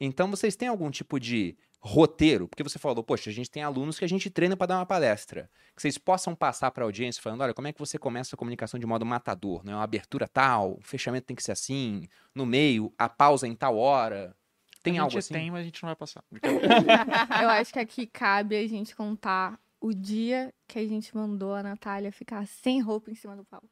Então 0.00 0.28
vocês 0.28 0.56
têm 0.56 0.68
algum 0.68 0.90
tipo 0.90 1.20
de 1.20 1.56
roteiro? 1.78 2.48
Porque 2.48 2.62
você 2.62 2.78
falou, 2.78 3.04
poxa, 3.04 3.30
a 3.30 3.32
gente 3.32 3.50
tem 3.50 3.62
alunos 3.62 3.98
que 3.98 4.04
a 4.04 4.08
gente 4.08 4.30
treina 4.30 4.56
para 4.56 4.66
dar 4.68 4.78
uma 4.78 4.86
palestra. 4.86 5.48
Que 5.76 5.82
vocês 5.82 5.96
possam 5.96 6.34
passar 6.34 6.70
para 6.72 6.82
a 6.82 6.86
audiência 6.86 7.22
falando, 7.22 7.42
olha, 7.42 7.54
como 7.54 7.68
é 7.68 7.72
que 7.72 7.78
você 7.78 7.98
começa 7.98 8.34
a 8.34 8.38
comunicação 8.38 8.80
de 8.80 8.86
modo 8.86 9.06
matador? 9.06 9.64
Né? 9.64 9.72
Uma 9.72 9.84
abertura 9.84 10.26
tal, 10.26 10.76
o 10.78 10.80
fechamento 10.80 11.26
tem 11.26 11.36
que 11.36 11.42
ser 11.42 11.52
assim, 11.52 12.08
no 12.34 12.44
meio, 12.44 12.92
a 12.98 13.08
pausa 13.08 13.46
em 13.46 13.54
tal 13.54 13.76
hora. 13.76 14.34
Tem 14.82 14.98
a 14.98 15.02
algo 15.02 15.10
gente 15.12 15.20
assim? 15.20 15.34
tem, 15.34 15.50
mas 15.50 15.60
a 15.60 15.64
gente 15.64 15.82
não 15.82 15.88
vai 15.88 15.96
passar. 15.96 16.24
Eu 17.42 17.48
acho 17.50 17.72
que 17.72 17.78
aqui 17.78 18.06
cabe 18.06 18.56
a 18.56 18.66
gente 18.66 18.96
contar 18.96 19.58
o 19.80 19.92
dia 19.92 20.52
que 20.66 20.78
a 20.78 20.86
gente 20.86 21.14
mandou 21.16 21.54
a 21.54 21.62
Natália 21.62 22.10
ficar 22.12 22.46
sem 22.46 22.80
roupa 22.80 23.10
em 23.10 23.14
cima 23.14 23.36
do 23.36 23.44
palco. 23.44 23.68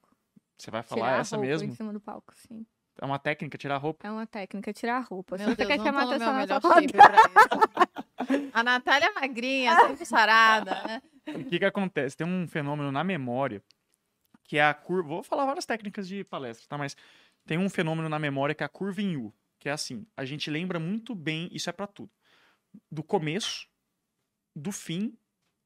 Você 0.58 0.70
vai 0.70 0.82
tirar 0.82 0.96
falar 0.96 1.16
a 1.16 1.20
essa 1.20 1.36
roupa 1.36 1.48
mesmo? 1.48 1.68
em 1.68 1.74
cima 1.74 1.92
do 1.92 2.00
palco, 2.00 2.34
sim. 2.36 2.66
É 3.00 3.04
uma 3.04 3.18
técnica, 3.18 3.56
tirar 3.56 3.76
a 3.76 3.78
roupa. 3.78 4.06
É 4.06 4.10
uma 4.10 4.26
técnica, 4.26 4.72
tirar 4.72 4.98
a 4.98 5.00
roupa. 5.00 5.36
Meu 5.38 5.48
Se 5.48 5.52
você 5.52 5.56
Deus, 5.56 5.68
quer 5.68 5.78
não 5.78 5.84
chamar 5.84 6.02
atenção 6.02 6.32
na 6.34 6.60
sua. 6.60 7.90
A 8.52 8.62
Natália 8.62 9.06
é 9.06 9.12
magrinha, 9.12 9.74
sempre 9.76 10.04
sarada, 10.04 10.74
né? 10.86 11.02
O 11.28 11.44
que 11.44 11.58
que 11.58 11.64
acontece? 11.64 12.16
Tem 12.16 12.26
um 12.26 12.46
fenômeno 12.46 12.92
na 12.92 13.02
memória 13.02 13.62
que 14.44 14.58
é 14.58 14.64
a 14.64 14.74
curva. 14.74 15.08
Vou 15.08 15.22
falar 15.22 15.46
várias 15.46 15.64
técnicas 15.64 16.06
de 16.06 16.24
palestra, 16.24 16.66
tá? 16.68 16.76
Mas 16.76 16.96
tem 17.46 17.56
um 17.56 17.70
fenômeno 17.70 18.08
na 18.08 18.18
memória 18.18 18.54
que 18.54 18.62
é 18.62 18.66
a 18.66 18.68
curva 18.68 19.00
em 19.00 19.16
U. 19.16 19.32
que 19.60 19.68
é 19.68 19.72
assim, 19.72 20.06
a 20.16 20.24
gente 20.24 20.50
lembra 20.50 20.80
muito 20.80 21.14
bem, 21.14 21.48
isso 21.52 21.68
é 21.68 21.72
pra 21.72 21.86
tudo. 21.86 22.10
Do 22.90 23.02
começo, 23.02 23.68
do 24.56 24.72
fim 24.72 25.16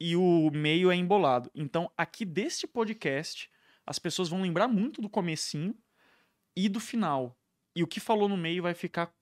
e 0.01 0.17
o 0.17 0.51
meio 0.51 0.91
é 0.91 0.97
embolado. 0.97 1.51
Então, 1.55 1.91
aqui 1.97 2.25
deste 2.25 2.67
podcast, 2.67 3.49
as 3.87 3.99
pessoas 3.99 4.29
vão 4.29 4.43
lembrar 4.43 4.67
muito 4.69 5.01
do 5.01 5.09
comecinho 5.09 5.79
e 6.57 6.69
do 6.69 6.81
final. 6.81 7.39
E 7.75 7.83
o 7.83 7.87
que 7.87 8.01
falou 8.01 8.29
no 8.29 8.37
meio 8.37 8.63
vai 8.65 8.75
ficar 8.75 9.15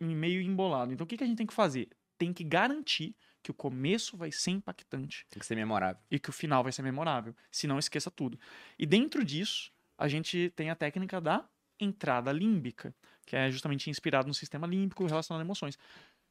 meio 0.00 0.42
embolado. 0.42 0.92
Então, 0.92 1.04
o 1.04 1.08
que, 1.08 1.16
que 1.16 1.24
a 1.24 1.26
gente 1.26 1.36
tem 1.36 1.46
que 1.46 1.54
fazer? 1.54 1.88
Tem 2.18 2.32
que 2.32 2.42
garantir 2.42 3.16
que 3.42 3.50
o 3.50 3.54
começo 3.54 4.16
vai 4.16 4.30
ser 4.30 4.52
impactante 4.52 5.26
Tem 5.28 5.40
que 5.40 5.46
ser 5.46 5.56
memorável. 5.56 6.00
e 6.10 6.18
que 6.18 6.30
o 6.30 6.32
final 6.32 6.62
vai 6.62 6.72
ser 6.72 6.82
memorável. 6.82 7.34
Se 7.50 7.66
não, 7.66 7.78
esqueça 7.78 8.10
tudo. 8.10 8.38
E 8.78 8.86
dentro 8.86 9.24
disso, 9.24 9.72
a 9.98 10.08
gente 10.08 10.50
tem 10.56 10.70
a 10.70 10.76
técnica 10.76 11.20
da 11.20 11.48
entrada 11.78 12.30
límbica, 12.32 12.94
que 13.26 13.36
é 13.36 13.50
justamente 13.50 13.88
inspirado 13.90 14.28
no 14.28 14.34
sistema 14.34 14.66
límbico 14.66 15.06
relacionado 15.06 15.40
a 15.40 15.44
emoções. 15.44 15.74
O 15.74 15.78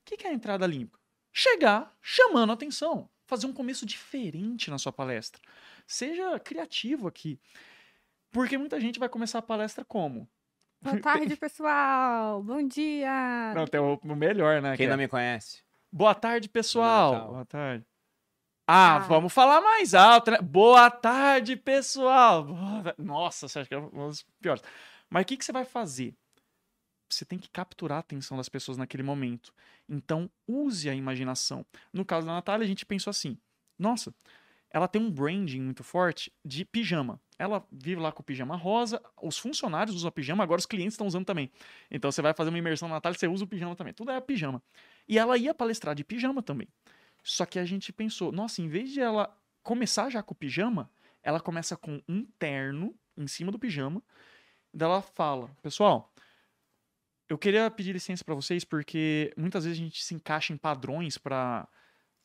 que 0.05 0.17
que 0.17 0.27
é 0.27 0.29
a 0.29 0.33
entrada 0.33 0.65
límbica? 0.67 0.99
Chegar 1.33 1.95
chamando 2.01 2.49
a 2.49 2.53
atenção, 2.53 3.09
fazer 3.25 3.47
um 3.47 3.53
começo 3.53 3.85
diferente 3.85 4.69
na 4.69 4.77
sua 4.77 4.91
palestra. 4.91 5.41
Seja 5.87 6.39
criativo 6.39 7.07
aqui. 7.07 7.39
Porque 8.31 8.57
muita 8.57 8.79
gente 8.79 8.99
vai 8.99 9.09
começar 9.09 9.39
a 9.39 9.41
palestra 9.41 9.83
como? 9.85 10.27
Boa 10.81 10.99
tarde, 10.99 11.35
pessoal. 11.37 12.41
Bom 12.41 12.65
dia. 12.67 13.53
Não, 13.55 13.65
tem 13.67 13.79
o 13.79 13.99
melhor, 14.15 14.61
né? 14.61 14.71
que 14.71 14.77
Quem 14.77 14.87
é, 14.87 14.89
não 14.89 14.97
me 14.97 15.07
conhece? 15.07 15.61
Boa 15.91 16.15
tarde, 16.15 16.49
pessoal. 16.49 17.13
Natal. 17.13 17.29
Boa 17.29 17.45
tarde. 17.45 17.85
Ah, 18.67 18.95
Ah. 18.95 18.99
vamos 18.99 19.33
falar 19.33 19.59
mais 19.59 19.93
alto, 19.93 20.31
né? 20.31 20.37
Boa 20.41 20.89
tarde, 20.89 21.55
pessoal. 21.57 22.45
Boa 22.45 22.95
Nossa, 22.97 23.47
você 23.47 23.59
acha 23.59 23.67
que 23.67 23.75
é 23.75 23.77
um 23.79 24.07
dos 24.07 24.25
piores. 24.41 24.63
Mas 25.09 25.23
o 25.23 25.25
que, 25.25 25.35
que 25.37 25.43
você 25.43 25.51
vai 25.51 25.65
fazer? 25.65 26.15
Você 27.15 27.25
tem 27.25 27.39
que 27.39 27.49
capturar 27.49 27.97
a 27.97 27.99
atenção 27.99 28.37
das 28.37 28.49
pessoas 28.49 28.77
naquele 28.77 29.03
momento. 29.03 29.53
Então, 29.87 30.29
use 30.47 30.89
a 30.89 30.95
imaginação. 30.95 31.65
No 31.91 32.05
caso 32.05 32.27
da 32.27 32.33
Natália, 32.33 32.63
a 32.63 32.67
gente 32.67 32.85
pensou 32.85 33.11
assim: 33.11 33.37
nossa, 33.77 34.13
ela 34.69 34.87
tem 34.87 35.01
um 35.01 35.11
branding 35.11 35.61
muito 35.61 35.83
forte 35.83 36.31
de 36.45 36.63
pijama. 36.63 37.19
Ela 37.37 37.65
vive 37.71 37.99
lá 37.99 38.11
com 38.11 38.21
o 38.21 38.23
pijama 38.23 38.55
rosa, 38.55 39.01
os 39.21 39.37
funcionários 39.37 39.95
usam 39.95 40.11
pijama, 40.11 40.43
agora 40.43 40.59
os 40.59 40.65
clientes 40.65 40.93
estão 40.93 41.07
usando 41.07 41.25
também. 41.25 41.51
Então 41.89 42.11
você 42.11 42.21
vai 42.21 42.33
fazer 42.33 42.49
uma 42.49 42.57
imersão 42.57 42.87
na 42.87 42.95
Natália, 42.95 43.17
você 43.17 43.27
usa 43.27 43.43
o 43.43 43.47
pijama 43.47 43.75
também. 43.75 43.93
Tudo 43.93 44.11
é 44.11 44.21
pijama. 44.21 44.63
E 45.07 45.17
ela 45.17 45.37
ia 45.37 45.53
palestrar 45.53 45.93
de 45.93 46.03
pijama 46.03 46.41
também. 46.41 46.67
Só 47.23 47.45
que 47.45 47.59
a 47.59 47.65
gente 47.65 47.91
pensou, 47.91 48.31
nossa, 48.31 48.61
em 48.61 48.67
vez 48.67 48.91
de 48.91 49.01
ela 49.01 49.35
começar 49.61 50.09
já 50.09 50.23
com 50.23 50.33
o 50.33 50.35
pijama, 50.35 50.89
ela 51.21 51.39
começa 51.39 51.75
com 51.75 52.01
um 52.07 52.25
terno 52.39 52.95
em 53.17 53.27
cima 53.27 53.51
do 53.51 53.59
pijama. 53.59 54.01
Daí 54.73 54.87
ela 54.89 55.01
fala, 55.01 55.49
pessoal, 55.61 56.10
eu 57.31 57.37
queria 57.37 57.71
pedir 57.71 57.93
licença 57.93 58.25
pra 58.25 58.35
vocês 58.35 58.65
porque 58.65 59.33
muitas 59.37 59.63
vezes 59.63 59.79
a 59.79 59.81
gente 59.81 60.03
se 60.03 60.13
encaixa 60.13 60.51
em 60.51 60.57
padrões 60.57 61.17
pra 61.17 61.65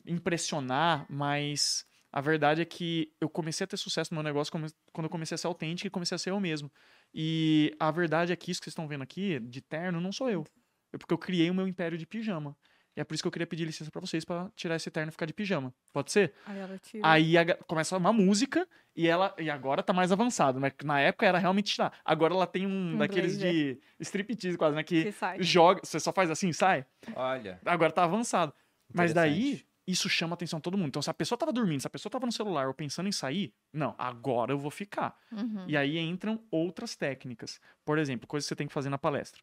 impressionar, 0.04 1.06
mas 1.08 1.86
a 2.10 2.20
verdade 2.20 2.60
é 2.60 2.64
que 2.64 3.12
eu 3.20 3.28
comecei 3.28 3.62
a 3.62 3.68
ter 3.68 3.76
sucesso 3.76 4.12
no 4.12 4.16
meu 4.16 4.24
negócio 4.24 4.50
quando 4.50 5.04
eu 5.04 5.08
comecei 5.08 5.36
a 5.36 5.38
ser 5.38 5.46
autêntico 5.46 5.86
e 5.86 5.90
comecei 5.90 6.16
a 6.16 6.18
ser 6.18 6.30
eu 6.30 6.40
mesmo. 6.40 6.72
E 7.14 7.72
a 7.78 7.88
verdade 7.92 8.32
é 8.32 8.36
que 8.36 8.50
isso 8.50 8.60
que 8.60 8.64
vocês 8.64 8.72
estão 8.72 8.88
vendo 8.88 9.02
aqui, 9.02 9.38
de 9.38 9.60
terno, 9.60 10.00
não 10.00 10.10
sou 10.10 10.28
eu. 10.28 10.44
É 10.92 10.98
porque 10.98 11.14
eu 11.14 11.18
criei 11.18 11.48
o 11.50 11.54
meu 11.54 11.68
império 11.68 11.96
de 11.96 12.04
pijama. 12.04 12.56
E 12.96 13.00
é 13.00 13.04
por 13.04 13.14
isso 13.14 13.22
que 13.22 13.26
eu 13.26 13.32
queria 13.32 13.46
pedir 13.46 13.66
licença 13.66 13.90
pra 13.90 14.00
vocês 14.00 14.24
pra 14.24 14.50
tirar 14.56 14.76
esse 14.76 14.90
terno 14.90 15.10
e 15.10 15.12
ficar 15.12 15.26
de 15.26 15.34
pijama. 15.34 15.72
Pode 15.92 16.10
ser? 16.10 16.32
Aí 16.46 16.58
ela 16.58 16.78
tira. 16.78 17.06
Aí 17.06 17.36
a 17.36 17.54
começa 17.64 17.96
uma 17.98 18.12
música 18.12 18.66
e 18.96 19.06
ela 19.06 19.34
e 19.38 19.50
agora 19.50 19.82
tá 19.82 19.92
mais 19.92 20.10
avançado, 20.10 20.58
né? 20.58 20.72
Na 20.82 20.98
época 20.98 21.26
era 21.26 21.38
realmente 21.38 21.74
tirar. 21.74 21.92
Agora 22.02 22.32
ela 22.32 22.46
tem 22.46 22.66
um, 22.66 22.94
Um 22.94 22.98
daqueles 22.98 23.38
de 23.38 23.78
striptease 24.00 24.56
quase, 24.56 24.74
né? 24.74 24.82
Que 24.82 25.04
que 25.04 25.12
sai. 25.12 25.42
joga, 25.42 25.82
você 25.84 26.00
só 26.00 26.10
faz 26.10 26.30
assim, 26.30 26.52
sai. 26.54 26.86
Olha. 27.14 27.60
Agora 27.66 27.92
tá 27.92 28.02
avançado. 28.04 28.54
Mas 28.94 29.12
daí 29.12 29.66
isso 29.86 30.08
chama 30.08 30.32
a 30.32 30.36
atenção 30.36 30.58
de 30.58 30.62
todo 30.62 30.78
mundo. 30.78 30.88
Então 30.88 31.02
se 31.02 31.10
a 31.10 31.14
pessoa 31.14 31.38
tava 31.38 31.52
dormindo, 31.52 31.80
se 31.82 31.86
a 31.86 31.90
pessoa 31.90 32.10
tava 32.10 32.24
no 32.24 32.32
celular 32.32 32.66
ou 32.66 32.72
pensando 32.72 33.08
em 33.08 33.12
sair, 33.12 33.52
não, 33.70 33.94
agora 33.98 34.52
eu 34.52 34.58
vou 34.58 34.70
ficar. 34.70 35.14
Uhum. 35.30 35.66
E 35.68 35.76
aí 35.76 35.98
entram 35.98 36.42
outras 36.50 36.96
técnicas. 36.96 37.60
Por 37.84 37.98
exemplo, 37.98 38.26
coisas 38.26 38.46
que 38.46 38.48
você 38.48 38.56
tem 38.56 38.66
que 38.66 38.72
fazer 38.72 38.88
na 38.88 38.96
palestra. 38.96 39.42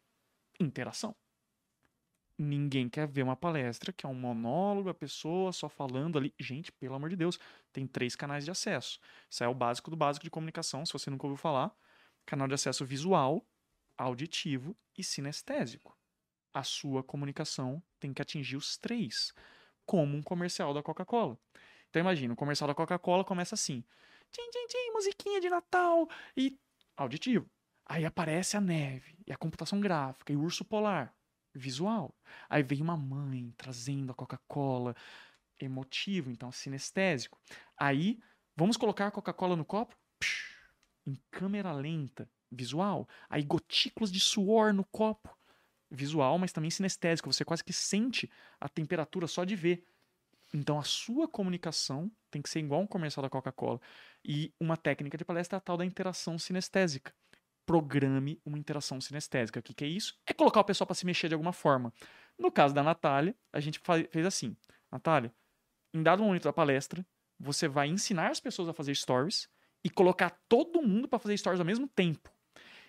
Interação. 0.58 1.14
Ninguém 2.36 2.88
quer 2.88 3.06
ver 3.06 3.22
uma 3.22 3.36
palestra 3.36 3.92
que 3.92 4.04
é 4.04 4.08
um 4.08 4.14
monólogo, 4.14 4.88
a 4.88 4.94
pessoa 4.94 5.52
só 5.52 5.68
falando 5.68 6.18
ali. 6.18 6.34
Gente, 6.38 6.72
pelo 6.72 6.94
amor 6.94 7.08
de 7.08 7.16
Deus, 7.16 7.38
tem 7.72 7.86
três 7.86 8.16
canais 8.16 8.44
de 8.44 8.50
acesso. 8.50 8.98
Isso 9.30 9.44
é 9.44 9.48
o 9.48 9.54
básico 9.54 9.88
do 9.88 9.96
básico 9.96 10.24
de 10.24 10.30
comunicação, 10.30 10.84
se 10.84 10.92
você 10.92 11.10
nunca 11.10 11.26
ouviu 11.26 11.36
falar. 11.36 11.72
Canal 12.26 12.48
de 12.48 12.54
acesso 12.54 12.84
visual, 12.84 13.46
auditivo 13.96 14.76
e 14.98 15.04
sinestésico. 15.04 15.96
A 16.52 16.64
sua 16.64 17.04
comunicação 17.04 17.82
tem 18.00 18.12
que 18.12 18.22
atingir 18.22 18.56
os 18.56 18.76
três, 18.76 19.32
como 19.86 20.16
um 20.16 20.22
comercial 20.22 20.74
da 20.74 20.82
Coca-Cola. 20.82 21.38
Então 21.88 22.00
imagina, 22.00 22.34
o 22.34 22.36
comercial 22.36 22.66
da 22.66 22.74
Coca-Cola 22.74 23.24
começa 23.24 23.54
assim: 23.54 23.84
tchim, 24.32 24.50
tchim, 24.50 24.66
tchim, 24.66 24.92
musiquinha 24.92 25.40
de 25.40 25.48
Natal 25.48 26.08
e 26.36 26.58
auditivo. 26.96 27.48
Aí 27.86 28.04
aparece 28.04 28.56
a 28.56 28.60
neve, 28.60 29.16
e 29.26 29.32
a 29.32 29.36
computação 29.36 29.80
gráfica, 29.80 30.32
e 30.32 30.36
o 30.36 30.42
urso 30.42 30.64
polar, 30.64 31.14
visual. 31.54 32.14
Aí 32.48 32.62
vem 32.62 32.82
uma 32.82 32.96
mãe 32.96 33.52
trazendo 33.56 34.12
a 34.12 34.14
Coca-Cola, 34.14 34.94
emotivo, 35.60 36.30
então 36.30 36.50
sinestésico. 36.50 37.38
Aí, 37.76 38.18
vamos 38.56 38.76
colocar 38.76 39.06
a 39.06 39.10
Coca-Cola 39.10 39.56
no 39.56 39.64
copo? 39.64 39.96
Psh, 40.18 40.56
em 41.06 41.18
câmera 41.30 41.72
lenta, 41.72 42.28
visual. 42.50 43.08
Aí 43.28 43.42
gotículas 43.42 44.10
de 44.10 44.20
suor 44.20 44.72
no 44.72 44.84
copo, 44.84 45.36
visual, 45.90 46.38
mas 46.38 46.52
também 46.52 46.70
sinestésico. 46.70 47.32
Você 47.32 47.44
quase 47.44 47.64
que 47.64 47.72
sente 47.72 48.30
a 48.60 48.68
temperatura 48.68 49.26
só 49.26 49.44
de 49.44 49.56
ver. 49.56 49.84
Então 50.52 50.78
a 50.78 50.84
sua 50.84 51.26
comunicação 51.26 52.10
tem 52.30 52.40
que 52.40 52.48
ser 52.48 52.60
igual 52.60 52.80
um 52.80 52.86
comercial 52.86 53.22
da 53.22 53.30
Coca-Cola. 53.30 53.80
E 54.24 54.52
uma 54.60 54.76
técnica 54.76 55.18
de 55.18 55.24
palestra 55.24 55.56
é 55.56 55.58
a 55.58 55.60
tal 55.60 55.76
da 55.76 55.84
interação 55.84 56.38
sinestésica. 56.38 57.12
Programe 57.66 58.40
uma 58.44 58.58
interação 58.58 59.00
sinestésica. 59.00 59.60
O 59.60 59.62
que, 59.62 59.74
que 59.74 59.84
é 59.84 59.88
isso? 59.88 60.14
É 60.26 60.32
colocar 60.32 60.60
o 60.60 60.64
pessoal 60.64 60.86
para 60.86 60.94
se 60.94 61.06
mexer 61.06 61.28
de 61.28 61.34
alguma 61.34 61.52
forma. 61.52 61.92
No 62.38 62.50
caso 62.50 62.74
da 62.74 62.82
Natália, 62.82 63.34
a 63.52 63.60
gente 63.60 63.80
fez 64.10 64.26
assim: 64.26 64.56
Natália, 64.90 65.32
em 65.92 66.02
dado 66.02 66.22
momento 66.22 66.44
da 66.44 66.52
palestra, 66.52 67.06
você 67.38 67.68
vai 67.68 67.88
ensinar 67.88 68.30
as 68.30 68.40
pessoas 68.40 68.68
a 68.68 68.72
fazer 68.72 68.94
stories 68.94 69.48
e 69.82 69.90
colocar 69.90 70.30
todo 70.48 70.82
mundo 70.82 71.08
para 71.08 71.18
fazer 71.18 71.36
stories 71.36 71.60
ao 71.60 71.66
mesmo 71.66 71.86
tempo. 71.86 72.30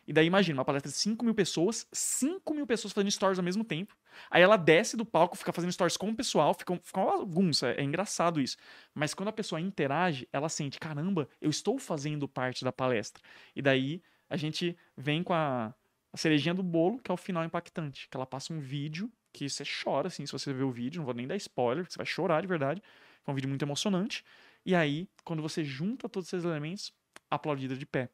E 0.07 0.13
daí 0.13 0.27
imagina, 0.27 0.59
uma 0.59 0.65
palestra 0.65 0.91
de 0.91 0.97
5 0.97 1.25
mil 1.25 1.33
pessoas, 1.33 1.87
5 1.91 2.53
mil 2.53 2.67
pessoas 2.67 2.93
fazendo 2.93 3.11
stories 3.11 3.39
ao 3.39 3.43
mesmo 3.45 3.63
tempo. 3.63 3.95
Aí 4.29 4.41
ela 4.41 4.55
desce 4.55 4.95
do 4.95 5.03
palco, 5.05 5.35
fica 5.35 5.51
fazendo 5.51 5.71
stories 5.71 5.97
com 5.97 6.09
o 6.09 6.15
pessoal, 6.15 6.53
fica, 6.53 6.79
fica 6.81 6.99
uma 6.99 7.17
bagunça, 7.17 7.71
é 7.71 7.81
engraçado 7.81 8.39
isso. 8.39 8.55
Mas 8.93 9.13
quando 9.13 9.29
a 9.29 9.33
pessoa 9.33 9.59
interage, 9.59 10.27
ela 10.31 10.47
sente, 10.47 10.79
caramba, 10.79 11.27
eu 11.41 11.49
estou 11.49 11.79
fazendo 11.79 12.27
parte 12.27 12.63
da 12.63 12.71
palestra. 12.71 13.21
E 13.55 13.61
daí 13.61 14.01
a 14.29 14.37
gente 14.37 14.77
vem 14.97 15.23
com 15.23 15.33
a, 15.33 15.73
a 16.11 16.17
cerejinha 16.17 16.53
do 16.53 16.63
bolo, 16.63 16.99
que 16.99 17.11
é 17.11 17.13
o 17.13 17.17
final 17.17 17.43
impactante. 17.43 18.07
Que 18.09 18.17
ela 18.17 18.25
passa 18.25 18.53
um 18.53 18.59
vídeo 18.59 19.11
que 19.31 19.49
você 19.49 19.63
chora, 19.65 20.07
assim, 20.07 20.25
se 20.25 20.31
você 20.31 20.53
ver 20.53 20.63
o 20.63 20.71
vídeo, 20.71 20.99
não 20.99 21.05
vou 21.05 21.13
nem 21.13 21.27
dar 21.27 21.35
spoiler, 21.35 21.85
você 21.89 21.97
vai 21.97 22.05
chorar 22.05 22.41
de 22.41 22.47
verdade. 22.47 22.81
É 23.25 23.31
um 23.31 23.33
vídeo 23.33 23.49
muito 23.49 23.63
emocionante. 23.63 24.23
E 24.65 24.73
aí, 24.73 25.09
quando 25.23 25.41
você 25.41 25.63
junta 25.63 26.07
todos 26.07 26.31
esses 26.31 26.45
elementos, 26.45 26.93
aplaudida 27.29 27.75
de 27.75 27.85
pé. 27.85 28.09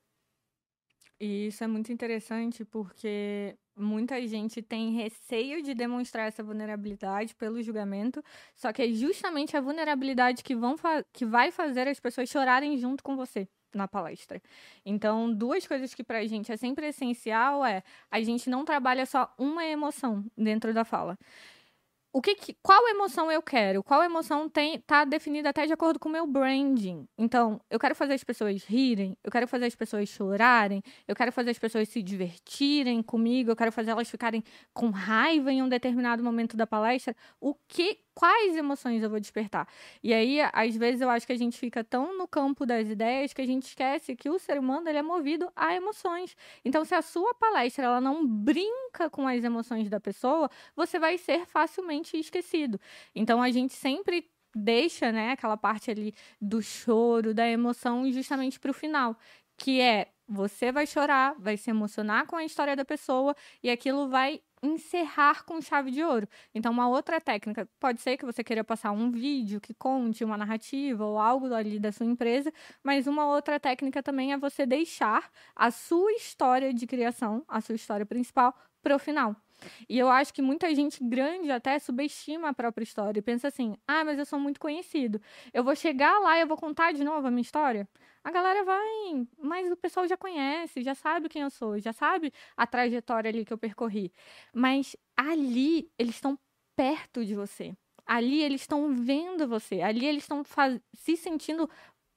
E 1.19 1.47
isso 1.47 1.63
é 1.63 1.67
muito 1.67 1.93
interessante 1.93 2.65
porque 2.65 3.55
muita 3.75 4.25
gente 4.27 4.61
tem 4.61 4.91
receio 4.93 5.61
de 5.61 5.75
demonstrar 5.75 6.27
essa 6.27 6.43
vulnerabilidade 6.43 7.35
pelo 7.35 7.61
julgamento, 7.61 8.23
só 8.55 8.73
que 8.73 8.81
é 8.81 8.91
justamente 8.91 9.55
a 9.55 9.61
vulnerabilidade 9.61 10.43
que, 10.43 10.55
vão 10.55 10.75
que 11.13 11.23
vai 11.23 11.51
fazer 11.51 11.87
as 11.87 11.99
pessoas 11.99 12.27
chorarem 12.27 12.75
junto 12.77 13.03
com 13.03 13.15
você 13.15 13.47
na 13.73 13.87
palestra. 13.87 14.41
Então, 14.85 15.33
duas 15.33 15.65
coisas 15.67 15.93
que 15.93 16.03
pra 16.03 16.25
gente 16.25 16.51
é 16.51 16.57
sempre 16.57 16.87
essencial 16.87 17.65
é 17.65 17.83
a 18.09 18.21
gente 18.21 18.49
não 18.49 18.65
trabalha 18.65 19.05
só 19.05 19.33
uma 19.37 19.65
emoção 19.65 20.23
dentro 20.37 20.73
da 20.73 20.83
fala. 20.85 21.17
O 22.13 22.21
que, 22.21 22.35
que- 22.35 22.57
qual 22.61 22.89
emoção 22.89 23.31
eu 23.31 23.41
quero? 23.41 23.81
Qual 23.81 24.03
emoção 24.03 24.49
tem 24.49 24.77
tá 24.81 25.05
definida 25.05 25.47
até 25.49 25.65
de 25.65 25.71
acordo 25.71 25.97
com 25.97 26.09
o 26.09 26.11
meu 26.11 26.27
branding. 26.27 27.07
Então, 27.17 27.61
eu 27.69 27.79
quero 27.79 27.95
fazer 27.95 28.13
as 28.15 28.23
pessoas 28.23 28.65
rirem, 28.65 29.17
eu 29.23 29.31
quero 29.31 29.47
fazer 29.47 29.65
as 29.67 29.75
pessoas 29.75 30.09
chorarem, 30.09 30.83
eu 31.07 31.15
quero 31.15 31.31
fazer 31.31 31.51
as 31.51 31.59
pessoas 31.59 31.87
se 31.87 32.03
divertirem 32.03 33.01
comigo, 33.01 33.49
eu 33.51 33.55
quero 33.55 33.71
fazer 33.71 33.91
elas 33.91 34.09
ficarem 34.09 34.43
com 34.73 34.89
raiva 34.89 35.53
em 35.53 35.61
um 35.63 35.69
determinado 35.69 36.21
momento 36.21 36.57
da 36.57 36.67
palestra. 36.67 37.15
O 37.39 37.55
que 37.67 37.97
quais 38.21 38.55
emoções 38.55 39.01
eu 39.01 39.09
vou 39.09 39.19
despertar? 39.19 39.67
E 40.03 40.13
aí, 40.13 40.39
às 40.53 40.77
vezes 40.77 41.01
eu 41.01 41.09
acho 41.09 41.25
que 41.25 41.33
a 41.33 41.37
gente 41.37 41.57
fica 41.57 41.83
tão 41.83 42.15
no 42.15 42.27
campo 42.27 42.67
das 42.67 42.87
ideias 42.87 43.33
que 43.33 43.41
a 43.41 43.45
gente 43.47 43.63
esquece 43.63 44.15
que 44.15 44.29
o 44.29 44.37
ser 44.37 44.59
humano 44.59 44.87
ele 44.87 44.99
é 44.99 45.01
movido 45.01 45.51
a 45.55 45.73
emoções. 45.73 46.35
Então, 46.63 46.85
se 46.85 46.93
a 46.93 47.01
sua 47.01 47.33
palestra 47.33 47.85
ela 47.85 47.99
não 47.99 48.23
brinca 48.27 49.09
com 49.09 49.27
as 49.27 49.43
emoções 49.43 49.89
da 49.89 49.99
pessoa, 49.99 50.51
você 50.75 50.99
vai 50.99 51.17
ser 51.17 51.47
facilmente 51.47 52.15
esquecido. 52.15 52.79
Então, 53.15 53.41
a 53.41 53.49
gente 53.49 53.73
sempre 53.73 54.29
deixa, 54.55 55.11
né, 55.11 55.31
aquela 55.31 55.57
parte 55.57 55.89
ali 55.89 56.13
do 56.39 56.61
choro, 56.61 57.33
da 57.33 57.47
emoção 57.47 58.07
justamente 58.11 58.59
para 58.59 58.69
o 58.69 58.73
final, 58.73 59.17
que 59.57 59.81
é 59.81 60.09
você 60.27 60.71
vai 60.71 60.85
chorar, 60.85 61.33
vai 61.39 61.57
se 61.57 61.71
emocionar 61.71 62.27
com 62.27 62.35
a 62.35 62.45
história 62.45 62.75
da 62.75 62.85
pessoa 62.85 63.35
e 63.63 63.69
aquilo 63.71 64.09
vai 64.09 64.41
encerrar 64.63 65.43
com 65.45 65.61
chave 65.61 65.91
de 65.91 66.03
ouro. 66.03 66.27
Então, 66.53 66.71
uma 66.71 66.87
outra 66.87 67.19
técnica 67.19 67.67
pode 67.79 68.01
ser 68.01 68.17
que 68.17 68.25
você 68.25 68.43
queira 68.43 68.63
passar 68.63 68.91
um 68.91 69.11
vídeo 69.11 69.59
que 69.61 69.73
conte 69.73 70.23
uma 70.23 70.37
narrativa 70.37 71.03
ou 71.05 71.17
algo 71.19 71.53
ali 71.53 71.79
da 71.79 71.91
sua 71.91 72.05
empresa, 72.05 72.51
mas 72.83 73.07
uma 73.07 73.25
outra 73.27 73.59
técnica 73.59 74.03
também 74.03 74.33
é 74.33 74.37
você 74.37 74.65
deixar 74.65 75.31
a 75.55 75.71
sua 75.71 76.11
história 76.13 76.73
de 76.73 76.85
criação, 76.87 77.43
a 77.47 77.61
sua 77.61 77.75
história 77.75 78.05
principal, 78.05 78.53
para 78.81 78.95
o 78.95 78.99
final. 78.99 79.35
E 79.87 79.97
eu 79.97 80.09
acho 80.09 80.33
que 80.33 80.41
muita 80.41 80.73
gente 80.73 81.03
grande 81.03 81.51
até 81.51 81.77
subestima 81.79 82.49
a 82.49 82.53
própria 82.53 82.83
história 82.83 83.19
e 83.19 83.21
pensa 83.21 83.47
assim: 83.47 83.75
ah, 83.87 84.03
mas 84.03 84.19
eu 84.19 84.25
sou 84.25 84.39
muito 84.39 84.59
conhecido. 84.59 85.21
Eu 85.53 85.63
vou 85.63 85.75
chegar 85.75 86.19
lá 86.19 86.37
e 86.37 86.41
eu 86.41 86.47
vou 86.47 86.57
contar 86.57 86.93
de 86.93 87.03
novo 87.03 87.27
a 87.27 87.31
minha 87.31 87.41
história? 87.41 87.87
A 88.23 88.31
galera 88.31 88.63
vai, 88.63 89.27
mas 89.41 89.71
o 89.71 89.75
pessoal 89.77 90.07
já 90.07 90.15
conhece, 90.15 90.83
já 90.83 90.93
sabe 90.93 91.27
quem 91.27 91.41
eu 91.41 91.49
sou, 91.49 91.79
já 91.79 91.91
sabe 91.91 92.31
a 92.55 92.67
trajetória 92.67 93.29
ali 93.29 93.43
que 93.43 93.53
eu 93.53 93.57
percorri. 93.57 94.13
Mas 94.53 94.95
ali 95.17 95.89
eles 95.97 96.15
estão 96.15 96.37
perto 96.75 97.25
de 97.25 97.33
você. 97.35 97.75
Ali 98.05 98.41
eles 98.43 98.61
estão 98.61 98.93
vendo 98.93 99.47
você, 99.47 99.81
ali 99.81 100.05
eles 100.05 100.23
estão 100.23 100.43
se 100.93 101.15
sentindo 101.15 101.69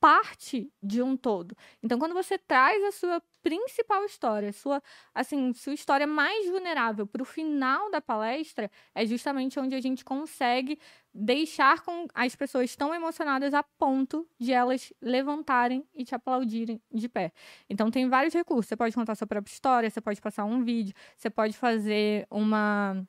parte 0.05 0.71
de 0.83 1.01
um 1.01 1.17
todo. 1.17 1.57
Então, 1.83 1.99
quando 1.99 2.13
você 2.13 2.37
traz 2.37 2.85
a 2.85 2.93
sua 2.93 3.23
principal 3.43 4.05
história, 4.05 4.53
sua, 4.53 4.83
assim, 5.15 5.55
sua 5.55 5.73
história 5.73 6.07
mais 6.07 6.47
vulnerável 6.47 7.07
para 7.07 7.23
o 7.23 7.25
final 7.25 7.91
da 7.91 8.03
palestra, 8.03 8.71
é 8.95 9.07
justamente 9.07 9.59
onde 9.59 9.75
a 9.75 9.81
gente 9.81 10.05
consegue 10.05 10.79
deixar 11.15 11.81
com 11.81 12.07
as 12.13 12.37
pessoas 12.37 12.77
tão 12.77 12.95
emocionadas 12.95 13.55
a 13.55 13.63
ponto 13.63 14.29
de 14.39 14.53
elas 14.53 14.93
levantarem 15.01 15.83
e 15.95 16.05
te 16.05 16.15
aplaudirem 16.15 16.83
de 16.93 17.09
pé. 17.09 17.33
Então 17.71 17.91
tem 17.91 18.07
vários 18.07 18.35
recursos. 18.35 18.67
Você 18.67 18.77
pode 18.77 18.95
contar 18.95 19.15
sua 19.15 19.27
própria 19.27 19.51
história, 19.51 19.89
você 19.89 20.03
pode 20.03 20.21
passar 20.21 20.45
um 20.45 20.63
vídeo, 20.63 20.93
você 21.17 21.31
pode 21.31 21.57
fazer 21.57 22.27
uma 22.31 23.03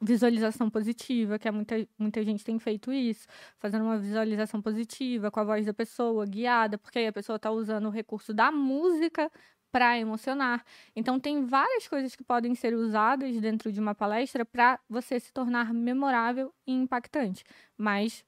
visualização 0.00 0.68
positiva, 0.70 1.38
que 1.38 1.48
é 1.48 1.50
muita, 1.50 1.88
muita 1.98 2.22
gente 2.24 2.44
tem 2.44 2.58
feito 2.58 2.92
isso, 2.92 3.26
fazendo 3.58 3.84
uma 3.84 3.98
visualização 3.98 4.60
positiva 4.60 5.30
com 5.30 5.40
a 5.40 5.44
voz 5.44 5.66
da 5.66 5.74
pessoa, 5.74 6.26
guiada, 6.26 6.78
porque 6.78 6.98
aí 6.98 7.06
a 7.06 7.12
pessoa 7.12 7.36
está 7.36 7.50
usando 7.50 7.86
o 7.86 7.90
recurso 7.90 8.34
da 8.34 8.52
música 8.52 9.30
para 9.72 9.98
emocionar. 9.98 10.64
Então 10.94 11.18
tem 11.20 11.44
várias 11.44 11.88
coisas 11.88 12.14
que 12.16 12.24
podem 12.24 12.54
ser 12.54 12.74
usadas 12.74 13.38
dentro 13.40 13.72
de 13.72 13.80
uma 13.80 13.94
palestra 13.94 14.44
para 14.44 14.80
você 14.88 15.20
se 15.20 15.32
tornar 15.32 15.72
memorável 15.72 16.52
e 16.66 16.72
impactante, 16.72 17.44
mas 17.76 18.24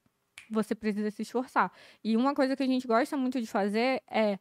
você 0.49 0.73
precisa 0.75 1.11
se 1.11 1.21
esforçar. 1.21 1.71
E 2.03 2.17
uma 2.17 2.33
coisa 2.33 2.55
que 2.55 2.63
a 2.63 2.67
gente 2.67 2.87
gosta 2.87 3.15
muito 3.15 3.39
de 3.39 3.47
fazer 3.47 4.01
é 4.09 4.39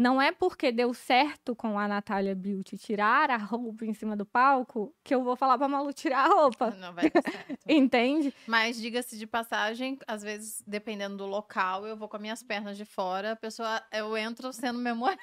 não 0.00 0.20
é 0.20 0.32
porque 0.32 0.72
deu 0.72 0.94
certo 0.94 1.54
com 1.54 1.78
a 1.78 1.86
Natália 1.86 2.34
Beauty 2.34 2.78
tirar 2.78 3.30
a 3.30 3.36
roupa 3.36 3.84
em 3.84 3.92
cima 3.92 4.16
do 4.16 4.24
palco 4.24 4.94
que 5.04 5.14
eu 5.14 5.22
vou 5.22 5.36
falar 5.36 5.58
pra 5.58 5.68
Malu 5.68 5.92
tirar 5.92 6.24
a 6.24 6.28
roupa. 6.28 6.70
Não 6.70 6.94
vai 6.94 7.10
dar 7.10 7.22
certo. 7.22 7.58
Entende? 7.68 8.34
Mas 8.46 8.80
diga-se 8.80 9.18
de 9.18 9.26
passagem, 9.26 9.98
às 10.06 10.22
vezes, 10.22 10.64
dependendo 10.66 11.18
do 11.18 11.26
local, 11.26 11.86
eu 11.86 11.96
vou 11.98 12.08
com 12.08 12.16
as 12.16 12.22
minhas 12.22 12.42
pernas 12.42 12.78
de 12.78 12.86
fora, 12.86 13.32
a 13.32 13.36
pessoa, 13.36 13.82
eu 13.92 14.16
entro 14.16 14.50
sendo 14.54 14.78
memorável. 14.78 15.18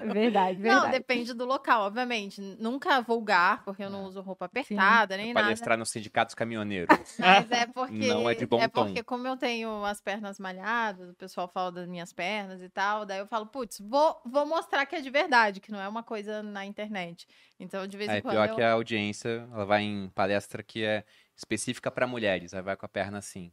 verdade, 0.00 0.60
verdade. 0.60 0.86
Não, 0.86 0.90
depende 0.90 1.32
do 1.32 1.44
local, 1.44 1.82
obviamente. 1.82 2.40
Nunca 2.58 3.00
vulgar, 3.00 3.62
porque 3.64 3.84
eu 3.84 3.90
não 3.90 4.04
uso 4.04 4.20
roupa 4.20 4.46
apertada, 4.46 5.14
Sim. 5.14 5.22
nem 5.22 5.32
nada. 5.32 5.46
Palestrar 5.46 5.78
nos 5.78 5.90
sindicatos 5.90 6.34
caminhoneiros. 6.34 6.88
Mas 7.18 7.50
é 7.52 7.66
porque. 7.66 8.08
Não 8.08 8.28
é 8.28 8.34
de 8.34 8.46
bom 8.46 8.60
É 8.60 8.66
tom. 8.66 8.86
porque, 8.86 9.02
como 9.04 9.28
eu 9.28 9.36
tenho 9.36 9.84
as 9.84 10.00
pernas 10.00 10.40
malhadas, 10.40 11.10
o 11.10 11.14
pessoal 11.14 11.46
fala 11.46 11.70
das 11.70 11.86
minhas 11.86 12.12
pernas 12.12 12.60
e 12.60 12.68
tal 12.68 12.95
tal. 12.96 13.06
Daí 13.06 13.18
eu 13.18 13.26
falo, 13.26 13.46
putz, 13.46 13.80
vou, 13.80 14.20
vou 14.24 14.46
mostrar 14.46 14.86
que 14.86 14.96
é 14.96 15.00
de 15.00 15.10
verdade, 15.10 15.60
que 15.60 15.70
não 15.70 15.80
é 15.80 15.88
uma 15.88 16.02
coisa 16.02 16.42
na 16.42 16.64
internet. 16.64 17.28
Então, 17.60 17.86
de 17.86 17.96
vez 17.96 18.08
é, 18.10 18.18
em 18.18 18.22
quando. 18.22 18.34
Pior 18.34 18.48
eu... 18.48 18.54
que 18.54 18.62
a 18.62 18.72
audiência, 18.72 19.46
ela 19.52 19.64
vai 19.64 19.82
em 19.82 20.08
palestra 20.10 20.62
que 20.62 20.84
é 20.84 21.04
específica 21.36 21.90
para 21.90 22.06
mulheres, 22.06 22.54
aí 22.54 22.62
vai 22.62 22.76
com 22.76 22.86
a 22.86 22.88
perna 22.88 23.18
assim. 23.18 23.52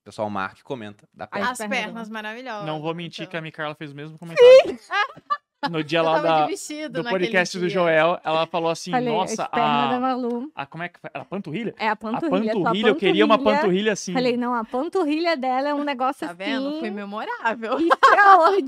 O 0.00 0.04
pessoal 0.04 0.28
marca 0.28 0.60
e 0.60 0.62
comenta. 0.62 1.08
Da 1.14 1.26
perna. 1.26 1.50
As 1.50 1.58
pernas 1.58 2.10
maravilhosas. 2.10 2.66
Não 2.66 2.80
vou 2.80 2.94
mentir 2.94 3.22
então... 3.22 3.30
que 3.30 3.36
a 3.36 3.40
Micarla 3.40 3.74
fez 3.74 3.92
o 3.92 3.94
mesmo 3.94 4.18
comentário. 4.18 4.78
no 5.70 5.82
dia 5.82 6.02
lá 6.02 6.20
da, 6.20 6.46
do 6.90 7.04
podcast 7.04 7.58
do 7.58 7.68
Joel, 7.68 8.20
ela 8.24 8.46
falou 8.46 8.70
assim: 8.70 8.90
Falei, 8.90 9.12
Nossa, 9.12 9.48
a, 9.50 9.96
a. 10.54 10.66
Como 10.66 10.82
é 10.82 10.88
que 10.88 10.98
A 11.12 11.24
panturrilha? 11.24 11.74
É 11.78 11.88
a 11.88 11.96
panturrilha. 11.96 12.26
A 12.26 12.30
panturrilha, 12.30 12.52
panturrilha, 12.54 12.88
eu 12.88 12.96
queria 12.96 13.24
uma 13.24 13.38
panturrilha 13.38 13.92
assim. 13.92 14.12
Falei, 14.12 14.36
não, 14.36 14.54
a 14.54 14.64
panturrilha 14.64 15.36
dela 15.36 15.68
é 15.68 15.74
um 15.74 15.84
negócio 15.84 16.26
tá 16.26 16.32
assim. 16.32 16.38
Tá 16.38 16.44
vendo? 16.44 16.78
Foi 16.80 16.90
memorável. 16.90 17.76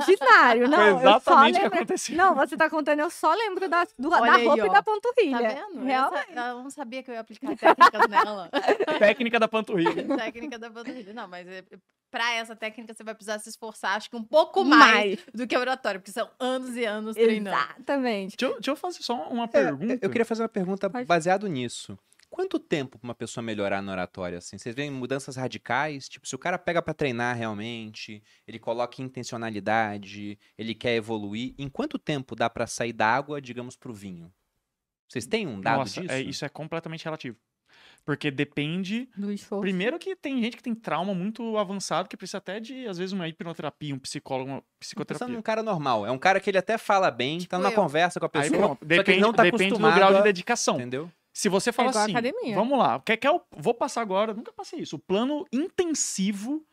Extraordinário. 0.06 0.68
Não, 0.68 1.00
Foi 1.00 1.00
exatamente 1.00 1.58
o 1.58 1.60
que 1.60 1.76
aconteceu. 1.76 2.16
Não, 2.16 2.34
você 2.34 2.56
tá 2.56 2.70
contando, 2.70 3.00
eu 3.00 3.10
só 3.10 3.32
lembro 3.34 3.68
da, 3.68 3.86
do, 3.98 4.10
da 4.10 4.34
aí, 4.34 4.46
roupa 4.46 4.62
ó. 4.62 4.66
e 4.66 4.70
da 4.70 4.82
panturrilha. 4.82 5.38
Tá 5.38 5.48
vendo? 5.48 5.84
Realmente. 5.84 6.32
Ela 6.32 6.62
não 6.62 6.70
sabia 6.70 7.02
que 7.02 7.10
eu 7.10 7.14
ia 7.14 7.20
aplicar 7.20 7.56
técnicas 7.56 8.08
nela. 8.08 8.50
Técnica 8.98 9.40
da 9.40 9.48
panturrilha. 9.48 10.16
Técnica 10.16 10.58
da 10.58 10.70
panturrilha. 10.70 11.12
Não, 11.12 11.28
mas 11.28 11.46
é, 11.46 11.64
pra 12.16 12.32
essa 12.34 12.56
técnica 12.56 12.94
você 12.94 13.04
vai 13.04 13.14
precisar 13.14 13.38
se 13.40 13.50
esforçar, 13.50 13.94
acho 13.96 14.08
que 14.08 14.16
um 14.16 14.24
pouco 14.24 14.64
mais, 14.64 14.94
Mais. 14.94 15.18
do 15.34 15.46
que 15.46 15.54
a 15.54 15.60
oratória, 15.60 16.00
porque 16.00 16.10
são 16.10 16.30
anos 16.40 16.74
e 16.74 16.82
anos 16.84 17.14
treinando. 17.14 17.54
Exatamente. 17.76 18.36
Deixa 18.38 18.46
eu, 18.52 18.54
deixa 18.58 18.70
eu 18.70 18.76
fazer 18.76 19.02
só 19.02 19.28
uma 19.28 19.44
É, 19.44 19.48
pergunta. 19.48 19.98
eu 20.00 20.08
queria 20.08 20.24
fazer 20.24 20.42
uma 20.42 20.48
pergunta 20.48 20.88
Pode. 20.88 21.04
baseado 21.04 21.46
nisso. 21.46 21.98
Quanto 22.30 22.58
tempo 22.58 22.98
pra 22.98 23.06
uma 23.06 23.14
pessoa 23.14 23.44
melhorar 23.44 23.82
na 23.82 23.92
oratória, 23.92 24.38
assim? 24.38 24.56
Vocês 24.56 24.74
veem 24.74 24.90
mudanças 24.90 25.36
radicais? 25.36 26.08
Tipo, 26.08 26.26
se 26.26 26.34
o 26.34 26.38
cara 26.38 26.58
pega 26.58 26.80
pra 26.82 26.94
treinar 26.94 27.36
realmente, 27.36 28.22
ele 28.46 28.58
coloca 28.58 29.00
intencionalidade, 29.02 30.38
ele 30.56 30.74
quer 30.74 30.94
evoluir, 30.96 31.54
em 31.58 31.68
quanto 31.68 31.98
tempo 31.98 32.34
dá 32.34 32.48
pra 32.48 32.66
sair 32.66 32.92
da 32.92 33.06
água, 33.06 33.40
digamos, 33.40 33.76
pro 33.76 33.92
vinho? 33.92 34.32
Vocês 35.08 35.26
têm 35.26 35.46
um 35.46 35.60
dado 35.60 35.78
Nossa, 35.80 36.00
disso? 36.00 36.12
é, 36.12 36.20
isso 36.20 36.44
é 36.44 36.48
completamente 36.48 37.04
relativo. 37.04 37.36
Porque 38.06 38.30
depende. 38.30 39.08
Do 39.16 39.32
esforço. 39.32 39.60
Primeiro 39.60 39.98
que 39.98 40.14
tem 40.14 40.40
gente 40.40 40.56
que 40.56 40.62
tem 40.62 40.74
trauma 40.76 41.12
muito 41.12 41.58
avançado 41.58 42.08
que 42.08 42.16
precisa 42.16 42.38
até 42.38 42.60
de, 42.60 42.86
às 42.86 42.96
vezes, 42.96 43.12
uma 43.12 43.26
hipnoterapia, 43.28 43.92
um 43.92 43.98
psicólogo, 43.98 44.48
uma 44.48 44.60
Tô 44.60 44.64
pensando 44.64 44.78
psicoterapia. 44.78 45.34
num 45.34 45.42
cara 45.42 45.62
normal. 45.62 46.06
É 46.06 46.10
um 46.12 46.18
cara 46.18 46.38
que 46.38 46.48
ele 46.48 46.56
até 46.56 46.78
fala 46.78 47.10
bem, 47.10 47.38
Tipo 47.38 47.50
tá 47.50 47.58
numa 47.58 47.70
eu. 47.70 47.74
conversa 47.74 48.20
com 48.20 48.26
a 48.26 48.30
Aí, 48.32 48.48
pessoa, 48.48 48.76
que 48.76 48.84
ele 48.84 48.96
depende, 48.96 49.20
não 49.20 49.32
tá 49.32 49.42
depende 49.42 49.72
do 49.74 49.78
grau 49.78 50.14
de 50.14 50.22
dedicação. 50.22 50.76
Entendeu? 50.76 51.10
Se 51.34 51.48
você 51.48 51.72
fala 51.72 51.90
igual 51.90 52.00
a 52.00 52.04
assim, 52.04 52.12
academia. 52.12 52.54
vamos 52.54 52.78
lá, 52.78 52.98
quer, 53.00 53.16
quer 53.18 53.28
eu 53.28 53.42
vou 53.50 53.74
passar 53.74 54.00
agora, 54.00 54.32
nunca 54.32 54.52
passei 54.52 54.78
isso, 54.80 54.96
o 54.96 54.98
plano 54.98 55.44
intensivo 55.52 56.64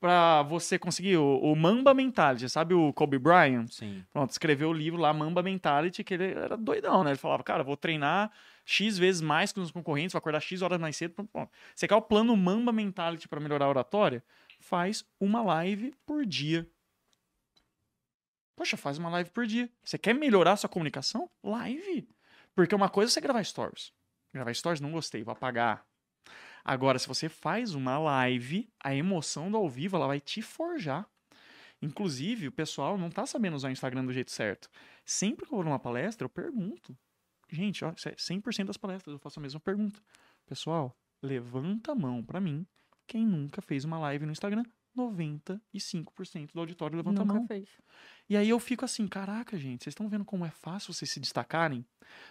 pra 0.00 0.42
você 0.42 0.78
conseguir 0.78 1.16
o, 1.16 1.38
o 1.38 1.56
Mamba 1.56 1.94
Mentality, 1.94 2.48
sabe 2.48 2.74
o 2.74 2.92
Kobe 2.92 3.18
Bryant? 3.18 3.68
Sim. 3.68 4.04
Pronto, 4.12 4.30
escreveu 4.30 4.70
o 4.70 4.72
livro 4.72 5.00
lá, 5.00 5.12
Mamba 5.12 5.42
Mentality, 5.42 6.04
que 6.04 6.14
ele 6.14 6.32
era 6.32 6.56
doidão, 6.56 7.02
né? 7.02 7.10
Ele 7.10 7.18
falava, 7.18 7.42
cara, 7.42 7.62
vou 7.62 7.76
treinar 7.76 8.30
X 8.64 8.98
vezes 8.98 9.20
mais 9.20 9.52
que 9.52 9.60
os 9.60 9.70
concorrentes, 9.70 10.12
vou 10.12 10.18
acordar 10.18 10.40
X 10.40 10.62
horas 10.62 10.80
mais 10.80 10.96
cedo. 10.96 11.14
Pronto. 11.14 11.50
Você 11.74 11.88
quer 11.88 11.94
o 11.94 12.02
plano 12.02 12.36
Mamba 12.36 12.72
Mentality 12.72 13.28
pra 13.28 13.40
melhorar 13.40 13.66
a 13.66 13.70
oratória? 13.70 14.22
Faz 14.60 15.04
uma 15.20 15.42
live 15.42 15.94
por 16.04 16.24
dia. 16.26 16.68
Poxa, 18.56 18.76
faz 18.76 18.96
uma 18.96 19.10
live 19.10 19.30
por 19.30 19.46
dia. 19.46 19.70
Você 19.84 19.98
quer 19.98 20.14
melhorar 20.14 20.56
sua 20.56 20.68
comunicação? 20.68 21.30
Live. 21.44 22.08
Porque 22.54 22.74
uma 22.74 22.88
coisa 22.88 23.10
é 23.10 23.12
você 23.12 23.20
gravar 23.20 23.44
stories. 23.44 23.92
Gravar 24.32 24.54
stories, 24.54 24.80
não 24.80 24.90
gostei, 24.90 25.22
vou 25.22 25.32
apagar. 25.32 25.84
Agora, 26.68 26.98
se 26.98 27.06
você 27.06 27.28
faz 27.28 27.76
uma 27.76 27.96
live, 27.96 28.68
a 28.82 28.92
emoção 28.92 29.48
do 29.48 29.56
ao 29.56 29.68
vivo 29.68 29.94
ela 29.94 30.08
vai 30.08 30.18
te 30.18 30.42
forjar. 30.42 31.08
Inclusive, 31.80 32.48
o 32.48 32.52
pessoal 32.52 32.98
não 32.98 33.08
tá 33.08 33.24
sabendo 33.24 33.54
usar 33.54 33.68
o 33.68 33.70
Instagram 33.70 34.04
do 34.04 34.12
jeito 34.12 34.32
certo. 34.32 34.68
Sempre 35.04 35.46
que 35.46 35.52
eu 35.52 35.58
vou 35.58 35.64
numa 35.64 35.78
palestra, 35.78 36.24
eu 36.24 36.28
pergunto. 36.28 36.98
Gente, 37.48 37.84
ó, 37.84 37.92
isso 37.92 38.08
é 38.08 38.16
100% 38.16 38.64
das 38.64 38.76
palestras 38.76 39.12
eu 39.12 39.20
faço 39.20 39.38
a 39.38 39.42
mesma 39.42 39.60
pergunta. 39.60 40.02
Pessoal, 40.44 40.92
levanta 41.22 41.92
a 41.92 41.94
mão 41.94 42.20
pra 42.24 42.40
mim 42.40 42.66
quem 43.06 43.24
nunca 43.24 43.62
fez 43.62 43.84
uma 43.84 44.00
live 44.00 44.26
no 44.26 44.32
Instagram. 44.32 44.64
95% 44.96 46.52
do 46.52 46.60
auditório 46.60 46.96
levanta 46.96 47.20
a 47.22 47.24
Nunca 47.24 47.38
mão. 47.38 47.46
fez. 47.46 47.68
E 48.28 48.36
aí 48.36 48.48
eu 48.48 48.58
fico 48.58 48.84
assim, 48.84 49.06
caraca, 49.06 49.56
gente, 49.56 49.84
vocês 49.84 49.92
estão 49.92 50.08
vendo 50.08 50.24
como 50.24 50.44
é 50.44 50.50
fácil 50.50 50.92
vocês 50.92 51.10
se 51.10 51.20
destacarem? 51.20 51.84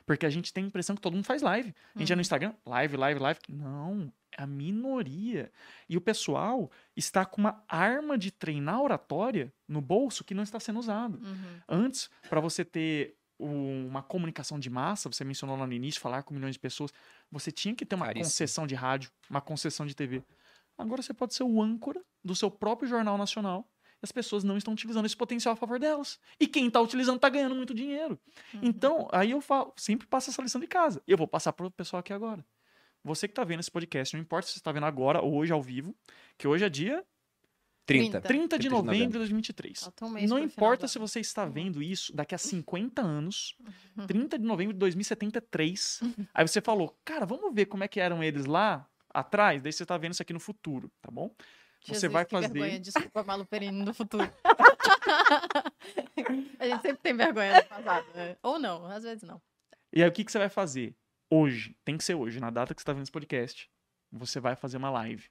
Porque 0.05 0.25
a 0.25 0.29
gente 0.29 0.51
tem 0.51 0.63
a 0.63 0.67
impressão 0.67 0.95
que 0.95 1.01
todo 1.01 1.13
mundo 1.13 1.25
faz 1.25 1.41
live. 1.41 1.73
A 1.95 1.99
gente 1.99 2.11
é 2.11 2.15
no 2.15 2.21
Instagram, 2.21 2.53
live, 2.65 2.97
live, 2.97 3.19
live. 3.19 3.39
Não, 3.49 4.11
é 4.37 4.43
a 4.43 4.47
minoria. 4.47 5.51
E 5.87 5.95
o 5.95 6.01
pessoal 6.01 6.69
está 6.95 7.25
com 7.25 7.41
uma 7.41 7.63
arma 7.67 8.17
de 8.17 8.31
treinar 8.31 8.81
oratória 8.81 9.53
no 9.67 9.81
bolso 9.81 10.23
que 10.23 10.33
não 10.33 10.43
está 10.43 10.59
sendo 10.59 10.79
usado. 10.79 11.17
Uhum. 11.23 11.59
Antes, 11.67 12.09
para 12.29 12.39
você 12.41 12.65
ter 12.65 13.15
um- 13.39 13.87
uma 13.87 14.01
comunicação 14.01 14.57
de 14.59 14.69
massa, 14.69 15.09
você 15.11 15.23
mencionou 15.25 15.57
lá 15.57 15.67
no 15.67 15.73
início, 15.73 15.99
falar 15.99 16.23
com 16.23 16.33
milhões 16.33 16.55
de 16.55 16.59
pessoas, 16.59 16.91
você 17.29 17.51
tinha 17.51 17.75
que 17.75 17.85
ter 17.85 17.95
uma 17.95 18.05
Caríssimo. 18.05 18.25
concessão 18.31 18.65
de 18.65 18.75
rádio, 18.75 19.11
uma 19.29 19.41
concessão 19.41 19.85
de 19.85 19.93
TV. 19.93 20.23
Agora 20.77 21.01
você 21.01 21.13
pode 21.13 21.33
ser 21.33 21.43
o 21.43 21.61
âncora 21.61 22.03
do 22.23 22.35
seu 22.35 22.51
próprio 22.51 22.87
jornal 22.87 23.17
nacional. 23.17 23.69
E 24.01 24.03
as 24.03 24.11
pessoas 24.11 24.43
não 24.43 24.57
estão 24.57 24.73
utilizando 24.73 25.05
esse 25.05 25.15
potencial 25.15 25.53
a 25.53 25.55
favor 25.55 25.79
delas. 25.79 26.19
E 26.39 26.47
quem 26.47 26.67
está 26.67 26.81
utilizando 26.81 27.15
está 27.15 27.29
ganhando 27.29 27.55
muito 27.55 27.73
dinheiro. 27.73 28.19
Uhum. 28.53 28.59
Então, 28.63 29.07
aí 29.11 29.31
eu 29.31 29.39
falo, 29.41 29.73
sempre 29.77 30.05
passo 30.05 30.29
essa 30.29 30.41
lição 30.41 30.59
de 30.59 30.67
casa. 30.67 31.01
Eu 31.07 31.17
vou 31.17 31.27
passar 31.27 31.53
para 31.53 31.65
o 31.65 31.71
pessoal 31.71 31.99
aqui 32.01 32.11
agora. 32.11 32.45
Você 33.03 33.27
que 33.27 33.31
está 33.31 33.43
vendo 33.43 33.59
esse 33.59 33.71
podcast, 33.71 34.13
não 34.15 34.21
importa 34.21 34.47
se 34.47 34.53
você 34.53 34.59
está 34.59 34.71
vendo 34.71 34.85
agora 34.85 35.21
ou 35.21 35.35
hoje 35.35 35.53
ao 35.53 35.61
vivo, 35.61 35.95
que 36.37 36.47
hoje 36.47 36.65
é 36.65 36.69
dia 36.69 37.05
30. 37.85 38.19
30 38.19 38.21
de 38.21 38.27
30 38.27 38.59
de 38.59 38.69
novembro 38.69 38.93
de 38.93 38.99
novembro. 38.99 39.19
2023. 39.19 39.79
Falta 39.79 40.05
um 40.05 40.09
mês 40.09 40.29
Não 40.29 40.39
importa 40.39 40.87
se 40.87 40.97
você 40.97 41.19
está 41.19 41.45
vendo 41.45 41.83
isso 41.83 42.13
daqui 42.15 42.33
a 42.33 42.37
50 42.37 43.01
anos, 43.01 43.55
Uhum. 43.95 44.07
30 44.07 44.39
de 44.39 44.45
novembro 44.45 44.73
de 44.73 44.79
2073. 44.79 46.01
Aí 46.33 46.47
você 46.47 46.59
falou, 46.61 46.99
cara, 47.05 47.25
vamos 47.25 47.53
ver 47.53 47.67
como 47.67 47.83
é 47.83 47.87
que 47.87 47.99
eram 47.99 48.23
eles 48.23 48.45
lá 48.45 48.89
atrás, 49.19 49.61
daí 49.61 49.71
você 49.71 49.85
tá 49.85 49.97
vendo 49.97 50.13
isso 50.13 50.21
aqui 50.21 50.33
no 50.33 50.39
futuro, 50.39 50.91
tá 51.01 51.09
bom? 51.09 51.33
Você 51.81 51.93
Jesus, 51.93 52.11
vai 52.11 52.25
que 52.25 52.31
fazer. 52.31 52.49
vergonha. 52.49 52.79
Desculpa, 52.79 53.23
Malu 53.23 53.45
Perini 53.45 53.85
do 53.85 53.93
futuro. 53.93 54.29
a 56.59 56.67
gente 56.67 56.81
sempre 56.81 56.97
tem 56.97 57.15
vergonha 57.15 57.61
do 57.61 57.67
passado. 57.67 58.07
né? 58.15 58.35
Ou 58.41 58.57
não, 58.57 58.85
às 58.87 59.03
vezes 59.03 59.23
não. 59.23 59.41
E 59.93 60.01
aí 60.01 60.09
o 60.09 60.11
que, 60.11 60.25
que 60.25 60.31
você 60.31 60.39
vai 60.39 60.49
fazer? 60.49 60.95
Hoje, 61.29 61.75
tem 61.85 61.97
que 61.97 62.03
ser 62.03 62.15
hoje, 62.15 62.39
na 62.39 62.49
data 62.49 62.73
que 62.73 62.81
você 62.81 62.85
tá 62.85 62.93
vendo 62.93 63.03
esse 63.03 63.11
podcast, 63.11 63.69
você 64.11 64.39
vai 64.39 64.55
fazer 64.55 64.77
uma 64.77 64.89
live. 64.89 65.29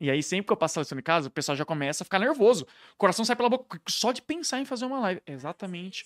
E 0.00 0.10
aí, 0.10 0.22
sempre 0.22 0.46
que 0.46 0.52
eu 0.52 0.56
passo 0.56 0.78
a 0.78 0.82
lição 0.82 0.98
em 0.98 1.02
casa, 1.02 1.28
o 1.28 1.30
pessoal 1.30 1.56
já 1.56 1.64
começa 1.64 2.02
a 2.02 2.04
ficar 2.04 2.18
nervoso. 2.18 2.66
O 2.94 2.96
coração 2.96 3.24
sai 3.24 3.36
pela 3.36 3.48
boca 3.48 3.80
só 3.88 4.12
de 4.12 4.20
pensar 4.20 4.60
em 4.60 4.64
fazer 4.64 4.84
uma 4.84 4.98
live. 5.00 5.22
Exatamente. 5.26 6.04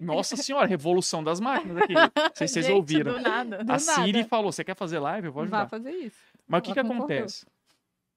Nossa 0.00 0.36
senhora, 0.36 0.66
revolução 0.66 1.22
das 1.22 1.40
máquinas 1.40 1.76
aqui. 1.78 1.92
Não 1.94 2.10
sei 2.34 2.48
se 2.48 2.54
vocês 2.54 2.66
Gente, 2.66 2.74
ouviram. 2.74 3.12
Do 3.14 3.20
nada. 3.20 3.64
Do 3.64 3.72
A 3.72 3.78
Siri 3.78 4.18
nada. 4.18 4.28
falou: 4.28 4.52
você 4.52 4.64
quer 4.64 4.74
fazer 4.76 4.98
live? 4.98 5.26
Eu 5.28 5.32
vou 5.32 5.42
ajudar. 5.42 5.68
fazer 5.68 5.90
isso. 5.90 6.18
Mas 6.46 6.60
o 6.60 6.62
que, 6.62 6.72
que 6.72 6.80
concordou. 6.82 7.04
acontece? 7.04 7.46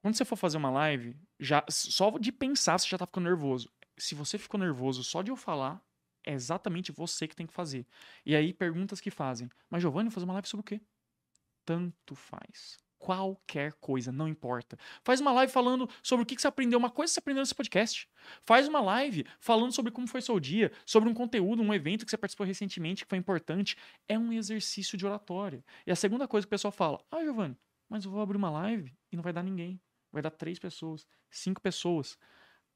Quando 0.01 0.15
você 0.15 0.23
for 0.23 0.35
fazer 0.35 0.57
uma 0.57 0.69
live, 0.71 1.15
já 1.39 1.63
só 1.69 2.11
de 2.17 2.31
pensar 2.31 2.79
você 2.79 2.87
já 2.87 2.97
tá 2.97 3.05
ficando 3.05 3.25
nervoso. 3.25 3.69
Se 3.97 4.15
você 4.15 4.37
ficou 4.37 4.59
nervoso 4.59 5.03
só 5.03 5.21
de 5.21 5.29
eu 5.29 5.35
falar, 5.35 5.81
é 6.25 6.33
exatamente 6.33 6.91
você 6.91 7.27
que 7.27 7.35
tem 7.35 7.45
que 7.45 7.53
fazer. 7.53 7.85
E 8.25 8.35
aí, 8.35 8.53
perguntas 8.53 9.01
que 9.01 9.11
fazem. 9.11 9.49
Mas, 9.69 9.81
Giovanni, 9.81 10.09
vou 10.09 10.13
fazer 10.13 10.25
uma 10.25 10.33
live 10.33 10.47
sobre 10.47 10.61
o 10.61 10.63
quê? 10.63 10.81
Tanto 11.65 12.15
faz. 12.15 12.77
Qualquer 12.99 13.73
coisa, 13.73 14.11
não 14.11 14.27
importa. 14.27 14.77
Faz 15.03 15.21
uma 15.21 15.31
live 15.31 15.51
falando 15.51 15.89
sobre 16.03 16.23
o 16.23 16.25
que 16.25 16.39
você 16.39 16.47
aprendeu, 16.47 16.77
uma 16.77 16.89
coisa 16.89 17.09
que 17.09 17.13
você 17.15 17.19
aprendeu 17.19 17.41
nesse 17.41 17.55
podcast. 17.55 18.07
Faz 18.43 18.67
uma 18.67 18.81
live 18.81 19.25
falando 19.39 19.71
sobre 19.71 19.91
como 19.91 20.05
foi 20.05 20.21
seu 20.21 20.39
dia, 20.39 20.71
sobre 20.85 21.09
um 21.09 21.13
conteúdo, 21.13 21.63
um 21.63 21.73
evento 21.73 22.05
que 22.05 22.11
você 22.11 22.17
participou 22.17 22.45
recentemente 22.45 23.05
que 23.05 23.09
foi 23.09 23.17
importante. 23.17 23.77
É 24.07 24.19
um 24.19 24.33
exercício 24.33 24.97
de 24.97 25.05
oratória. 25.05 25.63
E 25.87 25.91
a 25.91 25.95
segunda 25.95 26.27
coisa 26.27 26.45
que 26.45 26.49
o 26.49 26.51
pessoal 26.51 26.71
fala: 26.71 26.99
Ah, 27.09 27.23
Giovanni, 27.23 27.57
mas 27.87 28.03
eu 28.03 28.11
vou 28.11 28.21
abrir 28.21 28.37
uma 28.37 28.49
live 28.49 28.93
e 29.11 29.15
não 29.15 29.23
vai 29.23 29.33
dar 29.33 29.43
ninguém. 29.43 29.81
Vai 30.11 30.21
dar 30.21 30.31
três 30.31 30.59
pessoas, 30.59 31.07
cinco 31.31 31.61
pessoas. 31.61 32.17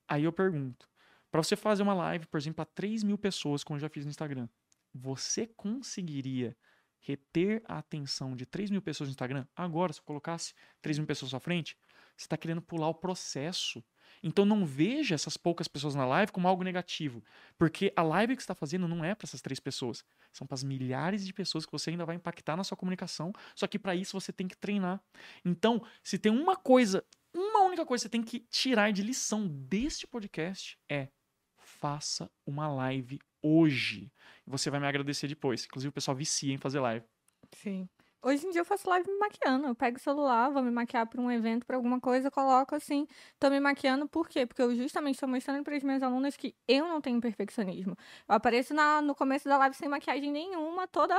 Aí 0.08 0.24
eu 0.24 0.32
pergunto: 0.32 0.90
para 1.30 1.44
você 1.44 1.56
fazer 1.56 1.84
uma 1.84 1.94
live, 1.94 2.28
por 2.28 2.38
exemplo, 2.38 2.62
a 2.62 2.66
3 2.66 3.04
mil 3.04 3.18
pessoas, 3.18 3.64
como 3.64 3.76
eu 3.78 3.82
já 3.82 3.90
fiz 3.90 4.06
no 4.06 4.12
Instagram, 4.12 4.48
você 4.94 5.48
conseguiria 5.48 6.56
reter 7.04 7.62
a 7.68 7.78
atenção 7.78 8.36
de 8.36 8.46
3 8.46 8.72
mil 8.72 8.82
pessoas 8.82 9.10
no 9.10 9.12
Instagram? 9.12 9.46
Agora, 9.56 9.94
se 9.94 10.00
eu 10.00 10.04
colocasse 10.04 10.54
3 10.82 10.98
mil 10.98 11.08
pessoas 11.08 11.34
à 11.34 11.40
frente, 11.40 11.78
você 12.16 12.26
está 12.26 12.38
querendo 12.38 12.62
pular 12.62 12.88
o 12.88 12.94
processo. 12.94 13.84
Então 14.22 14.46
não 14.46 14.66
veja 14.66 15.16
essas 15.16 15.36
poucas 15.36 15.68
pessoas 15.68 15.96
na 15.96 16.06
live 16.06 16.32
como 16.32 16.48
algo 16.48 16.64
negativo. 16.64 17.22
Porque 17.58 17.92
a 17.96 18.02
live 18.02 18.36
que 18.36 18.42
você 18.42 18.46
está 18.46 18.56
fazendo 18.56 18.88
não 18.88 19.04
é 19.04 19.14
para 19.14 19.26
essas 19.26 19.42
três 19.42 19.60
pessoas. 19.60 20.06
São 20.32 20.48
para 20.48 20.56
as 20.56 20.64
milhares 20.64 21.26
de 21.26 21.34
pessoas 21.34 21.66
que 21.66 21.72
você 21.72 21.90
ainda 21.90 22.06
vai 22.06 22.16
impactar 22.16 22.56
na 22.56 22.64
sua 22.64 22.78
comunicação. 22.78 23.34
Só 23.54 23.68
que 23.68 23.78
para 23.78 23.96
isso 23.96 24.20
você 24.20 24.32
tem 24.32 24.48
que 24.48 24.56
treinar. 24.56 25.02
Então, 25.44 25.84
se 26.02 26.18
tem 26.18 26.32
uma 26.32 26.56
coisa, 26.56 27.04
uma 27.34 27.64
única 27.64 27.86
coisa 27.86 28.04
que 28.04 28.06
você 28.06 28.10
tem 28.10 28.24
que 28.24 28.40
tirar 28.40 28.94
de 28.94 29.04
lição 29.04 29.46
deste 29.46 30.08
podcast 30.08 30.80
é 30.90 31.10
faça 31.58 32.32
uma 32.46 32.68
live 32.68 33.20
hoje. 33.44 34.12
Você 34.48 34.70
vai 34.70 34.80
me 34.80 34.88
agradecer 34.88 35.28
depois. 35.28 35.66
Inclusive, 35.66 35.90
o 35.90 35.94
pessoal 35.94 36.16
vicia 36.18 36.54
em 36.54 36.58
fazer 36.58 36.80
live. 36.80 37.06
Sim. 37.52 37.88
Hoje 38.24 38.48
em 38.48 38.52
dia 38.52 38.62
eu 38.62 38.66
faço 38.66 38.90
live 38.90 39.06
me 39.12 39.18
maquiando. 39.20 39.68
Eu 39.68 39.76
pego 39.76 39.98
o 39.98 40.00
celular, 40.00 40.50
vou 40.50 40.64
me 40.64 40.72
maquiar 40.72 41.06
para 41.06 41.20
um 41.20 41.30
evento, 41.30 41.66
para 41.66 41.76
alguma 41.76 42.00
coisa, 42.00 42.32
coloco 42.32 42.74
assim, 42.74 43.06
tô 43.38 43.50
me 43.50 43.60
maquiando. 43.60 44.08
Por 44.08 44.30
quê? 44.30 44.46
Porque 44.46 44.62
eu 44.62 44.74
justamente 44.76 45.16
estou 45.16 45.28
mostrando 45.28 45.64
para 45.64 45.76
as 45.76 45.84
minhas 45.84 46.02
alunas 46.02 46.38
que 46.38 46.56
eu 46.68 46.88
não 46.88 47.02
tenho 47.02 47.20
perfeccionismo. 47.20 47.98
Eu 48.30 48.36
apareço 48.36 48.74
na- 48.74 49.02
no 49.02 49.14
começo 49.14 49.48
da 49.50 49.58
live 49.58 49.76
sem 49.76 49.90
maquiagem 49.90 50.32
nenhuma, 50.32 50.88
toda 50.88 51.14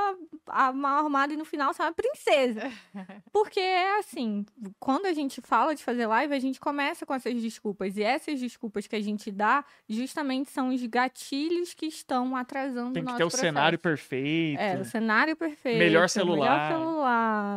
a- 0.47 0.73
mal 0.73 0.99
arrumada 0.99 1.31
e 1.33 1.37
no 1.37 1.45
final 1.45 1.73
sai 1.73 1.87
uma 1.87 1.93
princesa. 1.93 2.71
Porque 3.31 3.59
é 3.59 3.99
assim, 3.99 4.43
quando 4.79 5.05
a 5.05 5.13
gente 5.13 5.41
fala 5.41 5.75
de 5.75 5.83
fazer 5.83 6.07
live, 6.07 6.33
a 6.33 6.39
gente 6.39 6.59
começa 6.59 7.05
com 7.05 7.13
essas 7.13 7.39
desculpas. 7.39 7.95
E 7.97 8.03
essas 8.03 8.39
desculpas 8.39 8.87
que 8.87 8.95
a 8.95 9.01
gente 9.01 9.31
dá, 9.31 9.63
justamente 9.87 10.49
são 10.49 10.69
os 10.69 10.83
gatilhos 10.87 11.73
que 11.75 11.85
estão 11.85 12.35
atrasando 12.35 12.93
Tem 12.93 13.03
o 13.03 13.05
que 13.05 13.11
nosso 13.11 13.17
ter 13.17 13.23
o 13.23 13.27
processo. 13.27 13.43
cenário 13.43 13.77
perfeito. 13.77 14.59
É, 14.59 14.77
o 14.79 14.85
cenário 14.85 15.35
perfeito. 15.35 15.77
Melhor 15.77 16.09
celular. 16.09 16.49
Melhor 16.49 16.71
celular. 16.71 16.94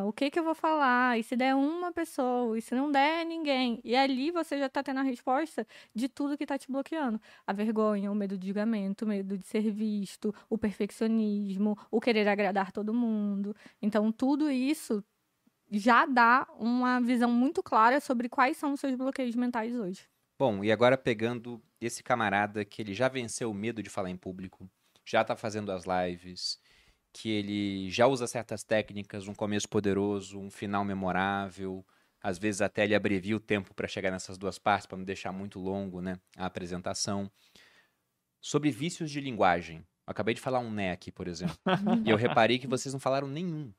O 0.05 0.12
que 0.12 0.31
que 0.31 0.39
eu 0.39 0.44
vou 0.44 0.55
falar? 0.55 1.19
E 1.19 1.23
se 1.23 1.36
der 1.36 1.55
uma 1.55 1.93
pessoa? 1.93 2.59
E 2.59 2.62
se 2.62 2.74
não 2.74 2.90
der 2.90 3.24
ninguém? 3.24 3.81
E 3.85 3.94
ali 3.94 4.31
você 4.31 4.59
já 4.59 4.69
tá 4.69 4.82
tendo 4.82 5.01
a 5.01 5.02
resposta 5.02 5.66
de 5.94 6.09
tudo 6.09 6.36
que 6.36 6.47
tá 6.47 6.59
te 6.59 6.70
bloqueando. 6.70 7.20
A 7.47 7.52
vergonha, 7.52 8.10
o 8.10 8.15
medo 8.15 8.36
de 8.36 8.47
julgamento, 8.47 9.05
o 9.05 9.09
medo 9.09 9.36
de 9.39 9.47
ser 9.47 9.70
visto, 9.70 10.35
o 10.48 10.59
perfeccionismo, 10.59 11.78
o 11.90 12.01
querer 12.01 12.27
agradar 12.28 12.73
todo 12.73 12.93
mundo. 12.94 13.55
Então, 13.81 14.10
tudo 14.10 14.51
isso 14.51 15.05
já 15.70 16.06
dá 16.06 16.47
uma 16.59 17.01
visão 17.01 17.31
muito 17.31 17.62
clara 17.62 18.01
sobre 18.01 18.28
quais 18.28 18.56
são 18.56 18.73
os 18.73 18.81
seus 18.81 18.94
bloqueios 18.94 19.36
mentais 19.36 19.74
hoje. 19.74 20.09
Bom, 20.39 20.65
e 20.65 20.73
agora 20.73 20.97
pegando 20.97 21.60
esse 21.81 22.02
camarada 22.02 22.65
que 22.65 22.81
ele 22.81 22.94
já 22.94 23.09
venceu 23.09 23.51
o 23.51 23.55
medo 23.55 23.82
de 23.82 23.90
falar 23.90 24.09
em 24.09 24.16
público, 24.16 24.70
já 25.05 25.24
tá 25.24 25.35
fazendo 25.36 25.73
as 25.73 25.85
lives, 25.85 26.59
que 27.13 27.31
ele 27.31 27.91
já 27.91 28.07
usa 28.07 28.27
certas 28.27 28.63
técnicas, 28.63 29.27
um 29.27 29.35
começo 29.35 29.69
poderoso, 29.69 30.39
um 30.39 30.51
final 30.51 30.85
memorável, 30.85 31.85
às 32.21 32.39
vezes 32.39 32.61
até 32.61 32.85
ele 32.85 32.95
abrevia 32.95 33.37
o 33.37 33.41
tempo 33.41 33.75
para 33.75 33.89
chegar 33.89 34.11
nessas 34.11 34.37
duas 34.37 34.59
partes, 34.59 34.87
para 34.87 34.99
não 34.99 35.05
deixar 35.05 35.33
muito 35.33 35.59
longo, 35.59 36.01
né, 36.01 36.19
a 36.37 36.47
apresentação. 36.47 37.31
Sobre 38.41 38.71
vícios 38.71 39.11
de 39.11 39.21
linguagem. 39.21 39.79
Eu 40.07 40.13
acabei 40.13 40.35
de 40.35 40.41
falar 40.41 40.61
um 40.61 40.71
né 40.71 40.93
aqui, 40.93 41.11
por 41.11 41.29
exemplo. 41.29 41.57
e 42.07 42.11
eu 42.11 42.17
reparei 42.17 42.59
que 42.59 42.67
vocês 42.67 42.93
não 42.93 43.01
falaram 43.01 43.29
nenhum. 43.29 43.73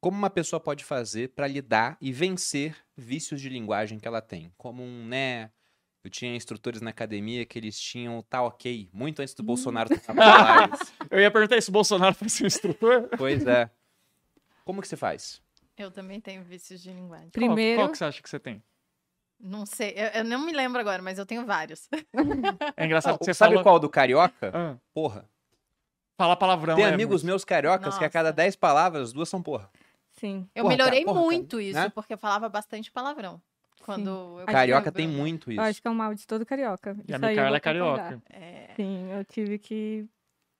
Como 0.00 0.16
uma 0.16 0.30
pessoa 0.30 0.60
pode 0.60 0.84
fazer 0.84 1.30
para 1.30 1.46
lidar 1.46 1.96
e 2.00 2.12
vencer 2.12 2.76
vícios 2.96 3.40
de 3.40 3.48
linguagem 3.48 3.98
que 3.98 4.06
ela 4.06 4.20
tem? 4.20 4.52
Como 4.56 4.82
um 4.82 5.06
né. 5.06 5.50
Eu 6.06 6.10
tinha 6.10 6.36
instrutores 6.36 6.80
na 6.80 6.90
academia 6.90 7.44
que 7.44 7.58
eles 7.58 7.76
tinham 7.80 8.22
tá 8.30 8.40
ok, 8.40 8.88
muito 8.92 9.20
antes 9.20 9.34
do 9.34 9.42
Bolsonaro 9.42 9.88
tomar. 10.06 10.70
Eu 11.10 11.18
ia 11.18 11.32
perguntar 11.32 11.60
se 11.60 11.68
o 11.68 11.72
Bolsonaro 11.72 12.14
foi 12.16 12.28
seu 12.28 12.46
instrutor. 12.46 13.08
Pois 13.18 13.44
é. 13.44 13.68
Como 14.64 14.80
que 14.80 14.86
você 14.86 14.96
faz? 14.96 15.42
Eu 15.76 15.90
também 15.90 16.20
tenho 16.20 16.44
vícios 16.44 16.80
de 16.80 16.92
linguagem. 16.92 17.26
Qual- 17.26 17.32
Primeiro, 17.32 17.80
Qual, 17.80 17.90
que 17.90 17.98
você 17.98 18.04
acha 18.04 18.22
que 18.22 18.30
você 18.30 18.38
tem? 18.38 18.62
Não 19.40 19.66
sei, 19.66 19.94
eu, 19.96 20.20
eu 20.20 20.24
não 20.24 20.46
me 20.46 20.52
lembro 20.52 20.80
agora, 20.80 21.02
mas 21.02 21.18
eu 21.18 21.26
tenho 21.26 21.44
vários. 21.44 21.88
É 22.76 22.84
engraçado 22.86 23.18
que 23.18 23.24
você 23.24 23.34
Sabe 23.34 23.54
fala... 23.54 23.64
qual 23.64 23.80
do 23.80 23.88
carioca? 23.90 24.52
Ah, 24.54 24.76
Porra. 24.94 25.28
falar 26.16 26.36
palavrão 26.36 26.76
Tem 26.76 26.84
é 26.84 26.88
amigos 26.88 27.22
muito- 27.24 27.26
meus 27.26 27.44
cariocas 27.44 27.98
que 27.98 28.04
a 28.04 28.08
cada 28.10 28.28
Nossa. 28.28 28.36
10 28.36 28.54
palavras, 28.54 29.12
duas 29.12 29.28
são 29.28 29.42
porra. 29.42 29.68
sim. 30.12 30.48
Eu 30.54 30.62
Porra, 30.62 30.76
melhorei 30.76 31.00
cara, 31.04 31.12
porra, 31.14 31.20
muito 31.24 31.56
cara, 31.56 31.62
isso, 31.64 31.78
né? 31.80 31.88
porque 31.88 32.14
eu 32.14 32.18
falava 32.18 32.48
bastante 32.48 32.92
palavrão. 32.92 33.42
Quando 33.86 34.44
Carioca 34.46 34.90
tem 34.90 35.06
muito 35.06 35.50
isso. 35.50 35.60
Eu 35.60 35.64
acho 35.64 35.80
que 35.80 35.86
é 35.86 35.90
um 35.90 35.94
mal 35.94 36.12
de 36.12 36.26
todo 36.26 36.44
carioca. 36.44 36.96
E 37.08 37.12
a 37.12 37.16
Isso 37.16 37.24
eu 37.24 37.28
Micaela 37.30 37.56
é 37.56 37.60
carioca. 37.60 38.22
É, 38.28 38.70
Sim, 38.74 39.10
eu 39.12 39.24
tive 39.24 39.58
que 39.58 40.04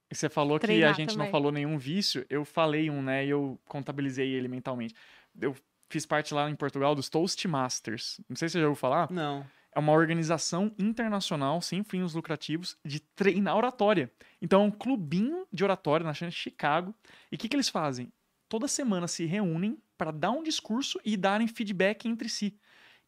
E 0.08 0.14
você 0.14 0.28
falou 0.28 0.60
que 0.60 0.84
a 0.84 0.92
gente 0.92 1.08
não 1.08 1.16
também. 1.24 1.30
falou 1.32 1.50
nenhum 1.50 1.76
vício. 1.76 2.24
Eu 2.30 2.44
falei 2.44 2.88
um, 2.88 3.02
né? 3.02 3.26
E 3.26 3.30
eu 3.30 3.58
contabilizei 3.66 4.30
ele 4.30 4.46
mentalmente. 4.46 4.94
Eu 5.40 5.56
fiz 5.90 6.06
parte 6.06 6.32
lá 6.32 6.48
em 6.48 6.54
Portugal 6.54 6.94
dos 6.94 7.08
Toastmasters. 7.08 8.20
Não 8.28 8.36
sei 8.36 8.48
se 8.48 8.52
você 8.52 8.60
já 8.60 8.66
ouviu 8.68 8.80
falar. 8.80 9.10
Não. 9.10 9.44
É 9.74 9.78
uma 9.78 9.92
organização 9.92 10.72
internacional 10.78 11.60
sem 11.60 11.82
fins 11.82 12.14
lucrativos 12.14 12.78
de 12.84 13.00
treinar 13.00 13.56
oratória. 13.56 14.10
Então 14.40 14.62
é 14.62 14.64
um 14.64 14.70
clubinho 14.70 15.46
de 15.52 15.64
oratória 15.64 16.06
na 16.06 16.14
Chicago. 16.14 16.94
E 17.30 17.34
o 17.34 17.38
que, 17.38 17.48
que 17.48 17.56
eles 17.56 17.68
fazem? 17.68 18.10
Toda 18.48 18.68
semana 18.68 19.08
se 19.08 19.26
reúnem 19.26 19.76
para 19.98 20.12
dar 20.12 20.30
um 20.30 20.42
discurso 20.42 21.00
e 21.04 21.16
darem 21.16 21.48
feedback 21.48 22.06
entre 22.06 22.28
si. 22.28 22.56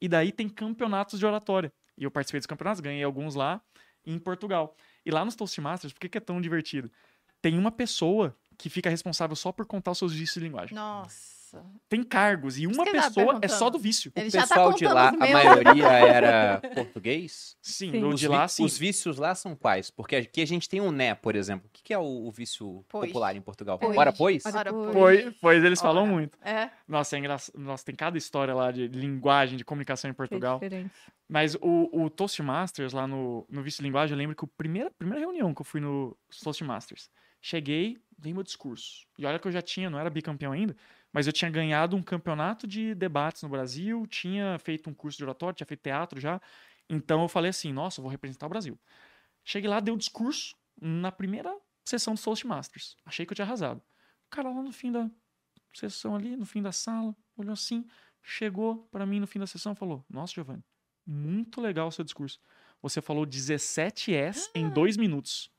E 0.00 0.08
daí 0.08 0.32
tem 0.32 0.48
campeonatos 0.48 1.18
de 1.18 1.26
oratória. 1.26 1.72
E 1.96 2.04
eu 2.04 2.10
participei 2.10 2.40
dos 2.40 2.46
campeonatos, 2.46 2.80
ganhei 2.80 3.02
alguns 3.02 3.34
lá 3.34 3.60
em 4.06 4.18
Portugal. 4.18 4.76
E 5.04 5.10
lá 5.10 5.24
nos 5.24 5.34
Toastmasters, 5.34 5.92
por 5.92 6.00
que, 6.00 6.08
que 6.08 6.18
é 6.18 6.20
tão 6.20 6.40
divertido? 6.40 6.90
Tem 7.42 7.58
uma 7.58 7.70
pessoa 7.70 8.36
que 8.56 8.68
fica 8.68 8.90
responsável 8.90 9.36
só 9.36 9.52
por 9.52 9.66
contar 9.66 9.92
os 9.92 9.98
seus 9.98 10.12
vícios 10.12 10.34
de 10.34 10.40
linguagem. 10.40 10.74
Nossa. 10.74 11.37
Tem 11.88 12.02
cargos 12.02 12.58
e 12.58 12.66
uma 12.66 12.84
pessoa 12.84 13.38
é 13.42 13.48
só 13.48 13.70
do 13.70 13.78
vício. 13.78 14.12
O 14.14 14.20
Ele 14.20 14.30
já 14.30 14.42
tá 14.42 14.48
pessoal 14.48 14.72
de 14.72 14.84
contando 14.84 14.94
lá, 14.94 15.08
a 15.08 15.32
maioria 15.32 15.86
era 15.88 16.60
português? 16.74 17.56
Sim, 17.62 17.90
Sim. 17.90 18.04
o 18.04 18.08
Os, 18.08 18.20
de 18.20 18.28
lá, 18.28 18.46
sim. 18.48 18.64
os 18.64 18.76
vícios 18.76 19.16
lá 19.18 19.34
são 19.34 19.54
quais? 19.56 19.90
Porque 19.90 20.16
aqui 20.16 20.42
a 20.42 20.46
gente 20.46 20.68
tem 20.68 20.80
um 20.80 20.90
né, 20.90 21.14
por 21.14 21.34
exemplo. 21.36 21.66
O 21.68 21.70
que 21.72 21.92
é 21.94 21.98
o, 21.98 22.02
o 22.26 22.30
vício 22.30 22.84
Pois. 22.88 23.06
popular 23.06 23.34
em 23.36 23.40
Portugal? 23.40 23.78
Pois. 23.78 23.96
Ora, 23.96 24.12
pois? 24.12 24.44
Ora, 24.46 24.72
pois. 24.72 24.92
Pois, 24.92 25.34
pois 25.40 25.64
eles 25.64 25.80
falam 25.80 26.04
Ora. 26.04 26.12
muito. 26.12 26.38
É, 26.42 26.70
Nossa, 26.86 27.16
é 27.16 27.18
engraçado. 27.18 27.58
Nossa, 27.58 27.84
tem 27.84 27.94
cada 27.94 28.18
história 28.18 28.54
lá 28.54 28.70
de 28.70 28.88
linguagem, 28.88 29.56
de 29.56 29.64
comunicação 29.64 30.08
em 30.08 30.12
é 30.12 30.14
Portugal. 30.14 30.58
diferente. 30.58 30.90
Mas 31.28 31.54
o, 31.56 31.88
o 31.92 32.08
Toastmasters 32.10 32.92
lá 32.92 33.06
no, 33.06 33.46
no 33.50 33.62
Vício 33.62 33.82
de 33.82 33.86
Linguagem, 33.88 34.14
eu 34.14 34.18
lembro 34.18 34.34
que 34.34 34.44
a 34.44 34.48
primeira, 34.56 34.90
primeira 34.90 35.20
reunião 35.20 35.54
que 35.54 35.60
eu 35.60 35.64
fui 35.64 35.80
no 35.80 36.16
Toastmasters, 36.42 37.10
Cheguei, 37.40 37.98
dei 38.18 38.34
meu 38.34 38.42
discurso. 38.42 39.06
E 39.16 39.24
olha 39.24 39.38
que 39.38 39.46
eu 39.46 39.52
já 39.52 39.62
tinha, 39.62 39.88
não 39.88 39.98
era 39.98 40.10
bicampeão 40.10 40.50
ainda, 40.52 40.76
mas 41.12 41.26
eu 41.26 41.32
tinha 41.32 41.50
ganhado 41.50 41.96
um 41.96 42.02
campeonato 42.02 42.66
de 42.66 42.94
debates 42.94 43.42
no 43.42 43.48
Brasil, 43.48 44.06
tinha 44.06 44.58
feito 44.58 44.88
um 44.90 44.94
curso 44.94 45.18
de 45.18 45.24
oratório, 45.24 45.56
tinha 45.56 45.66
feito 45.66 45.82
teatro 45.82 46.20
já. 46.20 46.40
Então 46.88 47.22
eu 47.22 47.28
falei 47.28 47.50
assim, 47.50 47.72
nossa, 47.72 48.00
eu 48.00 48.02
vou 48.02 48.10
representar 48.10 48.46
o 48.46 48.48
Brasil. 48.48 48.78
Cheguei 49.44 49.68
lá, 49.68 49.80
dei 49.80 49.92
um 49.92 49.96
discurso 49.96 50.54
na 50.80 51.10
primeira 51.10 51.54
sessão 51.84 52.14
do 52.14 52.20
Toastmasters. 52.20 52.96
Achei 53.04 53.24
que 53.24 53.32
eu 53.32 53.34
tinha 53.34 53.46
arrasado. 53.46 53.82
O 54.26 54.30
cara 54.30 54.50
lá 54.50 54.62
no 54.62 54.72
fim 54.72 54.92
da 54.92 55.10
sessão 55.74 56.14
ali, 56.14 56.36
no 56.36 56.44
fim 56.44 56.62
da 56.62 56.72
sala, 56.72 57.14
olhou 57.36 57.52
assim, 57.52 57.86
chegou 58.22 58.86
para 58.90 59.06
mim 59.06 59.20
no 59.20 59.26
fim 59.26 59.38
da 59.38 59.46
sessão 59.46 59.72
e 59.72 59.76
falou: 59.76 60.04
Nossa, 60.08 60.34
Giovanni, 60.34 60.62
muito 61.06 61.60
legal 61.60 61.88
o 61.88 61.92
seu 61.92 62.04
discurso. 62.04 62.40
Você 62.82 63.00
falou 63.00 63.24
17 63.24 64.14
S 64.14 64.50
em 64.54 64.68
dois 64.68 64.96
minutos. 64.96 65.50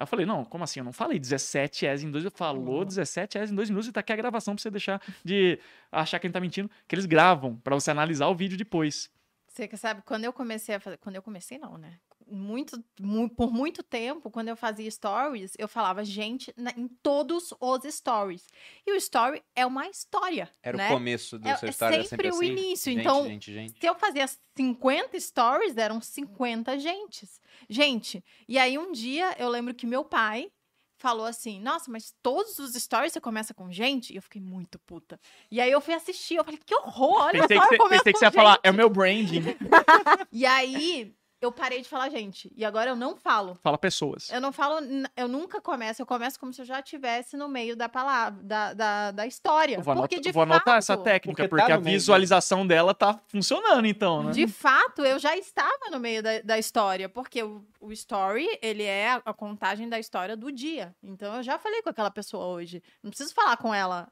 Aí 0.00 0.04
eu 0.04 0.06
falei, 0.06 0.24
não, 0.24 0.46
como 0.46 0.64
assim? 0.64 0.80
Eu 0.80 0.84
não 0.84 0.94
falei 0.94 1.18
17 1.18 1.84
S 1.84 2.06
em 2.06 2.10
dois 2.10 2.24
minutos. 2.24 2.38
Falou 2.38 2.86
17 2.86 3.36
S 3.36 3.52
em 3.52 3.54
dois 3.54 3.68
minutos 3.68 3.86
e 3.86 3.92
tá 3.92 4.00
aqui 4.00 4.14
a 4.14 4.16
gravação 4.16 4.54
pra 4.54 4.62
você 4.62 4.70
deixar 4.70 4.98
de 5.22 5.58
achar 5.92 6.18
que 6.18 6.26
ele 6.26 6.32
tá 6.32 6.40
mentindo. 6.40 6.70
Que 6.88 6.94
eles 6.94 7.04
gravam 7.04 7.56
pra 7.56 7.74
você 7.74 7.90
analisar 7.90 8.26
o 8.28 8.34
vídeo 8.34 8.56
depois. 8.56 9.10
Você 9.46 9.68
que 9.68 9.76
sabe, 9.76 10.00
quando 10.06 10.24
eu 10.24 10.32
comecei 10.32 10.74
a 10.74 10.80
fazer. 10.80 10.96
Quando 10.96 11.16
eu 11.16 11.22
comecei, 11.22 11.58
não, 11.58 11.76
né? 11.76 11.98
Muito, 12.30 12.82
mu- 13.00 13.28
por 13.28 13.52
muito 13.52 13.82
tempo, 13.82 14.30
quando 14.30 14.48
eu 14.48 14.56
fazia 14.56 14.90
stories, 14.90 15.52
eu 15.58 15.66
falava 15.66 16.04
gente 16.04 16.52
na- 16.56 16.72
em 16.76 16.86
todos 17.02 17.52
os 17.60 17.82
stories. 17.94 18.46
E 18.86 18.92
o 18.92 18.96
story 18.96 19.42
é 19.54 19.66
uma 19.66 19.88
história. 19.88 20.48
Era 20.62 20.76
né? 20.76 20.86
o 20.88 20.92
começo 20.92 21.38
do 21.38 21.48
É- 21.48 21.56
seu 21.56 21.66
é 21.66 21.70
história, 21.70 21.94
era 21.96 22.04
sempre 22.04 22.28
o 22.28 22.34
assim? 22.34 22.46
início, 22.46 22.92
Gente, 22.92 23.00
então- 23.00 23.24
Gente, 23.26 23.52
gente. 23.52 23.80
Se 23.80 23.86
eu 23.86 23.94
fazia 23.94 24.26
50 24.56 25.18
stories, 25.18 25.76
eram 25.76 26.00
50 26.00 26.78
gentes. 26.78 27.40
Gente, 27.68 28.24
e 28.48 28.58
aí 28.58 28.78
um 28.78 28.92
dia 28.92 29.34
eu 29.38 29.48
lembro 29.48 29.74
que 29.74 29.86
meu 29.86 30.04
pai 30.04 30.50
falou 30.98 31.24
assim: 31.24 31.58
Nossa, 31.60 31.90
mas 31.90 32.14
todos 32.22 32.58
os 32.58 32.74
stories 32.74 33.12
você 33.12 33.20
começa 33.20 33.54
com 33.54 33.72
gente? 33.72 34.12
E 34.12 34.16
eu 34.16 34.22
fiquei 34.22 34.40
muito 34.40 34.78
puta. 34.80 35.18
E 35.50 35.58
aí 35.60 35.70
eu 35.70 35.80
fui 35.80 35.94
assistir, 35.94 36.34
eu 36.36 36.44
falei: 36.44 36.60
Que 36.64 36.74
horror, 36.74 37.22
olha 37.22 37.40
Pensei 37.40 37.56
só, 37.56 37.62
que, 37.62 37.74
eu 37.74 37.78
você, 37.78 37.78
começo 37.78 38.04
pensei 38.04 38.12
que 38.12 38.18
você 38.18 38.24
ia 38.26 38.30
falar, 38.30 38.52
gente." 38.52 38.60
é 38.64 38.70
o 38.70 38.74
meu 38.74 38.90
branding. 38.90 39.42
E 40.32 40.44
aí 40.46 41.14
eu 41.40 41.50
parei 41.50 41.80
de 41.80 41.88
falar 41.88 42.10
gente. 42.10 42.52
E 42.54 42.64
agora 42.64 42.90
eu 42.90 42.96
não 42.96 43.16
falo. 43.16 43.58
Fala 43.62 43.78
pessoas. 43.78 44.30
Eu 44.30 44.40
não 44.40 44.52
falo, 44.52 44.76
eu 45.16 45.26
nunca 45.26 45.60
começo, 45.60 46.02
eu 46.02 46.06
começo 46.06 46.38
como 46.38 46.52
se 46.52 46.60
eu 46.60 46.66
já 46.66 46.80
estivesse 46.80 47.36
no 47.36 47.48
meio 47.48 47.74
da 47.74 47.88
palavra, 47.88 48.42
da, 48.42 48.74
da, 48.74 49.10
da 49.10 49.26
história. 49.26 49.76
Eu 49.76 49.82
vou, 49.82 49.94
porque 49.94 50.16
anotar, 50.16 50.20
de 50.22 50.32
vou 50.32 50.42
anotar 50.42 50.76
essa 50.76 50.94
fato- 50.94 51.04
técnica, 51.04 51.42
Porque 51.48 51.48
tá 51.48 51.62
porque, 51.64 51.72
a 51.72 51.76
no 51.78 51.82
meio, 51.84 51.96
visualização 51.98 52.66
dela 52.66 52.92
tá 52.94 53.18
funcionando, 53.28 53.86
então, 53.86 54.22
né? 54.24 54.32
De 54.32 54.46
fato, 54.46 55.02
eu 55.02 55.18
já 55.18 55.36
estava 55.36 55.90
no 55.90 55.98
meio 55.98 56.22
da, 56.22 56.40
da 56.42 56.58
história, 56.58 57.08
porque 57.08 57.42
o, 57.42 57.64
o 57.80 57.90
story, 57.92 58.46
ele 58.60 58.82
é 58.82 59.12
a, 59.12 59.22
a 59.24 59.32
contagem 59.32 59.88
da 59.88 59.98
história 59.98 60.36
do 60.36 60.52
dia. 60.52 60.94
Então, 61.02 61.36
eu 61.36 61.42
já 61.42 61.58
falei 61.58 61.80
com 61.82 61.88
aquela 61.88 62.10
pessoa 62.10 62.44
hoje. 62.46 62.82
Não 63.02 63.10
preciso 63.10 63.32
falar 63.32 63.56
com 63.56 63.72
ela, 63.74 64.08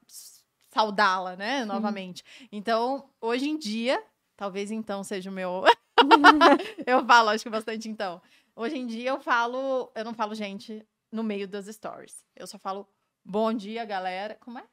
saudá-la, 0.72 1.36
né, 1.36 1.64
novamente. 1.64 2.22
Então, 2.50 3.10
hoje 3.20 3.48
em 3.48 3.58
dia, 3.58 4.02
talvez 4.36 4.70
então 4.70 5.04
seja 5.04 5.30
o 5.30 5.32
meu... 5.32 5.62
eu 6.86 7.04
falo, 7.06 7.30
acho 7.30 7.44
que 7.44 7.50
bastante 7.50 7.88
então. 7.88 8.20
Hoje 8.54 8.76
em 8.76 8.86
dia, 8.86 9.10
eu 9.10 9.20
falo... 9.20 9.90
Eu 9.94 10.04
não 10.04 10.14
falo 10.14 10.34
gente 10.34 10.86
no 11.12 11.22
meio 11.22 11.46
das 11.48 11.66
stories. 11.66 12.24
Eu 12.36 12.46
só 12.46 12.58
falo, 12.58 12.88
bom 13.24 13.52
dia, 13.52 13.84
galera. 13.84 14.36
Como 14.40 14.58
é? 14.58 14.64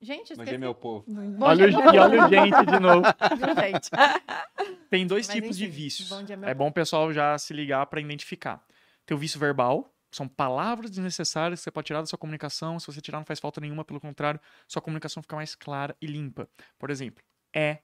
Gente, 0.00 0.34
Bom 0.34 0.44
dia, 0.44 0.58
meu 0.58 0.74
povo. 0.74 1.04
Bom 1.08 1.46
Olha, 1.46 1.66
dia, 1.66 1.78
o, 1.78 1.94
e 1.94 1.98
olha 1.98 2.26
o 2.26 2.28
gente 2.28 2.66
de 2.66 2.78
novo. 2.78 3.06
Gente? 3.62 3.90
Tem 4.90 5.06
dois 5.06 5.26
Mas, 5.26 5.34
tipos 5.34 5.56
de 5.56 5.64
enfim, 5.64 5.74
vícios. 5.74 6.08
bom 6.10 6.22
dia, 6.22 6.36
meu 6.36 6.46
é 6.46 6.52
bom 6.52 6.68
o 6.68 6.72
pessoal 6.72 7.10
já 7.10 7.38
se 7.38 7.54
ligar 7.54 7.86
para 7.86 8.00
identificar. 8.00 8.62
Tem 9.06 9.16
o 9.16 9.18
vício 9.18 9.40
verbal, 9.40 9.94
são 10.10 10.28
palavras 10.28 10.90
desnecessárias 10.90 11.60
que 11.60 11.64
você 11.64 11.70
pode 11.70 11.86
tirar 11.86 12.00
da 12.00 12.06
sua 12.06 12.18
comunicação. 12.18 12.78
Se 12.78 12.86
você 12.86 13.00
tirar, 13.00 13.18
não 13.18 13.24
faz 13.24 13.40
falta 13.40 13.60
nenhuma, 13.60 13.84
pelo 13.84 13.98
contrário, 13.98 14.38
sua 14.68 14.82
comunicação 14.82 15.22
fica 15.22 15.36
mais 15.36 15.54
clara 15.54 15.96
e 16.00 16.06
limpa. 16.06 16.48
Por 16.78 16.90
exemplo, 16.90 17.24
é, 17.54 17.78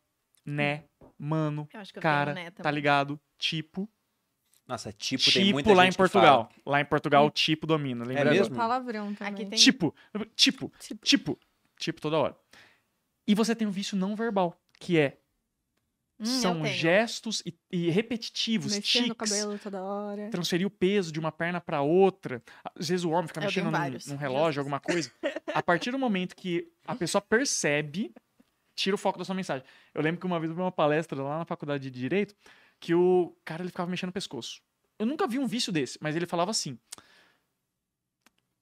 né, 0.44 0.84
mano, 1.18 1.68
Eu 1.72 1.80
acho 1.80 1.92
que 1.92 1.98
eu 1.98 2.02
cara, 2.02 2.32
né, 2.34 2.50
tá 2.50 2.70
ligado? 2.70 3.20
Tipo. 3.38 3.88
Nossa, 4.66 4.92
tipo, 4.92 5.24
tem 5.24 5.44
Tipo 5.46 5.52
muita 5.54 5.74
lá 5.74 5.84
gente 5.84 5.94
em 5.94 5.96
Portugal. 5.96 6.48
Lá 6.64 6.80
em 6.80 6.84
Portugal, 6.84 7.26
o 7.26 7.30
tipo 7.30 7.66
domina. 7.66 8.04
Lembra 8.04 8.30
É 8.30 8.38
mesmo? 8.38 8.54
Palavrão 8.56 9.12
também. 9.14 9.32
Aqui 9.34 9.46
tem- 9.46 9.58
Tipo, 9.58 9.92
tipo, 10.36 10.72
tipo, 11.02 11.38
tipo 11.76 12.00
toda 12.00 12.18
hora. 12.18 12.36
E 13.26 13.34
você 13.34 13.54
tem 13.54 13.66
o 13.66 13.70
vício 13.72 13.96
não 13.96 14.14
verbal, 14.14 14.56
que 14.78 14.96
é 14.98 15.18
Hum, 16.20 16.24
são 16.26 16.66
gestos 16.66 17.42
e, 17.46 17.58
e 17.70 17.88
repetitivos, 17.90 18.74
Mexendo 18.76 19.14
tics, 19.14 19.30
cabelo 19.30 19.58
toda 19.58 19.82
hora. 19.82 20.28
transferir 20.30 20.66
o 20.66 20.70
peso 20.70 21.10
de 21.10 21.18
uma 21.18 21.32
perna 21.32 21.60
para 21.62 21.80
outra. 21.80 22.42
Às 22.78 22.90
vezes 22.90 23.04
o 23.06 23.10
homem 23.10 23.26
fica 23.26 23.40
Eu 23.40 23.44
mexendo 23.46 23.64
num, 23.70 24.12
num 24.12 24.16
relógio, 24.16 24.46
Jesus. 24.52 24.58
alguma 24.58 24.78
coisa. 24.80 25.10
A 25.54 25.62
partir 25.62 25.90
do 25.90 25.98
momento 25.98 26.36
que 26.36 26.70
a 26.86 26.94
pessoa 26.94 27.22
percebe, 27.22 28.12
tira 28.74 28.94
o 28.94 28.98
foco 28.98 29.18
da 29.18 29.24
sua 29.24 29.34
mensagem. 29.34 29.64
Eu 29.94 30.02
lembro 30.02 30.20
que 30.20 30.26
uma 30.26 30.38
vez 30.40 30.50
eu 30.50 30.56
vi 30.56 30.62
uma 30.62 30.72
palestra 30.72 31.20
lá 31.22 31.38
na 31.38 31.44
faculdade 31.44 31.90
de 31.90 31.90
Direito 32.00 32.34
que 32.78 32.94
o 32.94 33.36
cara 33.44 33.62
ele 33.62 33.70
ficava 33.70 33.90
mexendo 33.90 34.08
no 34.08 34.12
pescoço. 34.12 34.60
Eu 34.98 35.06
nunca 35.06 35.26
vi 35.26 35.38
um 35.38 35.46
vício 35.46 35.72
desse, 35.72 35.98
mas 36.00 36.16
ele 36.16 36.26
falava 36.26 36.50
assim. 36.50 36.78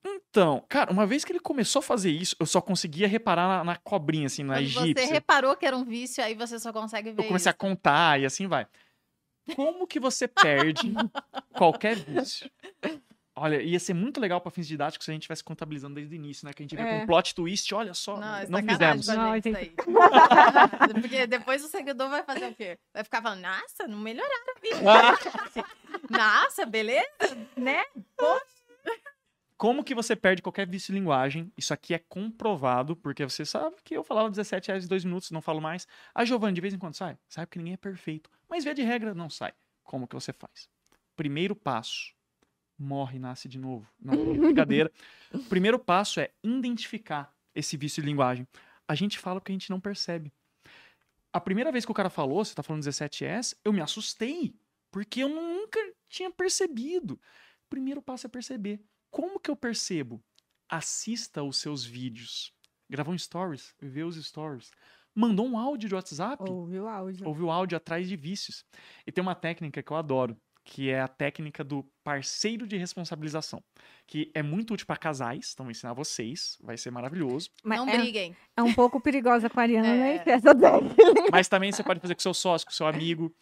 Então, 0.04 0.64
cara, 0.68 0.92
uma 0.92 1.06
vez 1.06 1.24
que 1.24 1.32
ele 1.32 1.40
começou 1.40 1.80
a 1.80 1.82
fazer 1.82 2.10
isso, 2.10 2.34
eu 2.38 2.46
só 2.46 2.60
conseguia 2.60 3.08
reparar 3.08 3.48
na, 3.48 3.64
na 3.64 3.76
cobrinha, 3.76 4.26
assim, 4.26 4.42
na 4.42 4.54
Quando 4.54 4.62
egípcia. 4.64 5.06
você 5.06 5.12
reparou 5.12 5.56
que 5.56 5.66
era 5.66 5.76
um 5.76 5.84
vício, 5.84 6.22
aí 6.22 6.34
você 6.34 6.58
só 6.58 6.72
consegue 6.72 7.12
ver 7.12 7.22
Eu 7.22 7.26
comecei 7.26 7.50
a 7.50 7.52
isso. 7.52 7.58
contar 7.58 8.20
e 8.20 8.24
assim 8.26 8.46
vai. 8.46 8.66
Como 9.56 9.86
que 9.86 9.98
você 9.98 10.28
perde 10.28 10.92
qualquer 11.56 11.96
vício? 11.96 12.50
Olha, 13.40 13.62
ia 13.62 13.78
ser 13.78 13.94
muito 13.94 14.20
legal 14.20 14.40
para 14.40 14.50
fins 14.50 14.66
didáticos 14.66 15.04
se 15.04 15.10
a 15.10 15.14
gente 15.14 15.22
estivesse 15.22 15.44
contabilizando 15.44 15.94
desde 15.94 16.14
o 16.14 16.16
início, 16.16 16.46
né? 16.46 16.52
Que 16.52 16.62
a 16.62 16.64
gente 16.64 16.76
vê 16.76 16.82
com 16.82 16.88
É. 16.88 17.02
um 17.02 17.06
plot 17.06 17.34
twist, 17.34 17.72
olha 17.74 17.94
só, 17.94 18.14
Não, 18.18 18.20
não, 18.48 18.58
é 18.58 18.62
fizemos. 18.62 19.06
Não, 19.08 19.34
gente 19.34 19.42
tem- 19.44 19.52
isso 19.52 19.60
aí. 19.60 19.74
Porque 21.00 21.26
depois 21.26 21.64
o 21.64 21.68
seguidor 21.68 22.08
vai 22.10 22.22
fazer 22.24 22.46
o 22.46 22.54
quê? 22.54 22.78
Vai 22.92 23.04
ficar 23.04 23.22
falando, 23.22 23.40
nossa, 23.42 23.86
não 23.88 23.98
melhoraram 23.98 24.54
a 24.56 24.60
vida. 24.60 24.78
Nossa, 26.10 26.64
beleza? 26.66 27.06
Né? 27.56 27.82
Como 29.56 29.82
que 29.82 29.94
você 29.94 30.14
perde 30.14 30.40
qualquer 30.40 30.66
vício 30.68 30.92
de 30.92 30.98
linguagem? 31.00 31.52
Isso 31.56 31.74
aqui 31.74 31.92
é 31.92 31.98
comprovado, 31.98 32.94
porque 32.94 33.24
você 33.24 33.44
sabe 33.44 33.74
que 33.82 33.94
eu 33.94 34.04
falava 34.04 34.30
17 34.30 34.68
reais 34.68 34.84
em 34.84 34.88
dois 34.88 35.04
minutos, 35.04 35.30
não 35.32 35.42
falo 35.42 35.60
mais. 35.60 35.86
A 36.14 36.24
Giovanni, 36.24 36.54
de 36.54 36.60
vez 36.60 36.72
em 36.72 36.78
quando 36.78 36.94
sai. 36.94 37.18
Sabe 37.28 37.48
que 37.48 37.58
ninguém 37.58 37.74
é 37.74 37.76
perfeito. 37.76 38.30
Mas 38.48 38.62
via 38.62 38.74
de 38.74 38.82
regra, 38.82 39.14
não 39.14 39.28
sai. 39.28 39.52
Como 39.82 40.06
que 40.06 40.14
você 40.14 40.32
faz? 40.32 40.68
Primeiro 41.16 41.56
passo. 41.56 42.12
Morre 42.78 43.16
e 43.16 43.18
nasce 43.18 43.48
de 43.48 43.58
novo. 43.58 43.90
Não 44.00 44.14
é 44.14 44.38
brincadeira. 44.38 44.92
O 45.34 45.40
primeiro 45.40 45.78
passo 45.78 46.20
é 46.20 46.30
identificar 46.42 47.34
esse 47.54 47.76
vício 47.76 48.02
de 48.02 48.08
linguagem. 48.08 48.46
A 48.86 48.94
gente 48.94 49.18
fala 49.18 49.40
porque 49.40 49.52
a 49.52 49.54
gente 49.54 49.68
não 49.68 49.78
percebe. 49.80 50.32
A 51.32 51.38
primeira 51.40 51.70
vez 51.70 51.84
que 51.84 51.90
o 51.90 51.94
cara 51.94 52.08
falou, 52.08 52.42
você 52.42 52.54
tá 52.54 52.62
falando 52.62 52.82
17S, 52.82 53.54
eu 53.62 53.72
me 53.72 53.82
assustei. 53.82 54.54
Porque 54.90 55.22
eu 55.22 55.28
nunca 55.28 55.78
tinha 56.08 56.30
percebido. 56.30 57.14
O 57.14 57.68
primeiro 57.68 58.00
passo 58.00 58.26
é 58.26 58.30
perceber. 58.30 58.80
Como 59.10 59.38
que 59.38 59.50
eu 59.50 59.56
percebo? 59.56 60.22
Assista 60.68 61.42
os 61.42 61.58
seus 61.58 61.84
vídeos. 61.84 62.52
Gravou 62.88 63.12
um 63.12 63.18
stories, 63.18 63.74
vê 63.80 64.02
os 64.02 64.16
stories. 64.16 64.70
Mandou 65.14 65.46
um 65.46 65.58
áudio 65.58 65.88
de 65.90 65.94
WhatsApp, 65.94 66.42
Ouviu 66.50 66.84
o 66.84 66.88
áudio. 66.88 67.26
ouve 67.28 67.42
o 67.42 67.50
áudio 67.50 67.76
atrás 67.76 68.08
de 68.08 68.16
vícios. 68.16 68.64
E 69.06 69.12
tem 69.12 69.20
uma 69.20 69.34
técnica 69.34 69.82
que 69.82 69.90
eu 69.92 69.96
adoro, 69.96 70.34
que 70.70 70.90
é 70.90 71.00
a 71.00 71.08
técnica 71.08 71.64
do 71.64 71.82
parceiro 72.04 72.66
de 72.66 72.76
responsabilização, 72.76 73.62
que 74.06 74.30
é 74.34 74.42
muito 74.42 74.74
útil 74.74 74.86
para 74.86 74.98
casais, 74.98 75.52
então 75.54 75.64
vou 75.64 75.70
ensinar 75.70 75.94
vocês, 75.94 76.58
vai 76.60 76.76
ser 76.76 76.90
maravilhoso. 76.90 77.48
Mas 77.64 77.78
Não 77.78 77.88
é, 77.88 77.96
briguem. 77.96 78.36
é 78.54 78.62
um 78.62 78.74
pouco 78.74 79.00
perigosa 79.00 79.48
com 79.48 79.58
a 79.58 79.62
Ariana, 79.62 79.88
É. 79.88 79.96
né? 80.18 80.22
Essa 80.26 80.54
técnica. 80.54 80.94
Mas 81.32 81.48
também 81.48 81.72
você 81.72 81.82
pode 81.82 82.00
fazer 82.00 82.14
com 82.14 82.20
seu 82.20 82.34
sócio, 82.34 82.66
com 82.66 82.72
seu 82.72 82.86
amigo. 82.86 83.34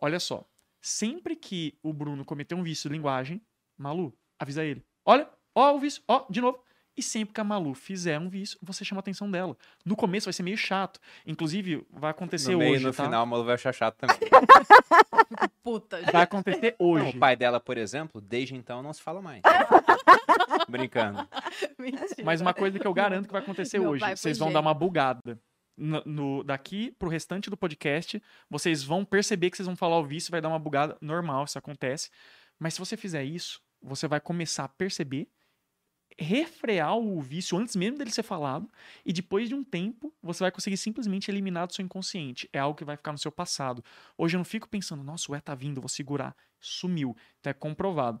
Olha 0.00 0.18
só, 0.18 0.48
sempre 0.80 1.36
que 1.36 1.76
o 1.82 1.92
Bruno 1.92 2.24
cometer 2.24 2.54
um 2.54 2.62
vício 2.62 2.88
de 2.88 2.96
linguagem, 2.96 3.40
Malu, 3.76 4.16
avisa 4.38 4.64
ele. 4.64 4.82
Olha, 5.04 5.28
ó 5.54 5.74
o 5.74 5.78
vício, 5.78 6.02
ó, 6.08 6.24
de 6.30 6.40
novo. 6.40 6.58
E 6.96 7.02
sempre 7.02 7.34
que 7.34 7.40
a 7.40 7.44
Malu 7.44 7.74
fizer 7.74 8.18
um 8.18 8.28
vício, 8.28 8.58
você 8.60 8.84
chama 8.84 8.98
a 8.98 9.00
atenção 9.00 9.30
dela. 9.30 9.56
No 9.84 9.96
começo 9.96 10.26
vai 10.26 10.32
ser 10.32 10.42
meio 10.42 10.58
chato. 10.58 11.00
Inclusive, 11.26 11.86
vai 11.90 12.10
acontecer 12.10 12.52
No 12.52 12.58
meio, 12.58 12.74
hoje, 12.74 12.84
no 12.84 12.92
tá? 12.92 13.04
final, 13.04 13.22
a 13.22 13.26
Malu 13.26 13.44
vai 13.44 13.54
achar 13.54 13.72
chato 13.72 13.96
também. 13.96 14.18
Puta. 15.62 16.00
Vai 16.12 16.22
acontecer 16.22 16.74
hoje. 16.78 17.16
O 17.16 17.18
pai 17.18 17.36
dela, 17.36 17.58
por 17.60 17.78
exemplo, 17.78 18.20
desde 18.20 18.54
então 18.54 18.82
não 18.82 18.92
se 18.92 19.00
fala 19.00 19.22
mais. 19.22 19.40
Brincando. 20.68 21.26
Mentira. 21.78 22.24
Mas 22.24 22.40
uma 22.40 22.52
coisa 22.54 22.78
que 22.78 22.86
eu 22.86 22.92
garanto 22.94 23.26
que 23.26 23.32
vai 23.32 23.42
acontecer 23.42 23.78
Meu 23.78 23.90
hoje, 23.90 24.04
vocês 24.16 24.38
vão 24.38 24.52
dar 24.52 24.60
uma 24.60 24.74
bugada. 24.74 25.38
No, 25.76 26.02
no- 26.04 26.44
daqui 26.44 26.90
pro 26.98 27.08
restante 27.08 27.48
do 27.48 27.56
podcast, 27.56 28.22
vocês 28.50 28.82
vão 28.82 29.04
perceber 29.04 29.50
que 29.50 29.56
vocês 29.56 29.66
vão 29.66 29.74
falar 29.74 29.98
o 29.98 30.04
vício, 30.04 30.30
vai 30.30 30.40
dar 30.40 30.48
uma 30.48 30.58
bugada 30.58 30.96
normal, 31.00 31.44
isso 31.44 31.58
acontece. 31.58 32.10
Mas 32.58 32.74
se 32.74 32.80
você 32.80 32.96
fizer 32.96 33.24
isso, 33.24 33.58
você 33.82 34.06
vai 34.06 34.20
começar 34.20 34.64
a 34.64 34.68
perceber, 34.68 35.28
refrear 36.18 36.96
o 36.96 37.20
vício 37.20 37.56
antes 37.58 37.74
mesmo 37.76 37.98
dele 37.98 38.10
ser 38.10 38.22
falado, 38.22 38.68
e 39.04 39.12
depois 39.12 39.48
de 39.48 39.54
um 39.54 39.62
tempo, 39.64 40.12
você 40.22 40.44
vai 40.44 40.50
conseguir 40.50 40.76
simplesmente 40.76 41.30
eliminar 41.30 41.66
do 41.66 41.74
seu 41.74 41.84
inconsciente. 41.84 42.48
É 42.52 42.58
algo 42.58 42.76
que 42.76 42.84
vai 42.84 42.96
ficar 42.96 43.12
no 43.12 43.18
seu 43.18 43.32
passado. 43.32 43.84
Hoje 44.16 44.36
eu 44.36 44.38
não 44.38 44.44
fico 44.44 44.68
pensando, 44.68 45.02
nossa, 45.02 45.30
o 45.30 45.36
E 45.36 45.40
tá 45.40 45.54
vindo, 45.54 45.78
eu 45.78 45.82
vou 45.82 45.88
segurar. 45.88 46.34
Sumiu. 46.60 47.16
Então 47.40 47.50
é 47.50 47.54
comprovado. 47.54 48.20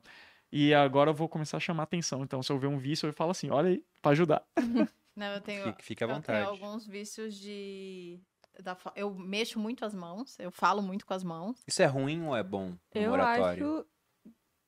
E 0.50 0.74
agora 0.74 1.10
eu 1.10 1.14
vou 1.14 1.28
começar 1.28 1.56
a 1.56 1.60
chamar 1.60 1.84
atenção. 1.84 2.22
Então, 2.22 2.42
se 2.42 2.52
eu 2.52 2.58
ver 2.58 2.66
um 2.66 2.76
vício, 2.78 3.06
eu 3.08 3.12
falo 3.12 3.30
assim, 3.30 3.48
olha 3.50 3.70
aí, 3.70 3.84
pra 4.02 4.12
ajudar. 4.12 4.44
Não, 5.16 5.26
eu 5.26 5.40
tenho, 5.40 5.64
Fique, 5.64 5.84
fique 5.84 6.04
à 6.04 6.06
eu 6.06 6.14
vontade. 6.14 6.38
tenho 6.38 6.48
alguns 6.50 6.86
vícios 6.86 7.34
de. 7.34 8.18
da 8.62 8.76
eu 8.96 9.14
mexo 9.14 9.58
muito 9.58 9.84
as 9.84 9.94
mãos, 9.94 10.38
eu 10.38 10.50
falo 10.50 10.80
muito 10.82 11.04
com 11.06 11.12
as 11.14 11.22
mãos. 11.22 11.62
Isso 11.66 11.82
é 11.82 11.86
ruim 11.86 12.22
ou 12.26 12.34
é 12.36 12.42
bom 12.42 12.74
Eu 12.94 13.12
oratório? 13.12 13.78
acho. 13.80 13.86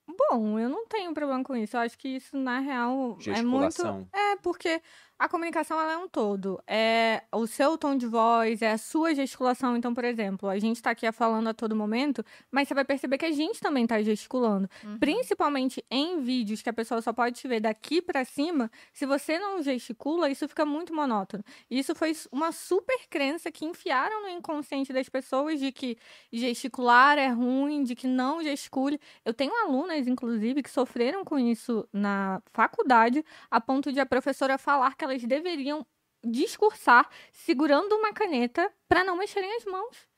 Bom, 0.07 0.59
eu 0.59 0.69
não 0.69 0.87
tenho 0.87 1.15
problema 1.15 1.43
com 1.43 1.57
isso. 1.57 1.77
Eu 1.77 1.81
acho 1.81 1.99
que 1.99 2.09
isso, 2.09 2.37
na 2.37 2.61
real, 2.61 3.17
é 3.27 3.43
muito. 3.43 3.83
É, 4.13 4.37
porque 4.37 4.81
a 5.19 5.29
comunicação 5.29 5.81
ela 5.81 5.93
é 5.93 5.97
um 5.97 6.09
todo. 6.09 6.61
É 6.67 7.23
o 7.33 7.47
seu 7.47 7.79
tom 7.79 7.97
de 7.97 8.07
voz, 8.07 8.63
é 8.63 8.73
a 8.73 8.79
sua 8.79 9.15
gesticulação. 9.15 9.77
Então, 9.77 9.95
por 9.95 10.05
exemplo, 10.05 10.49
a 10.49 10.59
gente 10.59 10.83
tá 10.83 10.91
aqui 10.91 11.11
falando 11.13 11.49
a 11.49 11.55
todo 11.55 11.77
momento, 11.77 12.25
mas 12.51 12.67
você 12.67 12.75
vai 12.75 12.85
perceber 12.85 13.19
que 13.19 13.25
a 13.25 13.31
gente 13.31 13.61
também 13.61 13.87
tá 13.87 14.03
gesticulando. 14.03 14.69
Uhum. 14.83 14.99
Principalmente 14.99 15.85
em 15.91 16.21
vídeos 16.21 16.63
que 16.63 16.69
a 16.69 16.73
pessoa 16.73 17.01
só 17.01 17.13
pode 17.13 17.37
te 17.37 17.47
ver 17.47 17.61
daqui 17.61 18.03
pra 18.03 18.25
cima, 18.25 18.71
se 18.93 19.07
você 19.07 19.39
não 19.39 19.63
gesticula, 19.63 20.29
isso 20.29 20.49
fica 20.49 20.65
muito 20.67 20.93
monótono. 20.95 21.45
E 21.71 21.79
Isso 21.79 21.95
foi 21.95 22.13
uma 22.33 22.51
super 22.51 22.99
crença 23.11 23.53
que 23.53 23.65
enfiaram 23.65 24.23
no 24.23 24.29
inconsciente 24.31 24.93
das 24.93 25.09
pessoas 25.09 25.61
de 25.61 25.71
que 25.71 25.99
gesticular 26.33 27.19
é 27.19 27.29
ruim, 27.29 27.85
de 27.85 27.95
que 27.95 28.07
não 28.07 28.43
gesticule. 28.43 28.99
Eu 29.25 29.35
tenho 29.35 29.53
alunas, 29.65 30.07
inclusive, 30.07 30.63
que 30.63 30.71
sofreram 30.71 31.25
com 31.25 31.39
isso 31.39 31.87
na 31.93 32.43
faculdade, 32.53 33.25
a 33.51 33.61
ponto 33.61 33.93
de 33.93 34.01
a 34.01 34.07
professora 34.07 34.57
falar 34.57 34.97
que 34.97 35.04
elas 35.05 35.23
deveriam 35.25 35.87
discursar 36.25 37.09
segurando 37.31 37.93
uma 37.95 38.13
caneta 38.13 38.71
para 38.89 39.05
não 39.05 39.17
mexerem 39.17 39.55
as 39.57 39.65
mãos. 39.65 40.09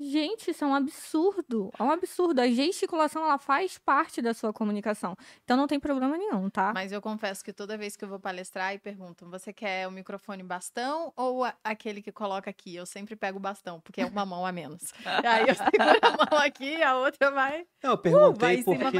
Gente, 0.00 0.50
isso 0.50 0.64
é 0.64 0.66
um 0.66 0.74
absurdo. 0.74 1.70
É 1.78 1.82
um 1.82 1.90
absurdo. 1.90 2.40
A 2.40 2.48
gesticulação, 2.48 3.24
ela 3.24 3.38
faz 3.38 3.78
parte 3.78 4.20
da 4.22 4.32
sua 4.34 4.52
comunicação. 4.52 5.16
Então 5.44 5.56
não 5.56 5.66
tem 5.66 5.78
problema 5.80 6.16
nenhum, 6.16 6.48
tá? 6.50 6.72
Mas 6.74 6.92
eu 6.92 7.00
confesso 7.00 7.44
que 7.44 7.52
toda 7.52 7.76
vez 7.76 7.96
que 7.96 8.04
eu 8.04 8.08
vou 8.08 8.18
palestrar 8.18 8.74
e 8.74 8.78
perguntam, 8.78 9.28
você 9.30 9.52
quer 9.52 9.86
o 9.86 9.90
microfone 9.90 10.42
bastão 10.42 11.12
ou 11.16 11.44
a- 11.44 11.54
aquele 11.62 12.00
que 12.02 12.12
coloca 12.12 12.50
aqui? 12.50 12.74
Eu 12.74 12.86
sempre 12.86 13.16
pego 13.16 13.38
o 13.38 13.40
bastão, 13.40 13.80
porque 13.80 14.00
é 14.00 14.06
uma 14.06 14.24
mão 14.26 14.44
a 14.46 14.52
menos. 14.52 14.92
E 15.22 15.26
aí 15.26 15.48
eu 15.48 15.54
seguro 15.54 15.98
a 16.02 16.10
mão 16.30 16.38
aqui, 16.40 16.82
a 16.82 16.96
outra 16.96 17.30
vai. 17.30 17.66
Não, 17.82 17.90
eu 17.92 17.98
perguntei 17.98 18.62
vai 18.62 18.62
porque 18.64 18.98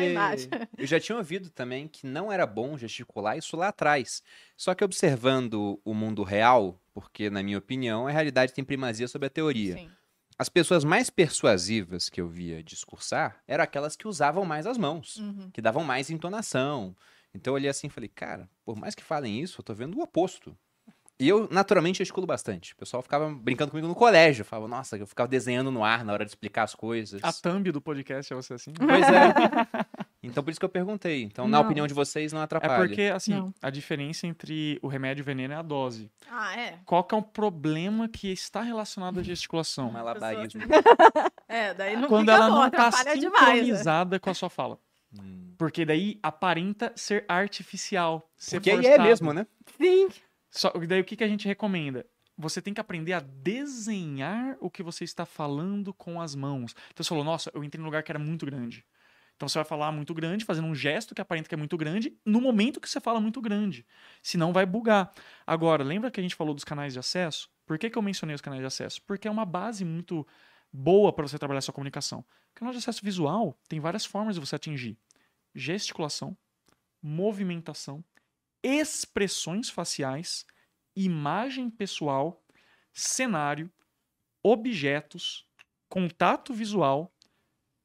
eu 0.78 0.86
já 0.86 1.00
tinha 1.00 1.16
ouvido 1.16 1.50
também 1.50 1.88
que 1.88 2.06
não 2.06 2.30
era 2.30 2.46
bom 2.46 2.76
gesticular 2.76 3.36
isso 3.36 3.56
lá 3.56 3.68
atrás. 3.68 4.22
Só 4.56 4.74
que 4.74 4.84
observando 4.84 5.80
o 5.84 5.94
mundo 5.94 6.22
real, 6.22 6.78
porque 6.92 7.30
na 7.30 7.42
minha 7.42 7.58
opinião 7.58 8.06
a 8.06 8.10
realidade 8.10 8.52
tem 8.52 8.64
primazia 8.64 9.08
sobre 9.08 9.26
a 9.26 9.30
teoria. 9.30 9.74
Sim. 9.74 9.90
As 10.38 10.48
pessoas 10.48 10.84
mais 10.84 11.10
persuasivas 11.10 12.08
que 12.08 12.20
eu 12.20 12.28
via 12.28 12.62
discursar 12.62 13.36
eram 13.46 13.62
aquelas 13.64 13.94
que 13.96 14.08
usavam 14.08 14.44
mais 14.44 14.66
as 14.66 14.76
mãos, 14.76 15.16
Uhum. 15.16 15.50
que 15.52 15.60
davam 15.62 15.84
mais 15.84 16.10
entonação. 16.10 16.94
Então 17.34 17.52
eu 17.52 17.54
olhei 17.56 17.68
assim 17.70 17.86
e 17.86 17.90
falei, 17.90 18.08
cara, 18.08 18.48
por 18.64 18.76
mais 18.76 18.94
que 18.94 19.02
falem 19.02 19.40
isso, 19.40 19.60
eu 19.60 19.64
tô 19.64 19.74
vendo 19.74 19.98
o 19.98 20.02
oposto. 20.02 20.56
E 21.18 21.28
eu, 21.28 21.48
naturalmente, 21.50 21.98
gesticulo 21.98 22.26
bastante. 22.26 22.72
O 22.72 22.76
pessoal 22.76 23.00
ficava 23.00 23.30
brincando 23.32 23.70
comigo 23.70 23.86
no 23.86 23.94
colégio. 23.94 24.44
Falava, 24.44 24.66
nossa, 24.68 24.96
eu 24.96 25.06
ficava 25.06 25.28
desenhando 25.28 25.70
no 25.70 25.84
ar 25.84 26.04
na 26.04 26.12
hora 26.12 26.24
de 26.24 26.30
explicar 26.32 26.64
as 26.64 26.74
coisas. 26.74 27.22
A 27.22 27.32
thumb 27.32 27.70
do 27.70 27.80
podcast 27.80 28.32
é 28.32 28.36
você 28.36 28.54
assim? 28.54 28.72
Pois 28.72 29.04
é. 29.06 29.32
Então 30.26 30.42
por 30.42 30.50
isso 30.50 30.58
que 30.60 30.64
eu 30.64 30.70
perguntei. 30.70 31.22
Então, 31.22 31.46
na 31.46 31.58
Não. 31.58 31.64
opinião 31.64 31.86
de 31.86 31.94
vocês, 31.94 32.32
não 32.32 32.40
É 32.40 32.44
atrapalha. 32.44 32.86
porque, 32.86 33.02
assim, 33.02 33.32
Não. 33.34 33.54
a 33.62 33.70
diferença 33.70 34.26
entre 34.26 34.78
o 34.82 34.88
remédio 34.88 35.20
e 35.20 35.22
o 35.22 35.24
veneno 35.24 35.54
é 35.54 35.56
a 35.56 35.62
dose. 35.62 36.10
Ah, 36.30 36.56
é? 36.58 36.78
Qual 36.84 37.02
que 37.04 37.14
é 37.14 37.18
o 37.18 37.22
problema 37.22 38.08
que 38.08 38.32
está 38.32 38.60
relacionado 38.62 39.20
à 39.20 39.22
gesticulação? 39.22 39.90
Malabarismo. 39.92 40.60
É, 41.46 41.74
daí 41.74 41.94
não 41.96 42.08
Quando 42.08 42.30
fica 42.30 42.32
ela 42.36 42.48
bom, 42.48 42.54
não 42.56 42.66
está 42.66 42.88
atrapalha 42.88 43.18
demais. 43.18 43.40
né? 43.46 43.54
sincronizada 43.56 44.18
com 44.18 44.30
a 44.30 44.34
sua 44.34 44.48
fala. 44.50 44.78
Hum. 45.16 45.54
Porque 45.56 45.84
daí 45.84 46.18
aparenta 46.22 46.90
ser 46.96 47.24
artificial. 47.28 48.28
Ser 48.36 48.56
Porque 48.56 48.70
aí 48.70 48.78
é 48.78 48.82
forçado. 48.82 49.02
mesmo, 49.08 49.32
né? 49.32 49.46
Sim. 49.80 50.08
Só, 50.50 50.70
daí 50.70 51.00
o 51.00 51.04
que, 51.04 51.14
que 51.16 51.22
a 51.22 51.28
gente 51.28 51.46
recomenda? 51.46 52.04
Você 52.36 52.60
tem 52.60 52.74
que 52.74 52.80
aprender 52.80 53.12
a 53.12 53.20
desenhar 53.20 54.56
o 54.60 54.68
que 54.70 54.82
você 54.82 55.04
está 55.04 55.24
falando 55.24 55.92
com 55.94 56.20
as 56.20 56.34
mãos. 56.34 56.74
Então 56.92 57.04
você 57.04 57.08
falou, 57.08 57.22
nossa, 57.24 57.50
eu 57.54 57.62
entrei 57.62 57.78
num 57.78 57.84
lugar 57.86 58.02
que 58.02 58.10
era 58.10 58.18
muito 58.18 58.44
grande. 58.46 58.84
Então 59.36 59.48
você 59.48 59.58
vai 59.58 59.64
falar 59.64 59.90
muito 59.90 60.14
grande, 60.14 60.44
fazendo 60.44 60.68
um 60.68 60.74
gesto 60.74 61.14
que 61.14 61.20
aparenta 61.20 61.48
que 61.48 61.54
é 61.54 61.58
muito 61.58 61.76
grande, 61.76 62.16
no 62.24 62.40
momento 62.40 62.80
que 62.80 62.88
você 62.88 63.00
fala 63.00 63.20
muito 63.20 63.40
grande. 63.40 63.84
Senão 64.22 64.52
vai 64.52 64.64
bugar. 64.64 65.12
Agora, 65.46 65.82
lembra 65.82 66.10
que 66.10 66.20
a 66.20 66.22
gente 66.22 66.34
falou 66.34 66.54
dos 66.54 66.64
canais 66.64 66.92
de 66.92 66.98
acesso? 66.98 67.50
Por 67.66 67.78
que, 67.78 67.90
que 67.90 67.98
eu 67.98 68.02
mencionei 68.02 68.34
os 68.34 68.40
canais 68.40 68.60
de 68.60 68.66
acesso? 68.66 69.02
Porque 69.02 69.26
é 69.26 69.30
uma 69.30 69.44
base 69.44 69.84
muito 69.84 70.26
boa 70.72 71.12
para 71.12 71.26
você 71.26 71.38
trabalhar 71.38 71.60
sua 71.60 71.74
comunicação. 71.74 72.24
Canal 72.54 72.72
de 72.72 72.78
acesso 72.78 73.04
visual 73.04 73.58
tem 73.68 73.80
várias 73.80 74.04
formas 74.04 74.36
de 74.36 74.40
você 74.40 74.54
atingir: 74.54 74.96
gesticulação, 75.54 76.36
movimentação, 77.02 78.04
expressões 78.62 79.68
faciais, 79.68 80.46
imagem 80.94 81.68
pessoal, 81.68 82.42
cenário, 82.92 83.70
objetos, 84.42 85.46
contato 85.88 86.54
visual, 86.54 87.12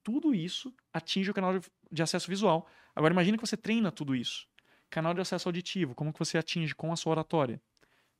tudo 0.03 0.33
isso 0.33 0.73
atinge 0.93 1.31
o 1.31 1.33
canal 1.33 1.57
de- 1.59 1.67
de 1.91 2.03
acesso 2.03 2.27
visual. 2.27 2.67
Agora 2.95 3.13
imagine 3.13 3.37
que 3.37 3.45
você 3.45 3.57
treina 3.57 3.91
tudo 3.91 4.15
isso. 4.15 4.47
Canal 4.89 5.13
de 5.13 5.21
acesso 5.21 5.47
auditivo, 5.47 5.93
como 5.93 6.11
que 6.11 6.19
você 6.19 6.37
atinge 6.37 6.73
com 6.73 6.91
a 6.91 6.95
sua 6.95 7.11
oratória? 7.11 7.61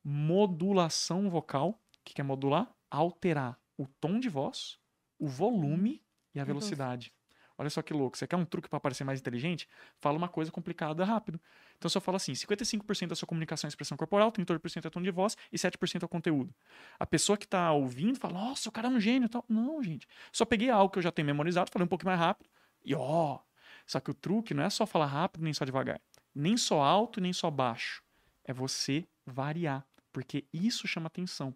Modulação 0.04 1.28
vocal, 1.28 1.70
o 1.70 1.78
que 2.04 2.14
que 2.14 2.20
é 2.20 2.24
modular? 2.24 2.72
Alterar 2.90 3.58
o 3.76 3.86
tom 3.86 4.18
de 4.18 4.28
voz, 4.28 4.78
o 5.18 5.26
volume 5.26 6.02
e 6.34 6.40
a 6.40 6.44
velocidade. 6.44 7.12
Olha 7.58 7.68
só 7.68 7.82
que 7.82 7.92
louco. 7.92 8.16
Você 8.16 8.26
quer 8.26 8.36
um 8.36 8.44
truque 8.44 8.70
para 8.70 8.80
parecer 8.80 9.04
mais 9.04 9.20
inteligente? 9.20 9.68
Fala 9.98 10.16
uma 10.16 10.28
coisa 10.28 10.50
complicada 10.50 11.04
rápido. 11.04 11.38
Então, 11.76 11.90
se 11.90 11.96
eu 11.98 12.00
falo 12.00 12.16
assim, 12.16 12.32
55% 12.34 13.08
da 13.10 13.14
sua 13.14 13.26
comunicação 13.28 13.68
é 13.68 13.70
expressão 13.70 13.98
corporal, 13.98 14.32
38% 14.32 14.86
é 14.86 14.90
tom 14.90 15.02
de 15.02 15.10
voz 15.10 15.36
e 15.52 15.58
7% 15.58 16.04
é 16.04 16.08
conteúdo. 16.08 16.54
A 16.98 17.04
pessoa 17.04 17.36
que 17.36 17.46
tá 17.46 17.70
ouvindo 17.72 18.18
fala, 18.18 18.32
nossa, 18.32 18.70
o 18.70 18.72
cara 18.72 18.88
é 18.88 18.90
um 18.90 18.98
gênio 18.98 19.28
tal. 19.28 19.44
Não, 19.46 19.82
gente. 19.82 20.08
Só 20.32 20.46
peguei 20.46 20.70
algo 20.70 20.90
que 20.90 20.98
eu 20.98 21.02
já 21.02 21.12
tenho 21.12 21.26
memorizado, 21.26 21.70
falei 21.70 21.84
um 21.84 21.88
pouquinho 21.88 22.08
mais 22.08 22.20
rápido 22.20 22.48
e 22.84 22.94
ó. 22.94 23.38
Só 23.86 24.00
que 24.00 24.10
o 24.10 24.14
truque 24.14 24.54
não 24.54 24.62
é 24.62 24.70
só 24.70 24.86
falar 24.86 25.06
rápido 25.06 25.42
nem 25.42 25.52
só 25.52 25.64
devagar. 25.64 26.00
Nem 26.34 26.56
só 26.56 26.80
alto 26.82 27.20
nem 27.20 27.32
só 27.32 27.50
baixo. 27.50 28.02
É 28.44 28.52
você 28.52 29.06
variar. 29.26 29.86
Porque 30.12 30.46
isso 30.52 30.86
chama 30.86 31.06
atenção. 31.06 31.54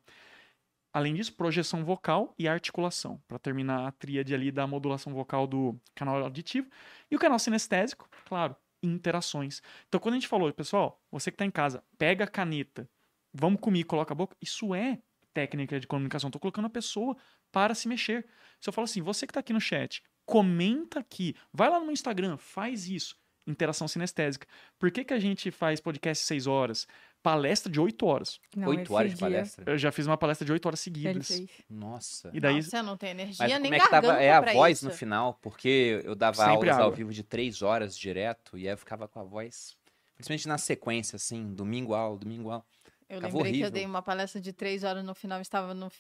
Além 0.93 1.15
disso, 1.15 1.35
projeção 1.35 1.85
vocal 1.85 2.33
e 2.39 2.47
articulação, 2.47 3.21
para 3.27 3.37
terminar 3.37 3.89
a 3.89 3.91
tríade 3.91 4.33
ali 4.33 4.53
da 4.53 4.65
modulação 4.65 5.13
vocal 5.13 5.45
do 5.45 5.77
canal 5.93 6.23
auditivo. 6.23 6.71
E 7.11 7.17
o 7.17 7.19
canal 7.19 7.39
sinestésico, 7.39 8.09
claro, 8.27 8.55
interações. 8.81 9.61
Então, 9.89 9.99
quando 9.99 10.15
a 10.15 10.19
gente 10.19 10.29
falou, 10.29 10.53
pessoal, 10.53 11.03
você 11.11 11.33
que 11.33 11.35
está 11.35 11.45
em 11.45 11.51
casa, 11.51 11.83
pega 11.99 12.23
a 12.23 12.29
caneta, 12.29 12.89
vamos 13.33 13.61
comigo, 13.61 13.89
coloca 13.89 14.13
a 14.13 14.15
boca, 14.15 14.37
isso 14.41 14.73
é 14.73 15.01
técnica 15.33 15.81
de 15.81 15.87
comunicação. 15.89 16.29
Estou 16.29 16.41
colocando 16.41 16.67
a 16.67 16.71
pessoa 16.71 17.17
para 17.51 17.75
se 17.75 17.89
mexer. 17.89 18.25
Se 18.61 18.69
eu 18.69 18.73
falo 18.73 18.85
assim, 18.85 19.03
você 19.03 19.27
que 19.27 19.33
está 19.33 19.41
aqui 19.41 19.53
no 19.53 19.61
chat, 19.61 20.01
comenta 20.25 21.01
aqui, 21.01 21.35
vai 21.53 21.69
lá 21.71 21.79
no 21.79 21.85
meu 21.87 21.93
Instagram, 21.93 22.37
faz 22.37 22.89
isso. 22.89 23.17
Interação 23.47 23.87
sinestésica. 23.87 24.47
Por 24.79 24.91
que, 24.91 25.05
que 25.05 25.13
a 25.13 25.19
gente 25.19 25.51
faz 25.51 25.79
podcast 25.79 26.25
seis 26.25 26.47
horas? 26.47 26.87
Palestra 27.23 27.71
de 27.71 27.79
oito 27.81 28.07
horas. 28.07 28.41
Não, 28.57 28.69
Oito 28.69 28.83
esse 28.85 28.93
horas 28.93 29.11
de 29.13 29.17
dia 29.19 29.27
palestra. 29.27 29.71
Eu 29.73 29.79
já 29.79 29.93
fiz 29.93 30.07
uma 30.07 30.17
palestra 30.17 30.45
de 30.47 30.53
oito 30.53 30.65
horas 30.67 30.87
Ele 30.87 31.23
seguidas. 31.23 31.43
Nossa. 31.69 32.31
E 32.33 32.41
daí, 32.41 32.57
Nossa, 32.57 32.77
eu 32.79 32.83
não 32.83 32.97
tenho 32.97 33.11
energia 33.13 33.37
Mas 33.41 33.53
nem 33.53 33.63
como 33.63 33.75
é 33.75 33.81
que 33.81 33.91
tava? 33.91 34.13
É 34.23 34.33
a 34.33 34.41
voz 34.41 34.79
isso. 34.79 34.87
no 34.87 34.91
final, 34.93 35.35
porque 35.43 36.01
eu 36.05 36.15
dava 36.15 36.37
Sempre 36.37 36.53
aulas 36.71 36.77
ao 36.79 36.83
água. 36.87 36.97
vivo 36.97 37.13
de 37.13 37.23
três 37.23 37.61
horas 37.63 37.97
direto, 37.97 38.57
e 38.59 38.67
aí 38.67 38.73
eu 38.73 38.79
ficava 38.79 39.07
com 39.09 39.21
a 39.21 39.25
voz, 39.25 39.77
principalmente 40.15 40.49
na 40.49 40.57
sequência, 40.59 41.17
assim, 41.17 41.53
domingo 41.55 41.95
aula, 41.95 42.19
domingo 42.19 42.51
aula. 42.51 42.65
Eu 43.09 43.17
Ficava 43.17 43.27
lembrei 43.27 43.31
que 43.33 43.37
eu 43.37 43.43
horrível. 43.67 43.71
dei 43.71 43.85
uma 43.87 44.03
palestra 44.03 44.41
de 44.41 44.53
três 44.55 44.85
horas 44.85 45.05
no 45.05 45.15
final, 45.15 45.41
estava 45.41 45.73
no- 45.75 45.91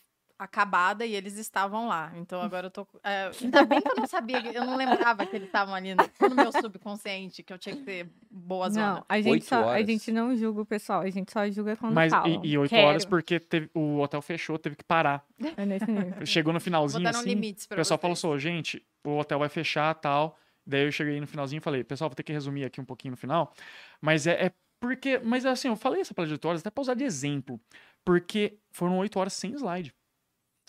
acabada 0.44 1.04
e 1.04 1.14
eles 1.14 1.36
estavam 1.36 1.88
lá. 1.88 2.12
Então 2.16 2.40
agora 2.40 2.66
eu 2.66 2.70
tô. 2.70 2.86
é, 3.02 3.30
ainda 3.42 3.64
bem 3.64 3.80
que 3.80 3.88
eu 3.88 3.96
não 3.96 4.06
sabia, 4.06 4.40
eu 4.52 4.64
não 4.64 4.76
lembrava 4.76 5.26
que 5.26 5.34
eles 5.36 5.46
estavam 5.48 5.74
ali 5.74 5.94
no, 5.94 6.04
no 6.28 6.34
meu 6.34 6.52
subconsciente, 6.52 7.42
que 7.42 7.52
eu 7.52 7.58
tinha 7.58 7.74
que 7.76 7.82
ter 7.82 8.08
boa 8.30 8.70
zona. 8.70 8.94
Não, 8.94 9.04
a 9.08 9.20
gente, 9.20 9.44
só, 9.44 9.68
a 9.70 9.82
gente 9.82 10.12
não 10.12 10.36
julga 10.36 10.62
o 10.62 10.66
pessoal, 10.66 11.00
a 11.00 11.10
gente 11.10 11.32
só 11.32 11.48
julga 11.50 11.76
quando 11.76 11.94
mas 11.94 12.12
falam. 12.12 12.40
e, 12.44 12.48
e 12.50 12.58
oito 12.58 12.74
horas 12.76 13.04
porque 13.04 13.38
teve- 13.40 13.70
o 13.74 13.98
hotel 14.00 14.20
fechou, 14.22 14.58
teve 14.58 14.76
que 14.76 14.84
parar. 14.84 15.24
É 15.56 15.64
nesse 15.66 15.90
nível. 15.90 16.24
Chegou 16.26 16.52
no 16.52 16.60
finalzinho 16.60 17.08
assim, 17.08 17.28
limites 17.28 17.64
o 17.64 17.68
pessoal 17.70 17.98
falou 17.98 18.12
assim, 18.12 18.26
"Ô, 18.26 18.38
gente, 18.38 18.84
o 19.04 19.16
hotel 19.18 19.38
vai 19.38 19.48
fechar 19.48 19.94
tal. 19.94 20.38
Daí 20.66 20.84
eu 20.86 20.92
cheguei 20.92 21.20
no 21.20 21.26
finalzinho 21.26 21.58
e 21.58 21.62
falei, 21.62 21.84
pessoal, 21.84 22.08
vou 22.08 22.14
ter 22.14 22.22
que 22.22 22.32
resumir 22.32 22.64
aqui 22.64 22.80
um 22.80 22.84
pouquinho 22.86 23.12
no 23.12 23.16
final. 23.18 23.52
Mas 24.00 24.26
é, 24.26 24.46
é 24.46 24.52
porque, 24.80 25.18
mas 25.18 25.44
assim, 25.44 25.68
eu 25.68 25.76
falei 25.76 26.00
essa 26.00 26.14
palestra 26.14 26.28
de 26.36 26.40
oito 26.40 26.48
horas 26.48 26.60
até 26.62 26.70
pra 26.70 26.80
usar 26.82 26.94
de 26.94 27.04
exemplo. 27.04 27.60
Porque 28.04 28.58
foram 28.70 28.98
oito 28.98 29.18
horas 29.18 29.32
sem 29.34 29.52
slide. 29.52 29.94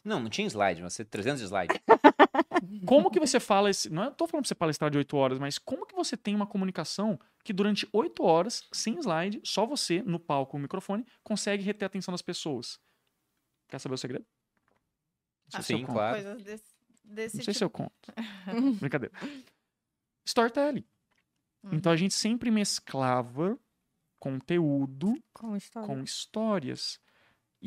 Não, 0.05 0.19
não 0.21 0.29
tinha 0.29 0.45
slide, 0.47 0.81
mas 0.83 0.93
ser 0.93 1.05
300 1.05 1.41
slides. 1.41 1.77
Como 2.85 3.09
que 3.09 3.19
você 3.19 3.39
fala 3.39 3.69
esse. 3.69 3.89
Não 3.89 4.03
é, 4.03 4.11
tô 4.11 4.27
falando 4.27 4.43
pra 4.43 4.47
você 4.47 4.55
palestrar 4.55 4.91
de 4.91 4.97
8 4.99 5.17
horas, 5.17 5.39
mas 5.39 5.57
como 5.57 5.85
que 5.85 5.95
você 5.95 6.15
tem 6.15 6.35
uma 6.35 6.45
comunicação 6.45 7.19
que 7.43 7.51
durante 7.51 7.87
8 7.91 8.23
horas, 8.23 8.63
sem 8.71 8.97
slide, 8.99 9.41
só 9.43 9.65
você, 9.65 10.03
no 10.03 10.19
palco 10.19 10.51
com 10.51 10.57
o 10.57 10.61
microfone, 10.61 11.03
consegue 11.23 11.63
reter 11.63 11.85
a 11.85 11.87
atenção 11.87 12.11
das 12.11 12.21
pessoas? 12.21 12.79
Quer 13.67 13.79
saber 13.79 13.95
o 13.95 13.97
segredo? 13.97 14.25
Não 15.45 15.51
sei 15.51 15.63
se 15.63 15.73
eu 15.73 15.77
Sim, 15.79 15.85
conto. 15.85 15.93
claro. 15.95 16.15
Coisas 16.23 16.43
desse, 16.43 16.63
desse 17.03 17.37
Não 17.37 17.43
sei 17.43 17.53
tipo. 17.53 17.57
se 17.57 17.63
eu 17.63 17.69
conto. 17.69 18.13
Brincadeira. 18.79 19.13
Storytelling. 20.25 20.85
Então 21.71 21.91
a 21.91 21.95
gente 21.95 22.13
sempre 22.13 22.51
mesclava 22.51 23.57
conteúdo 24.19 25.13
Com 25.33 25.55
história. 25.55 25.87
com 25.87 26.03
histórias. 26.03 26.99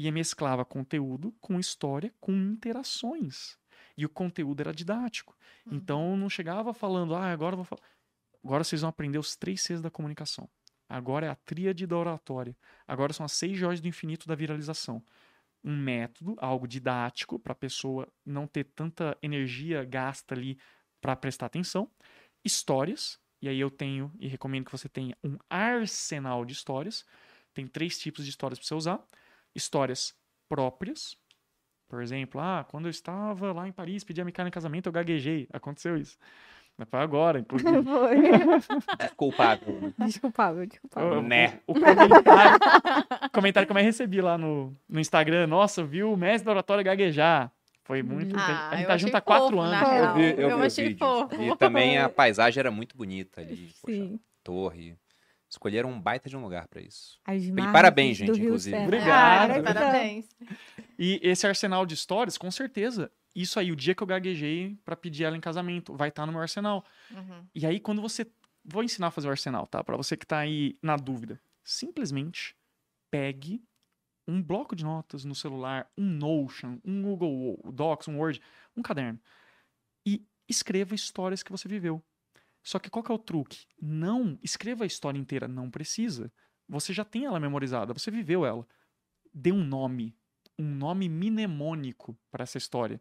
E 0.01 0.09
mesclava 0.13 0.65
conteúdo 0.65 1.35
com 1.41 1.59
história, 1.59 2.15
com 2.21 2.31
interações. 2.31 3.59
E 3.97 4.07
o 4.07 4.09
conteúdo 4.09 4.61
era 4.61 4.73
didático. 4.73 5.37
Uhum. 5.67 5.75
Então 5.75 6.17
não 6.17 6.31
chegava 6.31 6.73
falando, 6.73 7.17
ah, 7.17 7.33
agora 7.33 7.55
eu 7.55 7.57
vou 7.57 7.65
falar. 7.65 7.83
Agora 8.45 8.63
vocês 8.63 8.83
vão 8.83 8.91
aprender 8.91 9.19
os 9.19 9.35
três 9.35 9.61
Cs 9.61 9.83
da 9.83 9.91
comunicação. 9.91 10.49
Agora 10.89 11.27
é 11.27 11.29
a 11.29 11.35
tríade 11.35 11.85
da 11.85 11.97
oratória. 11.97 12.57
Agora 12.87 13.13
são 13.13 13.27
as 13.27 13.33
seis 13.33 13.59
joias 13.59 13.81
do 13.81 13.89
infinito 13.89 14.29
da 14.29 14.37
viralização. 14.37 15.03
Um 15.65 15.77
método, 15.77 16.37
algo 16.39 16.69
didático, 16.69 17.37
para 17.37 17.51
a 17.51 17.57
pessoa 17.57 18.07
não 18.25 18.47
ter 18.47 18.63
tanta 18.77 19.19
energia 19.21 19.85
gasta 19.85 20.33
ali 20.33 20.61
para 21.01 21.17
prestar 21.17 21.47
atenção. 21.47 21.91
Histórias, 22.45 23.19
e 23.43 23.49
aí 23.49 23.59
eu 23.59 23.69
tenho 23.69 24.13
e 24.21 24.29
recomendo 24.29 24.67
que 24.67 24.73
você 24.73 24.89
tenha 24.89 25.17
um 25.25 25.37
arsenal 25.51 26.45
de 26.45 26.53
histórias. 26.53 27.05
Tem 27.53 27.67
três 27.67 27.99
tipos 27.99 28.25
de 28.25 28.31
histórias 28.31 28.61
para 28.61 28.69
você 28.69 28.75
usar: 28.75 29.05
histórias 29.55 30.15
próprias. 30.49 31.17
Por 31.89 32.03
exemplo, 32.03 32.41
ah, 32.41 32.67
quando 32.71 32.87
eu 32.87 32.91
estava 32.91 33.53
lá 33.53 33.67
em 33.67 33.73
Paris, 33.73 34.05
pedi 34.05 34.21
a 34.21 34.25
Micaela 34.25 34.49
em 34.49 34.53
casamento, 34.53 34.87
eu 34.87 34.93
gaguejei. 34.93 35.49
Aconteceu 35.53 35.97
isso. 35.97 36.19
Mas 36.77 36.89
foi 36.89 37.01
agora, 37.01 37.41
inclusive. 37.41 37.71
Foi. 37.83 39.09
Culpável. 39.17 39.81
né? 39.81 39.93
Desculpável, 40.07 40.67
desculpável. 40.67 41.19
O- 41.19 41.23
Né. 41.23 41.61
O, 41.67 41.73
o 41.73 41.75
comentário, 41.75 42.59
comentário 43.33 43.67
que 43.67 43.73
eu 43.73 43.75
mais 43.75 43.87
recebi 43.87 44.21
lá 44.21 44.39
no, 44.39 44.77
no 44.89 45.01
Instagram, 45.01 45.47
nossa, 45.49 45.83
viu 45.85 46.13
o 46.13 46.17
mestre 46.17 46.45
da 46.45 46.53
oratória 46.53 46.85
gaguejar. 46.85 47.51
Foi 47.85 48.03
muito. 48.03 48.37
Ah, 48.39 48.69
a 48.71 48.77
gente 48.77 48.87
tá 48.87 48.97
junto 48.99 49.17
há 49.17 49.21
quatro 49.21 49.57
fofo, 49.57 49.61
anos. 49.61 49.89
Eu 49.89 50.15
vi, 50.15 50.23
eu 50.43 50.51
Eu 50.51 50.59
vi 50.59 50.67
achei 50.67 50.95
fofo. 50.95 51.35
E 51.43 51.57
também 51.57 51.99
a 51.99 52.07
paisagem 52.11 52.61
era 52.61 52.71
muito 52.71 52.97
bonita 52.97 53.41
ali. 53.41 53.73
Poxa, 53.83 53.97
Sim. 53.97 54.21
torre. 54.45 54.95
Escolheram 55.49 55.91
um 55.91 56.01
baita 56.01 56.29
de 56.29 56.37
um 56.37 56.43
lugar 56.43 56.69
pra 56.69 56.81
isso. 56.81 57.19
E 57.27 57.73
parabéns, 57.73 58.19
gente, 58.19 58.33
Rio 58.33 58.45
inclusive. 58.47 58.77
Sena. 58.77 58.87
Obrigado. 58.87 59.51
Ah, 59.53 59.63
parabéns. 59.63 60.29
E 60.99 61.19
esse 61.23 61.47
arsenal 61.47 61.87
de 61.87 61.95
histórias, 61.95 62.37
com 62.37 62.51
certeza, 62.51 63.11
isso 63.35 63.59
aí, 63.59 63.73
o 63.73 63.77
dia 63.77 63.95
que 63.95 64.03
eu 64.03 64.07
gaguejei 64.07 64.79
pra 64.85 64.95
pedir 64.95 65.25
ela 65.25 65.37
em 65.37 65.41
casamento, 65.41 65.97
vai 65.97 66.11
estar 66.11 66.27
no 66.27 66.33
meu 66.33 66.41
arsenal. 66.41 66.85
Uhum. 67.11 67.47
E 67.55 67.67
aí, 67.67 67.81
quando 67.81 68.03
você. 68.03 68.27
Vou 68.65 68.83
ensinar 68.83 69.07
a 69.07 69.11
fazer 69.11 69.29
o 69.29 69.31
arsenal, 69.31 69.67
tá? 69.67 69.83
Pra 69.83 69.97
você 69.97 70.15
que 70.17 70.27
tá 70.27 70.39
aí 70.39 70.77
na 70.83 70.97
dúvida. 70.97 71.41
Simplesmente 71.65 72.55
pegue 73.11 73.63
um 74.27 74.43
bloco 74.43 74.77
de 74.77 74.85
notas 74.85 75.25
no 75.25 75.35
celular, 75.35 75.91
um 75.97 76.05
Notion, 76.05 76.79
um 76.85 77.01
Google 77.01 77.59
Docs, 77.73 78.09
um 78.09 78.19
Word, 78.19 78.43
um 78.77 78.83
caderno. 78.83 79.19
E 80.05 80.23
escreva 80.47 80.95
histórias 80.95 81.43
que 81.43 81.51
você 81.51 81.67
viveu. 81.67 82.03
Só 82.69 82.79
que 82.79 82.91
qual 82.91 83.03
que 83.03 83.11
é 83.11 83.15
o 83.15 83.19
truque? 83.19 83.65
Não 83.81 84.39
escreva 84.43 84.85
a 84.85 84.87
história 84.87 85.19
inteira, 85.19 85.49
não 85.49 85.71
precisa. 85.71 86.31
Você 86.69 86.93
já 86.93 87.03
tem 87.03 87.25
ela 87.25 87.41
memorizada, 87.41 87.95
você 87.95 88.11
viveu 88.11 88.45
ela. 88.45 88.69
Dê 89.33 89.51
um 89.51 89.65
nome, 89.65 90.15
um 90.59 90.67
nome 90.67 91.09
mnemônico 91.09 92.15
para 92.31 92.43
essa 92.43 92.59
história. 92.59 93.01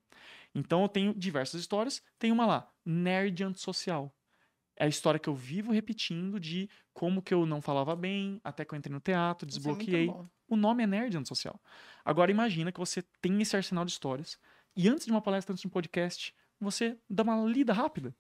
Então 0.56 0.84
eu 0.84 0.88
tenho 0.88 1.14
diversas 1.14 1.60
histórias, 1.60 2.02
tem 2.18 2.32
uma 2.32 2.46
lá, 2.46 2.72
Nerd 2.86 3.44
Antissocial. 3.44 4.16
É 4.78 4.86
a 4.86 4.88
história 4.88 5.20
que 5.20 5.28
eu 5.28 5.36
vivo 5.36 5.74
repetindo 5.74 6.40
de 6.40 6.70
como 6.94 7.22
que 7.22 7.34
eu 7.34 7.46
não 7.46 7.62
falava 7.62 7.94
bem, 7.94 8.40
até 8.46 8.64
que 8.64 8.74
eu 8.74 8.78
entrei 8.78 8.94
no 8.94 9.02
teatro, 9.02 9.46
é 9.46 9.50
desbloqueei. 9.50 10.08
bom. 10.08 10.30
O 10.48 10.56
nome 10.56 10.84
é 10.84 10.88
Nerd 10.88 11.18
Antissocial. 11.18 11.62
Agora 12.06 12.32
imagina 12.32 12.72
que 12.72 12.80
você 12.80 13.02
tem 13.20 13.42
esse 13.42 13.54
arsenal 13.54 13.84
de 13.84 13.92
histórias 13.92 14.40
e 14.78 14.88
antes 14.88 15.06
de 15.06 15.12
uma 15.12 15.22
palestra, 15.22 15.52
antes 15.52 15.62
de 15.62 15.68
um 15.68 15.72
podcast, 15.72 16.34
você 16.58 16.98
dá 17.10 17.22
uma 17.24 17.44
lida 17.44 17.74
rápida. 17.74 18.16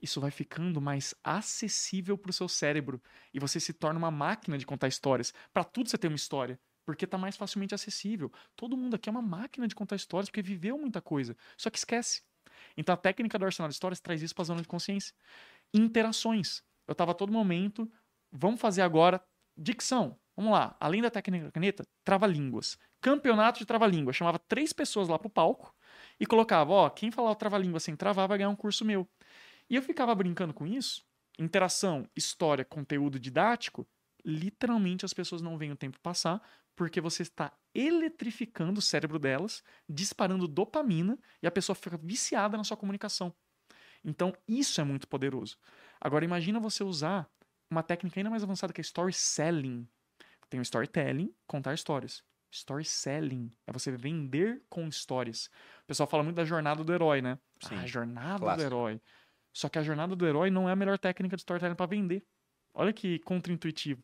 Isso 0.00 0.20
vai 0.20 0.30
ficando 0.30 0.80
mais 0.80 1.14
acessível 1.24 2.16
para 2.16 2.30
o 2.30 2.32
seu 2.32 2.48
cérebro 2.48 3.02
e 3.34 3.40
você 3.40 3.58
se 3.58 3.72
torna 3.72 3.98
uma 3.98 4.10
máquina 4.10 4.56
de 4.56 4.64
contar 4.64 4.88
histórias. 4.88 5.34
Para 5.52 5.64
tudo 5.64 5.90
você 5.90 5.98
tem 5.98 6.08
uma 6.08 6.16
história, 6.16 6.58
porque 6.84 7.04
está 7.04 7.18
mais 7.18 7.36
facilmente 7.36 7.74
acessível. 7.74 8.32
Todo 8.56 8.76
mundo 8.76 8.94
aqui 8.94 9.08
é 9.08 9.12
uma 9.12 9.22
máquina 9.22 9.66
de 9.66 9.74
contar 9.74 9.96
histórias 9.96 10.28
porque 10.28 10.42
viveu 10.42 10.78
muita 10.78 11.00
coisa, 11.02 11.36
só 11.56 11.68
que 11.68 11.78
esquece. 11.78 12.22
Então 12.76 12.94
a 12.94 12.96
técnica 12.96 13.38
do 13.38 13.44
arsenal 13.44 13.68
de 13.68 13.74
histórias 13.74 14.00
traz 14.00 14.22
isso 14.22 14.34
para 14.34 14.42
a 14.42 14.46
zona 14.46 14.62
de 14.62 14.68
consciência. 14.68 15.14
Interações. 15.74 16.62
Eu 16.86 16.92
estava 16.92 17.10
a 17.12 17.14
todo 17.14 17.32
momento, 17.32 17.90
vamos 18.32 18.60
fazer 18.60 18.82
agora 18.82 19.22
dicção. 19.56 20.18
Vamos 20.36 20.52
lá, 20.52 20.76
além 20.78 21.02
da 21.02 21.10
técnica 21.10 21.46
da 21.46 21.50
caneta, 21.50 21.84
trava-línguas. 22.04 22.78
Campeonato 23.00 23.58
de 23.58 23.66
trava-língua. 23.66 24.12
Chamava 24.12 24.38
três 24.38 24.72
pessoas 24.72 25.08
lá 25.08 25.18
pro 25.18 25.28
palco 25.28 25.74
e 26.20 26.24
colocava, 26.24 26.72
ó, 26.72 26.88
quem 26.88 27.10
falar 27.10 27.32
o 27.32 27.34
trava-língua 27.34 27.80
sem 27.80 27.96
travar 27.96 28.28
vai 28.28 28.38
ganhar 28.38 28.48
um 28.48 28.56
curso 28.56 28.84
meu. 28.84 29.08
E 29.70 29.76
eu 29.76 29.82
ficava 29.82 30.14
brincando 30.14 30.54
com 30.54 30.66
isso. 30.66 31.04
Interação, 31.38 32.08
história, 32.16 32.64
conteúdo 32.64 33.18
didático. 33.18 33.86
Literalmente 34.24 35.04
as 35.04 35.12
pessoas 35.12 35.40
não 35.40 35.56
veem 35.56 35.72
o 35.72 35.76
tempo 35.76 35.98
passar 36.00 36.42
porque 36.74 37.00
você 37.00 37.22
está 37.22 37.52
eletrificando 37.74 38.78
o 38.78 38.82
cérebro 38.82 39.18
delas, 39.18 39.62
disparando 39.88 40.46
dopamina 40.46 41.18
e 41.42 41.46
a 41.46 41.50
pessoa 41.50 41.74
fica 41.74 41.96
viciada 41.96 42.56
na 42.56 42.62
sua 42.64 42.76
comunicação. 42.76 43.34
Então, 44.04 44.32
isso 44.46 44.80
é 44.80 44.84
muito 44.84 45.08
poderoso. 45.08 45.58
Agora, 46.00 46.24
imagina 46.24 46.60
você 46.60 46.84
usar 46.84 47.28
uma 47.70 47.82
técnica 47.82 48.20
ainda 48.20 48.30
mais 48.30 48.42
avançada 48.44 48.72
que 48.72 48.80
é 48.80 48.82
story 48.82 49.12
selling. 49.12 49.88
Tem 50.48 50.60
o 50.60 50.62
storytelling, 50.62 51.34
contar 51.46 51.74
histórias. 51.74 52.22
Story 52.50 52.84
selling 52.84 53.52
é 53.66 53.72
você 53.72 53.90
vender 53.90 54.62
com 54.70 54.86
histórias. 54.88 55.50
O 55.82 55.86
pessoal 55.86 56.08
fala 56.08 56.22
muito 56.22 56.36
da 56.36 56.44
jornada 56.44 56.82
do 56.82 56.92
herói, 56.92 57.20
né? 57.20 57.38
Sim, 57.60 57.74
Ah, 57.74 57.80
a 57.80 57.86
jornada 57.86 58.38
clássico. 58.38 58.56
do 58.62 58.66
herói. 58.66 59.00
Só 59.58 59.68
que 59.68 59.76
a 59.76 59.82
jornada 59.82 60.14
do 60.14 60.24
herói 60.24 60.50
não 60.50 60.68
é 60.68 60.72
a 60.72 60.76
melhor 60.76 60.96
técnica 60.98 61.34
de 61.34 61.40
storytelling 61.42 61.74
para 61.74 61.86
vender. 61.86 62.22
Olha 62.72 62.92
que 62.92 63.18
contra-intuitivo. 63.20 64.00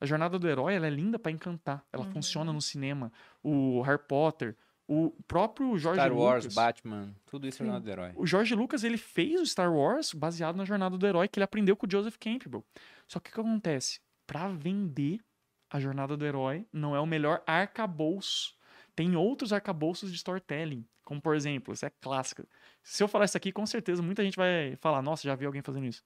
A 0.00 0.06
jornada 0.06 0.38
do 0.38 0.48
herói 0.48 0.74
ela 0.74 0.86
é 0.86 0.90
linda 0.90 1.18
para 1.18 1.32
encantar. 1.32 1.84
Ela 1.92 2.04
Uhum. 2.04 2.12
funciona 2.12 2.52
no 2.52 2.62
cinema. 2.62 3.10
O 3.42 3.82
Harry 3.82 3.98
Potter, 4.06 4.56
o 4.86 5.10
próprio 5.26 5.76
Jorge 5.76 5.98
Star 6.00 6.12
Wars, 6.16 6.44
Lucas. 6.44 6.54
Batman, 6.54 7.12
tudo 7.26 7.48
isso 7.48 7.60
é 7.60 7.66
jornada 7.66 7.84
do 7.84 7.90
herói. 7.90 8.12
O 8.14 8.24
George 8.24 8.54
Lucas 8.54 8.84
ele 8.84 8.96
fez 8.96 9.40
o 9.40 9.46
Star 9.46 9.72
Wars 9.74 10.14
baseado 10.14 10.54
na 10.54 10.64
jornada 10.64 10.96
do 10.96 11.04
herói 11.04 11.26
que 11.26 11.40
ele 11.40 11.44
aprendeu 11.44 11.74
com 11.76 11.88
o 11.88 11.90
Joseph 11.90 12.16
Campbell. 12.16 12.64
Só 13.08 13.18
que 13.18 13.30
o 13.30 13.32
que 13.34 13.40
acontece? 13.40 13.98
Para 14.28 14.46
vender 14.50 15.18
a 15.70 15.80
jornada 15.80 16.16
do 16.16 16.24
herói 16.24 16.68
não 16.72 16.94
é 16.94 17.00
o 17.00 17.06
melhor 17.06 17.42
arcabouço. 17.48 18.54
Tem 18.94 19.16
outros 19.16 19.52
arcabouços 19.52 20.10
de 20.12 20.16
storytelling, 20.16 20.86
como 21.02 21.20
por 21.20 21.34
exemplo, 21.34 21.74
isso 21.74 21.84
é 21.84 21.90
clássica. 22.00 22.46
Se 22.84 23.02
eu 23.02 23.08
falar 23.08 23.26
isso 23.26 23.36
aqui, 23.36 23.52
com 23.52 23.66
certeza 23.66 24.02
muita 24.02 24.22
gente 24.24 24.36
vai 24.36 24.76
falar: 24.76 25.02
"Nossa, 25.02 25.24
já 25.24 25.34
vi 25.34 25.46
alguém 25.46 25.62
fazendo 25.62 25.86
isso". 25.86 26.04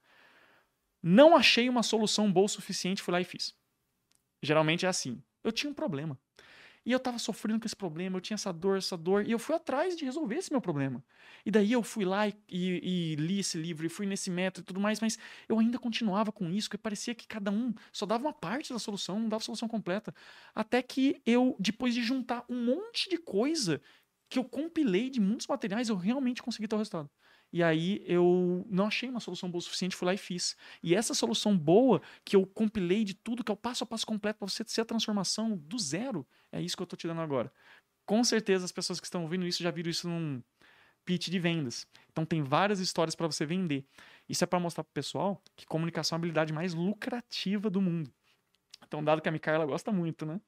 Não 1.03 1.37
achei 1.37 1.69
uma 1.69 1.83
solução 1.83 2.33
boa 2.33 2.47
o 2.47 2.49
suficiente, 2.49 3.03
fui 3.03 3.13
lá 3.13 3.21
e 3.21 3.25
fiz. 3.25 3.55
Geralmente 4.43 4.87
é 4.87 4.91
assim. 4.91 5.23
Eu 5.45 5.53
tinha 5.53 5.71
um 5.71 5.75
problema. 5.75 6.19
E 6.87 6.93
eu 6.93 7.01
tava 7.01 7.19
sofrendo 7.19 7.61
com 7.61 7.67
esse 7.67 7.77
problema, 7.77 8.17
eu 8.19 8.23
tinha 8.23 8.37
essa 8.37 8.53
dor, 8.53 8.79
essa 8.79 8.97
dor, 8.97 9.27
e 9.27 9.33
eu 9.33 9.39
fui 9.39 9.55
atrás 9.57 9.97
de 9.97 10.05
resolver 10.05 10.37
esse 10.37 10.53
meu 10.53 10.61
problema. 10.61 11.05
E 11.47 11.51
daí 11.51 11.73
eu 11.73 11.83
fui 11.83 12.05
lá 12.05 12.29
e, 12.29 12.35
e- 12.51 13.15
e 13.15 13.17
li 13.17 13.41
esse 13.41 13.59
livro, 13.59 13.87
e 13.87 13.91
fui 13.91 14.07
nesse 14.07 14.31
método 14.31 14.65
e 14.65 14.67
tudo 14.67 14.81
mais, 14.81 15.01
mas 15.01 15.19
eu 15.49 15.59
ainda 15.61 15.79
continuava 15.79 16.33
com 16.33 16.51
isso, 16.51 16.69
porque 16.69 16.79
parecia 16.83 17.15
que 17.15 17.27
cada 17.29 17.51
um 17.51 17.75
só 17.93 18.07
dava 18.07 18.25
uma 18.27 18.33
parte 18.35 18.73
da 18.73 18.79
solução, 18.81 19.21
não 19.21 19.29
dava 19.29 19.43
a 19.43 19.47
solução 19.47 19.69
completa. 19.69 20.15
Até 20.55 20.83
que 20.83 21.23
eu, 21.27 21.57
depois 21.61 21.95
de 21.95 22.03
juntar 22.03 22.45
um 22.49 22.65
monte 22.65 23.11
de 23.11 23.19
coisa 23.19 23.81
que 24.29 24.39
eu 24.39 24.45
compilei 24.45 25.11
de 25.11 25.21
muitos 25.21 25.47
materiais, 25.47 25.89
eu 25.89 25.97
realmente 25.97 26.43
consegui 26.43 26.69
ter 26.69 26.75
o 26.75 26.79
resultado. 26.79 27.11
E 27.53 27.63
aí 27.63 28.03
eu 28.05 28.67
não 28.69 28.87
achei 28.87 29.09
uma 29.09 29.21
solução 29.21 29.51
boa 29.51 29.59
o 29.59 29.63
suficiente, 29.63 29.97
fui 29.97 30.07
lá 30.07 30.13
e 30.13 30.19
fiz. 30.19 30.57
E 30.83 30.95
essa 30.95 31.15
solução 31.15 31.57
boa 31.57 32.03
que 32.25 32.37
eu 32.37 32.47
compilei 32.47 33.05
de 33.05 33.15
tudo, 33.15 33.43
que 33.43 33.51
é 33.51 33.55
o 33.55 33.57
passo 33.57 33.85
a 33.85 33.87
passo 33.87 34.07
completo 34.07 34.39
para 34.39 34.49
você 34.49 34.63
ser 34.67 34.83
a 34.83 34.85
transformação 34.85 35.57
do 35.57 35.79
zero, 35.79 36.27
é 36.53 36.61
isso 36.61 36.77
que 36.77 36.83
eu 36.83 36.87
tô 36.87 36.97
te 36.97 37.07
dando 37.07 37.23
agora. 37.23 37.51
Com 38.05 38.23
certeza 38.23 38.65
as 38.65 38.73
pessoas 38.73 39.01
que 39.01 39.07
estão 39.07 39.23
ouvindo 39.23 39.47
isso 39.47 39.63
já 39.63 39.71
viram 39.71 39.91
isso 39.91 40.09
num 40.09 40.43
pitch 41.07 41.29
de 41.29 41.39
vendas. 41.39 41.87
Então 42.11 42.27
tem 42.27 42.43
várias 42.43 42.81
histórias 42.81 43.15
para 43.15 43.27
você 43.27 43.47
vender. 43.47 43.87
Isso 44.29 44.45
é 44.45 44.47
para 44.47 44.61
mostrar 44.61 44.85
pro 44.85 44.93
pessoal 44.93 45.43
que 45.57 45.65
comunicação 45.65 46.17
é 46.17 46.19
a 46.19 46.21
habilidade 46.21 46.53
mais 46.53 46.75
lucrativa 46.75 47.71
do 47.71 47.81
mundo. 47.81 48.13
Então, 48.87 49.03
dado 49.03 49.21
que 49.21 49.29
a 49.29 49.33
Micaela 49.33 49.67
gosta 49.67 49.93
muito, 49.93 50.25
né? 50.25 50.41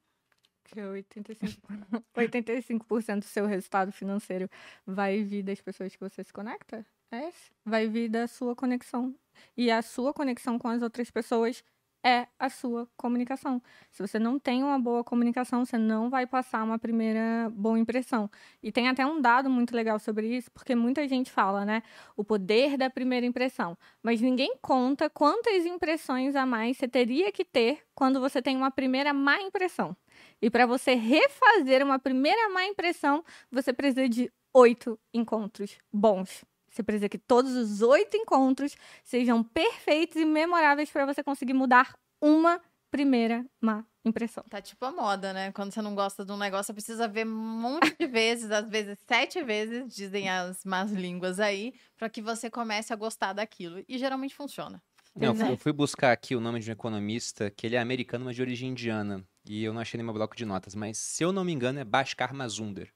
Que 0.65 0.81
85%, 0.81 2.05
85% 2.15 3.19
do 3.20 3.24
seu 3.24 3.47
resultado 3.47 3.93
financeiro 3.93 4.49
vai 4.87 5.23
vir 5.23 5.43
das 5.43 5.61
pessoas 5.61 5.95
que 5.95 6.01
você 6.01 6.23
se 6.23 6.32
conecta? 6.32 6.87
É 7.11 7.28
esse? 7.28 7.51
Vai 7.65 7.89
vir 7.89 8.09
da 8.09 8.28
sua 8.28 8.55
conexão. 8.55 9.15
E 9.57 9.70
a 9.70 9.82
sua 9.82 10.15
conexão 10.15 10.59
com 10.59 10.69
as 10.69 10.82
outras 10.82 11.11
pessoas 11.11 11.65
é 12.03 12.27
a 12.39 12.49
sua 12.49 12.89
comunicação. 12.97 13.62
Se 13.91 14.01
você 14.01 14.19
não 14.19 14.39
tem 14.39 14.62
uma 14.62 14.78
boa 14.78 15.05
comunicação, 15.05 15.65
você 15.65 15.77
não 15.77 16.09
vai 16.09 16.27
passar 16.27 16.62
uma 16.62 16.78
primeira 16.78 17.51
boa 17.51 17.78
impressão. 17.78 18.31
E 18.62 18.73
tem 18.73 18.89
até 18.89 19.05
um 19.05 19.20
dado 19.20 19.51
muito 19.51 19.74
legal 19.74 19.99
sobre 19.99 20.27
isso, 20.27 20.51
porque 20.51 20.74
muita 20.74 21.07
gente 21.07 21.31
fala, 21.31 21.65
né? 21.65 21.82
O 22.16 22.24
poder 22.24 22.77
da 22.77 22.89
primeira 22.89 23.27
impressão. 23.27 23.77
Mas 24.03 24.20
ninguém 24.20 24.57
conta 24.62 25.11
quantas 25.11 25.66
impressões 25.66 26.35
a 26.35 26.47
mais 26.47 26.77
você 26.77 26.89
teria 26.89 27.31
que 27.31 27.45
ter 27.45 27.82
quando 27.95 28.20
você 28.20 28.41
tem 28.41 28.57
uma 28.57 28.70
primeira 28.70 29.12
má 29.12 29.41
impressão. 29.41 29.97
E 30.43 30.51
para 30.51 30.67
você 30.67 30.95
refazer 30.95 31.85
uma 31.85 31.99
primeira 31.99 32.49
má 32.51 32.65
impressão, 32.65 33.23
você 33.51 33.73
precisa 33.73 34.09
de 34.09 34.33
oito 34.55 34.99
encontros 35.12 35.77
bons. 35.93 36.45
Você 36.71 36.83
precisa 36.83 37.09
que 37.09 37.19
todos 37.19 37.55
os 37.57 37.83
oito 37.83 38.17
encontros 38.17 38.77
sejam 39.03 39.43
perfeitos 39.43 40.17
e 40.17 40.25
memoráveis 40.25 40.91
para 40.91 41.05
você 41.05 41.23
conseguir 41.23 41.53
mudar 41.53 41.95
uma 42.23 42.61
primeira 42.91 43.45
má 43.61 43.85
impressão. 44.05 44.45
Tá 44.49 44.62
tipo 44.62 44.85
a 44.85 44.91
moda, 44.93 45.33
né? 45.33 45.53
Quando 45.53 45.73
você 45.73 45.83
não 45.83 45.95
gosta 45.95 46.25
de 46.25 46.33
um 46.33 46.37
negócio, 46.37 46.67
você 46.67 46.73
precisa 46.73 47.07
ver 47.07 47.27
um 47.27 47.31
monte 47.31 47.95
de 47.99 48.07
vezes, 48.09 48.51
às 48.51 48.69
vezes 48.69 48.99
sete 49.07 49.43
vezes, 49.43 49.95
dizem 49.95 50.29
as 50.29 50.65
más 50.65 50.91
línguas 50.93 51.39
aí, 51.39 51.75
para 51.99 52.09
que 52.09 52.23
você 52.23 52.49
comece 52.51 52.93
a 52.93 52.97
gostar 52.97 53.33
daquilo. 53.33 53.85
E 53.89 53.99
geralmente 53.99 54.35
funciona. 54.35 54.83
Não, 55.15 55.29
eu 55.31 55.35
fui- 55.35 55.45
Exato. 55.45 55.53
eu 55.53 55.59
fui 55.59 55.73
buscar 55.73 56.12
aqui 56.12 56.35
o 56.37 56.41
nome 56.41 56.61
de 56.61 56.71
um 56.71 56.73
economista 56.73 57.51
que 57.51 57.67
ele 57.67 57.77
é 57.77 57.81
americano, 57.81 58.25
mas 58.27 58.37
de 58.37 58.43
origem 58.43 58.71
indiana. 58.71 59.25
E 59.51 59.64
eu 59.64 59.74
não 59.74 59.81
achei 59.81 59.98
no 59.98 60.05
meu 60.05 60.14
bloco 60.14 60.36
de 60.36 60.44
notas, 60.44 60.77
mas 60.77 60.97
se 60.97 61.24
eu 61.24 61.32
não 61.32 61.44
me 61.44 61.51
engano 61.52 61.81
é 61.81 61.85
Bhaskar 61.85 62.32
Mazunder. 62.32 62.93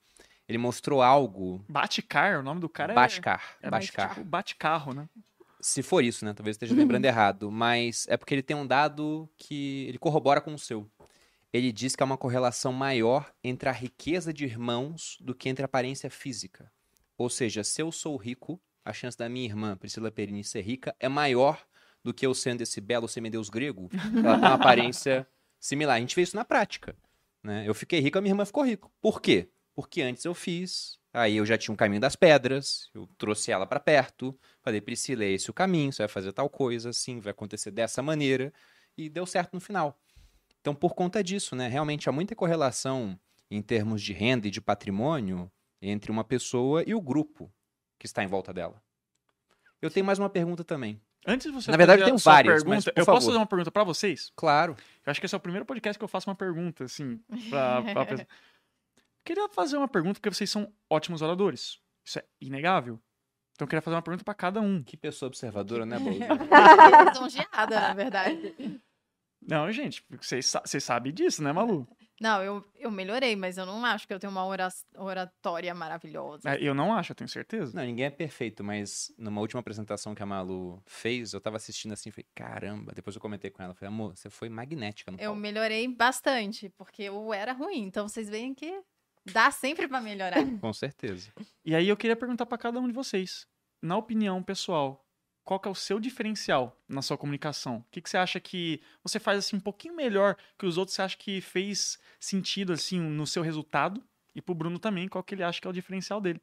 Ele 0.49 0.57
mostrou 0.57 1.03
algo. 1.03 1.65
Bate-car, 1.69 2.39
o 2.39 2.45
nome 2.45 2.61
do 2.61 2.69
cara 2.69 2.93
é. 2.93 2.95
Bhaskar. 2.95 3.57
é 3.61 3.69
Bhaskar. 3.69 4.11
tipo 4.11 4.25
bate-carro, 4.25 4.95
né? 4.95 5.09
Se 5.61 5.83
for 5.83 6.05
isso, 6.05 6.25
né? 6.25 6.33
Talvez 6.33 6.55
eu 6.55 6.59
esteja 6.59 6.81
lembrando 6.81 7.07
errado. 7.07 7.51
Mas 7.51 8.07
é 8.09 8.17
porque 8.17 8.33
ele 8.33 8.43
tem 8.43 8.57
um 8.57 8.65
dado 8.65 9.29
que 9.37 9.85
ele 9.89 9.99
corrobora 9.99 10.41
com 10.41 10.55
o 10.55 10.59
seu. 10.59 10.89
Ele 11.53 11.73
diz 11.73 11.97
que 11.97 12.05
há 12.05 12.07
uma 12.07 12.17
correlação 12.17 12.73
maior 12.73 13.35
entre 13.43 13.69
a 13.69 13.73
riqueza 13.73 14.33
de 14.33 14.45
irmãos 14.45 15.19
do 15.21 15.35
que 15.35 15.49
entre 15.49 15.65
a 15.65 15.67
aparência 15.67 16.09
física. 16.09 16.71
Ou 17.19 17.29
seja, 17.29 17.65
se 17.65 17.83
eu 17.83 17.91
sou 17.91 18.17
rico, 18.17 18.61
a 18.85 18.93
chance 18.93 19.19
da 19.19 19.29
minha 19.29 19.47
irmã, 19.47 19.77
Priscila 19.77 20.13
Perini, 20.13 20.45
ser 20.45 20.61
rica 20.61 20.95
é 21.01 21.09
maior 21.09 21.67
do 22.05 22.15
que 22.15 22.25
eu 22.25 22.33
sendo 22.33 22.61
esse 22.61 22.81
belo 22.81 23.09
semideus 23.09 23.51
grego. 23.51 23.91
Ela 23.93 24.39
tem 24.39 24.49
uma 24.49 24.55
aparência 24.55 25.27
similar. 25.65 25.97
A 25.97 26.01
gente 26.01 26.15
vê 26.15 26.23
isso 26.23 26.37
na 26.37 26.45
prática. 26.45 26.95
Né? 27.43 27.65
Eu 27.67 27.75
fiquei 27.75 28.01
rico, 28.01 28.19
a 28.19 28.21
minha 28.21 28.33
irmã 28.33 28.45
ficou 28.45 28.65
rica. 28.65 28.89
Por 29.01 29.21
quê? 29.21 29.49
Porque 29.75 30.03
antes 30.03 30.25
eu 30.25 30.35
fiz, 30.35 30.99
aí 31.13 31.37
eu 31.37 31.47
já 31.47 31.59
tinha 31.59 31.73
um 31.73 31.77
caminho 31.77 32.01
das 32.01 32.15
pedras, 32.15 32.91
eu 32.95 33.09
trouxe 33.19 33.51
ela 33.51 33.67
pra 33.67 33.81
perto, 33.81 34.39
falei, 34.63 34.81
Priscila, 34.81 35.25
é 35.25 35.31
esse 35.31 35.51
o 35.51 35.55
caminho, 35.55 35.93
você 35.93 36.03
vai 36.03 36.09
fazer 36.09 36.33
tal 36.33 36.49
coisa, 36.49 36.91
assim, 36.91 37.19
vai 37.19 37.33
acontecer 37.33 37.71
dessa 37.71 38.03
maneira, 38.03 38.53
e 38.97 39.09
deu 39.09 39.27
certo 39.27 39.55
no 39.55 39.61
final. 39.61 39.99
Então, 40.61 40.75
por 40.75 40.95
conta 40.95 41.25
disso, 41.25 41.57
né, 41.57 41.67
realmente 41.67 42.09
há 42.09 42.13
muita 42.13 42.37
correlação 42.37 43.19
em 43.51 43.61
termos 43.61 44.01
de 44.01 44.13
renda 44.13 44.47
e 44.47 44.51
de 44.51 44.61
patrimônio 44.61 45.51
entre 45.83 46.11
uma 46.11 46.25
pessoa 46.25 46.85
e 46.87 46.95
o 46.95 47.01
grupo 47.01 47.53
que 47.99 48.07
está 48.07 48.23
em 48.23 48.29
volta 48.29 48.53
dela. 48.53 48.83
Eu 49.83 49.91
tenho 49.91 50.07
mais 50.07 50.19
uma 50.19 50.31
pergunta 50.31 50.63
também. 50.65 51.01
Antes 51.27 51.47
de 51.47 51.53
você 51.53 51.71
Na 51.71 51.77
verdade, 51.77 52.03
sua 52.19 52.33
várias, 52.33 52.63
pergunta, 52.63 52.75
mas, 52.77 52.85
por 52.85 52.91
eu 52.91 52.95
posso 52.95 53.07
favor. 53.07 53.21
fazer 53.27 53.37
uma 53.39 53.47
pergunta 53.47 53.71
pra 53.71 53.85
vocês? 53.85 54.31
Claro. 54.37 54.77
Eu 55.07 55.11
acho 55.11 55.21
que 55.21 55.27
esse 55.27 55.35
é 55.35 55.39
o 55.39 55.41
primeiro 55.41 55.65
podcast 55.65 55.99
que 55.99 56.05
eu 56.05 56.09
faço 56.09 56.29
uma 56.29 56.37
pergunta, 56.37 56.85
assim, 56.85 57.19
pra, 57.49 57.83
pra 57.83 58.05
pessoa. 58.07 58.29
Queria 59.25 59.49
fazer 59.49 59.77
uma 59.79 59.89
pergunta, 59.89 60.21
porque 60.21 60.35
vocês 60.35 60.51
são 60.51 60.71
ótimos 60.91 61.23
oradores. 61.23 61.79
Isso 62.05 62.19
é 62.19 62.25
inegável. 62.41 63.01
Então 63.55 63.65
eu 63.65 63.69
queria 63.69 63.81
fazer 63.81 63.97
uma 63.97 64.03
pergunta 64.03 64.25
pra 64.25 64.35
cada 64.35 64.61
um. 64.61 64.83
Que 64.83 64.97
pessoa 64.97 65.29
observadora, 65.29 65.87
né, 65.87 65.99
Bozo? 65.99 66.19
Lisonjeada, 67.11 67.81
na 67.81 67.95
verdade. 67.95 68.81
Não, 69.41 69.71
gente, 69.73 70.05
vocês, 70.21 70.53
vocês 70.65 70.83
sabem 70.85 71.13
disso, 71.13 71.43
né, 71.43 71.53
Malu? 71.53 71.87
Não, 72.21 72.43
eu, 72.43 72.65
eu 72.77 72.91
melhorei, 72.91 73.35
mas 73.35 73.59
eu 73.59 73.67
não 73.67 73.85
acho 73.85 74.07
que 74.07 74.15
eu 74.15 74.19
tenho 74.21 74.31
uma 74.31 74.45
ora- 74.45 74.69
oratória 74.97 75.75
maravilhosa. 75.75 76.49
É, 76.51 76.59
Eu 76.63 76.75
não 76.75 76.93
acho, 76.95 77.13
eu 77.13 77.17
tenho 77.17 77.29
certeza. 77.29 77.73
Não, 77.77 77.85
ninguém 77.85 78.07
é 78.07 78.11
perfeito, 78.11 78.63
mas 78.63 79.13
numa 79.19 79.41
última 79.41 79.61
apresentação 79.61 80.15
que 80.15 80.23
a 80.23 80.27
Malu 80.27 80.83
fez, 80.87 81.33
eu 81.33 81.41
tava 81.41 81.57
assistindo 81.57 81.93
assim 81.93 82.09
e 82.09 82.13
falei, 82.13 82.27
caramba. 82.35 82.93
Depois 82.95 83.17
eu 83.17 83.21
comentei 83.23 83.51
com 83.51 83.63
ela, 83.63 83.75
falei, 83.75 83.89
amor, 83.89 84.17
você 84.17 84.31
foi 84.31 84.49
magnética 84.49 85.11
no 85.11 85.19
Eu 85.19 85.31
palco. 85.31 85.41
melhorei 85.41 85.87
bastante, 85.89 86.69
porque 86.71 87.03
eu 87.03 87.33
era 87.35 87.53
ruim. 87.53 87.83
Então 87.83 88.09
vocês 88.09 88.29
veem 88.31 88.55
que 88.55 88.81
dá 89.33 89.51
sempre 89.51 89.89
pra 89.89 90.01
melhorar. 90.01 90.39
Com 90.61 90.73
certeza. 90.73 91.33
E 91.65 91.75
aí 91.75 91.89
eu 91.89 91.97
queria 91.97 92.17
perguntar 92.17 92.47
pra 92.47 92.59
cada 92.59 92.79
um 92.81 92.87
de 92.87 92.93
vocês, 92.93 93.47
na 93.83 93.97
opinião 93.97 94.43
pessoal, 94.43 95.04
qual 95.45 95.61
que 95.61 95.69
é 95.69 95.71
o 95.71 95.75
seu 95.75 96.01
diferencial 96.01 96.77
na 96.89 97.03
sua 97.03 97.19
comunicação? 97.19 97.79
O 97.79 97.85
que, 97.91 98.01
que 98.01 98.09
você 98.09 98.17
acha 98.17 98.41
que 98.41 98.81
você 99.03 99.21
faz 99.21 99.39
assim 99.39 99.57
um 99.57 99.61
pouquinho 99.61 99.95
melhor 99.95 100.37
que 100.59 100.67
os 100.67 100.79
outros? 100.79 100.95
Você 100.97 101.03
acha 101.03 101.17
que 101.17 101.41
fez 101.41 101.99
sentido 102.19 102.73
assim 102.73 102.99
no 102.99 103.27
seu 103.27 103.43
resultado? 103.43 104.03
E 104.35 104.41
pro 104.41 104.55
Bruno 104.55 104.79
também, 104.79 105.07
qual 105.07 105.23
que 105.23 105.35
ele 105.35 105.45
acha 105.45 105.61
que 105.61 105.67
é 105.67 105.71
o 105.71 105.75
diferencial 105.75 106.21
dele? 106.21 106.41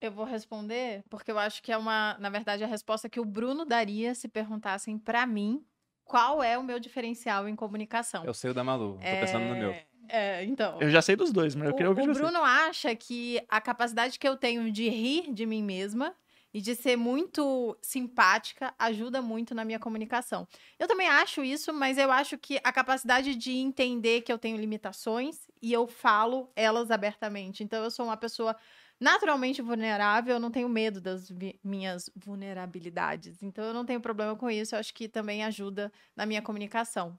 Eu 0.00 0.10
vou 0.10 0.24
responder 0.24 1.04
porque 1.08 1.30
eu 1.30 1.38
acho 1.38 1.62
que 1.62 1.70
é 1.70 1.78
uma, 1.78 2.16
na 2.18 2.28
verdade, 2.28 2.64
a 2.64 2.66
resposta 2.66 3.08
que 3.08 3.20
o 3.20 3.24
Bruno 3.24 3.64
daria 3.64 4.14
se 4.14 4.28
perguntassem 4.28 4.98
pra 4.98 5.24
mim 5.24 5.64
qual 6.04 6.42
é 6.42 6.58
o 6.58 6.64
meu 6.64 6.80
diferencial 6.80 7.48
em 7.48 7.54
comunicação. 7.54 8.24
Eu 8.24 8.34
sei 8.34 8.50
o 8.50 8.54
da 8.54 8.64
Malu, 8.64 8.94
tô 8.94 8.98
pensando 8.98 9.46
no 9.46 9.54
meu. 9.54 9.74
É, 10.08 10.44
então. 10.44 10.80
Eu 10.80 10.90
já 10.90 11.00
sei 11.00 11.14
dos 11.14 11.30
dois, 11.30 11.54
mas 11.54 11.68
eu 11.68 11.74
queria 11.74 11.88
O, 11.88 11.90
ouvir 11.90 12.02
o 12.02 12.12
você. 12.12 12.20
Bruno 12.20 12.42
acha 12.42 12.94
que 12.96 13.40
a 13.48 13.60
capacidade 13.60 14.18
que 14.18 14.26
eu 14.28 14.36
tenho 14.36 14.70
de 14.72 14.88
rir 14.88 15.32
de 15.32 15.46
mim 15.46 15.62
mesma 15.62 16.14
e 16.52 16.60
de 16.60 16.74
ser 16.74 16.96
muito 16.96 17.76
simpática 17.82 18.74
ajuda 18.78 19.22
muito 19.22 19.54
na 19.54 19.64
minha 19.64 19.78
comunicação. 19.78 20.46
Eu 20.78 20.86
também 20.86 21.08
acho 21.08 21.42
isso, 21.42 21.72
mas 21.72 21.98
eu 21.98 22.10
acho 22.10 22.36
que 22.38 22.58
a 22.62 22.72
capacidade 22.72 23.34
de 23.34 23.52
entender 23.52 24.22
que 24.22 24.32
eu 24.32 24.38
tenho 24.38 24.56
limitações 24.56 25.46
e 25.62 25.72
eu 25.72 25.86
falo 25.86 26.50
elas 26.54 26.90
abertamente. 26.90 27.64
Então 27.64 27.82
eu 27.82 27.90
sou 27.90 28.06
uma 28.06 28.16
pessoa 28.16 28.56
naturalmente 29.00 29.60
vulnerável, 29.62 30.34
eu 30.36 30.40
não 30.40 30.50
tenho 30.50 30.68
medo 30.68 31.00
das 31.00 31.28
minhas 31.64 32.08
vulnerabilidades. 32.14 33.42
Então 33.42 33.64
eu 33.64 33.74
não 33.74 33.84
tenho 33.84 34.00
problema 34.00 34.36
com 34.36 34.48
isso, 34.50 34.74
eu 34.74 34.78
acho 34.78 34.94
que 34.94 35.08
também 35.08 35.42
ajuda 35.44 35.92
na 36.16 36.24
minha 36.26 36.42
comunicação. 36.42 37.18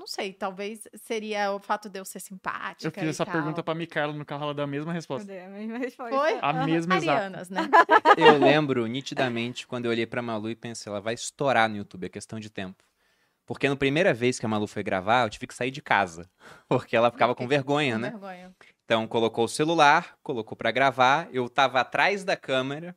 Não 0.00 0.06
sei, 0.06 0.32
talvez 0.32 0.88
seria 0.94 1.52
o 1.52 1.58
fato 1.58 1.90
de 1.90 2.00
eu 2.00 2.06
ser 2.06 2.20
simpática. 2.20 2.88
Eu 2.88 2.90
fiz 2.90 3.02
e 3.02 3.08
essa 3.10 3.26
tal. 3.26 3.34
pergunta 3.34 3.62
pra 3.62 3.74
Micaela 3.74 4.14
no 4.14 4.24
carro, 4.24 4.44
ela 4.44 4.54
deu 4.54 4.64
a 4.64 4.66
mesma 4.66 4.94
resposta. 4.94 5.26
Cadê 5.28 5.44
a 5.44 5.48
mesma 5.50 5.76
resposta? 5.76 6.16
Foi? 6.16 6.38
A 6.40 6.52
mesma 6.64 6.96
exata. 6.96 7.12
Arianas, 7.18 7.50
né? 7.50 7.60
Eu 8.16 8.38
lembro 8.38 8.86
nitidamente 8.86 9.66
quando 9.66 9.84
eu 9.84 9.90
olhei 9.90 10.06
pra 10.06 10.22
Malu 10.22 10.48
e 10.48 10.56
pensei, 10.56 10.90
ela 10.90 11.02
vai 11.02 11.12
estourar 11.12 11.68
no 11.68 11.76
YouTube, 11.76 12.06
é 12.06 12.08
questão 12.08 12.40
de 12.40 12.48
tempo. 12.48 12.82
Porque 13.44 13.68
na 13.68 13.76
primeira 13.76 14.14
vez 14.14 14.38
que 14.38 14.46
a 14.46 14.48
Malu 14.48 14.66
foi 14.66 14.82
gravar, 14.82 15.26
eu 15.26 15.28
tive 15.28 15.46
que 15.46 15.54
sair 15.54 15.70
de 15.70 15.82
casa. 15.82 16.30
Porque 16.66 16.96
ela 16.96 17.10
ficava 17.10 17.34
com 17.34 17.46
vergonha, 17.46 17.98
né? 17.98 18.08
Vergonha. 18.08 18.56
Então 18.86 19.06
colocou 19.06 19.44
o 19.44 19.48
celular, 19.48 20.16
colocou 20.22 20.56
pra 20.56 20.70
gravar, 20.70 21.28
eu 21.30 21.46
tava 21.46 21.78
atrás 21.78 22.24
da 22.24 22.38
câmera 22.38 22.96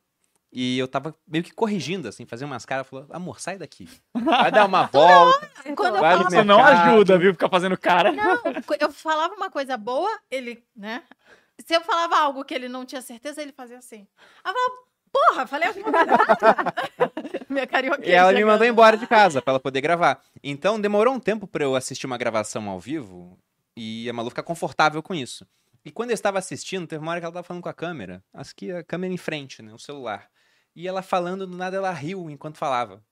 e 0.56 0.78
eu 0.78 0.86
tava 0.86 1.12
meio 1.26 1.42
que 1.42 1.52
corrigindo, 1.52 2.06
assim, 2.06 2.24
fazendo 2.24 2.52
umas 2.52 2.64
caras, 2.64 2.86
falou, 2.86 3.08
amor, 3.10 3.40
sai 3.40 3.58
daqui. 3.58 3.88
Vai 4.14 4.52
dar 4.52 4.66
uma 4.66 4.86
volta. 4.86 5.50
Quando 5.74 5.96
eu 5.96 6.00
Vai 6.00 6.12
no 6.12 6.18
falava, 6.22 6.36
Isso 6.36 6.44
não 6.44 6.64
ajuda, 6.64 7.18
viu? 7.18 7.32
Ficar 7.32 7.48
fazendo 7.48 7.76
cara. 7.76 8.12
não, 8.12 8.40
eu 8.78 8.92
falava 8.92 9.34
uma 9.34 9.50
coisa 9.50 9.76
boa, 9.76 10.08
ele, 10.30 10.62
né? 10.76 11.02
Se 11.58 11.74
eu 11.74 11.80
falava 11.80 12.18
algo 12.18 12.44
que 12.44 12.54
ele 12.54 12.68
não 12.68 12.86
tinha 12.86 13.02
certeza, 13.02 13.42
ele 13.42 13.50
fazia 13.50 13.78
assim. 13.78 14.06
Aí 14.44 14.52
eu 14.52 14.54
falava, 14.54 14.84
porra, 15.12 15.46
falei 15.48 15.68
alguma 15.68 15.90
coisa. 15.90 17.44
Minha 17.50 17.66
carioquinha. 17.66 18.08
E 18.08 18.12
ela 18.12 18.28
me 18.28 18.36
chegando. 18.36 18.52
mandou 18.52 18.66
embora 18.66 18.96
de 18.96 19.08
casa 19.08 19.42
pra 19.42 19.52
ela 19.52 19.60
poder 19.60 19.80
gravar. 19.80 20.22
Então 20.40 20.80
demorou 20.80 21.14
um 21.14 21.20
tempo 21.20 21.48
pra 21.48 21.64
eu 21.64 21.74
assistir 21.74 22.06
uma 22.06 22.16
gravação 22.16 22.68
ao 22.68 22.78
vivo 22.78 23.36
e 23.76 24.08
a 24.08 24.12
Malu 24.12 24.30
ficar 24.30 24.44
confortável 24.44 25.02
com 25.02 25.14
isso. 25.14 25.44
E 25.84 25.90
quando 25.90 26.10
eu 26.10 26.14
estava 26.14 26.38
assistindo, 26.38 26.86
teve 26.86 27.02
uma 27.02 27.10
hora 27.10 27.20
que 27.20 27.26
ela 27.26 27.34
tava 27.34 27.46
falando 27.46 27.62
com 27.62 27.68
a 27.68 27.74
câmera, 27.74 28.22
acho 28.32 28.54
que 28.54 28.70
a 28.70 28.84
câmera 28.84 29.12
em 29.12 29.18
frente, 29.18 29.62
né, 29.62 29.74
o 29.74 29.78
celular. 29.78 30.30
E 30.74 30.88
ela 30.88 31.02
falando, 31.02 31.46
do 31.46 31.56
nada 31.56 31.76
ela 31.76 31.92
riu 31.92 32.28
enquanto 32.30 32.58
falava. 32.58 33.04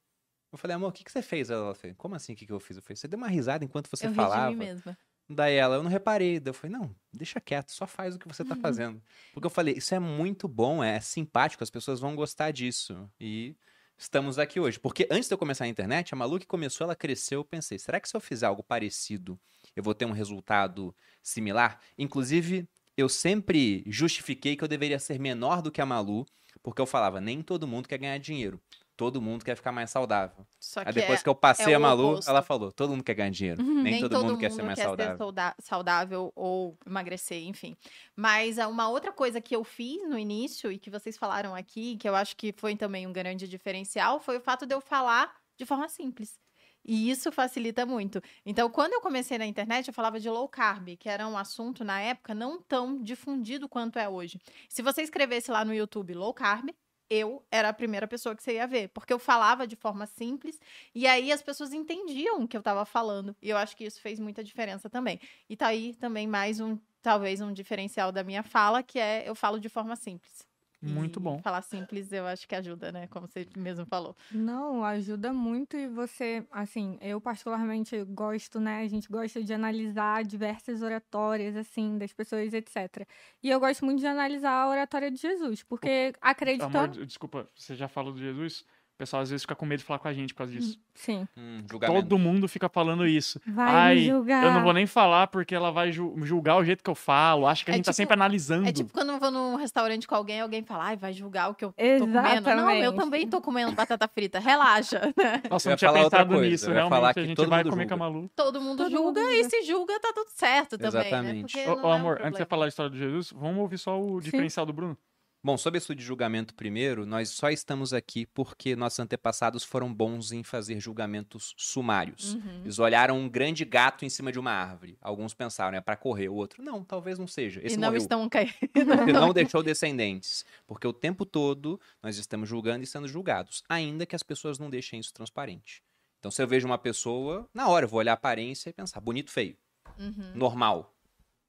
Eu 0.51 0.59
falei, 0.59 0.75
amor, 0.75 0.91
o 0.91 0.93
que, 0.93 1.05
que 1.05 1.11
você 1.11 1.23
fez? 1.23 1.49
Ela 1.49 1.75
falou, 1.75 1.97
como 1.97 2.15
assim, 2.15 2.35
o 2.35 2.37
que, 2.37 2.47
que 2.47 2.53
eu 2.53 2.61
fiz? 2.61 2.77
Eu 2.77 2.83
falei, 2.83 2.97
você 2.97 3.09
deu 3.09 3.17
uma 3.17 3.29
risada 3.29 3.65
enquanto 3.65 3.89
você 3.89 4.07
Eu 4.07 4.11
ri 4.11 4.17
falava. 4.17 4.51
de 4.51 4.57
mim 4.57 4.65
mesma. 4.65 4.99
Daí 5.29 5.55
ela, 5.55 5.77
eu 5.77 5.83
não 5.83 5.91
reparei. 5.91 6.39
Daí 6.39 6.51
eu 6.51 6.55
falei, 6.55 6.77
não, 6.77 6.95
deixa 7.13 7.41
quieto, 7.41 7.71
só 7.71 7.87
faz 7.87 8.15
o 8.15 8.19
que 8.19 8.29
você 8.29 8.45
tá 8.45 8.55
fazendo. 8.57 9.03
Porque 9.33 9.47
eu 9.47 9.51
falei, 9.51 9.75
isso 9.75 9.95
é 9.95 9.99
muito 9.99 10.47
bom, 10.47 10.85
é 10.85 11.01
simpático, 11.01 11.65
as 11.65 11.71
pessoas 11.71 12.01
vão 12.01 12.15
gostar 12.15 12.51
disso. 12.51 13.09
E 13.19 13.57
estamos 13.97 14.39
aqui 14.39 14.61
hoje. 14.61 14.79
Porque 14.79 15.07
antes 15.11 15.29
de 15.29 15.35
eu 15.35 15.39
começar 15.39 15.65
a 15.65 15.69
internet, 15.69 16.13
a 16.13 16.17
Malu 16.17 16.39
que 16.39 16.47
começou, 16.47 16.85
ela 16.85 16.97
cresceu, 16.97 17.41
eu 17.41 17.45
pensei, 17.45 17.79
será 17.79 17.99
que 17.99 18.09
se 18.09 18.17
eu 18.17 18.21
fizer 18.21 18.47
algo 18.47 18.63
parecido, 18.63 19.41
eu 19.75 19.83
vou 19.83 19.95
ter 19.95 20.05
um 20.05 20.13
resultado 20.13 20.95
similar? 21.23 21.81
Inclusive, 21.97 22.69
eu 22.97 23.09
sempre 23.09 23.85
justifiquei 23.87 24.55
que 24.55 24.65
eu 24.65 24.69
deveria 24.69 24.99
ser 24.99 25.19
menor 25.19 25.63
do 25.63 25.71
que 25.71 25.81
a 25.81 25.87
Malu, 25.87 26.27
porque 26.63 26.81
eu 26.81 26.87
falava, 26.87 27.21
nem 27.21 27.43
todo 27.43 27.67
mundo 27.67 27.89
quer 27.89 27.99
ganhar 27.99 28.19
dinheiro. 28.19 28.61
Todo 28.97 29.21
mundo 29.23 29.45
quer 29.45 29.57
ficar 29.57 29.73
mais 29.73 29.91
saudável. 29.91 30.47
Só 30.61 30.81
Aí 30.81 30.87
que 30.87 30.93
depois 30.93 31.21
é- 31.21 31.23
que 31.23 31.29
eu 31.29 31.35
passei 31.35 31.73
é 31.73 31.77
a 31.77 31.79
Malu, 31.79 32.13
oposto. 32.13 32.29
ela 32.31 32.43
falou, 32.43 32.71
todo 32.71 32.91
mundo 32.91 33.03
quer 33.03 33.15
ganhar 33.15 33.31
dinheiro. 33.31 33.61
Nem, 33.63 34.01
todo, 34.01 34.23
mundo, 34.23 34.39
quer 34.39 34.51
ser 34.53 34.63
mais 34.63 34.79
saudável. 34.79 35.17
sauda- 35.17 35.55
saudável 35.59 36.33
ou 36.37 36.79
emagrecer, 36.87 37.43
enfim. 37.43 37.75
Mas 38.15 38.59
ah, 38.59 38.69
uma 38.69 38.89
outra 38.89 39.11
coisa 39.11 39.41
que 39.41 39.57
eu 39.57 39.65
fiz 39.65 40.07
no 40.09 40.19
início 40.19 40.71
e 40.71 40.79
que 40.79 40.91
vocês 40.91 41.17
falaram 41.17 41.55
aqui, 41.55 41.97
que 41.97 42.09
eu 42.09 42.15
acho 42.15 42.37
que 42.37 42.53
foi 42.57 42.77
também 42.77 43.07
um 43.07 43.13
grande 43.13 43.49
diferencial, 43.49 44.21
foi 44.21 44.37
o 44.37 44.41
fato 44.41 44.67
de 44.67 44.75
eu 44.75 44.81
falar 44.81 45.35
de 45.57 45.65
forma 45.67 45.89
simples. 45.89 46.39
E 46.85 47.11
isso 47.11 47.31
facilita 47.31 47.87
muito. 47.87 48.21
Então, 48.45 48.69
quando 48.71 48.93
eu 48.95 49.01
comecei 49.01 49.39
na 49.39 49.47
internet, 49.47 49.89
eu 49.89 49.95
falava 49.95 50.19
de 50.19 50.29
low 50.29 50.49
carb, 50.49 50.97
que 50.97 51.09
era 51.09 51.27
um 51.29 51.39
assunto 51.39 51.85
na 51.85 52.01
época 52.01 52.35
não 52.35 52.61
tão 52.61 53.01
difundido 53.03 53.69
quanto 53.69 53.99
é 53.99 54.09
hoje. 54.09 54.41
Se 54.69 54.83
você 54.83 55.03
escrevesse 55.03 55.51
lá 55.51 55.65
no 55.65 55.75
YouTube 55.75 56.15
low 56.15 56.35
carb, 56.35 56.71
eu 57.09 57.45
era 57.51 57.69
a 57.69 57.73
primeira 57.75 58.09
pessoa 58.09 58.35
que 58.35 58.43
você 58.43 58.55
ia 58.55 58.67
ver, 58.67 58.89
porque 58.89 59.13
eu 59.13 59.19
falava 59.19 59.67
de 59.67 59.77
forma 59.77 60.07
simples 60.07 60.59
e 60.95 61.07
aí 61.07 61.31
as 61.31 61.43
pessoas 61.43 61.73
entendiam 61.75 62.43
o 62.43 62.49
que 62.49 62.57
eu 62.57 62.63
tava 62.63 62.87
falando. 62.87 63.37
E 63.43 63.51
eu 63.51 63.57
acho 63.59 63.77
que 63.77 63.85
isso 63.85 64.01
fez 64.01 64.19
muita 64.19 64.43
diferença 64.43 64.89
também. 64.89 65.21
E 65.49 65.55
tá 65.55 65.67
aí 65.67 65.95
também 65.97 66.27
mais 66.27 66.59
um, 66.59 66.79
talvez 67.03 67.41
um 67.43 67.53
diferencial 67.53 68.11
da 68.13 68.25
minha 68.25 68.43
fala, 68.43 68.83
que 68.83 68.99
é 68.99 69.29
eu 69.29 69.35
falo 69.35 69.61
de 69.61 69.69
forma 69.69 69.95
simples. 69.95 70.52
Muito 70.83 71.21
bom. 71.21 71.41
Falar 71.43 71.63
simples 71.63 72.13
eu 72.13 72.27
acho 72.27 72.47
que 72.49 72.55
ajuda, 72.55 72.91
né? 72.91 73.07
Como 73.07 73.29
você 73.29 73.47
mesmo 73.57 73.87
falou. 73.87 74.17
Não, 74.31 74.85
ajuda 74.85 75.33
muito 75.33 75.77
e 75.77 75.87
você, 75.87 76.45
assim, 76.51 76.99
eu 77.01 77.21
particularmente 77.21 78.03
gosto, 78.05 78.59
né? 78.59 78.83
A 78.83 78.89
gente 78.89 79.09
gosta 79.09 79.43
de 79.45 79.55
analisar 79.55 80.25
diversas 80.25 80.83
oratórias, 80.83 81.55
assim, 81.57 81.97
das 81.99 82.13
pessoas, 82.13 82.53
etc. 82.53 83.07
E 83.43 83.49
eu 83.49 83.61
gosto 83.61 83.85
muito 83.85 84.01
de 84.01 84.07
analisar 84.07 84.51
a 84.53 84.69
oratória 84.69 85.11
de 85.11 85.21
Jesus, 85.21 85.63
porque 85.63 86.13
Amor, 86.15 86.19
acreditando. 86.21 87.07
desculpa, 87.07 87.49
você 87.55 87.77
já 87.77 87.87
falou 87.87 88.13
de 88.13 88.21
Jesus? 88.21 88.65
O 89.03 89.05
pessoal 89.05 89.23
às 89.23 89.31
vezes 89.31 89.43
fica 89.43 89.57
com 89.57 89.67
medo 89.67 89.81
de 89.81 89.85
falar 89.85 89.99
com 89.99 90.07
a 90.07 90.13
gente 90.13 90.33
por 90.33 90.39
causa 90.39 90.53
disso. 90.53 90.79
Sim, 90.95 91.27
Hum. 91.37 91.65
Todo 91.69 92.17
mundo 92.17 92.47
fica 92.47 92.69
falando 92.69 93.05
isso. 93.05 93.41
vai 93.45 93.75
Ai, 93.75 93.99
julgar. 94.05 94.45
eu 94.45 94.53
não 94.53 94.63
vou 94.63 94.73
nem 94.73 94.87
falar 94.87 95.27
porque 95.27 95.53
ela 95.55 95.73
vai 95.73 95.91
ju- 95.91 96.15
julgar 96.23 96.57
o 96.57 96.65
jeito 96.65 96.85
que 96.85 96.89
eu 96.91 96.95
falo. 96.95 97.45
Acha 97.49 97.65
que 97.65 97.73
a 97.73 97.75
É 97.75 97.77
gente 97.79 97.87
tá 97.87 97.91
tipo- 97.91 97.97
sempre 97.97 98.15
analisando. 98.15 98.69
É 98.69 98.71
tipo 98.73 98.93
quando 98.93 99.11
eu 99.11 99.19
vou 99.19 99.31
num 99.33 99.57
restaurante 99.57 100.07
com 100.07 100.15
alguém, 100.15 100.41
alguém 100.41 100.63
fala, 100.63 100.85
ai, 100.85 100.97
vai 100.97 101.13
julgar 101.13 101.51
o 101.51 101.55
que 101.57 101.65
eu 101.65 101.71
tô 101.73 101.75
comendo. 101.83 102.07
Não, 102.07 102.23
eu 102.23 102.37
Exatamente. 102.37 102.97
também 102.97 103.27
tô 103.29 103.41
comendo 103.41 103.73
batata 103.73 104.07
frita. 104.07 104.39
Relaxa, 104.39 105.01
né? 105.19 105.43
Nossa, 105.51 105.69
Eu 105.69 105.71
não 105.71 105.77
tinha 105.77 105.91
falar 105.91 106.05
outra 106.05 106.19
pensado 106.21 106.35
coisa, 106.35 106.49
nisso. 106.51 106.71
Realmente, 106.71 106.91
falar 106.91 107.11
a 107.11 107.15
que 107.15 107.25
gente 107.27 107.37
todo 107.37 107.49
vai 107.51 107.65
comer 107.65 107.89
com 107.89 107.95
a 107.95 107.97
julga. 107.97 108.13
Malu. 108.13 108.31
Todo 108.37 108.61
mundo 108.61 108.79
Todo 108.85 108.91
julga 108.93 109.21
mundo 109.21 109.33
e 109.35 109.51
se 109.51 109.63
julga, 109.63 109.99
tá 109.99 110.13
tudo 110.15 110.29
certo 110.31 110.79
também, 110.79 110.93
né? 110.93 111.09
Exatamente. 111.09 111.53
Porque 111.57 111.69
Ô, 111.69 111.73
é 111.73 111.87
um 111.87 111.93
amor, 111.93 112.19
antes 112.21 112.33
de 112.33 112.37
você 112.39 112.45
falar 112.45 112.67
a 112.67 112.69
história 112.69 112.91
de 112.93 112.99
Jesus, 112.99 113.33
vamos 113.33 113.59
ouvir 113.59 113.79
só 113.79 114.01
o 114.01 114.21
diferencial 114.21 114.65
do 114.65 114.73
Bruno. 114.73 114.97
Bom, 115.45 115.59
sobre 115.59 115.79
isso 115.79 115.93
de 115.93 116.03
julgamento 116.05 116.55
primeiro, 116.55 117.05
nós 117.05 117.31
só 117.31 117.51
estamos 117.51 117.93
aqui 117.93 118.27
porque 118.27 118.77
nossos 118.77 119.01
antepassados 119.01 119.65
foram 119.65 119.93
bons 119.93 120.31
em 120.31 120.45
fazer 120.45 120.79
julgamentos 120.79 121.53
sumários. 121.57 122.35
Uhum. 122.35 122.61
Eles 122.63 122.79
olharam 122.79 123.19
um 123.19 123.29
grande 123.29 123.65
gato 123.65 124.05
em 124.05 124.09
cima 124.09 124.31
de 124.31 124.39
uma 124.39 124.53
árvore. 124.53 124.97
Alguns 125.01 125.35
pensaram, 125.35 125.77
é 125.77 125.81
para 125.81 125.97
correr. 125.97 126.29
O 126.29 126.35
outro, 126.35 126.63
não, 126.63 126.85
talvez 126.85 127.19
não 127.19 127.27
seja. 127.27 127.61
Esse 127.65 127.75
E 127.75 127.77
não 127.77 127.89
morreu. 127.89 128.01
estão 128.03 128.29
caindo. 128.29 128.53
Ele 129.03 129.13
não 129.13 129.33
deixou 129.33 129.65
descendentes. 129.65 130.45
Porque 130.65 130.87
o 130.87 130.93
tempo 130.93 131.27
todo 131.27 131.81
nós 132.01 132.17
estamos 132.19 132.49
julgando 132.49 132.85
e 132.85 132.87
sendo 132.87 133.09
julgados. 133.09 133.65
Ainda 133.69 134.07
que 134.07 134.15
as 134.15 134.23
pessoas 134.23 134.61
não 134.61 134.71
deixem 134.71 135.01
isso 135.01 135.13
transparente. 135.13 135.83
Então, 136.21 136.31
se 136.31 136.41
eu 136.41 136.47
vejo 136.47 136.69
uma 136.69 136.79
pessoa, 136.79 137.49
na 137.53 137.67
hora 137.67 137.85
eu 137.87 137.89
vou 137.89 137.99
olhar 137.99 138.13
a 138.13 138.15
aparência 138.15 138.71
e 138.71 138.73
pensar, 138.73 139.01
bonito, 139.01 139.29
feio, 139.33 139.57
Uhum. 139.99 140.33
normal. 140.37 140.95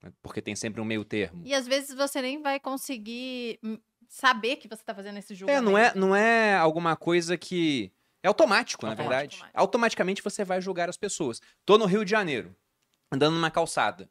Né? 0.03 0.11
Porque 0.21 0.41
tem 0.41 0.55
sempre 0.55 0.81
um 0.81 0.85
meio 0.85 1.03
termo. 1.05 1.41
E 1.45 1.53
às 1.53 1.65
vezes 1.67 1.95
você 1.95 2.21
nem 2.21 2.41
vai 2.41 2.59
conseguir 2.59 3.59
saber 4.09 4.57
que 4.57 4.67
você 4.67 4.83
tá 4.83 4.93
fazendo 4.93 5.17
esse 5.17 5.33
É, 5.33 5.35
julgamento. 5.35 5.63
não 5.65 5.77
é, 5.77 5.93
não 5.95 6.15
é 6.15 6.55
alguma 6.55 6.95
coisa 6.95 7.37
que. 7.37 7.91
É 8.21 8.27
automático, 8.27 8.85
na 8.85 8.93
verdade. 8.93 9.35
automático. 9.35 9.49
Automaticamente 9.59 10.21
você 10.21 10.45
vai 10.45 10.61
julgar 10.61 10.87
as 10.89 10.95
pessoas. 10.97 11.41
Tô 11.65 11.77
no 11.77 11.85
Rio 11.85 12.05
de 12.05 12.11
Janeiro, 12.11 12.55
andando 13.11 13.33
numa 13.35 13.51
calçada. 13.51 14.09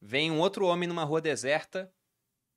Vem 0.00 0.30
um 0.30 0.38
outro 0.38 0.64
homem 0.66 0.88
numa 0.88 1.04
rua 1.04 1.20
deserta. 1.20 1.92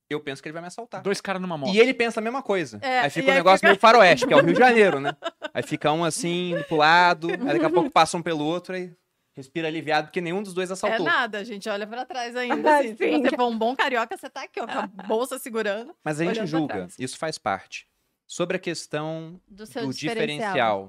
Eu 0.10 0.20
penso 0.22 0.42
que 0.42 0.48
ele 0.48 0.54
vai 0.54 0.62
me 0.62 0.68
assaltar. 0.68 1.02
Dois 1.02 1.20
caras 1.20 1.42
numa 1.42 1.58
moto. 1.58 1.74
E 1.74 1.80
ele 1.80 1.94
pensa 1.94 2.20
a 2.20 2.24
mesma 2.24 2.42
coisa. 2.44 2.78
É, 2.82 3.00
aí 3.02 3.10
fica 3.10 3.28
um 3.28 3.32
aí 3.32 3.38
negócio 3.38 3.58
fica- 3.60 3.68
meio 3.70 3.80
faroeste, 3.80 4.28
que 4.28 4.34
é 4.34 4.38
o 4.38 4.42
Rio 4.42 4.54
de 4.54 4.60
Janeiro, 4.60 5.00
né? 5.00 5.12
Aí 5.54 5.64
fica 5.64 5.92
um 5.92 6.06
assim, 6.06 6.54
pro 6.68 6.78
lado, 6.78 7.30
aí 7.32 7.38
daqui 7.38 7.66
a 7.66 7.70
pouco 7.70 7.90
passa 7.90 8.16
um 8.18 8.22
pelo 8.22 8.46
outro, 8.46 8.76
aí 8.76 8.94
respira 9.34 9.68
aliviado, 9.68 10.08
porque 10.08 10.22
nenhum 10.22 10.42
dos 10.44 10.54
dois 10.54 10.70
É 10.70 10.74
assaltou. 10.74 11.06
nada, 11.06 11.40
a 11.40 11.44
gente 11.44 11.68
olha 11.70 11.86
pra 11.88 12.06
trás 12.06 12.36
ainda. 12.36 12.78
Assim. 12.80 12.96
Se 12.96 13.10
você 13.20 13.36
for 13.36 13.48
um 13.48 13.58
bom 13.58 13.76
carioca, 13.76 14.16
você 14.16 14.30
tá 14.30 14.44
aqui, 14.44 14.60
ó, 14.62 14.66
com 14.68 14.72
a 14.80 14.88
bolsa 15.08 15.38
segurando 15.40 15.96
Mas 16.04 16.20
a 16.22 16.26
gente 16.26 16.46
julga, 16.46 16.88
isso 16.98 17.18
faz 17.18 17.38
parte. 17.38 17.88
Sobre 18.28 18.58
a 18.58 18.60
questão 18.60 19.40
do 19.48 19.66
seu 19.66 19.86
do 19.86 19.94
diferencial. 19.94 20.24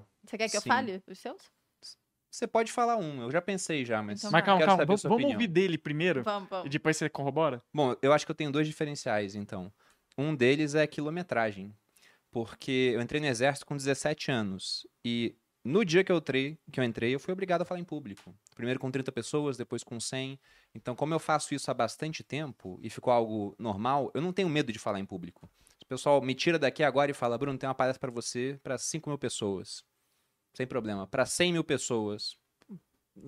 diferencial. 0.05 0.09
Você 0.27 0.39
quer 0.39 0.49
que 0.49 0.57
eu 0.57 0.61
Sim. 0.61 0.69
fale 0.69 1.03
os 1.07 1.19
seus? 1.19 1.43
Você 2.31 2.47
pode 2.49 2.73
falar 2.73 2.97
um, 2.97 3.23
eu 3.23 3.31
já 3.31 3.41
pensei 3.41 3.85
já, 3.85 4.03
mas. 4.03 4.19
Então 4.21 4.31
Mas 4.33 4.41
vai. 4.41 4.47
calma, 4.47 4.59
quero 4.61 4.69
calma. 4.71 4.83
saber 4.83 4.93
a 4.93 4.97
Vamos, 4.97 5.03
vamos 5.03 5.33
ouvir 5.33 5.47
dele 5.47 5.79
primeiro 5.79 6.23
Vamos, 6.25 6.47
e 6.49 6.51
vamos. 6.51 6.71
depois 6.71 6.97
você 6.97 7.09
corrobora? 7.09 7.63
Bom, 7.73 7.95
eu 8.03 8.13
acho 8.13 8.25
que 8.27 8.31
eu 8.33 8.35
tenho 8.35 8.51
dois 8.51 8.67
diferenciais, 8.67 9.35
então. 9.35 9.73
Um 10.19 10.35
deles 10.35 10.75
é 10.75 10.87
quilometragem. 10.87 11.73
Porque 12.33 12.91
eu 12.95 13.01
entrei 13.01 13.21
no 13.21 13.29
exército 13.29 13.65
com 13.67 13.77
17 13.77 14.33
anos. 14.33 14.85
E 15.05 15.37
no 15.65 15.83
dia 15.83 16.05
que 16.05 16.13
eu, 16.13 16.19
entrei, 16.19 16.59
que 16.71 16.79
eu 16.79 16.85
entrei, 16.85 17.15
eu 17.15 17.19
fui 17.19 17.33
obrigado 17.33 17.63
a 17.63 17.65
falar 17.65 17.81
em 17.81 17.85
público. 17.85 18.35
Primeiro 18.55 18.79
com 18.79 18.91
30 18.91 19.11
pessoas, 19.11 19.57
depois 19.57 19.83
com 19.83 19.99
100. 19.99 20.39
Então, 20.75 20.95
como 20.95 21.15
eu 21.15 21.19
faço 21.19 21.55
isso 21.55 21.71
há 21.71 21.75
bastante 21.75 22.23
tempo 22.23 22.79
e 22.83 22.91
ficou 22.91 23.11
algo 23.11 23.57
normal, 23.59 24.11
eu 24.13 24.21
não 24.21 24.31
tenho 24.31 24.49
medo 24.49 24.71
de 24.71 24.79
falar 24.79 25.01
em 25.01 25.07
público. 25.07 25.49
O 25.83 25.87
pessoal 25.87 26.21
me 26.21 26.35
tira 26.35 26.59
daqui 26.59 26.83
agora 26.83 27.11
e 27.11 27.15
fala: 27.15 27.39
Bruno, 27.39 27.59
tem 27.59 27.67
uma 27.67 27.75
palestra 27.75 28.01
para 28.01 28.11
você 28.11 28.61
para 28.63 28.77
5 28.77 29.09
mil 29.09 29.19
pessoas. 29.19 29.83
Sem 30.53 30.67
problema. 30.67 31.07
Para 31.07 31.25
100 31.25 31.55
mil 31.55 31.65
pessoas. 31.65 32.37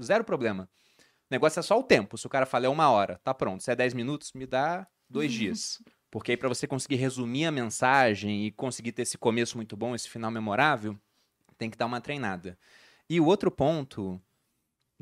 Zero 0.02 0.22
problema. 0.22 0.68
O 0.98 1.02
negócio 1.30 1.58
é 1.58 1.62
só 1.62 1.78
o 1.78 1.82
tempo. 1.82 2.18
Se 2.18 2.26
o 2.26 2.30
cara 2.30 2.44
fala 2.44 2.66
é 2.66 2.68
uma 2.68 2.90
hora, 2.90 3.18
tá 3.24 3.32
pronto. 3.32 3.62
Se 3.62 3.70
é 3.70 3.76
10 3.76 3.94
minutos, 3.94 4.32
me 4.34 4.46
dá 4.46 4.86
dois 5.08 5.32
dias. 5.34 5.82
Porque 6.10 6.32
aí, 6.32 6.36
pra 6.36 6.48
você 6.48 6.66
conseguir 6.66 6.96
resumir 6.96 7.46
a 7.46 7.50
mensagem 7.50 8.46
e 8.46 8.50
conseguir 8.52 8.92
ter 8.92 9.02
esse 9.02 9.18
começo 9.18 9.56
muito 9.56 9.76
bom, 9.76 9.94
esse 9.94 10.08
final 10.08 10.30
memorável, 10.30 10.98
tem 11.58 11.70
que 11.70 11.76
dar 11.76 11.86
uma 11.86 12.00
treinada. 12.00 12.58
E 13.08 13.20
o 13.20 13.26
outro 13.26 13.50
ponto, 13.50 14.20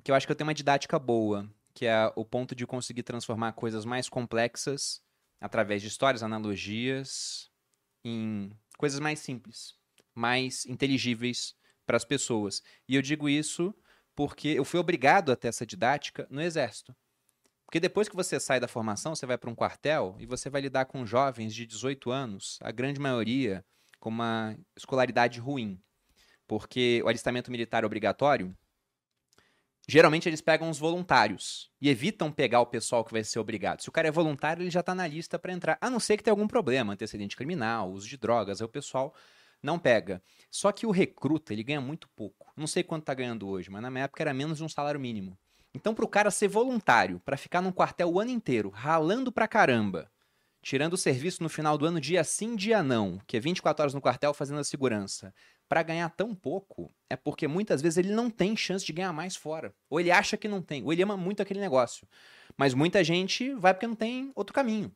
que 0.02 0.10
eu 0.10 0.14
acho 0.14 0.26
que 0.26 0.32
eu 0.32 0.36
tenho 0.36 0.48
uma 0.48 0.54
didática 0.54 0.98
boa, 0.98 1.48
que 1.72 1.86
é 1.86 2.12
o 2.14 2.24
ponto 2.24 2.54
de 2.54 2.66
conseguir 2.66 3.02
transformar 3.02 3.52
coisas 3.52 3.84
mais 3.84 4.08
complexas 4.08 5.02
através 5.40 5.82
de 5.82 5.88
histórias, 5.88 6.22
analogias, 6.22 7.50
em 8.04 8.50
coisas 8.78 9.00
mais 9.00 9.18
simples, 9.18 9.74
mais 10.14 10.66
inteligíveis 10.66 11.54
para 11.86 11.96
as 11.96 12.04
pessoas. 12.04 12.62
E 12.88 12.94
eu 12.94 13.02
digo 13.02 13.28
isso 13.28 13.74
porque 14.14 14.48
eu 14.48 14.64
fui 14.64 14.78
obrigado 14.78 15.32
a 15.32 15.36
ter 15.36 15.48
essa 15.48 15.66
didática 15.66 16.26
no 16.30 16.40
exército. 16.40 16.94
Porque 17.66 17.80
depois 17.80 18.08
que 18.08 18.14
você 18.14 18.38
sai 18.38 18.60
da 18.60 18.68
formação, 18.68 19.14
você 19.14 19.26
vai 19.26 19.36
para 19.36 19.50
um 19.50 19.54
quartel 19.54 20.16
e 20.20 20.26
você 20.26 20.48
vai 20.48 20.60
lidar 20.60 20.84
com 20.84 21.04
jovens 21.04 21.54
de 21.54 21.66
18 21.66 22.10
anos, 22.10 22.58
a 22.62 22.70
grande 22.70 23.00
maioria 23.00 23.64
com 23.98 24.10
uma 24.10 24.56
escolaridade 24.76 25.40
ruim. 25.40 25.82
Porque 26.46 27.00
o 27.04 27.08
alistamento 27.08 27.50
militar 27.50 27.84
obrigatório, 27.84 28.56
geralmente 29.88 30.28
eles 30.28 30.40
pegam 30.40 30.68
os 30.68 30.78
voluntários 30.78 31.70
e 31.80 31.88
evitam 31.88 32.30
pegar 32.30 32.60
o 32.60 32.66
pessoal 32.66 33.04
que 33.04 33.12
vai 33.12 33.24
ser 33.24 33.38
obrigado. 33.38 33.80
Se 33.82 33.88
o 33.88 33.92
cara 33.92 34.08
é 34.08 34.10
voluntário, 34.10 34.62
ele 34.62 34.70
já 34.70 34.80
está 34.80 34.94
na 34.94 35.06
lista 35.06 35.38
para 35.38 35.52
entrar, 35.52 35.78
a 35.80 35.90
não 35.90 36.00
ser 36.00 36.16
que 36.16 36.22
tenha 36.22 36.32
algum 36.32 36.48
problema, 36.48 36.92
antecedente 36.92 37.36
criminal, 37.36 37.90
uso 37.90 38.08
de 38.08 38.16
drogas, 38.16 38.60
aí 38.60 38.64
o 38.64 38.68
pessoal 38.68 39.14
não 39.62 39.78
pega. 39.78 40.22
Só 40.50 40.70
que 40.70 40.86
o 40.86 40.90
recruta, 40.90 41.52
ele 41.52 41.64
ganha 41.64 41.80
muito 41.80 42.08
pouco. 42.14 42.52
Não 42.56 42.66
sei 42.66 42.82
quanto 42.82 43.04
tá 43.04 43.14
ganhando 43.14 43.48
hoje, 43.48 43.70
mas 43.70 43.82
na 43.82 43.90
minha 43.90 44.04
época 44.04 44.22
era 44.22 44.34
menos 44.34 44.58
de 44.58 44.64
um 44.64 44.68
salário 44.68 45.00
mínimo. 45.00 45.38
Então, 45.74 45.94
pro 45.94 46.06
cara 46.06 46.30
ser 46.30 46.46
voluntário, 46.46 47.18
para 47.24 47.36
ficar 47.36 47.60
num 47.60 47.72
quartel 47.72 48.12
o 48.12 48.20
ano 48.20 48.30
inteiro, 48.30 48.68
ralando 48.68 49.32
pra 49.32 49.48
caramba, 49.48 50.08
tirando 50.62 50.92
o 50.92 50.98
serviço 50.98 51.42
no 51.42 51.48
final 51.48 51.76
do 51.76 51.84
ano, 51.84 52.00
dia 52.00 52.22
sim, 52.22 52.54
dia 52.54 52.82
não, 52.82 53.20
que 53.26 53.36
é 53.36 53.40
24 53.40 53.82
horas 53.82 53.94
no 53.94 54.00
quartel 54.00 54.32
fazendo 54.32 54.60
a 54.60 54.64
segurança, 54.64 55.34
para 55.74 55.82
ganhar 55.82 56.08
tão 56.10 56.36
pouco, 56.36 56.88
é 57.10 57.16
porque 57.16 57.48
muitas 57.48 57.82
vezes 57.82 57.96
ele 57.96 58.12
não 58.12 58.30
tem 58.30 58.56
chance 58.56 58.86
de 58.86 58.92
ganhar 58.92 59.12
mais 59.12 59.34
fora. 59.34 59.74
Ou 59.90 59.98
ele 59.98 60.12
acha 60.12 60.36
que 60.36 60.46
não 60.46 60.62
tem, 60.62 60.84
ou 60.84 60.92
ele 60.92 61.02
ama 61.02 61.16
muito 61.16 61.42
aquele 61.42 61.58
negócio. 61.58 62.06
Mas 62.56 62.74
muita 62.74 63.02
gente 63.02 63.52
vai 63.54 63.74
porque 63.74 63.88
não 63.88 63.96
tem 63.96 64.30
outro 64.36 64.54
caminho. 64.54 64.94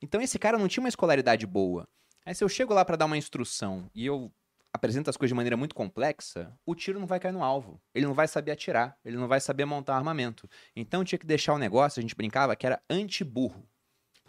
Então 0.00 0.18
esse 0.18 0.38
cara 0.38 0.56
não 0.56 0.68
tinha 0.68 0.82
uma 0.82 0.88
escolaridade 0.88 1.46
boa. 1.46 1.86
Aí 2.24 2.34
se 2.34 2.42
eu 2.42 2.48
chego 2.48 2.72
lá 2.72 2.82
para 2.82 2.96
dar 2.96 3.04
uma 3.04 3.18
instrução 3.18 3.90
e 3.94 4.06
eu 4.06 4.32
apresento 4.72 5.10
as 5.10 5.18
coisas 5.18 5.32
de 5.32 5.36
maneira 5.36 5.54
muito 5.54 5.74
complexa, 5.74 6.50
o 6.64 6.74
tiro 6.74 6.98
não 6.98 7.06
vai 7.06 7.20
cair 7.20 7.32
no 7.32 7.44
alvo. 7.44 7.78
Ele 7.94 8.06
não 8.06 8.14
vai 8.14 8.26
saber 8.26 8.52
atirar, 8.52 8.96
ele 9.04 9.18
não 9.18 9.28
vai 9.28 9.38
saber 9.38 9.66
montar 9.66 9.96
armamento. 9.96 10.48
Então 10.74 11.04
tinha 11.04 11.18
que 11.18 11.26
deixar 11.26 11.52
o 11.52 11.58
negócio, 11.58 12.00
a 12.00 12.02
gente 12.02 12.16
brincava, 12.16 12.56
que 12.56 12.64
era 12.64 12.80
anti-burro. 12.88 13.68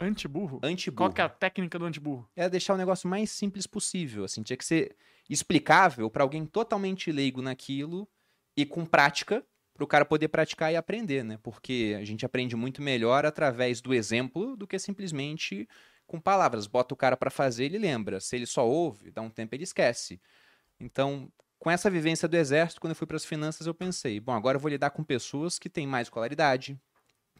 Antiburro? 0.00 0.60
Anti-burro. 0.62 1.08
Qual 1.08 1.12
que 1.12 1.20
é 1.20 1.24
a 1.24 1.28
técnica 1.28 1.78
do 1.78 1.84
antiburro? 1.84 2.28
Era 2.36 2.48
deixar 2.48 2.74
o 2.74 2.76
negócio 2.76 3.08
mais 3.08 3.30
simples 3.30 3.66
possível, 3.66 4.24
assim, 4.24 4.42
tinha 4.42 4.56
que 4.56 4.64
ser 4.64 4.96
explicável 5.28 6.08
para 6.08 6.22
alguém 6.22 6.46
totalmente 6.46 7.12
leigo 7.12 7.42
naquilo 7.42 8.08
e 8.56 8.64
com 8.64 8.86
prática 8.86 9.44
para 9.74 9.84
o 9.84 9.86
cara 9.86 10.04
poder 10.04 10.28
praticar 10.28 10.72
e 10.72 10.76
aprender, 10.76 11.22
né? 11.22 11.38
Porque 11.42 11.96
a 11.98 12.04
gente 12.04 12.26
aprende 12.26 12.56
muito 12.56 12.82
melhor 12.82 13.24
através 13.24 13.80
do 13.80 13.94
exemplo 13.94 14.56
do 14.56 14.66
que 14.66 14.78
simplesmente 14.78 15.68
com 16.06 16.20
palavras. 16.20 16.66
Bota 16.66 16.94
o 16.94 16.96
cara 16.96 17.16
para 17.16 17.30
fazer, 17.30 17.66
ele 17.66 17.78
lembra. 17.78 18.18
Se 18.18 18.34
ele 18.34 18.46
só 18.46 18.66
ouve, 18.66 19.10
dá 19.10 19.22
um 19.22 19.30
tempo 19.30 19.54
ele 19.54 19.62
esquece. 19.62 20.20
Então, 20.80 21.30
com 21.58 21.70
essa 21.70 21.90
vivência 21.90 22.26
do 22.26 22.36
exército, 22.36 22.80
quando 22.80 22.92
eu 22.92 22.96
fui 22.96 23.06
para 23.06 23.16
as 23.16 23.24
finanças, 23.24 23.66
eu 23.66 23.74
pensei, 23.74 24.18
bom, 24.18 24.32
agora 24.32 24.56
eu 24.56 24.60
vou 24.60 24.70
lidar 24.70 24.90
com 24.90 25.04
pessoas 25.04 25.58
que 25.58 25.68
têm 25.68 25.86
mais 25.86 26.06
escolaridade, 26.06 26.76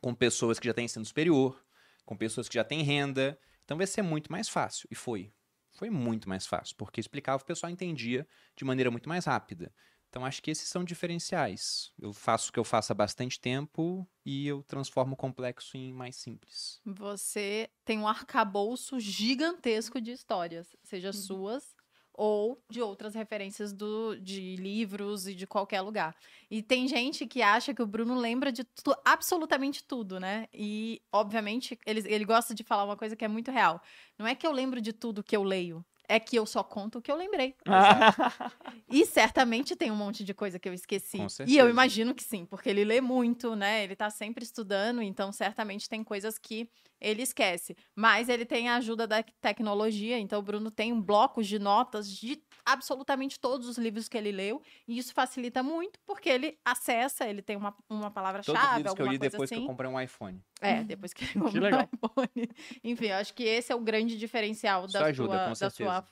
com 0.00 0.14
pessoas 0.14 0.58
que 0.58 0.66
já 0.66 0.74
têm 0.74 0.84
ensino 0.84 1.04
superior, 1.04 1.60
com 2.08 2.16
pessoas 2.16 2.48
que 2.48 2.54
já 2.54 2.64
têm 2.64 2.82
renda. 2.82 3.38
Então 3.64 3.76
vai 3.76 3.86
ser 3.86 4.00
muito 4.00 4.32
mais 4.32 4.48
fácil. 4.48 4.88
E 4.90 4.94
foi. 4.94 5.30
Foi 5.72 5.90
muito 5.90 6.26
mais 6.26 6.46
fácil, 6.46 6.74
porque 6.76 6.98
explicava, 6.98 7.42
o 7.42 7.46
pessoal 7.46 7.70
entendia 7.70 8.26
de 8.56 8.64
maneira 8.64 8.90
muito 8.90 9.10
mais 9.10 9.26
rápida. 9.26 9.72
Então 10.08 10.24
acho 10.24 10.42
que 10.42 10.50
esses 10.50 10.66
são 10.66 10.82
diferenciais. 10.82 11.92
Eu 11.98 12.14
faço 12.14 12.48
o 12.48 12.52
que 12.52 12.58
eu 12.58 12.64
faço 12.64 12.92
há 12.92 12.94
bastante 12.94 13.38
tempo 13.38 14.08
e 14.24 14.46
eu 14.46 14.62
transformo 14.62 15.12
o 15.12 15.16
complexo 15.16 15.76
em 15.76 15.92
mais 15.92 16.16
simples. 16.16 16.80
Você 16.86 17.68
tem 17.84 17.98
um 17.98 18.08
arcabouço 18.08 18.98
gigantesco 18.98 20.00
de 20.00 20.12
histórias, 20.12 20.74
seja 20.82 21.12
suas 21.12 21.76
ou 22.18 22.60
de 22.68 22.82
outras 22.82 23.14
referências 23.14 23.72
do, 23.72 24.16
de 24.16 24.56
livros 24.56 25.28
e 25.28 25.34
de 25.36 25.46
qualquer 25.46 25.80
lugar. 25.82 26.16
E 26.50 26.60
tem 26.60 26.88
gente 26.88 27.24
que 27.28 27.40
acha 27.40 27.72
que 27.72 27.80
o 27.80 27.86
Bruno 27.86 28.16
lembra 28.16 28.50
de 28.50 28.64
tu, 28.64 28.92
absolutamente 29.04 29.84
tudo, 29.84 30.18
né? 30.18 30.48
E, 30.52 31.00
obviamente, 31.12 31.78
ele, 31.86 32.02
ele 32.12 32.24
gosta 32.24 32.56
de 32.56 32.64
falar 32.64 32.82
uma 32.82 32.96
coisa 32.96 33.14
que 33.14 33.24
é 33.24 33.28
muito 33.28 33.52
real. 33.52 33.80
Não 34.18 34.26
é 34.26 34.34
que 34.34 34.44
eu 34.44 34.50
lembro 34.50 34.80
de 34.80 34.92
tudo 34.92 35.22
que 35.22 35.36
eu 35.36 35.44
leio, 35.44 35.84
é 36.08 36.18
que 36.18 36.36
eu 36.36 36.46
só 36.46 36.62
conto 36.64 36.98
o 36.98 37.02
que 37.02 37.12
eu 37.12 37.16
lembrei. 37.16 37.54
E 38.90 39.04
certamente 39.04 39.76
tem 39.76 39.90
um 39.90 39.96
monte 39.96 40.24
de 40.24 40.32
coisa 40.32 40.58
que 40.58 40.66
eu 40.66 40.72
esqueci. 40.72 41.18
E 41.46 41.58
eu 41.58 41.68
imagino 41.68 42.14
que 42.14 42.24
sim, 42.24 42.46
porque 42.46 42.70
ele 42.70 42.84
lê 42.84 43.02
muito, 43.02 43.54
né? 43.54 43.84
Ele 43.84 43.94
tá 43.94 44.08
sempre 44.08 44.42
estudando, 44.42 45.02
então 45.02 45.30
certamente 45.30 45.90
tem 45.90 46.02
coisas 46.02 46.38
que 46.38 46.70
ele 46.98 47.22
esquece. 47.22 47.76
Mas 47.94 48.30
ele 48.30 48.46
tem 48.46 48.70
a 48.70 48.76
ajuda 48.76 49.06
da 49.06 49.22
tecnologia, 49.42 50.18
então 50.18 50.38
o 50.38 50.42
Bruno 50.42 50.70
tem 50.70 50.90
um 50.90 51.02
bloco 51.02 51.42
de 51.42 51.58
notas 51.58 52.10
de 52.10 52.42
absolutamente 52.64 53.38
todos 53.40 53.66
os 53.68 53.78
livros 53.78 54.08
que 54.08 54.16
ele 54.18 54.30
leu, 54.32 54.62
e 54.86 54.98
isso 54.98 55.12
facilita 55.14 55.62
muito, 55.62 55.98
porque 56.06 56.28
ele 56.28 56.58
acessa, 56.64 57.26
ele 57.26 57.42
tem 57.42 57.56
uma, 57.56 57.74
uma 57.88 58.00
Todos 58.00 58.06
os 58.08 58.14
palavravade, 58.14 58.76
livros 58.78 58.94
que 58.94 59.00
eu 59.00 59.04
alguma 59.06 59.12
li 59.12 59.18
coisa 59.18 59.30
depois 59.30 59.48
que 59.50 59.54
assim. 59.54 59.62
eu 59.64 59.68
comprei 59.68 59.90
um 59.90 60.00
iPhone. 60.00 60.42
É, 60.60 60.82
depois 60.84 61.12
que 61.12 61.24
ele 61.24 61.32
comprou 61.34 61.62
o 61.64 62.22
iPhone. 62.22 62.50
Enfim, 62.84 63.06
eu 63.06 63.16
acho 63.16 63.34
que 63.34 63.42
esse 63.44 63.72
é 63.72 63.74
o 63.74 63.80
grande 63.80 64.16
diferencial 64.18 64.86
da, 64.86 65.06
ajuda, 65.06 65.54
sua, 65.54 65.66
da 65.66 65.70
sua 65.70 66.04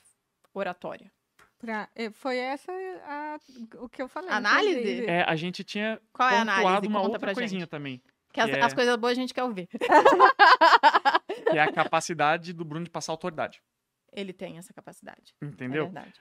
oratória. 0.55 1.13
Pra- 1.59 1.89
eh, 1.95 2.11
foi 2.11 2.37
essa 2.37 2.71
a- 2.73 3.39
o 3.79 3.89
que 3.89 4.03
eu 4.03 4.09
falei. 4.09 4.31
Análise? 4.31 5.07
É, 5.07 5.23
a 5.23 5.35
gente 5.35 5.65
tinha 5.65 5.99
Qual 6.13 6.29
é 6.29 6.37
a 6.37 6.39
pontuado 6.41 6.61
análise? 6.69 6.89
uma 6.89 7.01
Conta 7.01 7.13
outra 7.13 7.35
coisinha 7.35 7.61
gente. 7.61 7.71
também, 7.71 8.03
Que 8.33 8.41
as, 8.43 8.51
que 8.51 8.57
as 8.59 8.73
é- 8.73 8.75
coisas 8.77 8.97
boas 8.97 9.13
a 9.13 9.21
gente 9.21 9.33
quer 9.33 9.43
ouvir. 9.45 9.67
que 11.51 11.57
é 11.59 11.61
a 11.63 11.73
capacidade 11.73 12.53
do 12.53 12.65
Bruno 12.65 12.85
de 12.85 12.91
passar 12.91 13.13
autoridade. 13.13 13.63
Ele 14.13 14.33
tem 14.33 14.59
essa 14.59 14.73
capacidade. 14.73 15.35
Entendeu? 15.43 15.83
É 15.83 15.87
verdade. 15.87 16.21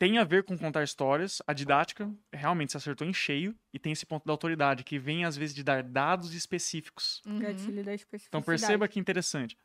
Tem 0.00 0.16
a 0.16 0.24
ver 0.24 0.44
com 0.44 0.56
contar 0.56 0.82
histórias. 0.82 1.42
A 1.46 1.52
didática 1.52 2.10
realmente 2.32 2.72
se 2.72 2.76
acertou 2.78 3.06
em 3.06 3.12
cheio 3.12 3.54
e 3.70 3.78
tem 3.78 3.92
esse 3.92 4.06
ponto 4.06 4.24
da 4.24 4.32
autoridade, 4.32 4.82
que 4.82 4.98
vem 4.98 5.26
às 5.26 5.36
vezes 5.36 5.54
de 5.54 5.62
dar 5.62 5.82
dados 5.82 6.32
específicos. 6.32 7.20
Uhum. 7.26 7.42
Especificidade. 7.42 8.06
Então 8.26 8.42
perceba 8.42 8.88
que 8.88 8.98
interessante. 8.98 9.58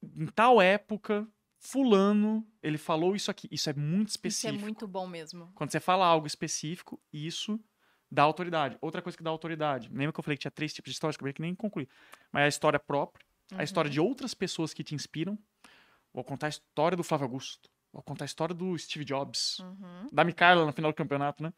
Em 0.00 0.26
tal 0.26 0.62
época, 0.62 1.26
fulano, 1.58 2.46
ele 2.62 2.78
falou 2.78 3.16
isso 3.16 3.28
aqui. 3.28 3.48
Isso 3.50 3.68
é 3.68 3.72
muito 3.72 4.10
Isso 4.10 4.18
é 4.24 4.28
específico. 4.28 4.62
muito 4.62 4.86
bom 4.86 5.04
mesmo. 5.04 5.50
Quando 5.56 5.72
você 5.72 5.80
fala 5.80 6.06
algo 6.06 6.28
específico, 6.28 7.02
isso 7.12 7.58
dá 8.08 8.22
autoridade. 8.22 8.78
Outra 8.80 9.02
coisa 9.02 9.18
que 9.18 9.24
dá 9.24 9.30
autoridade. 9.30 9.88
Lembra 9.88 10.12
que 10.12 10.20
eu 10.20 10.22
falei 10.22 10.36
que 10.36 10.42
tinha 10.42 10.50
três 10.52 10.72
tipos 10.72 10.92
de 10.92 10.94
histórias 10.94 11.16
que 11.16 11.24
eu 11.26 11.34
que 11.34 11.42
nem 11.42 11.56
concluí. 11.56 11.88
Mas 12.30 12.44
a 12.44 12.48
história 12.48 12.78
própria, 12.78 13.26
a 13.56 13.64
história 13.64 13.90
de 13.90 13.98
outras 13.98 14.32
pessoas 14.32 14.72
que 14.72 14.84
te 14.84 14.94
inspiram. 14.94 15.36
Vou 16.14 16.22
contar 16.22 16.46
a 16.46 16.50
história 16.50 16.96
do 16.96 17.02
Flávio 17.02 17.24
Augusto. 17.24 17.68
Vou 17.96 18.02
contar 18.02 18.24
a 18.24 18.26
história 18.26 18.54
do 18.54 18.76
Steve 18.76 19.06
Jobs. 19.06 19.58
Uhum. 19.58 20.08
Da 20.12 20.22
Micaela 20.22 20.66
no 20.66 20.72
final 20.72 20.92
do 20.92 20.94
campeonato, 20.94 21.42
né? 21.42 21.50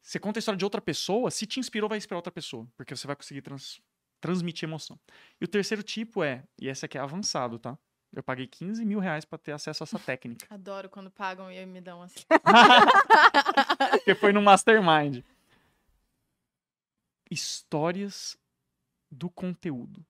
Você 0.00 0.18
conta 0.18 0.38
a 0.38 0.40
história 0.40 0.56
de 0.56 0.64
outra 0.64 0.80
pessoa, 0.80 1.30
se 1.30 1.46
te 1.46 1.60
inspirou, 1.60 1.86
vai 1.86 1.98
inspirar 1.98 2.16
outra 2.16 2.32
pessoa. 2.32 2.66
Porque 2.78 2.96
você 2.96 3.06
vai 3.06 3.14
conseguir 3.14 3.42
trans- 3.42 3.78
transmitir 4.22 4.66
emoção. 4.66 4.98
E 5.38 5.44
o 5.44 5.48
terceiro 5.48 5.82
tipo 5.82 6.24
é, 6.24 6.44
e 6.58 6.66
esse 6.66 6.86
aqui 6.86 6.96
é 6.96 7.00
avançado, 7.02 7.58
tá? 7.58 7.76
Eu 8.10 8.22
paguei 8.22 8.46
15 8.46 8.82
mil 8.86 9.00
reais 9.00 9.26
pra 9.26 9.36
ter 9.36 9.52
acesso 9.52 9.82
a 9.82 9.84
essa 9.84 9.98
técnica. 9.98 10.46
Adoro 10.48 10.88
quando 10.88 11.10
pagam 11.10 11.52
e 11.52 11.66
me 11.66 11.82
dão 11.82 12.00
assim. 12.00 12.24
Porque 13.92 14.14
foi 14.14 14.32
no 14.32 14.40
Mastermind. 14.40 15.22
Histórias 17.30 18.34
do 19.10 19.28
conteúdo. 19.28 20.04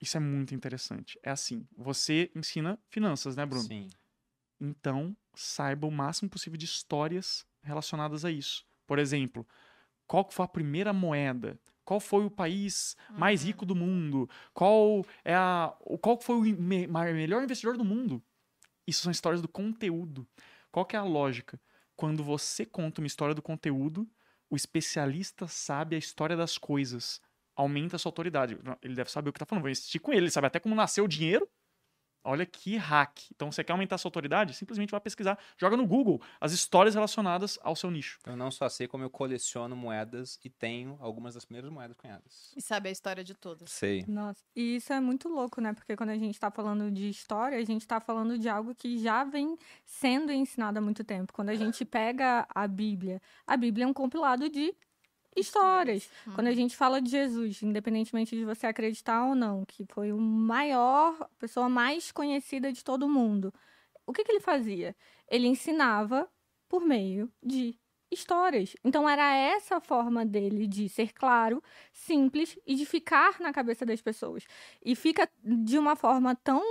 Isso 0.00 0.16
é 0.16 0.20
muito 0.20 0.54
interessante. 0.54 1.20
É 1.22 1.30
assim, 1.30 1.68
você 1.76 2.32
ensina 2.34 2.78
finanças, 2.88 3.36
né, 3.36 3.44
Bruno? 3.44 3.64
Sim. 3.68 3.88
Então, 4.64 5.16
saiba 5.34 5.86
o 5.88 5.90
máximo 5.90 6.30
possível 6.30 6.56
de 6.56 6.64
histórias 6.66 7.44
relacionadas 7.62 8.24
a 8.24 8.30
isso. 8.30 8.64
Por 8.86 8.98
exemplo, 8.98 9.44
qual 10.06 10.28
foi 10.30 10.44
a 10.44 10.48
primeira 10.48 10.92
moeda? 10.92 11.58
Qual 11.84 11.98
foi 11.98 12.24
o 12.24 12.30
país 12.30 12.96
mais 13.10 13.40
Uhum. 13.40 13.46
rico 13.48 13.66
do 13.66 13.74
mundo? 13.74 14.30
Qual 14.54 15.04
é 15.24 15.34
a 15.34 15.74
qual 16.00 16.20
foi 16.20 16.36
o 16.36 16.42
me- 16.62 16.86
melhor 16.86 17.42
investidor 17.42 17.76
do 17.76 17.84
mundo? 17.84 18.22
Isso 18.86 19.02
são 19.02 19.10
histórias 19.10 19.42
do 19.42 19.48
conteúdo. 19.48 20.26
Qual 20.70 20.86
é 20.92 20.96
a 20.96 21.02
lógica? 21.02 21.60
Quando 21.96 22.22
você 22.22 22.64
conta 22.64 23.00
uma 23.00 23.06
história 23.06 23.34
do 23.34 23.42
conteúdo, 23.42 24.08
o 24.48 24.54
especialista 24.56 25.48
sabe 25.48 25.96
a 25.96 25.98
história 25.98 26.36
das 26.36 26.56
coisas. 26.56 27.20
Aumenta 27.56 27.96
a 27.96 27.98
sua 27.98 28.10
autoridade. 28.10 28.58
Ele 28.80 28.94
deve 28.94 29.10
saber 29.10 29.30
o 29.30 29.32
que 29.32 29.38
tá 29.40 29.44
falando. 29.46 29.62
Vou 29.62 29.70
insistir 29.70 29.98
com 29.98 30.12
ele. 30.12 30.22
Ele 30.22 30.30
sabe 30.30 30.46
até 30.46 30.60
como 30.60 30.74
nasceu 30.74 31.04
o 31.04 31.08
dinheiro. 31.08 31.48
Olha 32.24 32.46
que 32.46 32.76
hack. 32.76 33.18
Então, 33.34 33.50
você 33.50 33.64
quer 33.64 33.72
aumentar 33.72 33.96
a 33.96 33.98
sua 33.98 34.08
autoridade? 34.08 34.54
Simplesmente 34.54 34.90
vai 34.90 35.00
pesquisar. 35.00 35.38
Joga 35.56 35.76
no 35.76 35.86
Google 35.86 36.20
as 36.40 36.52
histórias 36.52 36.94
relacionadas 36.94 37.58
ao 37.62 37.74
seu 37.74 37.90
nicho. 37.90 38.18
Eu 38.26 38.36
não 38.36 38.50
só 38.50 38.68
sei 38.68 38.86
como 38.86 39.02
eu 39.04 39.10
coleciono 39.10 39.74
moedas 39.74 40.38
e 40.44 40.50
tenho 40.50 40.96
algumas 41.00 41.34
das 41.34 41.44
primeiras 41.44 41.70
moedas 41.70 41.96
cunhadas. 41.96 42.52
E 42.56 42.62
sabe 42.62 42.88
a 42.88 42.92
história 42.92 43.24
de 43.24 43.34
todas. 43.34 43.70
Sei. 43.70 44.04
Nossa, 44.06 44.42
e 44.54 44.76
isso 44.76 44.92
é 44.92 45.00
muito 45.00 45.28
louco, 45.28 45.60
né? 45.60 45.72
Porque 45.72 45.96
quando 45.96 46.10
a 46.10 46.18
gente 46.18 46.38
tá 46.38 46.50
falando 46.50 46.90
de 46.90 47.08
história, 47.08 47.58
a 47.58 47.64
gente 47.64 47.86
tá 47.86 48.00
falando 48.00 48.38
de 48.38 48.48
algo 48.48 48.74
que 48.74 48.98
já 48.98 49.24
vem 49.24 49.56
sendo 49.84 50.30
ensinado 50.32 50.78
há 50.78 50.82
muito 50.82 51.02
tempo. 51.02 51.32
Quando 51.32 51.50
a 51.50 51.54
gente 51.56 51.84
pega 51.84 52.46
a 52.54 52.66
Bíblia, 52.68 53.20
a 53.46 53.56
Bíblia 53.56 53.84
é 53.84 53.88
um 53.88 53.92
compilado 53.92 54.48
de 54.48 54.74
histórias. 55.36 56.10
Quando 56.34 56.46
a 56.48 56.52
gente 56.52 56.76
fala 56.76 57.00
de 57.00 57.10
Jesus, 57.10 57.62
independentemente 57.62 58.36
de 58.36 58.44
você 58.44 58.66
acreditar 58.66 59.26
ou 59.26 59.34
não, 59.34 59.64
que 59.64 59.84
foi 59.86 60.12
o 60.12 60.18
maior, 60.18 61.16
a 61.20 61.28
pessoa 61.38 61.68
mais 61.68 62.12
conhecida 62.12 62.72
de 62.72 62.84
todo 62.84 63.08
mundo, 63.08 63.52
o 64.06 64.12
que, 64.12 64.24
que 64.24 64.32
ele 64.32 64.40
fazia? 64.40 64.96
Ele 65.28 65.46
ensinava 65.46 66.28
por 66.68 66.84
meio 66.84 67.30
de 67.42 67.78
histórias. 68.12 68.76
Então 68.84 69.08
era 69.08 69.34
essa 69.34 69.76
a 69.76 69.80
forma 69.80 70.24
dele 70.24 70.66
de 70.66 70.88
ser 70.88 71.12
claro, 71.12 71.62
simples 71.92 72.58
e 72.66 72.74
de 72.74 72.84
ficar 72.84 73.40
na 73.40 73.52
cabeça 73.52 73.86
das 73.86 74.02
pessoas. 74.02 74.44
E 74.84 74.94
fica 74.94 75.28
de 75.42 75.78
uma 75.78 75.96
forma 75.96 76.34
tão 76.36 76.62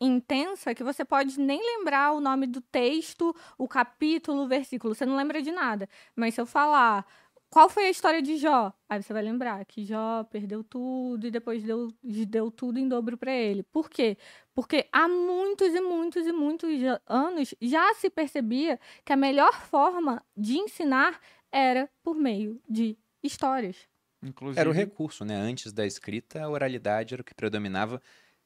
intensa 0.00 0.74
que 0.74 0.84
você 0.84 1.04
pode 1.04 1.40
nem 1.40 1.58
lembrar 1.58 2.12
o 2.12 2.20
nome 2.20 2.46
do 2.46 2.60
texto, 2.60 3.34
o 3.56 3.66
capítulo, 3.66 4.42
o 4.42 4.48
versículo, 4.48 4.94
você 4.94 5.06
não 5.06 5.16
lembra 5.16 5.40
de 5.40 5.50
nada. 5.50 5.88
Mas 6.14 6.34
se 6.34 6.40
eu 6.40 6.46
falar 6.46 7.06
qual 7.50 7.68
foi 7.68 7.86
a 7.86 7.90
história 7.90 8.22
de 8.22 8.36
Jó? 8.36 8.72
Aí 8.88 9.02
você 9.02 9.12
vai 9.12 9.22
lembrar 9.22 9.64
que 9.66 9.84
Jó 9.84 10.24
perdeu 10.24 10.62
tudo 10.64 11.26
e 11.26 11.30
depois 11.30 11.62
deu, 11.62 11.92
deu 12.02 12.50
tudo 12.50 12.78
em 12.78 12.88
dobro 12.88 13.18
para 13.18 13.32
ele. 13.32 13.62
Por 13.64 13.90
quê? 13.90 14.16
Porque 14.54 14.88
há 14.92 15.08
muitos 15.08 15.74
e 15.74 15.80
muitos 15.80 16.26
e 16.26 16.32
muitos 16.32 16.80
já- 16.80 17.00
anos 17.06 17.54
já 17.60 17.92
se 17.94 18.08
percebia 18.08 18.78
que 19.04 19.12
a 19.12 19.16
melhor 19.16 19.52
forma 19.66 20.24
de 20.36 20.58
ensinar 20.58 21.20
era 21.52 21.90
por 22.02 22.14
meio 22.16 22.60
de 22.68 22.96
histórias. 23.22 23.76
Inclusive, 24.22 24.60
Era 24.60 24.70
o 24.70 24.72
recurso, 24.72 25.24
né? 25.24 25.34
Antes 25.34 25.72
da 25.72 25.84
escrita, 25.86 26.42
a 26.42 26.48
oralidade 26.48 27.14
era 27.14 27.22
o 27.22 27.24
que 27.24 27.34
predominava. 27.34 28.00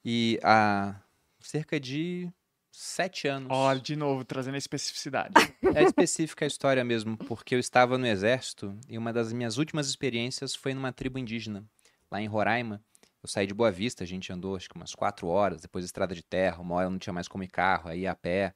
E 0.04 0.38
há 0.42 0.94
cerca 1.40 1.78
de 1.80 2.30
sete 2.74 3.28
anos. 3.28 3.48
Olha, 3.50 3.80
de 3.80 3.94
novo, 3.94 4.24
trazendo 4.24 4.56
a 4.56 4.58
especificidade. 4.58 5.32
É 5.74 5.82
específica 5.84 6.44
a 6.44 6.48
história 6.48 6.84
mesmo, 6.84 7.16
porque 7.16 7.54
eu 7.54 7.60
estava 7.60 7.96
no 7.96 8.06
exército 8.06 8.76
e 8.88 8.98
uma 8.98 9.12
das 9.12 9.32
minhas 9.32 9.58
últimas 9.58 9.88
experiências 9.88 10.56
foi 10.56 10.74
numa 10.74 10.92
tribo 10.92 11.18
indígena, 11.18 11.64
lá 12.10 12.20
em 12.20 12.26
Roraima. 12.26 12.82
Eu 13.22 13.28
saí 13.28 13.46
de 13.46 13.54
Boa 13.54 13.70
Vista, 13.70 14.02
a 14.02 14.06
gente 14.06 14.32
andou 14.32 14.56
acho 14.56 14.68
que 14.68 14.74
umas 14.74 14.94
quatro 14.94 15.28
horas, 15.28 15.62
depois 15.62 15.84
estrada 15.84 16.14
de 16.14 16.22
terra, 16.22 16.60
uma 16.60 16.74
hora 16.74 16.86
eu 16.86 16.90
não 16.90 16.98
tinha 16.98 17.12
mais 17.12 17.28
como 17.28 17.44
ir 17.44 17.48
carro, 17.48 17.88
aí 17.88 18.00
ia 18.00 18.10
a 18.10 18.14
pé, 18.14 18.52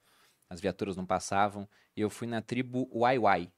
as 0.50 0.60
viaturas 0.60 0.96
não 0.96 1.06
passavam, 1.06 1.68
e 1.96 2.00
eu 2.00 2.10
fui 2.10 2.26
na 2.26 2.42
tribo 2.42 2.90
Waiwai. 2.92 3.50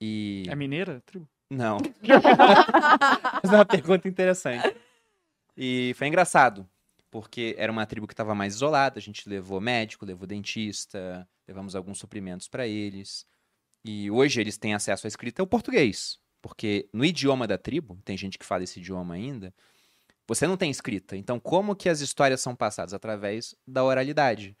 E... 0.00 0.44
É 0.48 0.54
mineira? 0.54 1.00
Tribo? 1.06 1.28
Não. 1.48 1.78
Mas 3.42 3.52
é 3.52 3.54
uma 3.56 3.64
pergunta 3.64 4.08
interessante. 4.08 4.76
E 5.56 5.94
foi 5.96 6.08
engraçado, 6.08 6.68
porque 7.10 7.54
era 7.58 7.70
uma 7.70 7.86
tribo 7.86 8.06
que 8.06 8.12
estava 8.12 8.34
mais 8.34 8.54
isolada, 8.54 8.98
a 8.98 9.02
gente 9.02 9.28
levou 9.28 9.60
médico, 9.60 10.04
levou 10.04 10.26
dentista, 10.26 11.28
levamos 11.46 11.74
alguns 11.74 11.98
suprimentos 11.98 12.48
para 12.48 12.66
eles. 12.66 13.26
E 13.84 14.10
hoje 14.10 14.40
eles 14.40 14.58
têm 14.58 14.74
acesso 14.74 15.06
à 15.06 15.08
escrita 15.08 15.42
ao 15.42 15.46
português, 15.46 16.18
porque 16.42 16.88
no 16.92 17.04
idioma 17.04 17.46
da 17.46 17.56
tribo, 17.56 17.98
tem 18.04 18.16
gente 18.16 18.38
que 18.38 18.44
fala 18.44 18.64
esse 18.64 18.80
idioma 18.80 19.14
ainda, 19.14 19.54
você 20.26 20.46
não 20.46 20.56
tem 20.56 20.70
escrita. 20.70 21.16
Então, 21.16 21.38
como 21.38 21.76
que 21.76 21.88
as 21.88 22.00
histórias 22.00 22.40
são 22.40 22.54
passadas? 22.54 22.92
Através 22.92 23.54
da 23.66 23.84
oralidade. 23.84 24.56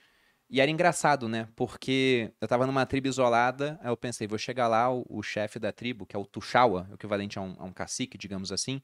E 0.48 0.60
era 0.60 0.70
engraçado, 0.70 1.28
né? 1.28 1.48
Porque 1.56 2.32
eu 2.40 2.46
tava 2.46 2.66
numa 2.66 2.86
tribo 2.86 3.08
isolada, 3.08 3.78
aí 3.82 3.88
eu 3.90 3.96
pensei, 3.96 4.28
vou 4.28 4.38
chegar 4.38 4.68
lá, 4.68 4.92
o, 4.92 5.04
o 5.08 5.22
chefe 5.22 5.58
da 5.58 5.72
tribo, 5.72 6.06
que 6.06 6.14
é 6.14 6.18
o 6.18 6.24
Tuxaua, 6.24 6.88
equivalente 6.94 7.36
a 7.36 7.42
um, 7.42 7.56
a 7.58 7.64
um 7.64 7.72
cacique, 7.72 8.16
digamos 8.16 8.52
assim, 8.52 8.80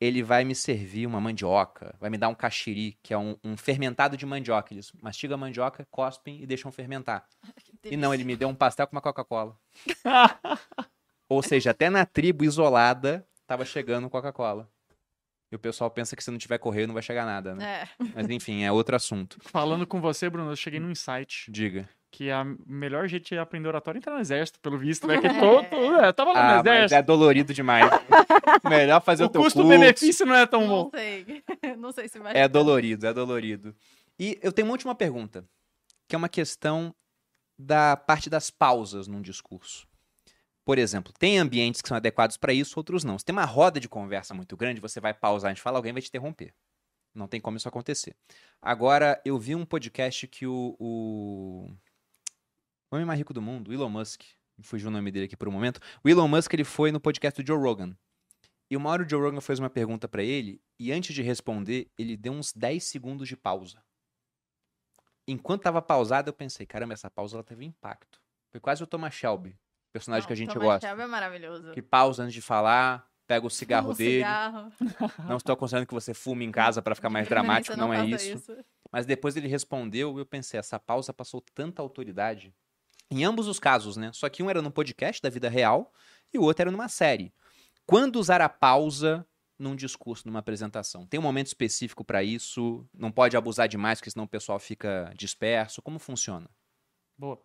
ele 0.00 0.22
vai 0.22 0.44
me 0.44 0.54
servir 0.54 1.06
uma 1.06 1.20
mandioca, 1.20 1.94
vai 1.98 2.10
me 2.10 2.18
dar 2.18 2.28
um 2.28 2.34
caxiri, 2.34 2.98
que 3.02 3.14
é 3.14 3.18
um, 3.18 3.36
um 3.42 3.56
fermentado 3.56 4.16
de 4.16 4.26
mandioca. 4.26 4.72
Eles 4.74 4.92
mastigam 5.00 5.36
a 5.36 5.38
mandioca, 5.38 5.86
cospem 5.90 6.42
e 6.42 6.46
deixam 6.46 6.70
fermentar. 6.70 7.26
E 7.82 7.96
não, 7.96 8.12
ele 8.12 8.24
me 8.24 8.36
deu 8.36 8.48
um 8.48 8.54
pastel 8.54 8.86
com 8.86 8.94
uma 8.94 9.00
Coca-Cola. 9.00 9.58
Ou 11.28 11.42
seja, 11.42 11.70
até 11.70 11.88
na 11.88 12.04
tribo 12.04 12.44
isolada, 12.44 13.26
tava 13.46 13.64
chegando 13.64 14.10
Coca-Cola. 14.10 14.70
E 15.50 15.56
o 15.56 15.58
pessoal 15.58 15.90
pensa 15.90 16.16
que 16.16 16.24
se 16.24 16.30
não 16.30 16.38
tiver 16.38 16.58
correio 16.58 16.88
não 16.88 16.94
vai 16.94 17.02
chegar 17.02 17.24
nada, 17.24 17.54
né? 17.54 17.82
É. 17.82 18.04
Mas 18.14 18.28
enfim, 18.28 18.64
é 18.64 18.72
outro 18.72 18.96
assunto. 18.96 19.38
Falando 19.42 19.86
com 19.86 20.00
você, 20.00 20.28
Bruno, 20.28 20.50
eu 20.50 20.56
cheguei 20.56 20.80
num 20.80 20.90
insight 20.90 21.50
Diga. 21.50 21.88
Que 22.10 22.30
a 22.30 22.44
melhor 22.66 23.06
jeito 23.08 23.28
de 23.28 23.38
aprender 23.38 23.68
oratório 23.68 23.98
é 23.98 24.00
entrar 24.00 24.14
no 24.14 24.20
exército, 24.20 24.58
pelo 24.60 24.78
visto, 24.78 25.06
né? 25.06 25.16
Que 25.20 25.28
todo, 25.28 25.96
é, 26.00 26.12
tava 26.12 26.32
lá 26.32 26.42
no 26.42 26.48
Ah, 26.50 26.56
mas 26.56 26.66
exército. 26.66 26.94
é 26.94 27.02
dolorido 27.02 27.52
demais. 27.54 27.90
Melhor 28.64 29.00
fazer 29.02 29.24
o, 29.24 29.26
o 29.26 29.28
teu 29.28 29.40
curso. 29.42 29.56
custo-benefício 29.58 30.24
não 30.24 30.34
é 30.34 30.46
tão 30.46 30.62
Não 30.62 30.68
bom. 30.68 30.90
sei. 30.94 31.42
Não 31.76 31.92
sei 31.92 32.08
se 32.08 32.18
vai. 32.18 32.32
É 32.36 32.48
dolorido, 32.48 33.06
é 33.06 33.12
dolorido. 33.12 33.74
E 34.18 34.38
eu 34.42 34.50
tenho 34.52 34.66
uma 34.68 34.72
última 34.72 34.94
pergunta, 34.94 35.44
que 36.08 36.14
é 36.14 36.18
uma 36.18 36.28
questão 36.28 36.94
da 37.58 37.96
parte 37.96 38.30
das 38.30 38.50
pausas 38.50 39.06
num 39.06 39.20
discurso. 39.20 39.86
Por 40.64 40.78
exemplo, 40.78 41.12
tem 41.18 41.38
ambientes 41.38 41.80
que 41.80 41.88
são 41.88 41.96
adequados 41.96 42.36
para 42.36 42.52
isso, 42.52 42.78
outros 42.78 43.04
não. 43.04 43.18
Se 43.18 43.24
tem 43.24 43.32
uma 43.34 43.44
roda 43.44 43.78
de 43.78 43.88
conversa 43.88 44.34
muito 44.34 44.56
grande, 44.56 44.80
você 44.80 45.00
vai 45.00 45.14
pausar, 45.14 45.50
a 45.50 45.54
gente 45.54 45.62
fala, 45.62 45.78
alguém 45.78 45.92
vai 45.92 46.02
te 46.02 46.08
interromper. 46.08 46.52
Não 47.14 47.28
tem 47.28 47.40
como 47.40 47.56
isso 47.56 47.68
acontecer. 47.68 48.14
Agora, 48.60 49.20
eu 49.24 49.38
vi 49.38 49.54
um 49.54 49.64
podcast 49.64 50.26
que 50.26 50.46
o, 50.46 50.76
o... 50.78 51.70
o 52.90 52.94
homem 52.96 53.06
mais 53.06 53.18
rico 53.18 53.32
do 53.34 53.42
mundo, 53.42 53.68
o 53.70 53.74
Elon 53.74 53.88
Musk, 53.88 54.22
fugiu 54.62 54.88
o 54.88 54.90
nome 54.90 55.10
dele 55.10 55.26
aqui 55.26 55.36
por 55.36 55.48
um 55.48 55.52
momento. 55.52 55.80
O 56.04 56.08
Elon 56.08 56.28
Musk 56.28 56.52
ele 56.54 56.64
foi 56.64 56.90
no 56.92 57.00
podcast 57.00 57.42
do 57.42 57.46
Joe 57.46 57.58
Rogan. 57.58 57.96
E 58.70 58.76
uma 58.76 58.90
hora 58.90 59.02
o 59.04 59.08
Joe 59.08 59.20
Rogan 59.22 59.40
fez 59.40 59.58
uma 59.58 59.70
pergunta 59.70 60.08
pra 60.08 60.22
ele, 60.22 60.60
e 60.78 60.92
antes 60.92 61.14
de 61.14 61.22
responder, 61.22 61.88
ele 61.98 62.16
deu 62.16 62.32
uns 62.32 62.52
10 62.52 62.82
segundos 62.82 63.28
de 63.28 63.36
pausa. 63.36 63.82
Enquanto 65.28 65.62
tava 65.62 65.82
pausado, 65.82 66.28
eu 66.30 66.32
pensei, 66.34 66.66
caramba, 66.66 66.94
essa 66.94 67.10
pausa 67.10 67.36
ela 67.36 67.44
teve 67.44 67.64
impacto. 67.64 68.20
Foi 68.50 68.60
quase 68.60 68.82
o 68.82 68.86
Thomas 68.86 69.12
Shelby, 69.14 69.58
personagem 69.92 70.22
Não, 70.22 70.26
que 70.26 70.32
a 70.32 70.36
gente 70.36 70.52
Thomas 70.52 70.66
gosta. 70.68 70.86
Shelby 70.86 71.02
é 71.02 71.06
maravilhoso. 71.06 71.72
Que 71.72 71.82
pausa 71.82 72.22
antes 72.22 72.34
de 72.34 72.40
falar, 72.42 73.08
pega 73.26 73.44
o 73.46 73.50
cigarro 73.50 73.90
Um 73.90 73.94
dele. 73.94 74.18
cigarro. 74.18 74.72
Não 75.28 75.36
estou 75.36 75.52
aconselhando 75.52 75.86
que 75.86 75.94
você 75.94 76.14
fume 76.14 76.44
em 76.44 76.52
casa 76.52 76.80
pra 76.80 76.94
ficar 76.94 77.10
mais 77.10 77.26
dramático, 77.28 77.76
não, 77.76 77.92
é 77.92 78.08
faça 78.10 78.24
isso. 78.24 78.56
Mas 78.92 79.04
depois 79.04 79.36
ele 79.36 79.48
respondeu 79.48 80.16
e 80.16 80.20
eu 80.20 80.26
pensei, 80.26 80.58
essa 80.60 80.78
pausa 80.78 81.12
passou 81.12 81.40
tanta 81.54 81.82
autoridade. 81.82 82.54
Em 83.10 83.24
ambos 83.24 83.46
os 83.46 83.58
casos, 83.58 83.96
né? 83.96 84.10
Só 84.12 84.28
que 84.28 84.42
um 84.42 84.50
era 84.50 84.60
num 84.60 84.70
podcast 84.70 85.22
da 85.22 85.30
vida 85.30 85.48
real 85.48 85.92
e 86.32 86.38
o 86.38 86.42
outro 86.42 86.62
era 86.62 86.70
numa 86.70 86.88
série. 86.88 87.32
Quando 87.86 88.16
usar 88.16 88.40
a 88.40 88.48
pausa 88.48 89.26
num 89.58 89.76
discurso, 89.76 90.26
numa 90.26 90.40
apresentação? 90.40 91.06
Tem 91.06 91.18
um 91.18 91.22
momento 91.22 91.46
específico 91.46 92.04
pra 92.04 92.22
isso? 92.22 92.86
Não 92.92 93.10
pode 93.10 93.36
abusar 93.36 93.68
demais, 93.68 93.98
porque 93.98 94.10
senão 94.10 94.24
o 94.24 94.28
pessoal 94.28 94.58
fica 94.58 95.12
disperso. 95.16 95.80
Como 95.80 95.98
funciona? 95.98 96.50
Boa. 97.16 97.40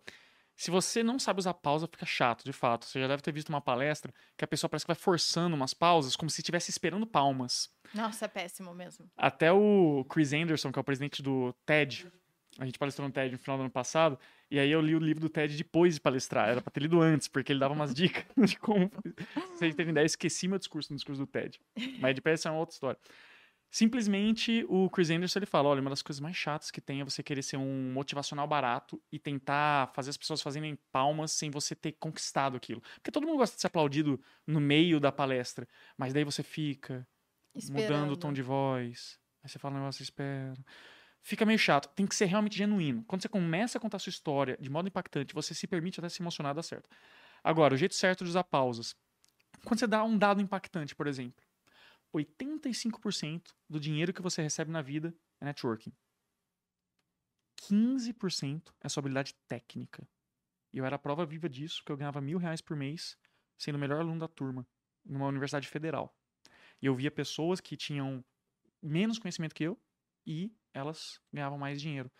Se 0.54 0.70
você 0.70 1.02
não 1.02 1.18
sabe 1.18 1.40
usar 1.40 1.54
pausa, 1.54 1.88
fica 1.88 2.04
chato, 2.04 2.44
de 2.44 2.52
fato. 2.52 2.84
Você 2.84 3.00
já 3.00 3.08
deve 3.08 3.22
ter 3.22 3.32
visto 3.32 3.48
uma 3.48 3.60
palestra 3.60 4.12
que 4.36 4.44
a 4.44 4.48
pessoa 4.48 4.68
parece 4.68 4.84
que 4.84 4.92
vai 4.92 4.96
forçando 4.96 5.56
umas 5.56 5.72
pausas, 5.72 6.14
como 6.14 6.30
se 6.30 6.40
estivesse 6.40 6.70
esperando 6.70 7.06
palmas. 7.06 7.70
Nossa, 7.94 8.26
é 8.26 8.28
péssimo 8.28 8.74
mesmo. 8.74 9.10
Até 9.16 9.50
o 9.50 10.04
Chris 10.08 10.32
Anderson, 10.32 10.70
que 10.70 10.78
é 10.78 10.82
o 10.82 10.84
presidente 10.84 11.22
do 11.22 11.54
TED, 11.64 12.12
a 12.58 12.64
gente 12.64 12.78
palestrou 12.78 13.06
no 13.06 13.12
TED 13.12 13.32
no 13.32 13.38
final 13.38 13.56
do 13.56 13.62
ano 13.62 13.70
passado, 13.70 14.18
e 14.50 14.58
aí 14.58 14.70
eu 14.70 14.80
li 14.80 14.94
o 14.94 14.98
livro 14.98 15.20
do 15.20 15.28
TED 15.28 15.56
depois 15.56 15.94
de 15.94 16.00
palestrar. 16.00 16.48
Era 16.48 16.60
pra 16.60 16.70
ter 16.70 16.80
lido 16.80 17.00
antes, 17.00 17.28
porque 17.28 17.52
ele 17.52 17.60
dava 17.60 17.72
umas 17.72 17.94
dicas 17.94 18.24
de 18.50 18.58
como. 18.58 18.90
Vocês 19.54 19.74
terem 19.74 19.90
ideia, 19.90 20.04
eu 20.04 20.06
esqueci 20.06 20.46
meu 20.46 20.58
discurso 20.58 20.92
no 20.92 20.96
discurso 20.96 21.22
do 21.22 21.26
TED. 21.26 21.60
Mas 21.98 22.14
de 22.14 22.20
pé 22.20 22.32
essa 22.32 22.48
é 22.48 22.52
uma 22.52 22.60
outra 22.60 22.74
história. 22.74 22.98
Simplesmente 23.70 24.66
o 24.68 24.90
Chris 24.90 25.08
Anderson 25.08 25.38
ele 25.38 25.46
fala: 25.46 25.70
olha, 25.70 25.80
uma 25.80 25.88
das 25.88 26.02
coisas 26.02 26.20
mais 26.20 26.36
chatas 26.36 26.70
que 26.70 26.78
tem 26.78 27.00
é 27.00 27.04
você 27.04 27.22
querer 27.22 27.42
ser 27.42 27.56
um 27.56 27.90
motivacional 27.94 28.46
barato 28.46 29.00
e 29.10 29.18
tentar 29.18 29.90
fazer 29.94 30.10
as 30.10 30.16
pessoas 30.18 30.42
fazerem 30.42 30.78
palmas 30.92 31.32
sem 31.32 31.50
você 31.50 31.74
ter 31.74 31.92
conquistado 31.92 32.54
aquilo. 32.54 32.82
Porque 32.96 33.10
todo 33.10 33.26
mundo 33.26 33.38
gosta 33.38 33.56
de 33.56 33.62
ser 33.62 33.68
aplaudido 33.68 34.20
no 34.46 34.60
meio 34.60 35.00
da 35.00 35.10
palestra, 35.10 35.66
mas 35.96 36.12
daí 36.12 36.22
você 36.22 36.42
fica 36.42 37.08
mudando 37.70 38.10
o 38.10 38.16
tom 38.16 38.28
Esperando. 38.28 38.34
de 38.34 38.42
voz. 38.42 39.18
Aí 39.42 39.48
você 39.48 39.58
fala 39.58 39.74
um 39.74 39.78
negócio, 39.78 40.02
espera. 40.02 40.52
Fica 41.22 41.46
meio 41.46 41.58
chato. 41.58 41.88
Tem 41.94 42.06
que 42.06 42.14
ser 42.14 42.26
realmente 42.26 42.58
genuíno. 42.58 43.04
Quando 43.04 43.22
você 43.22 43.28
começa 43.28 43.78
a 43.78 43.80
contar 43.80 43.96
a 43.96 44.00
sua 44.00 44.10
história 44.10 44.58
de 44.60 44.68
modo 44.68 44.88
impactante, 44.88 45.32
você 45.32 45.54
se 45.54 45.66
permite 45.68 46.00
até 46.00 46.08
se 46.08 46.20
emocionar, 46.20 46.52
dá 46.52 46.62
certo. 46.62 46.90
Agora, 47.44 47.74
o 47.74 47.76
jeito 47.76 47.94
certo 47.94 48.24
de 48.24 48.30
usar 48.30 48.44
pausas. 48.44 48.96
Quando 49.64 49.78
você 49.78 49.86
dá 49.86 50.02
um 50.02 50.18
dado 50.18 50.40
impactante, 50.40 50.94
por 50.96 51.06
exemplo, 51.06 51.44
85% 52.12 53.54
do 53.70 53.78
dinheiro 53.78 54.12
que 54.12 54.20
você 54.20 54.42
recebe 54.42 54.70
na 54.70 54.82
vida 54.82 55.14
é 55.40 55.44
networking. 55.44 55.92
15% 57.68 58.72
é 58.80 58.88
sua 58.88 59.00
habilidade 59.00 59.34
técnica. 59.46 60.06
E 60.72 60.78
eu 60.78 60.84
era 60.84 60.96
a 60.96 60.98
prova 60.98 61.24
viva 61.24 61.48
disso, 61.48 61.82
que 61.84 61.92
eu 61.92 61.96
ganhava 61.96 62.20
mil 62.20 62.38
reais 62.38 62.60
por 62.60 62.76
mês 62.76 63.16
sendo 63.56 63.76
o 63.76 63.78
melhor 63.78 64.00
aluno 64.00 64.18
da 64.18 64.26
turma 64.26 64.66
numa 65.04 65.28
universidade 65.28 65.68
federal. 65.68 66.12
E 66.80 66.86
eu 66.86 66.94
via 66.96 67.10
pessoas 67.12 67.60
que 67.60 67.76
tinham 67.76 68.24
menos 68.82 69.20
conhecimento 69.20 69.54
que 69.54 69.62
eu 69.62 69.78
e 70.26 70.54
elas 70.72 71.20
ganhavam 71.32 71.58
mais 71.58 71.80
dinheiro. 71.80 72.10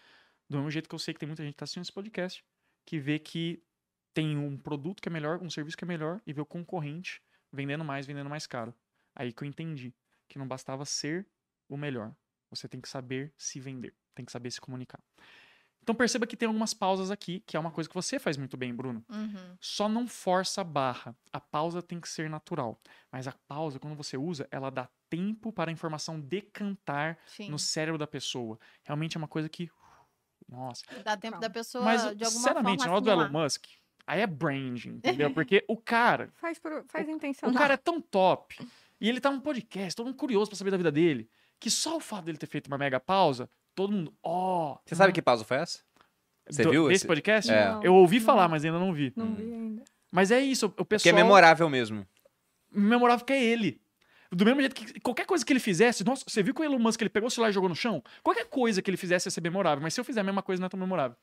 Do 0.48 0.58
mesmo 0.58 0.70
jeito 0.70 0.88
que 0.88 0.94
eu 0.94 0.98
sei 0.98 1.14
que 1.14 1.20
tem 1.20 1.26
muita 1.26 1.42
gente 1.42 1.52
que 1.52 1.56
está 1.56 1.64
assistindo 1.64 1.82
esse 1.82 1.92
podcast 1.92 2.44
que 2.84 2.98
vê 2.98 3.18
que 3.18 3.62
tem 4.12 4.36
um 4.36 4.56
produto 4.58 5.00
que 5.00 5.08
é 5.08 5.12
melhor, 5.12 5.40
um 5.42 5.48
serviço 5.48 5.76
que 5.76 5.84
é 5.84 5.86
melhor 5.86 6.20
e 6.26 6.32
vê 6.32 6.40
o 6.40 6.46
concorrente 6.46 7.22
vendendo 7.52 7.84
mais, 7.84 8.06
vendendo 8.06 8.28
mais 8.28 8.46
caro. 8.46 8.74
Aí 9.14 9.32
que 9.32 9.42
eu 9.42 9.48
entendi 9.48 9.94
que 10.28 10.38
não 10.38 10.46
bastava 10.46 10.84
ser 10.84 11.26
o 11.68 11.76
melhor. 11.76 12.14
Você 12.50 12.68
tem 12.68 12.80
que 12.80 12.88
saber 12.88 13.32
se 13.36 13.60
vender, 13.60 13.94
tem 14.14 14.24
que 14.24 14.32
saber 14.32 14.50
se 14.50 14.60
comunicar. 14.60 15.02
Então 15.82 15.94
perceba 15.94 16.26
que 16.26 16.36
tem 16.36 16.46
algumas 16.46 16.72
pausas 16.72 17.10
aqui, 17.10 17.40
que 17.40 17.56
é 17.56 17.60
uma 17.60 17.70
coisa 17.70 17.88
que 17.88 17.94
você 17.94 18.18
faz 18.18 18.36
muito 18.36 18.56
bem, 18.56 18.74
Bruno. 18.74 19.04
Uhum. 19.10 19.56
Só 19.60 19.88
não 19.88 20.06
força 20.06 20.60
a 20.60 20.64
barra. 20.64 21.16
A 21.32 21.40
pausa 21.40 21.82
tem 21.82 22.00
que 22.00 22.08
ser 22.08 22.30
natural. 22.30 22.80
Mas 23.10 23.26
a 23.26 23.32
pausa, 23.48 23.80
quando 23.80 23.96
você 23.96 24.16
usa, 24.16 24.46
ela 24.50 24.70
dá 24.70 24.88
tempo 25.16 25.52
para 25.52 25.70
a 25.70 25.72
informação 25.72 26.18
decantar 26.18 27.18
Sim. 27.26 27.50
no 27.50 27.58
cérebro 27.58 27.98
da 27.98 28.06
pessoa. 28.06 28.58
Realmente 28.82 29.16
é 29.16 29.18
uma 29.18 29.28
coisa 29.28 29.48
que. 29.48 29.70
Nossa. 30.48 30.82
Dá 31.04 31.16
tempo 31.16 31.38
da 31.38 31.50
pessoa, 31.50 31.84
Mas, 31.84 32.00
de 32.02 32.08
alguma 32.08 32.30
sinceramente, 32.30 32.78
na 32.80 32.84
forma, 32.90 32.94
hora 32.94 33.00
do 33.04 33.10
Elon. 33.10 33.42
Musk, 33.44 33.64
aí 34.06 34.20
é 34.20 34.26
branding, 34.26 35.00
entendeu? 35.04 35.32
Porque 35.32 35.64
o 35.68 35.76
cara, 35.76 36.30
Faz, 36.34 36.58
por, 36.58 36.84
faz 36.88 37.06
o 37.06 37.10
intencional. 37.10 37.56
cara 37.58 37.74
é 37.74 37.76
tão 37.76 38.00
top. 38.00 38.56
E 39.00 39.08
ele 39.08 39.20
tá 39.20 39.30
num 39.30 39.40
podcast, 39.40 39.94
todo 39.96 40.06
mundo 40.06 40.16
curioso 40.16 40.50
pra 40.50 40.56
saber 40.56 40.70
da 40.70 40.76
vida 40.76 40.92
dele. 40.92 41.28
Que 41.60 41.70
só 41.70 41.96
o 41.96 42.00
fato 42.00 42.24
dele 42.24 42.38
ter 42.38 42.46
feito 42.46 42.66
uma 42.68 42.78
mega 42.78 42.98
pausa, 43.00 43.48
todo 43.74 43.92
mundo. 43.92 44.14
Ó. 44.22 44.78
Você 44.84 44.94
sabe 44.94 45.12
que 45.12 45.20
pausa 45.22 45.44
foi 45.44 45.58
essa? 45.58 45.80
Você 46.48 46.62
do- 46.64 46.70
viu 46.70 46.90
esse- 46.90 47.06
podcast? 47.06 47.50
É. 47.50 47.68
Não, 47.70 47.82
Eu 47.82 47.94
ouvi 47.94 48.18
não, 48.18 48.26
falar, 48.26 48.48
mas 48.48 48.64
ainda 48.64 48.78
não 48.78 48.92
vi. 48.92 49.12
Não 49.16 49.34
vi 49.34 49.42
ainda. 49.52 49.84
Mas 50.10 50.30
é 50.30 50.40
isso, 50.40 50.66
o 50.66 50.70
Que 50.70 50.84
pessoal. 50.84 51.14
é 51.14 51.22
memorável 51.22 51.68
mesmo. 51.68 52.06
memorável 52.70 53.24
que 53.26 53.32
é 53.32 53.42
ele. 53.42 53.80
Do 54.34 54.44
mesmo 54.46 54.60
jeito 54.60 54.74
que 54.74 54.98
qualquer 55.00 55.26
coisa 55.26 55.44
que 55.44 55.52
ele 55.52 55.60
fizesse, 55.60 56.02
nossa, 56.04 56.24
você 56.26 56.42
viu 56.42 56.54
que 56.54 56.62
o 56.62 56.64
Elon 56.64 56.78
Musk 56.78 57.00
ele 57.00 57.10
pegou 57.10 57.26
o 57.26 57.30
celular 57.30 57.50
e 57.50 57.52
jogou 57.52 57.68
no 57.68 57.74
chão? 57.76 58.02
Qualquer 58.22 58.46
coisa 58.46 58.80
que 58.80 58.88
ele 58.90 58.96
fizesse 58.96 59.26
ia 59.28 59.30
ser 59.30 59.42
memorável, 59.42 59.82
mas 59.82 59.92
se 59.92 60.00
eu 60.00 60.04
fizer 60.04 60.20
a 60.20 60.24
mesma 60.24 60.42
coisa 60.42 60.60
não 60.60 60.66
é 60.66 60.68
tão 60.70 60.80
memorável. 60.80 61.16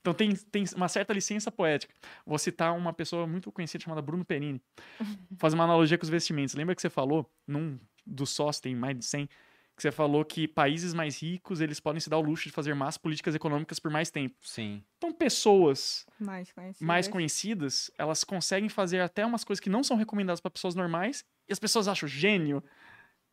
Então 0.00 0.14
tem, 0.14 0.34
tem 0.34 0.64
uma 0.74 0.88
certa 0.88 1.12
licença 1.12 1.50
poética. 1.50 1.92
Vou 2.24 2.38
citar 2.38 2.74
uma 2.76 2.92
pessoa 2.92 3.26
muito 3.26 3.50
conhecida 3.52 3.82
chamada 3.82 4.00
Bruno 4.00 4.24
Perini. 4.24 4.60
Fazer 5.38 5.54
uma 5.54 5.64
analogia 5.64 5.98
com 5.98 6.04
os 6.04 6.08
vestimentos. 6.10 6.54
Lembra 6.54 6.74
que 6.74 6.80
você 6.80 6.88
falou, 6.90 7.30
num 7.46 7.78
dos 8.06 8.30
sócios, 8.30 8.60
tem 8.60 8.74
mais 8.74 8.96
de 8.96 9.04
100, 9.04 9.26
que 9.26 9.82
você 9.82 9.90
falou 9.90 10.24
que 10.24 10.46
países 10.48 10.94
mais 10.94 11.20
ricos 11.20 11.60
eles 11.60 11.80
podem 11.80 12.00
se 12.00 12.08
dar 12.08 12.16
o 12.18 12.22
luxo 12.22 12.44
de 12.44 12.50
fazer 12.52 12.72
más 12.74 12.96
políticas 12.96 13.34
econômicas 13.34 13.78
por 13.78 13.90
mais 13.90 14.10
tempo. 14.10 14.34
Sim. 14.40 14.82
Então 14.96 15.12
pessoas 15.12 16.06
Mais 16.18 16.50
conhecidas. 16.52 16.86
mais 16.86 17.08
conhecidas, 17.08 17.90
elas 17.98 18.24
conseguem 18.24 18.68
fazer 18.68 19.00
até 19.00 19.26
umas 19.26 19.44
coisas 19.44 19.60
que 19.60 19.68
não 19.68 19.82
são 19.82 19.96
recomendadas 19.96 20.40
para 20.40 20.50
pessoas 20.50 20.74
normais 20.74 21.24
e 21.48 21.52
as 21.52 21.58
pessoas 21.58 21.88
acham 21.88 22.08
gênio. 22.08 22.62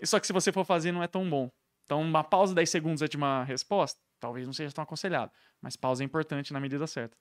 Só 0.04 0.20
que 0.20 0.28
se 0.28 0.34
você 0.34 0.52
for 0.52 0.66
fazer, 0.66 0.92
não 0.92 1.04
é 1.04 1.08
tão 1.08 1.30
bom. 1.30 1.50
Então, 1.86 2.02
uma 2.02 2.24
pausa 2.24 2.56
10 2.56 2.70
segundos 2.70 3.02
antes 3.02 3.12
de 3.12 3.18
uma 3.18 3.44
resposta, 3.44 4.00
talvez 4.20 4.46
não 4.46 4.54
seja 4.54 4.74
tão 4.74 4.84
aconselhado. 4.84 5.32
Mas 5.62 5.76
pausa 5.76 6.04
é 6.04 6.06
importante 6.06 6.54
na 6.54 6.60
medida 6.60 6.88
certa. 6.88 7.16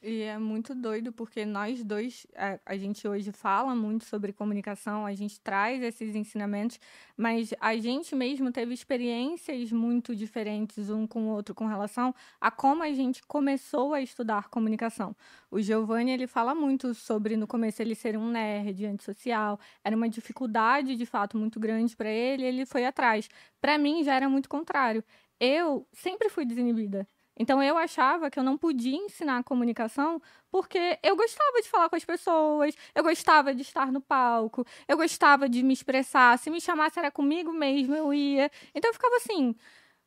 E 0.00 0.22
é 0.22 0.38
muito 0.38 0.76
doido, 0.76 1.12
porque 1.12 1.44
nós 1.44 1.82
dois, 1.82 2.24
a, 2.36 2.60
a 2.64 2.76
gente 2.76 3.06
hoje 3.08 3.32
fala 3.32 3.74
muito 3.74 4.04
sobre 4.04 4.32
comunicação, 4.32 5.04
a 5.04 5.12
gente 5.12 5.40
traz 5.40 5.82
esses 5.82 6.14
ensinamentos, 6.14 6.78
mas 7.16 7.52
a 7.58 7.76
gente 7.76 8.14
mesmo 8.14 8.52
teve 8.52 8.72
experiências 8.72 9.72
muito 9.72 10.14
diferentes 10.14 10.88
um 10.88 11.04
com 11.04 11.24
o 11.24 11.30
outro 11.30 11.52
com 11.52 11.66
relação 11.66 12.14
a 12.40 12.48
como 12.48 12.84
a 12.84 12.92
gente 12.92 13.24
começou 13.26 13.92
a 13.92 14.00
estudar 14.00 14.48
comunicação. 14.50 15.16
O 15.50 15.60
Giovanni, 15.60 16.12
ele 16.12 16.28
fala 16.28 16.54
muito 16.54 16.94
sobre, 16.94 17.36
no 17.36 17.48
começo, 17.48 17.82
ele 17.82 17.96
ser 17.96 18.16
um 18.16 18.30
nerd, 18.30 18.86
antissocial, 18.86 19.58
era 19.82 19.96
uma 19.96 20.08
dificuldade, 20.08 20.94
de 20.94 21.06
fato, 21.06 21.36
muito 21.36 21.58
grande 21.58 21.96
para 21.96 22.08
ele, 22.08 22.44
ele 22.44 22.64
foi 22.66 22.86
atrás. 22.86 23.28
Para 23.60 23.76
mim, 23.76 24.04
já 24.04 24.14
era 24.14 24.28
muito 24.28 24.48
contrário. 24.48 25.02
Eu 25.40 25.88
sempre 25.92 26.28
fui 26.28 26.44
desinibida. 26.44 27.06
Então 27.38 27.62
eu 27.62 27.76
achava 27.78 28.30
que 28.30 28.38
eu 28.38 28.42
não 28.42 28.56
podia 28.58 28.96
ensinar 28.96 29.42
comunicação 29.44 30.20
porque 30.50 30.98
eu 31.02 31.16
gostava 31.16 31.60
de 31.62 31.68
falar 31.68 31.88
com 31.88 31.96
as 31.96 32.04
pessoas, 32.04 32.74
eu 32.94 33.02
gostava 33.02 33.54
de 33.54 33.62
estar 33.62 33.92
no 33.92 34.00
palco, 34.00 34.64
eu 34.88 34.96
gostava 34.96 35.48
de 35.48 35.62
me 35.62 35.72
expressar. 35.74 36.38
Se 36.38 36.50
me 36.50 36.60
chamasse 36.60 36.98
era 36.98 37.10
comigo 37.10 37.52
mesmo, 37.52 37.94
eu 37.94 38.12
ia. 38.12 38.50
Então 38.74 38.90
eu 38.90 38.94
ficava 38.94 39.16
assim, 39.16 39.54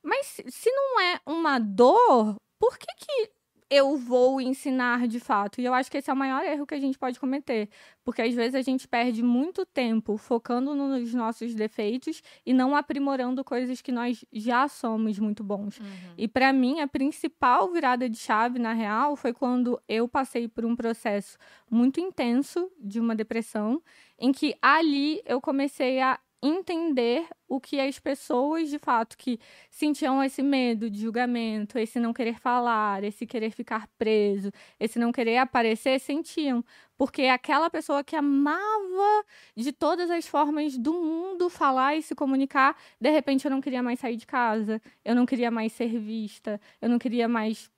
mas 0.03 0.25
se- 0.49 0.71
não 0.71 0.99
é 1.01 1.19
uma 1.25 1.59
dor, 1.59 2.35
por 2.59 2.77
que 2.77 2.87
que 2.97 3.31
eu 3.71 3.95
vou 3.95 4.41
ensinar 4.41 5.07
de 5.07 5.17
fato. 5.17 5.61
E 5.61 5.65
eu 5.65 5.73
acho 5.73 5.89
que 5.89 5.97
esse 5.97 6.09
é 6.09 6.13
o 6.13 6.17
maior 6.17 6.43
erro 6.43 6.67
que 6.67 6.75
a 6.75 6.79
gente 6.79 6.99
pode 6.99 7.17
cometer. 7.17 7.69
Porque 8.03 8.21
às 8.21 8.35
vezes 8.35 8.53
a 8.53 8.61
gente 8.61 8.85
perde 8.85 9.23
muito 9.23 9.65
tempo 9.65 10.17
focando 10.17 10.75
nos 10.75 11.13
nossos 11.13 11.55
defeitos 11.55 12.21
e 12.45 12.51
não 12.51 12.75
aprimorando 12.75 13.45
coisas 13.45 13.81
que 13.81 13.89
nós 13.89 14.25
já 14.33 14.67
somos 14.67 15.17
muito 15.17 15.41
bons. 15.41 15.79
Uhum. 15.79 15.85
E 16.17 16.27
para 16.27 16.51
mim, 16.51 16.81
a 16.81 16.87
principal 16.87 17.71
virada 17.71 18.09
de 18.09 18.17
chave, 18.17 18.59
na 18.59 18.73
real, 18.73 19.15
foi 19.15 19.31
quando 19.31 19.81
eu 19.87 20.05
passei 20.05 20.49
por 20.49 20.65
um 20.65 20.75
processo 20.75 21.37
muito 21.69 22.01
intenso 22.01 22.69
de 22.77 22.99
uma 22.99 23.15
depressão, 23.15 23.81
em 24.19 24.33
que 24.33 24.53
ali 24.61 25.21
eu 25.25 25.39
comecei 25.39 26.01
a 26.01 26.19
entender 26.41 27.27
o 27.47 27.59
que 27.59 27.79
as 27.79 27.99
pessoas 27.99 28.69
de 28.69 28.79
fato 28.79 29.17
que 29.17 29.39
sentiam 29.69 30.23
esse 30.23 30.41
medo 30.41 30.89
de 30.89 31.01
julgamento, 31.01 31.77
esse 31.77 31.99
não 31.99 32.13
querer 32.13 32.39
falar, 32.39 33.03
esse 33.03 33.27
querer 33.27 33.51
ficar 33.51 33.87
preso, 33.97 34.51
esse 34.79 34.97
não 34.97 35.11
querer 35.11 35.37
aparecer, 35.37 35.99
sentiam. 35.99 36.63
Porque 36.97 37.23
aquela 37.23 37.69
pessoa 37.69 38.03
que 38.03 38.15
amava 38.15 39.25
de 39.55 39.71
todas 39.71 40.09
as 40.09 40.27
formas 40.27 40.77
do 40.77 40.93
mundo 40.93 41.49
falar 41.49 41.95
e 41.95 42.01
se 42.01 42.15
comunicar, 42.15 42.75
de 42.99 43.09
repente 43.11 43.45
eu 43.45 43.51
não 43.51 43.61
queria 43.61 43.83
mais 43.83 43.99
sair 43.99 44.15
de 44.17 44.25
casa, 44.25 44.81
eu 45.03 45.15
não 45.15 45.25
queria 45.25 45.51
mais 45.51 45.73
ser 45.73 45.99
vista, 45.99 46.59
eu 46.81 46.89
não 46.89 46.97
queria 46.99 47.27
mais 47.27 47.69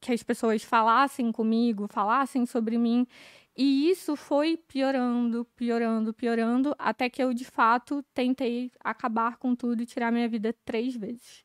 que 0.00 0.12
as 0.12 0.22
pessoas 0.22 0.64
falassem 0.64 1.30
comigo, 1.30 1.86
falassem 1.88 2.44
sobre 2.44 2.76
mim. 2.76 3.06
E 3.56 3.90
isso 3.90 4.16
foi 4.16 4.56
piorando, 4.56 5.44
piorando, 5.56 6.14
piorando, 6.14 6.74
até 6.78 7.10
que 7.10 7.22
eu, 7.22 7.34
de 7.34 7.44
fato, 7.44 8.02
tentei 8.14 8.72
acabar 8.80 9.36
com 9.36 9.54
tudo 9.54 9.82
e 9.82 9.86
tirar 9.86 10.10
minha 10.10 10.28
vida 10.28 10.54
três 10.64 10.96
vezes. 10.96 11.44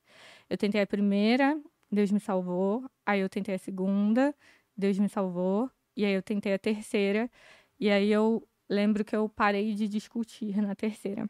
Eu 0.50 0.58
tentei 0.58 0.82
a 0.82 0.88
primeira, 0.88 1.60
Deus 1.92 2.12
me 2.12 2.20
salvou. 2.20 2.90
Aí 3.06 3.20
eu 3.20 3.30
tentei 3.30 3.56
a 3.56 3.60
segunda, 3.60 4.34
Deus 4.76 4.98
me 4.98 5.10
salvou. 5.10 5.70
E 5.96 6.06
aí 6.06 6.14
eu 6.14 6.22
tentei 6.24 6.54
a 6.54 6.60
terceira. 6.60 7.30
E 7.80 7.90
aí 7.90 8.10
eu 8.12 8.48
lembro 8.70 9.04
que 9.04 9.16
eu 9.16 9.28
parei 9.28 9.74
de 9.74 9.88
discutir 9.88 10.62
na 10.62 10.76
terceira. 10.76 11.30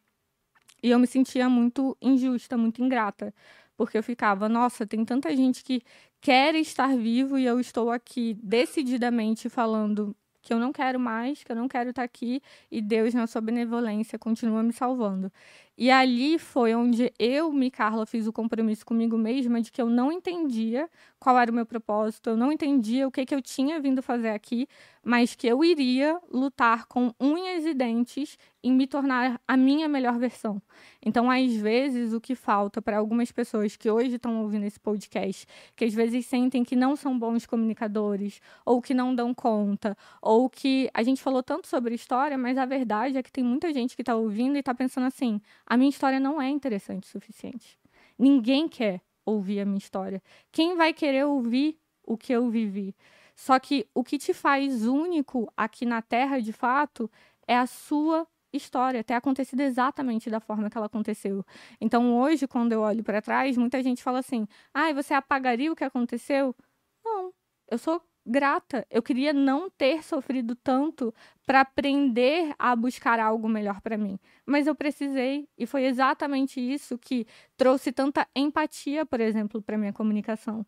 E 0.84 0.92
eu 0.92 1.00
me 1.00 1.08
sentia 1.08 1.50
muito 1.50 1.98
injusta, 2.02 2.56
muito 2.56 2.84
ingrata. 2.84 3.34
Porque 3.76 3.98
eu 3.98 4.04
ficava, 4.04 4.50
nossa, 4.50 4.86
tem 4.86 5.04
tanta 5.06 5.36
gente 5.36 5.64
que 5.64 5.82
quer 6.22 6.56
estar 6.56 6.96
vivo 6.98 7.38
e 7.38 7.46
eu 7.46 7.60
estou 7.60 7.92
aqui 7.92 8.36
decididamente 8.44 9.50
falando 9.50 10.16
que 10.48 10.54
eu 10.54 10.60
não 10.60 10.72
quero 10.72 10.98
mais, 10.98 11.44
que 11.44 11.52
eu 11.52 11.56
não 11.58 11.68
quero 11.68 11.90
estar 11.90 12.04
aqui 12.04 12.42
e 12.72 12.82
Deus, 12.82 13.14
na 13.14 13.28
sua 13.28 13.42
benevolência, 13.42 14.18
continua 14.18 14.64
me 14.64 14.72
salvando. 14.72 15.30
E 15.78 15.92
ali 15.92 16.40
foi 16.40 16.74
onde 16.74 17.14
eu, 17.20 17.54
me 17.54 17.70
Carla, 17.70 18.06
fiz 18.06 18.26
o 18.26 18.34
compromisso 18.34 18.84
comigo 18.84 19.16
mesma 19.16 19.62
de 19.62 19.72
que 19.72 19.80
eu 19.80 19.88
não 19.88 20.12
entendia 20.12 20.90
qual 21.20 21.38
era 21.38 21.52
o 21.52 21.54
meu 21.54 21.66
propósito, 21.66 22.32
eu 22.32 22.38
não 22.38 22.52
entendia 22.52 23.08
o 23.08 23.12
que, 23.12 23.26
que 23.26 23.36
eu 23.36 23.42
tinha 23.42 23.80
vindo 23.80 24.02
fazer 24.02 24.30
aqui, 24.30 24.68
mas 25.04 25.36
que 25.36 25.48
eu 25.48 25.64
iria 25.64 26.20
lutar 26.32 26.86
com 26.86 27.14
unhas 27.20 27.66
e 27.66 27.74
dentes 27.74 28.38
em 28.64 28.72
me 28.74 28.86
tornar 28.86 29.40
a 29.48 29.56
minha 29.56 29.88
melhor 29.88 30.20
versão. 30.20 30.62
Então, 31.02 31.32
às 31.32 31.56
vezes, 31.56 32.12
o 32.12 32.20
que 32.20 32.36
falta 32.36 32.82
para 32.82 32.98
algumas 32.98 33.32
pessoas 33.32 33.76
que 33.76 33.90
hoje 33.90 34.16
estão 34.16 34.42
ouvindo 34.42 34.66
esse 34.66 34.80
podcast, 34.80 35.48
que 35.76 35.86
às 35.86 35.94
vezes 35.94 36.26
sentem 36.26 36.64
que 36.64 36.76
não 36.76 36.96
são 36.96 37.18
bons 37.18 37.46
comunicadores, 37.46 38.42
ou 38.66 38.82
que 38.82 38.94
não 38.94 39.16
dão 39.16 39.34
conta, 39.34 39.96
ou 40.22 40.50
que 40.50 40.90
a 40.94 41.02
gente 41.04 41.22
falou 41.22 41.42
tanto 41.42 41.68
sobre 41.68 41.96
história, 41.96 42.38
mas 42.38 42.58
a 42.58 42.66
verdade 42.66 43.18
é 43.18 43.24
que 43.24 43.32
tem 43.32 43.44
muita 43.44 43.72
gente 43.72 43.96
que 43.96 44.02
está 44.02 44.16
ouvindo 44.16 44.56
e 44.58 44.60
está 44.60 44.74
pensando 44.76 45.08
assim: 45.08 45.40
a 45.68 45.78
minha 45.78 45.90
história 45.90 46.20
não 46.20 46.42
é 46.42 46.50
interessante 46.50 47.04
o 47.04 47.08
suficiente. 47.08 47.78
Ninguém 48.18 48.68
quer 48.70 49.02
ouvir 49.26 49.60
a 49.60 49.66
minha 49.66 49.78
história. 49.78 50.24
Quem 50.52 50.76
vai 50.76 50.94
querer 50.94 51.26
ouvir 51.26 51.78
o 52.04 52.18
que 52.18 52.32
eu 52.32 52.50
vivi? 52.50 52.96
Só 53.36 53.60
que 53.60 53.88
o 53.94 54.04
que 54.04 54.18
te 54.18 54.34
faz 54.34 54.88
único 54.88 55.52
aqui 55.56 55.86
na 55.86 56.02
Terra, 56.02 56.40
de 56.40 56.54
fato, 56.54 57.12
é 57.46 57.56
a 57.56 57.68
sua 57.68 58.26
história, 58.54 59.04
ter 59.04 59.14
acontecido 59.14 59.60
exatamente 59.60 60.30
da 60.30 60.40
forma 60.40 60.70
que 60.70 60.78
ela 60.78 60.88
aconteceu. 60.88 61.46
Então, 61.80 62.18
hoje, 62.18 62.48
quando 62.48 62.72
eu 62.72 62.82
olho 62.82 63.04
para 63.04 63.22
trás, 63.22 63.58
muita 63.58 63.84
gente 63.84 64.02
fala 64.02 64.20
assim: 64.20 64.48
ah, 64.74 64.92
você 64.94 65.14
apagaria 65.14 65.72
o 65.72 65.76
que 65.76 65.84
aconteceu? 65.84 66.56
Não, 67.04 67.34
eu 67.70 67.78
sou 67.78 68.02
grata. 68.28 68.86
Eu 68.90 69.02
queria 69.02 69.32
não 69.32 69.70
ter 69.70 70.04
sofrido 70.04 70.56
tanto 70.56 71.14
para 71.46 71.62
aprender 71.62 72.54
a 72.60 72.76
buscar 72.76 73.20
algo 73.20 73.48
melhor 73.48 73.82
para 73.82 73.98
mim. 73.98 74.20
Mas 74.46 74.68
eu 74.68 74.76
precisei 74.76 75.48
e 75.58 75.66
foi 75.66 75.86
exatamente 75.86 76.60
isso 76.60 76.98
que 76.98 77.26
trouxe 77.56 77.92
tanta 77.92 78.28
empatia, 78.36 79.06
por 79.06 79.22
exemplo, 79.22 79.62
para 79.62 79.78
minha 79.78 79.94
comunicação. 79.94 80.66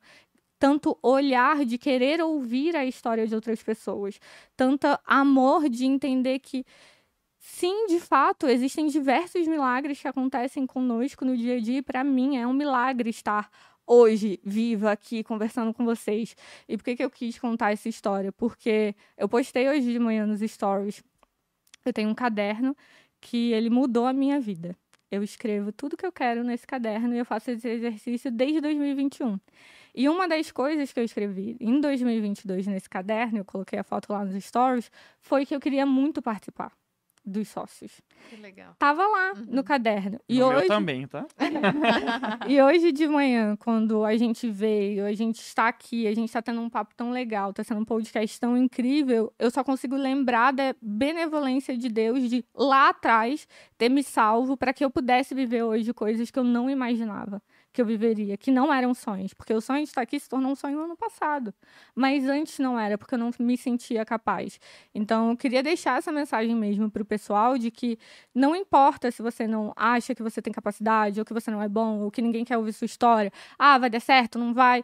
Tanto 0.58 0.98
olhar 1.02 1.66
de 1.66 1.78
querer 1.78 2.22
ouvir 2.22 2.76
a 2.76 2.86
história 2.86 3.28
de 3.28 3.36
outras 3.36 3.62
pessoas, 3.62 4.20
tanto 4.58 4.88
amor 5.06 5.70
de 5.70 5.86
entender 5.86 6.40
que 6.40 6.66
sim, 7.40 7.88
de 7.88 8.00
fato, 8.00 8.48
existem 8.48 8.88
diversos 8.88 9.48
milagres 9.48 10.02
que 10.02 10.08
acontecem 10.08 10.66
conosco 10.66 11.24
no 11.26 11.36
dia 11.36 11.56
a 11.56 11.60
dia 11.60 11.80
e 11.80 11.82
para 11.82 12.04
mim 12.04 12.38
é 12.38 12.46
um 12.46 12.54
milagre 12.54 13.10
estar 13.10 13.50
hoje, 13.90 14.40
viva 14.44 14.92
aqui, 14.92 15.24
conversando 15.24 15.74
com 15.74 15.84
vocês. 15.84 16.36
E 16.68 16.78
por 16.78 16.84
que, 16.84 16.96
que 16.96 17.04
eu 17.04 17.10
quis 17.10 17.40
contar 17.40 17.72
essa 17.72 17.90
história? 17.90 18.32
Porque 18.32 18.96
eu 19.18 19.28
postei 19.28 19.68
hoje 19.68 19.92
de 19.92 20.00
manhã 20.00 20.28
nos 20.28 20.42
stories. 20.42 21.04
Eu 21.84 21.92
tenho 21.92 22.10
um 22.10 22.16
caderno 22.16 22.78
que 23.20 23.52
ele 23.52 23.70
mudou 23.70 24.06
a 24.06 24.14
minha 24.14 24.40
vida. 24.40 24.78
Eu 25.12 25.24
escrevo 25.24 25.72
tudo 25.72 25.98
que 25.98 26.06
eu 26.06 26.12
quero 26.12 26.44
nesse 26.44 26.68
caderno 26.68 27.16
e 27.16 27.18
eu 27.18 27.26
faço 27.26 27.50
esse 27.50 27.68
exercício 27.68 28.32
desde 28.32 28.62
2021. 28.62 29.40
E 29.96 30.08
uma 30.08 30.28
das 30.28 30.52
coisas 30.52 30.94
que 30.94 31.00
eu 31.00 31.04
escrevi 31.04 31.58
em 31.60 31.82
2022 31.82 32.68
nesse 32.68 32.88
caderno, 32.88 33.40
eu 33.40 33.46
coloquei 33.46 33.80
a 33.80 33.84
foto 33.84 34.14
lá 34.14 34.24
nos 34.24 34.42
stories, 34.44 34.92
foi 35.20 35.48
que 35.48 35.56
eu 35.56 35.60
queria 35.60 35.86
muito 35.86 36.22
participar 36.22 36.72
dos 37.30 37.48
sócios. 37.48 38.02
Que 38.30 38.36
legal. 38.36 38.76
Tava 38.78 39.06
lá 39.08 39.34
Uhum. 39.36 39.46
no 39.48 39.64
caderno. 39.64 40.20
E 40.28 40.40
no 40.40 40.48
hoje 40.48 40.68
também, 40.68 41.08
tá? 41.08 41.26
e 42.48 42.62
hoje 42.62 42.92
de 42.92 43.08
manhã, 43.08 43.56
quando 43.58 44.04
a 44.04 44.16
gente 44.18 44.50
veio, 44.50 45.06
a 45.06 45.14
gente 45.14 45.40
está 45.40 45.68
aqui, 45.68 46.06
a 46.08 46.14
gente 46.14 46.28
está 46.30 46.42
tendo 46.42 46.60
um 46.62 46.70
papo 46.70 46.94
tão 46.96 47.12
legal, 47.12 47.52
está 47.52 47.64
sendo 47.64 47.80
um 47.82 47.86
podcast 47.86 48.40
tão 48.40 48.58
incrível, 48.58 49.32
eu 49.40 49.50
só 49.50 49.64
consigo 49.64 49.96
lembrar 49.96 50.52
da 50.52 50.76
benevolência 50.82 51.78
de 51.78 51.90
Deus 51.90 52.30
de 52.30 52.44
lá 52.54 52.90
atrás 52.90 53.48
ter 53.78 53.90
me 53.90 54.04
salvo 54.04 54.58
para 54.58 54.74
que 54.74 54.84
eu 54.84 54.90
pudesse 54.90 55.34
viver 55.34 55.64
hoje 55.64 55.94
coisas 55.94 56.30
que 56.30 56.38
eu 56.40 56.44
não 56.44 56.70
imaginava 56.70 57.42
que 57.72 57.82
eu 57.82 57.86
viveria, 57.86 58.38
que 58.38 58.52
não 58.52 58.74
eram 58.74 58.94
sonhos, 58.94 59.34
porque 59.34 59.54
o 59.54 59.62
sonho 59.62 59.84
de 59.84 59.90
estar 59.90 60.02
aqui 60.02 60.20
se 60.20 60.28
tornou 60.28 60.52
um 60.52 60.56
sonho 60.56 60.78
no 60.78 60.84
ano 60.86 60.98
passado, 60.98 61.54
mas 61.96 62.28
antes 62.28 62.60
não 62.60 62.80
era, 62.80 62.98
porque 62.98 63.16
eu 63.16 63.20
não 63.20 63.32
me 63.40 63.58
sentia 63.58 64.04
capaz. 64.06 64.60
Então, 64.94 65.32
eu 65.32 65.38
queria 65.38 65.62
deixar 65.62 65.98
essa 65.98 66.12
mensagem 66.12 66.56
mesmo 66.56 66.90
para 66.90 67.02
o 67.02 67.06
pessoal 67.06 67.58
de 67.58 67.72
que 67.72 67.98
não 68.34 68.56
importa 68.56 69.12
se 69.12 69.22
você 69.22 69.48
não 69.48 69.74
acha 69.76 70.16
que 70.16 70.24
você 70.24 70.42
tem 70.42 70.52
capacidade, 70.54 71.20
ou 71.20 71.26
que 71.26 71.34
você 71.34 71.52
não 71.52 71.62
é 71.62 71.70
bom, 71.70 72.00
ou 72.00 72.12
que 72.12 72.22
ninguém 72.22 72.44
quer 72.44 72.58
ouvir 72.58 72.74
sua 72.74 72.86
história, 72.86 73.32
ah, 73.58 73.78
vai 73.78 73.90
dar 73.90 74.00
certo, 74.02 74.40
não 74.40 74.54
vai. 74.54 74.84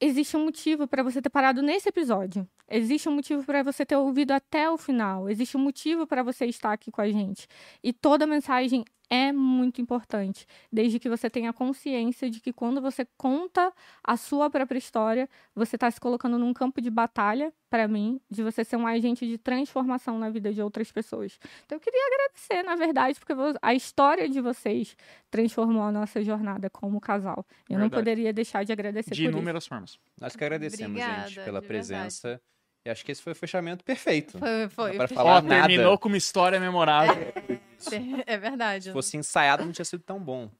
Existe 0.00 0.36
um 0.36 0.44
motivo 0.44 0.86
para 0.86 1.02
você 1.02 1.20
ter 1.20 1.28
parado 1.28 1.60
nesse 1.60 1.88
episódio. 1.88 2.48
Existe 2.70 3.08
um 3.08 3.12
motivo 3.12 3.42
para 3.44 3.62
você 3.64 3.84
ter 3.84 3.96
ouvido 3.96 4.30
até 4.32 4.70
o 4.70 4.76
final. 4.78 5.28
Existe 5.28 5.56
um 5.56 5.60
motivo 5.60 6.06
para 6.06 6.22
você 6.22 6.46
estar 6.46 6.72
aqui 6.72 6.90
com 6.90 7.00
a 7.00 7.08
gente. 7.10 7.48
E 7.82 7.92
toda 7.92 8.26
mensagem 8.26 8.84
é 9.10 9.32
muito 9.32 9.80
importante, 9.80 10.46
desde 10.72 10.98
que 10.98 11.08
você 11.08 11.30
tenha 11.30 11.52
consciência 11.52 12.28
de 12.30 12.40
que 12.40 12.52
quando 12.52 12.80
você 12.80 13.06
conta 13.16 13.72
a 14.04 14.16
sua 14.16 14.50
própria 14.50 14.78
história, 14.78 15.28
você 15.54 15.76
está 15.76 15.90
se 15.90 15.98
colocando 16.00 16.38
num 16.38 16.52
campo 16.52 16.80
de 16.80 16.90
batalha, 16.90 17.52
para 17.70 17.86
mim, 17.88 18.20
de 18.30 18.42
você 18.42 18.64
ser 18.64 18.76
um 18.76 18.86
agente 18.86 19.26
de 19.26 19.36
transformação 19.38 20.18
na 20.18 20.30
vida 20.30 20.52
de 20.52 20.60
outras 20.62 20.90
pessoas. 20.92 21.38
Então, 21.64 21.76
eu 21.76 21.80
queria 21.80 22.00
agradecer, 22.06 22.62
na 22.62 22.76
verdade, 22.76 23.18
porque 23.20 23.32
a 23.62 23.74
história 23.74 24.28
de 24.28 24.40
vocês 24.40 24.96
transformou 25.30 25.82
a 25.82 25.92
nossa 25.92 26.22
jornada 26.22 26.70
como 26.70 27.00
casal. 27.00 27.46
Eu 27.68 27.74
não 27.74 27.82
Verdade. 27.88 28.00
poderia 28.02 28.32
deixar 28.32 28.64
de 28.64 28.72
agradecer 28.72 29.10
De 29.14 29.22
por 29.22 29.28
isso. 29.28 29.36
inúmeras 29.38 29.66
formas. 29.66 29.98
Nós 30.20 30.34
que 30.34 30.44
agradecemos, 30.44 31.00
Obrigada, 31.00 31.28
gente, 31.28 31.44
pela 31.44 31.60
presença. 31.62 32.40
E 32.86 32.90
acho 32.90 33.04
que 33.04 33.12
esse 33.12 33.20
foi 33.22 33.32
o 33.32 33.36
fechamento 33.36 33.84
perfeito. 33.84 34.38
Foi, 34.38 34.68
foi. 34.70 34.96
Foi- 34.96 35.08
falar 35.08 35.42
nada. 35.42 35.66
terminou 35.68 35.98
com 35.98 36.08
uma 36.08 36.16
história 36.16 36.58
memorável. 36.58 37.32
É 38.26 38.36
verdade. 38.36 38.84
Se 38.84 38.92
fosse 38.92 39.16
ensaiado, 39.16 39.64
não 39.64 39.72
tinha 39.72 39.84
sido 39.84 40.02
tão 40.02 40.22
bom. 40.22 40.50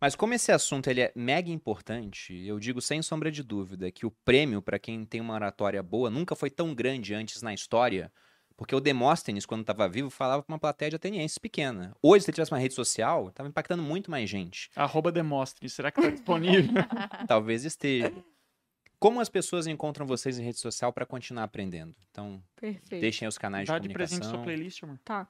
Mas 0.00 0.14
como 0.14 0.34
esse 0.34 0.52
assunto 0.52 0.88
ele 0.88 1.00
é 1.00 1.12
mega 1.14 1.50
importante, 1.50 2.34
eu 2.46 2.58
digo 2.58 2.80
sem 2.80 3.00
sombra 3.02 3.30
de 3.30 3.42
dúvida 3.42 3.90
que 3.90 4.04
o 4.04 4.10
prêmio 4.24 4.60
para 4.60 4.78
quem 4.78 5.04
tem 5.04 5.20
uma 5.20 5.34
oratória 5.34 5.82
boa 5.82 6.10
nunca 6.10 6.36
foi 6.36 6.50
tão 6.50 6.74
grande 6.74 7.14
antes 7.14 7.42
na 7.42 7.54
história, 7.54 8.12
porque 8.56 8.74
o 8.74 8.80
Demóstenes, 8.80 9.46
quando 9.46 9.62
estava 9.62 9.88
vivo, 9.88 10.10
falava 10.10 10.42
para 10.42 10.52
uma 10.52 10.58
plateia 10.58 10.90
de 10.90 10.96
atenienses 10.96 11.38
pequena. 11.38 11.96
Hoje, 12.02 12.24
se 12.24 12.30
ele 12.30 12.34
tivesse 12.34 12.52
uma 12.52 12.58
rede 12.58 12.74
social, 12.74 13.28
estava 13.28 13.48
impactando 13.48 13.82
muito 13.82 14.10
mais 14.10 14.28
gente. 14.28 14.68
Arroba 14.76 15.10
Demostre. 15.10 15.68
Será 15.68 15.90
que 15.90 16.02
tá 16.02 16.10
disponível? 16.10 16.74
Talvez 17.26 17.64
esteja. 17.64 18.12
Como 18.98 19.20
as 19.20 19.28
pessoas 19.28 19.66
encontram 19.66 20.04
vocês 20.06 20.38
em 20.38 20.42
rede 20.44 20.58
social 20.58 20.92
para 20.92 21.06
continuar 21.06 21.44
aprendendo? 21.44 21.94
Então, 22.10 22.42
Perfeito. 22.60 23.00
deixem 23.00 23.26
aí 23.26 23.28
os 23.28 23.38
canais 23.38 23.68
Dá 23.68 23.78
de 23.78 23.86
de 23.86 23.94
presente 23.94 24.20
comunicação. 24.22 24.38
sua 24.40 24.44
playlist, 24.44 24.82
amor. 24.82 24.98
Tá. 25.04 25.28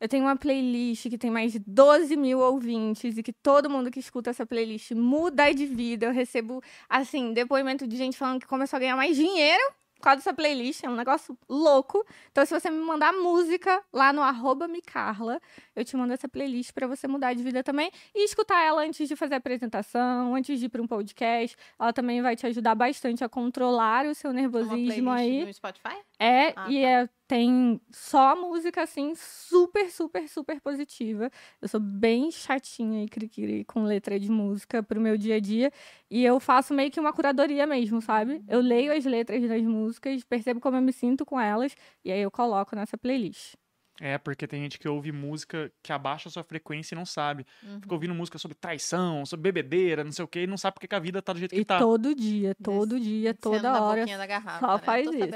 Eu 0.00 0.08
tenho 0.08 0.24
uma 0.24 0.36
playlist 0.36 1.08
que 1.08 1.18
tem 1.18 1.28
mais 1.30 1.50
de 1.50 1.58
12 1.58 2.16
mil 2.16 2.38
ouvintes 2.38 3.18
e 3.18 3.22
que 3.22 3.32
todo 3.32 3.68
mundo 3.68 3.90
que 3.90 3.98
escuta 3.98 4.30
essa 4.30 4.46
playlist 4.46 4.92
muda 4.92 5.52
de 5.52 5.66
vida. 5.66 6.06
Eu 6.06 6.12
recebo, 6.12 6.62
assim, 6.88 7.32
depoimento 7.32 7.86
de 7.88 7.96
gente 7.96 8.16
falando 8.16 8.40
que 8.40 8.46
começou 8.46 8.76
a 8.76 8.80
ganhar 8.80 8.94
mais 8.96 9.16
dinheiro 9.16 9.62
por 9.96 10.02
causa 10.02 10.18
dessa 10.18 10.32
playlist. 10.32 10.84
É 10.84 10.88
um 10.88 10.94
negócio 10.94 11.36
louco. 11.48 12.06
Então, 12.30 12.46
se 12.46 12.54
você 12.54 12.70
me 12.70 12.78
mandar 12.78 13.12
música 13.12 13.82
lá 13.92 14.12
no 14.12 14.22
arroba 14.22 14.68
Micarla, 14.68 15.40
eu 15.78 15.84
te 15.84 15.96
mando 15.96 16.12
essa 16.12 16.28
playlist 16.28 16.72
pra 16.72 16.86
você 16.86 17.06
mudar 17.08 17.32
de 17.34 17.42
vida 17.42 17.62
também 17.62 17.90
e 18.14 18.24
escutar 18.24 18.60
ela 18.64 18.82
antes 18.82 19.08
de 19.08 19.14
fazer 19.16 19.34
a 19.34 19.36
apresentação, 19.38 20.34
antes 20.34 20.58
de 20.58 20.66
ir 20.66 20.68
pra 20.68 20.82
um 20.82 20.86
podcast. 20.86 21.56
Ela 21.78 21.92
também 21.92 22.20
vai 22.22 22.34
te 22.36 22.46
ajudar 22.46 22.74
bastante 22.74 23.22
a 23.24 23.28
controlar 23.28 24.06
o 24.06 24.14
seu 24.14 24.32
nervosismo 24.32 25.10
aí. 25.10 25.44
no 25.44 25.52
Spotify? 25.52 25.96
É, 26.18 26.48
Ah, 26.56 26.70
e 26.70 26.82
tá. 26.82 26.88
é- 26.88 27.08
tem 27.28 27.78
só 27.92 28.34
música, 28.34 28.82
assim, 28.82 29.12
super, 29.14 29.90
super, 29.90 30.26
super 30.30 30.58
positiva. 30.62 31.30
Eu 31.60 31.68
sou 31.68 31.78
bem 31.78 32.30
chatinha 32.30 33.04
e 33.04 33.08
cri-cri 33.08 33.66
com 33.66 33.82
letra 33.84 34.18
de 34.18 34.30
música 34.30 34.82
pro 34.82 34.98
meu 34.98 35.18
dia 35.18 35.36
a 35.36 35.40
dia. 35.40 35.70
E 36.10 36.24
eu 36.24 36.40
faço 36.40 36.72
meio 36.72 36.90
que 36.90 36.98
uma 36.98 37.12
curadoria 37.12 37.66
mesmo, 37.66 38.00
sabe? 38.00 38.42
Eu 38.48 38.60
leio 38.60 38.90
as 38.96 39.04
letras 39.04 39.46
das 39.46 39.62
músicas, 39.62 40.24
percebo 40.24 40.58
como 40.58 40.78
eu 40.78 40.82
me 40.82 40.92
sinto 40.92 41.26
com 41.26 41.38
elas, 41.38 41.76
e 42.02 42.10
aí 42.10 42.20
eu 42.22 42.30
coloco 42.30 42.74
nessa 42.74 42.96
playlist. 42.96 43.54
É, 44.00 44.16
porque 44.16 44.46
tem 44.46 44.62
gente 44.62 44.78
que 44.78 44.88
ouve 44.88 45.10
música 45.10 45.72
que 45.82 45.92
abaixa 45.92 46.28
a 46.28 46.32
sua 46.32 46.44
frequência 46.44 46.94
e 46.94 46.96
não 46.98 47.04
sabe. 47.04 47.44
Uhum. 47.62 47.80
Fica 47.80 47.94
ouvindo 47.94 48.14
música 48.14 48.38
sobre 48.38 48.56
traição, 48.56 49.26
sobre 49.26 49.42
bebedeira, 49.50 50.04
não 50.04 50.12
sei 50.12 50.24
o 50.24 50.28
quê, 50.28 50.42
e 50.44 50.46
não 50.46 50.56
sabe 50.56 50.74
porque 50.74 50.86
que 50.86 50.94
a 50.94 51.00
vida 51.00 51.20
tá 51.20 51.32
do 51.32 51.38
jeito 51.40 51.54
E 51.54 51.58
que 51.58 51.64
tá. 51.64 51.78
todo 51.78 52.14
dia, 52.14 52.54
todo 52.62 53.00
dia, 53.00 53.34
Descendo 53.34 53.56
toda 53.56 53.72
da 53.72 53.82
hora. 53.82 54.00
boquinha 54.02 54.18
da 54.18 54.26
garrafa, 54.26 54.66
só 54.66 54.72
né? 54.74 54.78
faz 54.78 55.04
Tô 55.06 55.12
isso. 55.14 55.28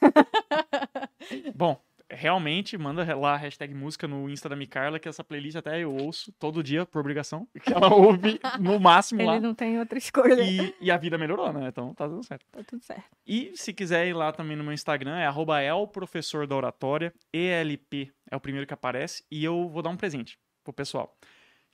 Bom, 1.54 1.80
realmente, 2.10 2.76
manda 2.78 3.14
lá 3.16 3.34
a 3.34 3.36
hashtag 3.36 3.74
música 3.74 4.08
no 4.08 4.28
Insta 4.28 4.48
da 4.48 4.56
Micarla, 4.56 4.98
que 4.98 5.08
essa 5.08 5.22
playlist 5.22 5.56
até 5.56 5.80
eu 5.82 5.94
ouço 5.94 6.32
todo 6.32 6.62
dia, 6.62 6.86
por 6.86 7.00
obrigação, 7.00 7.46
que 7.62 7.72
ela 7.72 7.92
ouve 7.94 8.40
no 8.58 8.78
máximo 8.80 9.24
lá. 9.24 9.36
Ele 9.36 9.46
não 9.46 9.54
tem 9.54 9.78
outra 9.78 9.98
escolha. 9.98 10.42
E, 10.42 10.74
e 10.80 10.90
a 10.90 10.96
vida 10.96 11.18
melhorou, 11.18 11.52
né? 11.52 11.68
Então 11.68 11.94
tá 11.94 12.06
dando 12.06 12.24
certo. 12.24 12.46
Tá 12.50 12.62
tudo 12.66 12.82
certo. 12.82 13.04
E 13.26 13.52
se 13.54 13.72
quiser 13.72 14.06
ir 14.06 14.14
lá 14.14 14.32
também 14.32 14.56
no 14.56 14.64
meu 14.64 14.72
Instagram, 14.72 15.16
é 15.16 15.26
arroba 15.26 15.62
elprofessor 15.62 16.46
da 16.46 16.56
oratória, 16.56 17.12
ELP 17.32 18.12
é 18.30 18.36
o 18.36 18.40
primeiro 18.40 18.66
que 18.66 18.74
aparece, 18.74 19.24
e 19.30 19.44
eu 19.44 19.68
vou 19.68 19.82
dar 19.82 19.90
um 19.90 19.96
presente 19.96 20.38
pro 20.62 20.72
pessoal. 20.72 21.16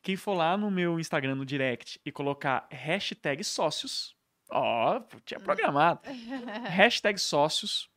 Quem 0.02 0.16
for 0.16 0.34
lá 0.34 0.56
no 0.56 0.70
meu 0.70 1.00
Instagram, 1.00 1.34
no 1.34 1.46
direct, 1.46 2.00
e 2.04 2.12
colocar 2.12 2.66
hashtag 2.70 3.42
sócios, 3.42 4.14
ó, 4.50 5.00
tinha 5.24 5.40
programado, 5.40 6.00
hashtag 6.68 7.18
sócios, 7.18 7.88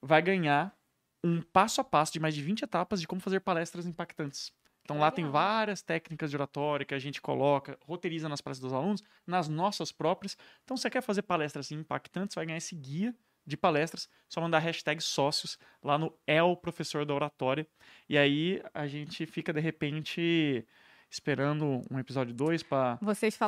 vai 0.00 0.22
ganhar 0.22 0.72
um 1.22 1.40
passo 1.40 1.80
a 1.80 1.84
passo 1.84 2.12
de 2.12 2.20
mais 2.20 2.34
de 2.34 2.42
20 2.42 2.62
etapas 2.62 3.00
de 3.00 3.06
como 3.06 3.20
fazer 3.20 3.40
palestras 3.40 3.86
impactantes. 3.86 4.52
Então 4.86 4.98
lá 4.98 5.10
tem 5.10 5.28
várias 5.28 5.82
técnicas 5.82 6.30
de 6.30 6.36
oratória 6.36 6.86
que 6.86 6.94
a 6.94 6.98
gente 6.98 7.20
coloca, 7.20 7.76
roteiriza 7.84 8.28
nas 8.28 8.40
palestras 8.40 8.70
dos 8.70 8.72
alunos, 8.72 9.02
nas 9.26 9.48
nossas 9.48 9.90
próprias. 9.90 10.36
Então, 10.62 10.76
se 10.76 10.82
você 10.82 10.90
quer 10.90 11.02
fazer 11.02 11.22
palestras 11.22 11.72
impactantes, 11.72 12.36
vai 12.36 12.46
ganhar 12.46 12.58
esse 12.58 12.74
guia 12.76 13.12
de 13.44 13.56
palestras, 13.56 14.08
só 14.28 14.40
mandar 14.40 14.60
hashtag 14.60 15.02
sócios 15.02 15.58
lá 15.82 15.98
no 15.98 16.12
El 16.26 16.56
Professor 16.56 17.04
da 17.04 17.14
Oratória. 17.14 17.66
E 18.08 18.16
aí 18.16 18.62
a 18.72 18.86
gente 18.86 19.26
fica, 19.26 19.52
de 19.52 19.60
repente, 19.60 20.64
esperando 21.10 21.82
um 21.90 21.98
episódio 21.98 22.34
2 22.34 22.62
para 22.62 22.98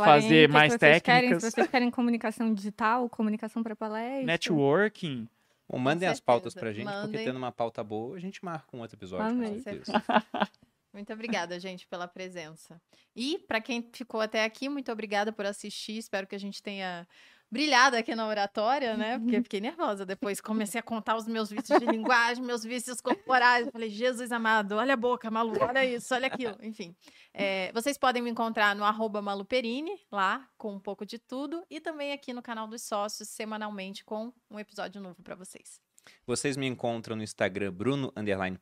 Fazer 0.07 0.27
o 0.27 0.31
que 0.31 0.47
que 0.47 0.53
mais 0.53 0.73
vocês 0.73 0.81
querem, 0.81 1.03
técnicas. 1.03 1.45
se 1.45 1.51
vocês 1.51 1.69
querem 1.69 1.91
comunicação 1.91 2.53
digital, 2.53 3.09
comunicação 3.09 3.63
para 3.63 3.77
palestra. 3.77 4.25
networking. 4.27 5.29
Bom, 5.69 5.79
mandem 5.79 6.09
as 6.09 6.19
pautas 6.19 6.55
pra 6.55 6.73
gente, 6.73 6.87
porque 6.87 6.99
Mandem. 6.99 7.25
tendo 7.25 7.37
uma 7.37 7.53
pauta 7.53 7.85
boa, 7.85 8.17
a 8.17 8.21
gente 8.21 8.43
marca 8.43 8.75
um 8.75 8.81
outro 8.81 8.97
episódio. 8.97 9.27
com 9.27 9.45
Amei. 9.45 9.61
certeza. 9.61 9.93
Muito 10.93 11.13
obrigada, 11.13 11.61
gente, 11.61 11.87
pela 11.87 12.09
presença. 12.09 12.81
E 13.15 13.39
para 13.47 13.61
quem 13.61 13.89
ficou 13.93 14.21
até 14.21 14.45
aqui, 14.45 14.69
muito 14.69 14.91
obrigada 14.91 15.31
por 15.31 15.45
assistir. 15.45 15.99
Espero 15.99 16.27
que 16.27 16.35
a 16.35 16.41
gente 16.41 16.63
tenha 16.63 17.07
brilhado 17.51 17.97
aqui 17.97 18.15
na 18.15 18.27
oratória, 18.27 18.97
né? 18.97 19.19
Porque 19.19 19.43
fiquei 19.43 19.61
nervosa 19.61 20.05
depois. 20.05 20.41
Comecei 20.41 20.79
a 20.79 20.83
contar 20.83 21.17
os 21.17 21.27
meus 21.27 21.51
vícios 21.51 21.79
de 21.79 21.87
linguagem, 21.87 22.45
meus 22.45 22.63
vícios 22.63 23.01
corporais. 23.01 23.69
Falei, 23.71 23.91
Jesus 23.91 24.31
amado, 24.33 24.77
olha 24.77 24.95
a 24.95 24.97
boca, 24.97 25.31
Malu, 25.31 25.57
olha 25.61 25.85
isso, 25.85 26.15
olha 26.15 26.27
aquilo. 26.27 26.57
Enfim, 26.63 26.95
é, 27.33 27.73
vocês 27.73 27.97
podem 27.99 28.23
me 28.23 28.31
encontrar 28.31 28.75
no 28.77 28.85
arroba 28.85 29.23
maluperini, 29.23 29.99
lá, 30.11 30.49
com 30.57 30.75
um 30.75 30.81
pouco 30.81 31.05
de 31.07 31.19
tudo. 31.19 31.65
E 31.71 31.81
também 31.81 32.13
aqui 32.13 32.33
no 32.33 32.43
canal 32.43 32.67
dos 32.67 32.83
sócios, 32.83 33.29
semanalmente, 33.29 34.05
com 34.05 34.33
um 34.51 34.59
episódio 34.59 35.01
novo 35.01 35.23
para 35.23 35.35
vocês. 35.35 35.81
Vocês 36.27 36.57
me 36.57 36.67
encontram 36.67 37.17
no 37.17 37.23
Instagram 37.23 37.73
Bruno 37.73 38.13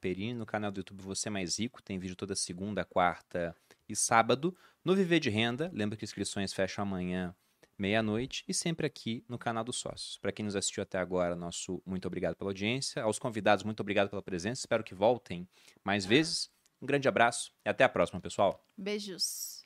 Perini, 0.01 0.35
no 0.35 0.47
canal 0.47 0.71
do 0.71 0.79
YouTube 0.79 1.03
Você 1.03 1.31
Mais 1.31 1.59
Rico, 1.59 1.83
tem 1.83 1.99
vídeo 1.99 2.17
toda 2.17 2.35
segunda, 2.35 2.85
quarta 2.85 3.55
e 3.89 3.95
sábado. 3.95 4.57
No 4.85 4.95
Viver 4.95 5.21
de 5.21 5.31
Renda, 5.31 5.71
lembra 5.73 5.97
que 5.97 6.05
inscrições 6.05 6.53
fecham 6.53 6.83
amanhã, 6.83 7.35
meia-noite, 7.79 8.45
e 8.49 8.55
sempre 8.55 8.87
aqui 8.87 9.25
no 9.29 9.39
canal 9.39 9.65
dos 9.65 9.77
sócios. 9.77 10.19
Para 10.19 10.33
quem 10.33 10.45
nos 10.45 10.57
assistiu 10.57 10.83
até 10.83 10.99
agora, 10.99 11.37
nosso 11.37 11.83
muito 11.85 12.07
obrigado 12.07 12.35
pela 12.35 12.51
audiência. 12.51 13.03
Aos 13.03 13.19
convidados, 13.19 13.65
muito 13.65 13.81
obrigado 13.81 14.09
pela 14.09 14.23
presença. 14.23 14.61
Espero 14.61 14.85
que 14.85 14.95
voltem 14.95 15.49
mais 15.85 16.05
vezes. 16.05 16.51
Um 16.81 16.87
grande 16.87 17.09
abraço 17.09 17.53
e 17.65 17.69
até 17.69 17.85
a 17.85 17.89
próxima, 17.89 18.21
pessoal. 18.21 18.65
Beijos. 18.77 19.65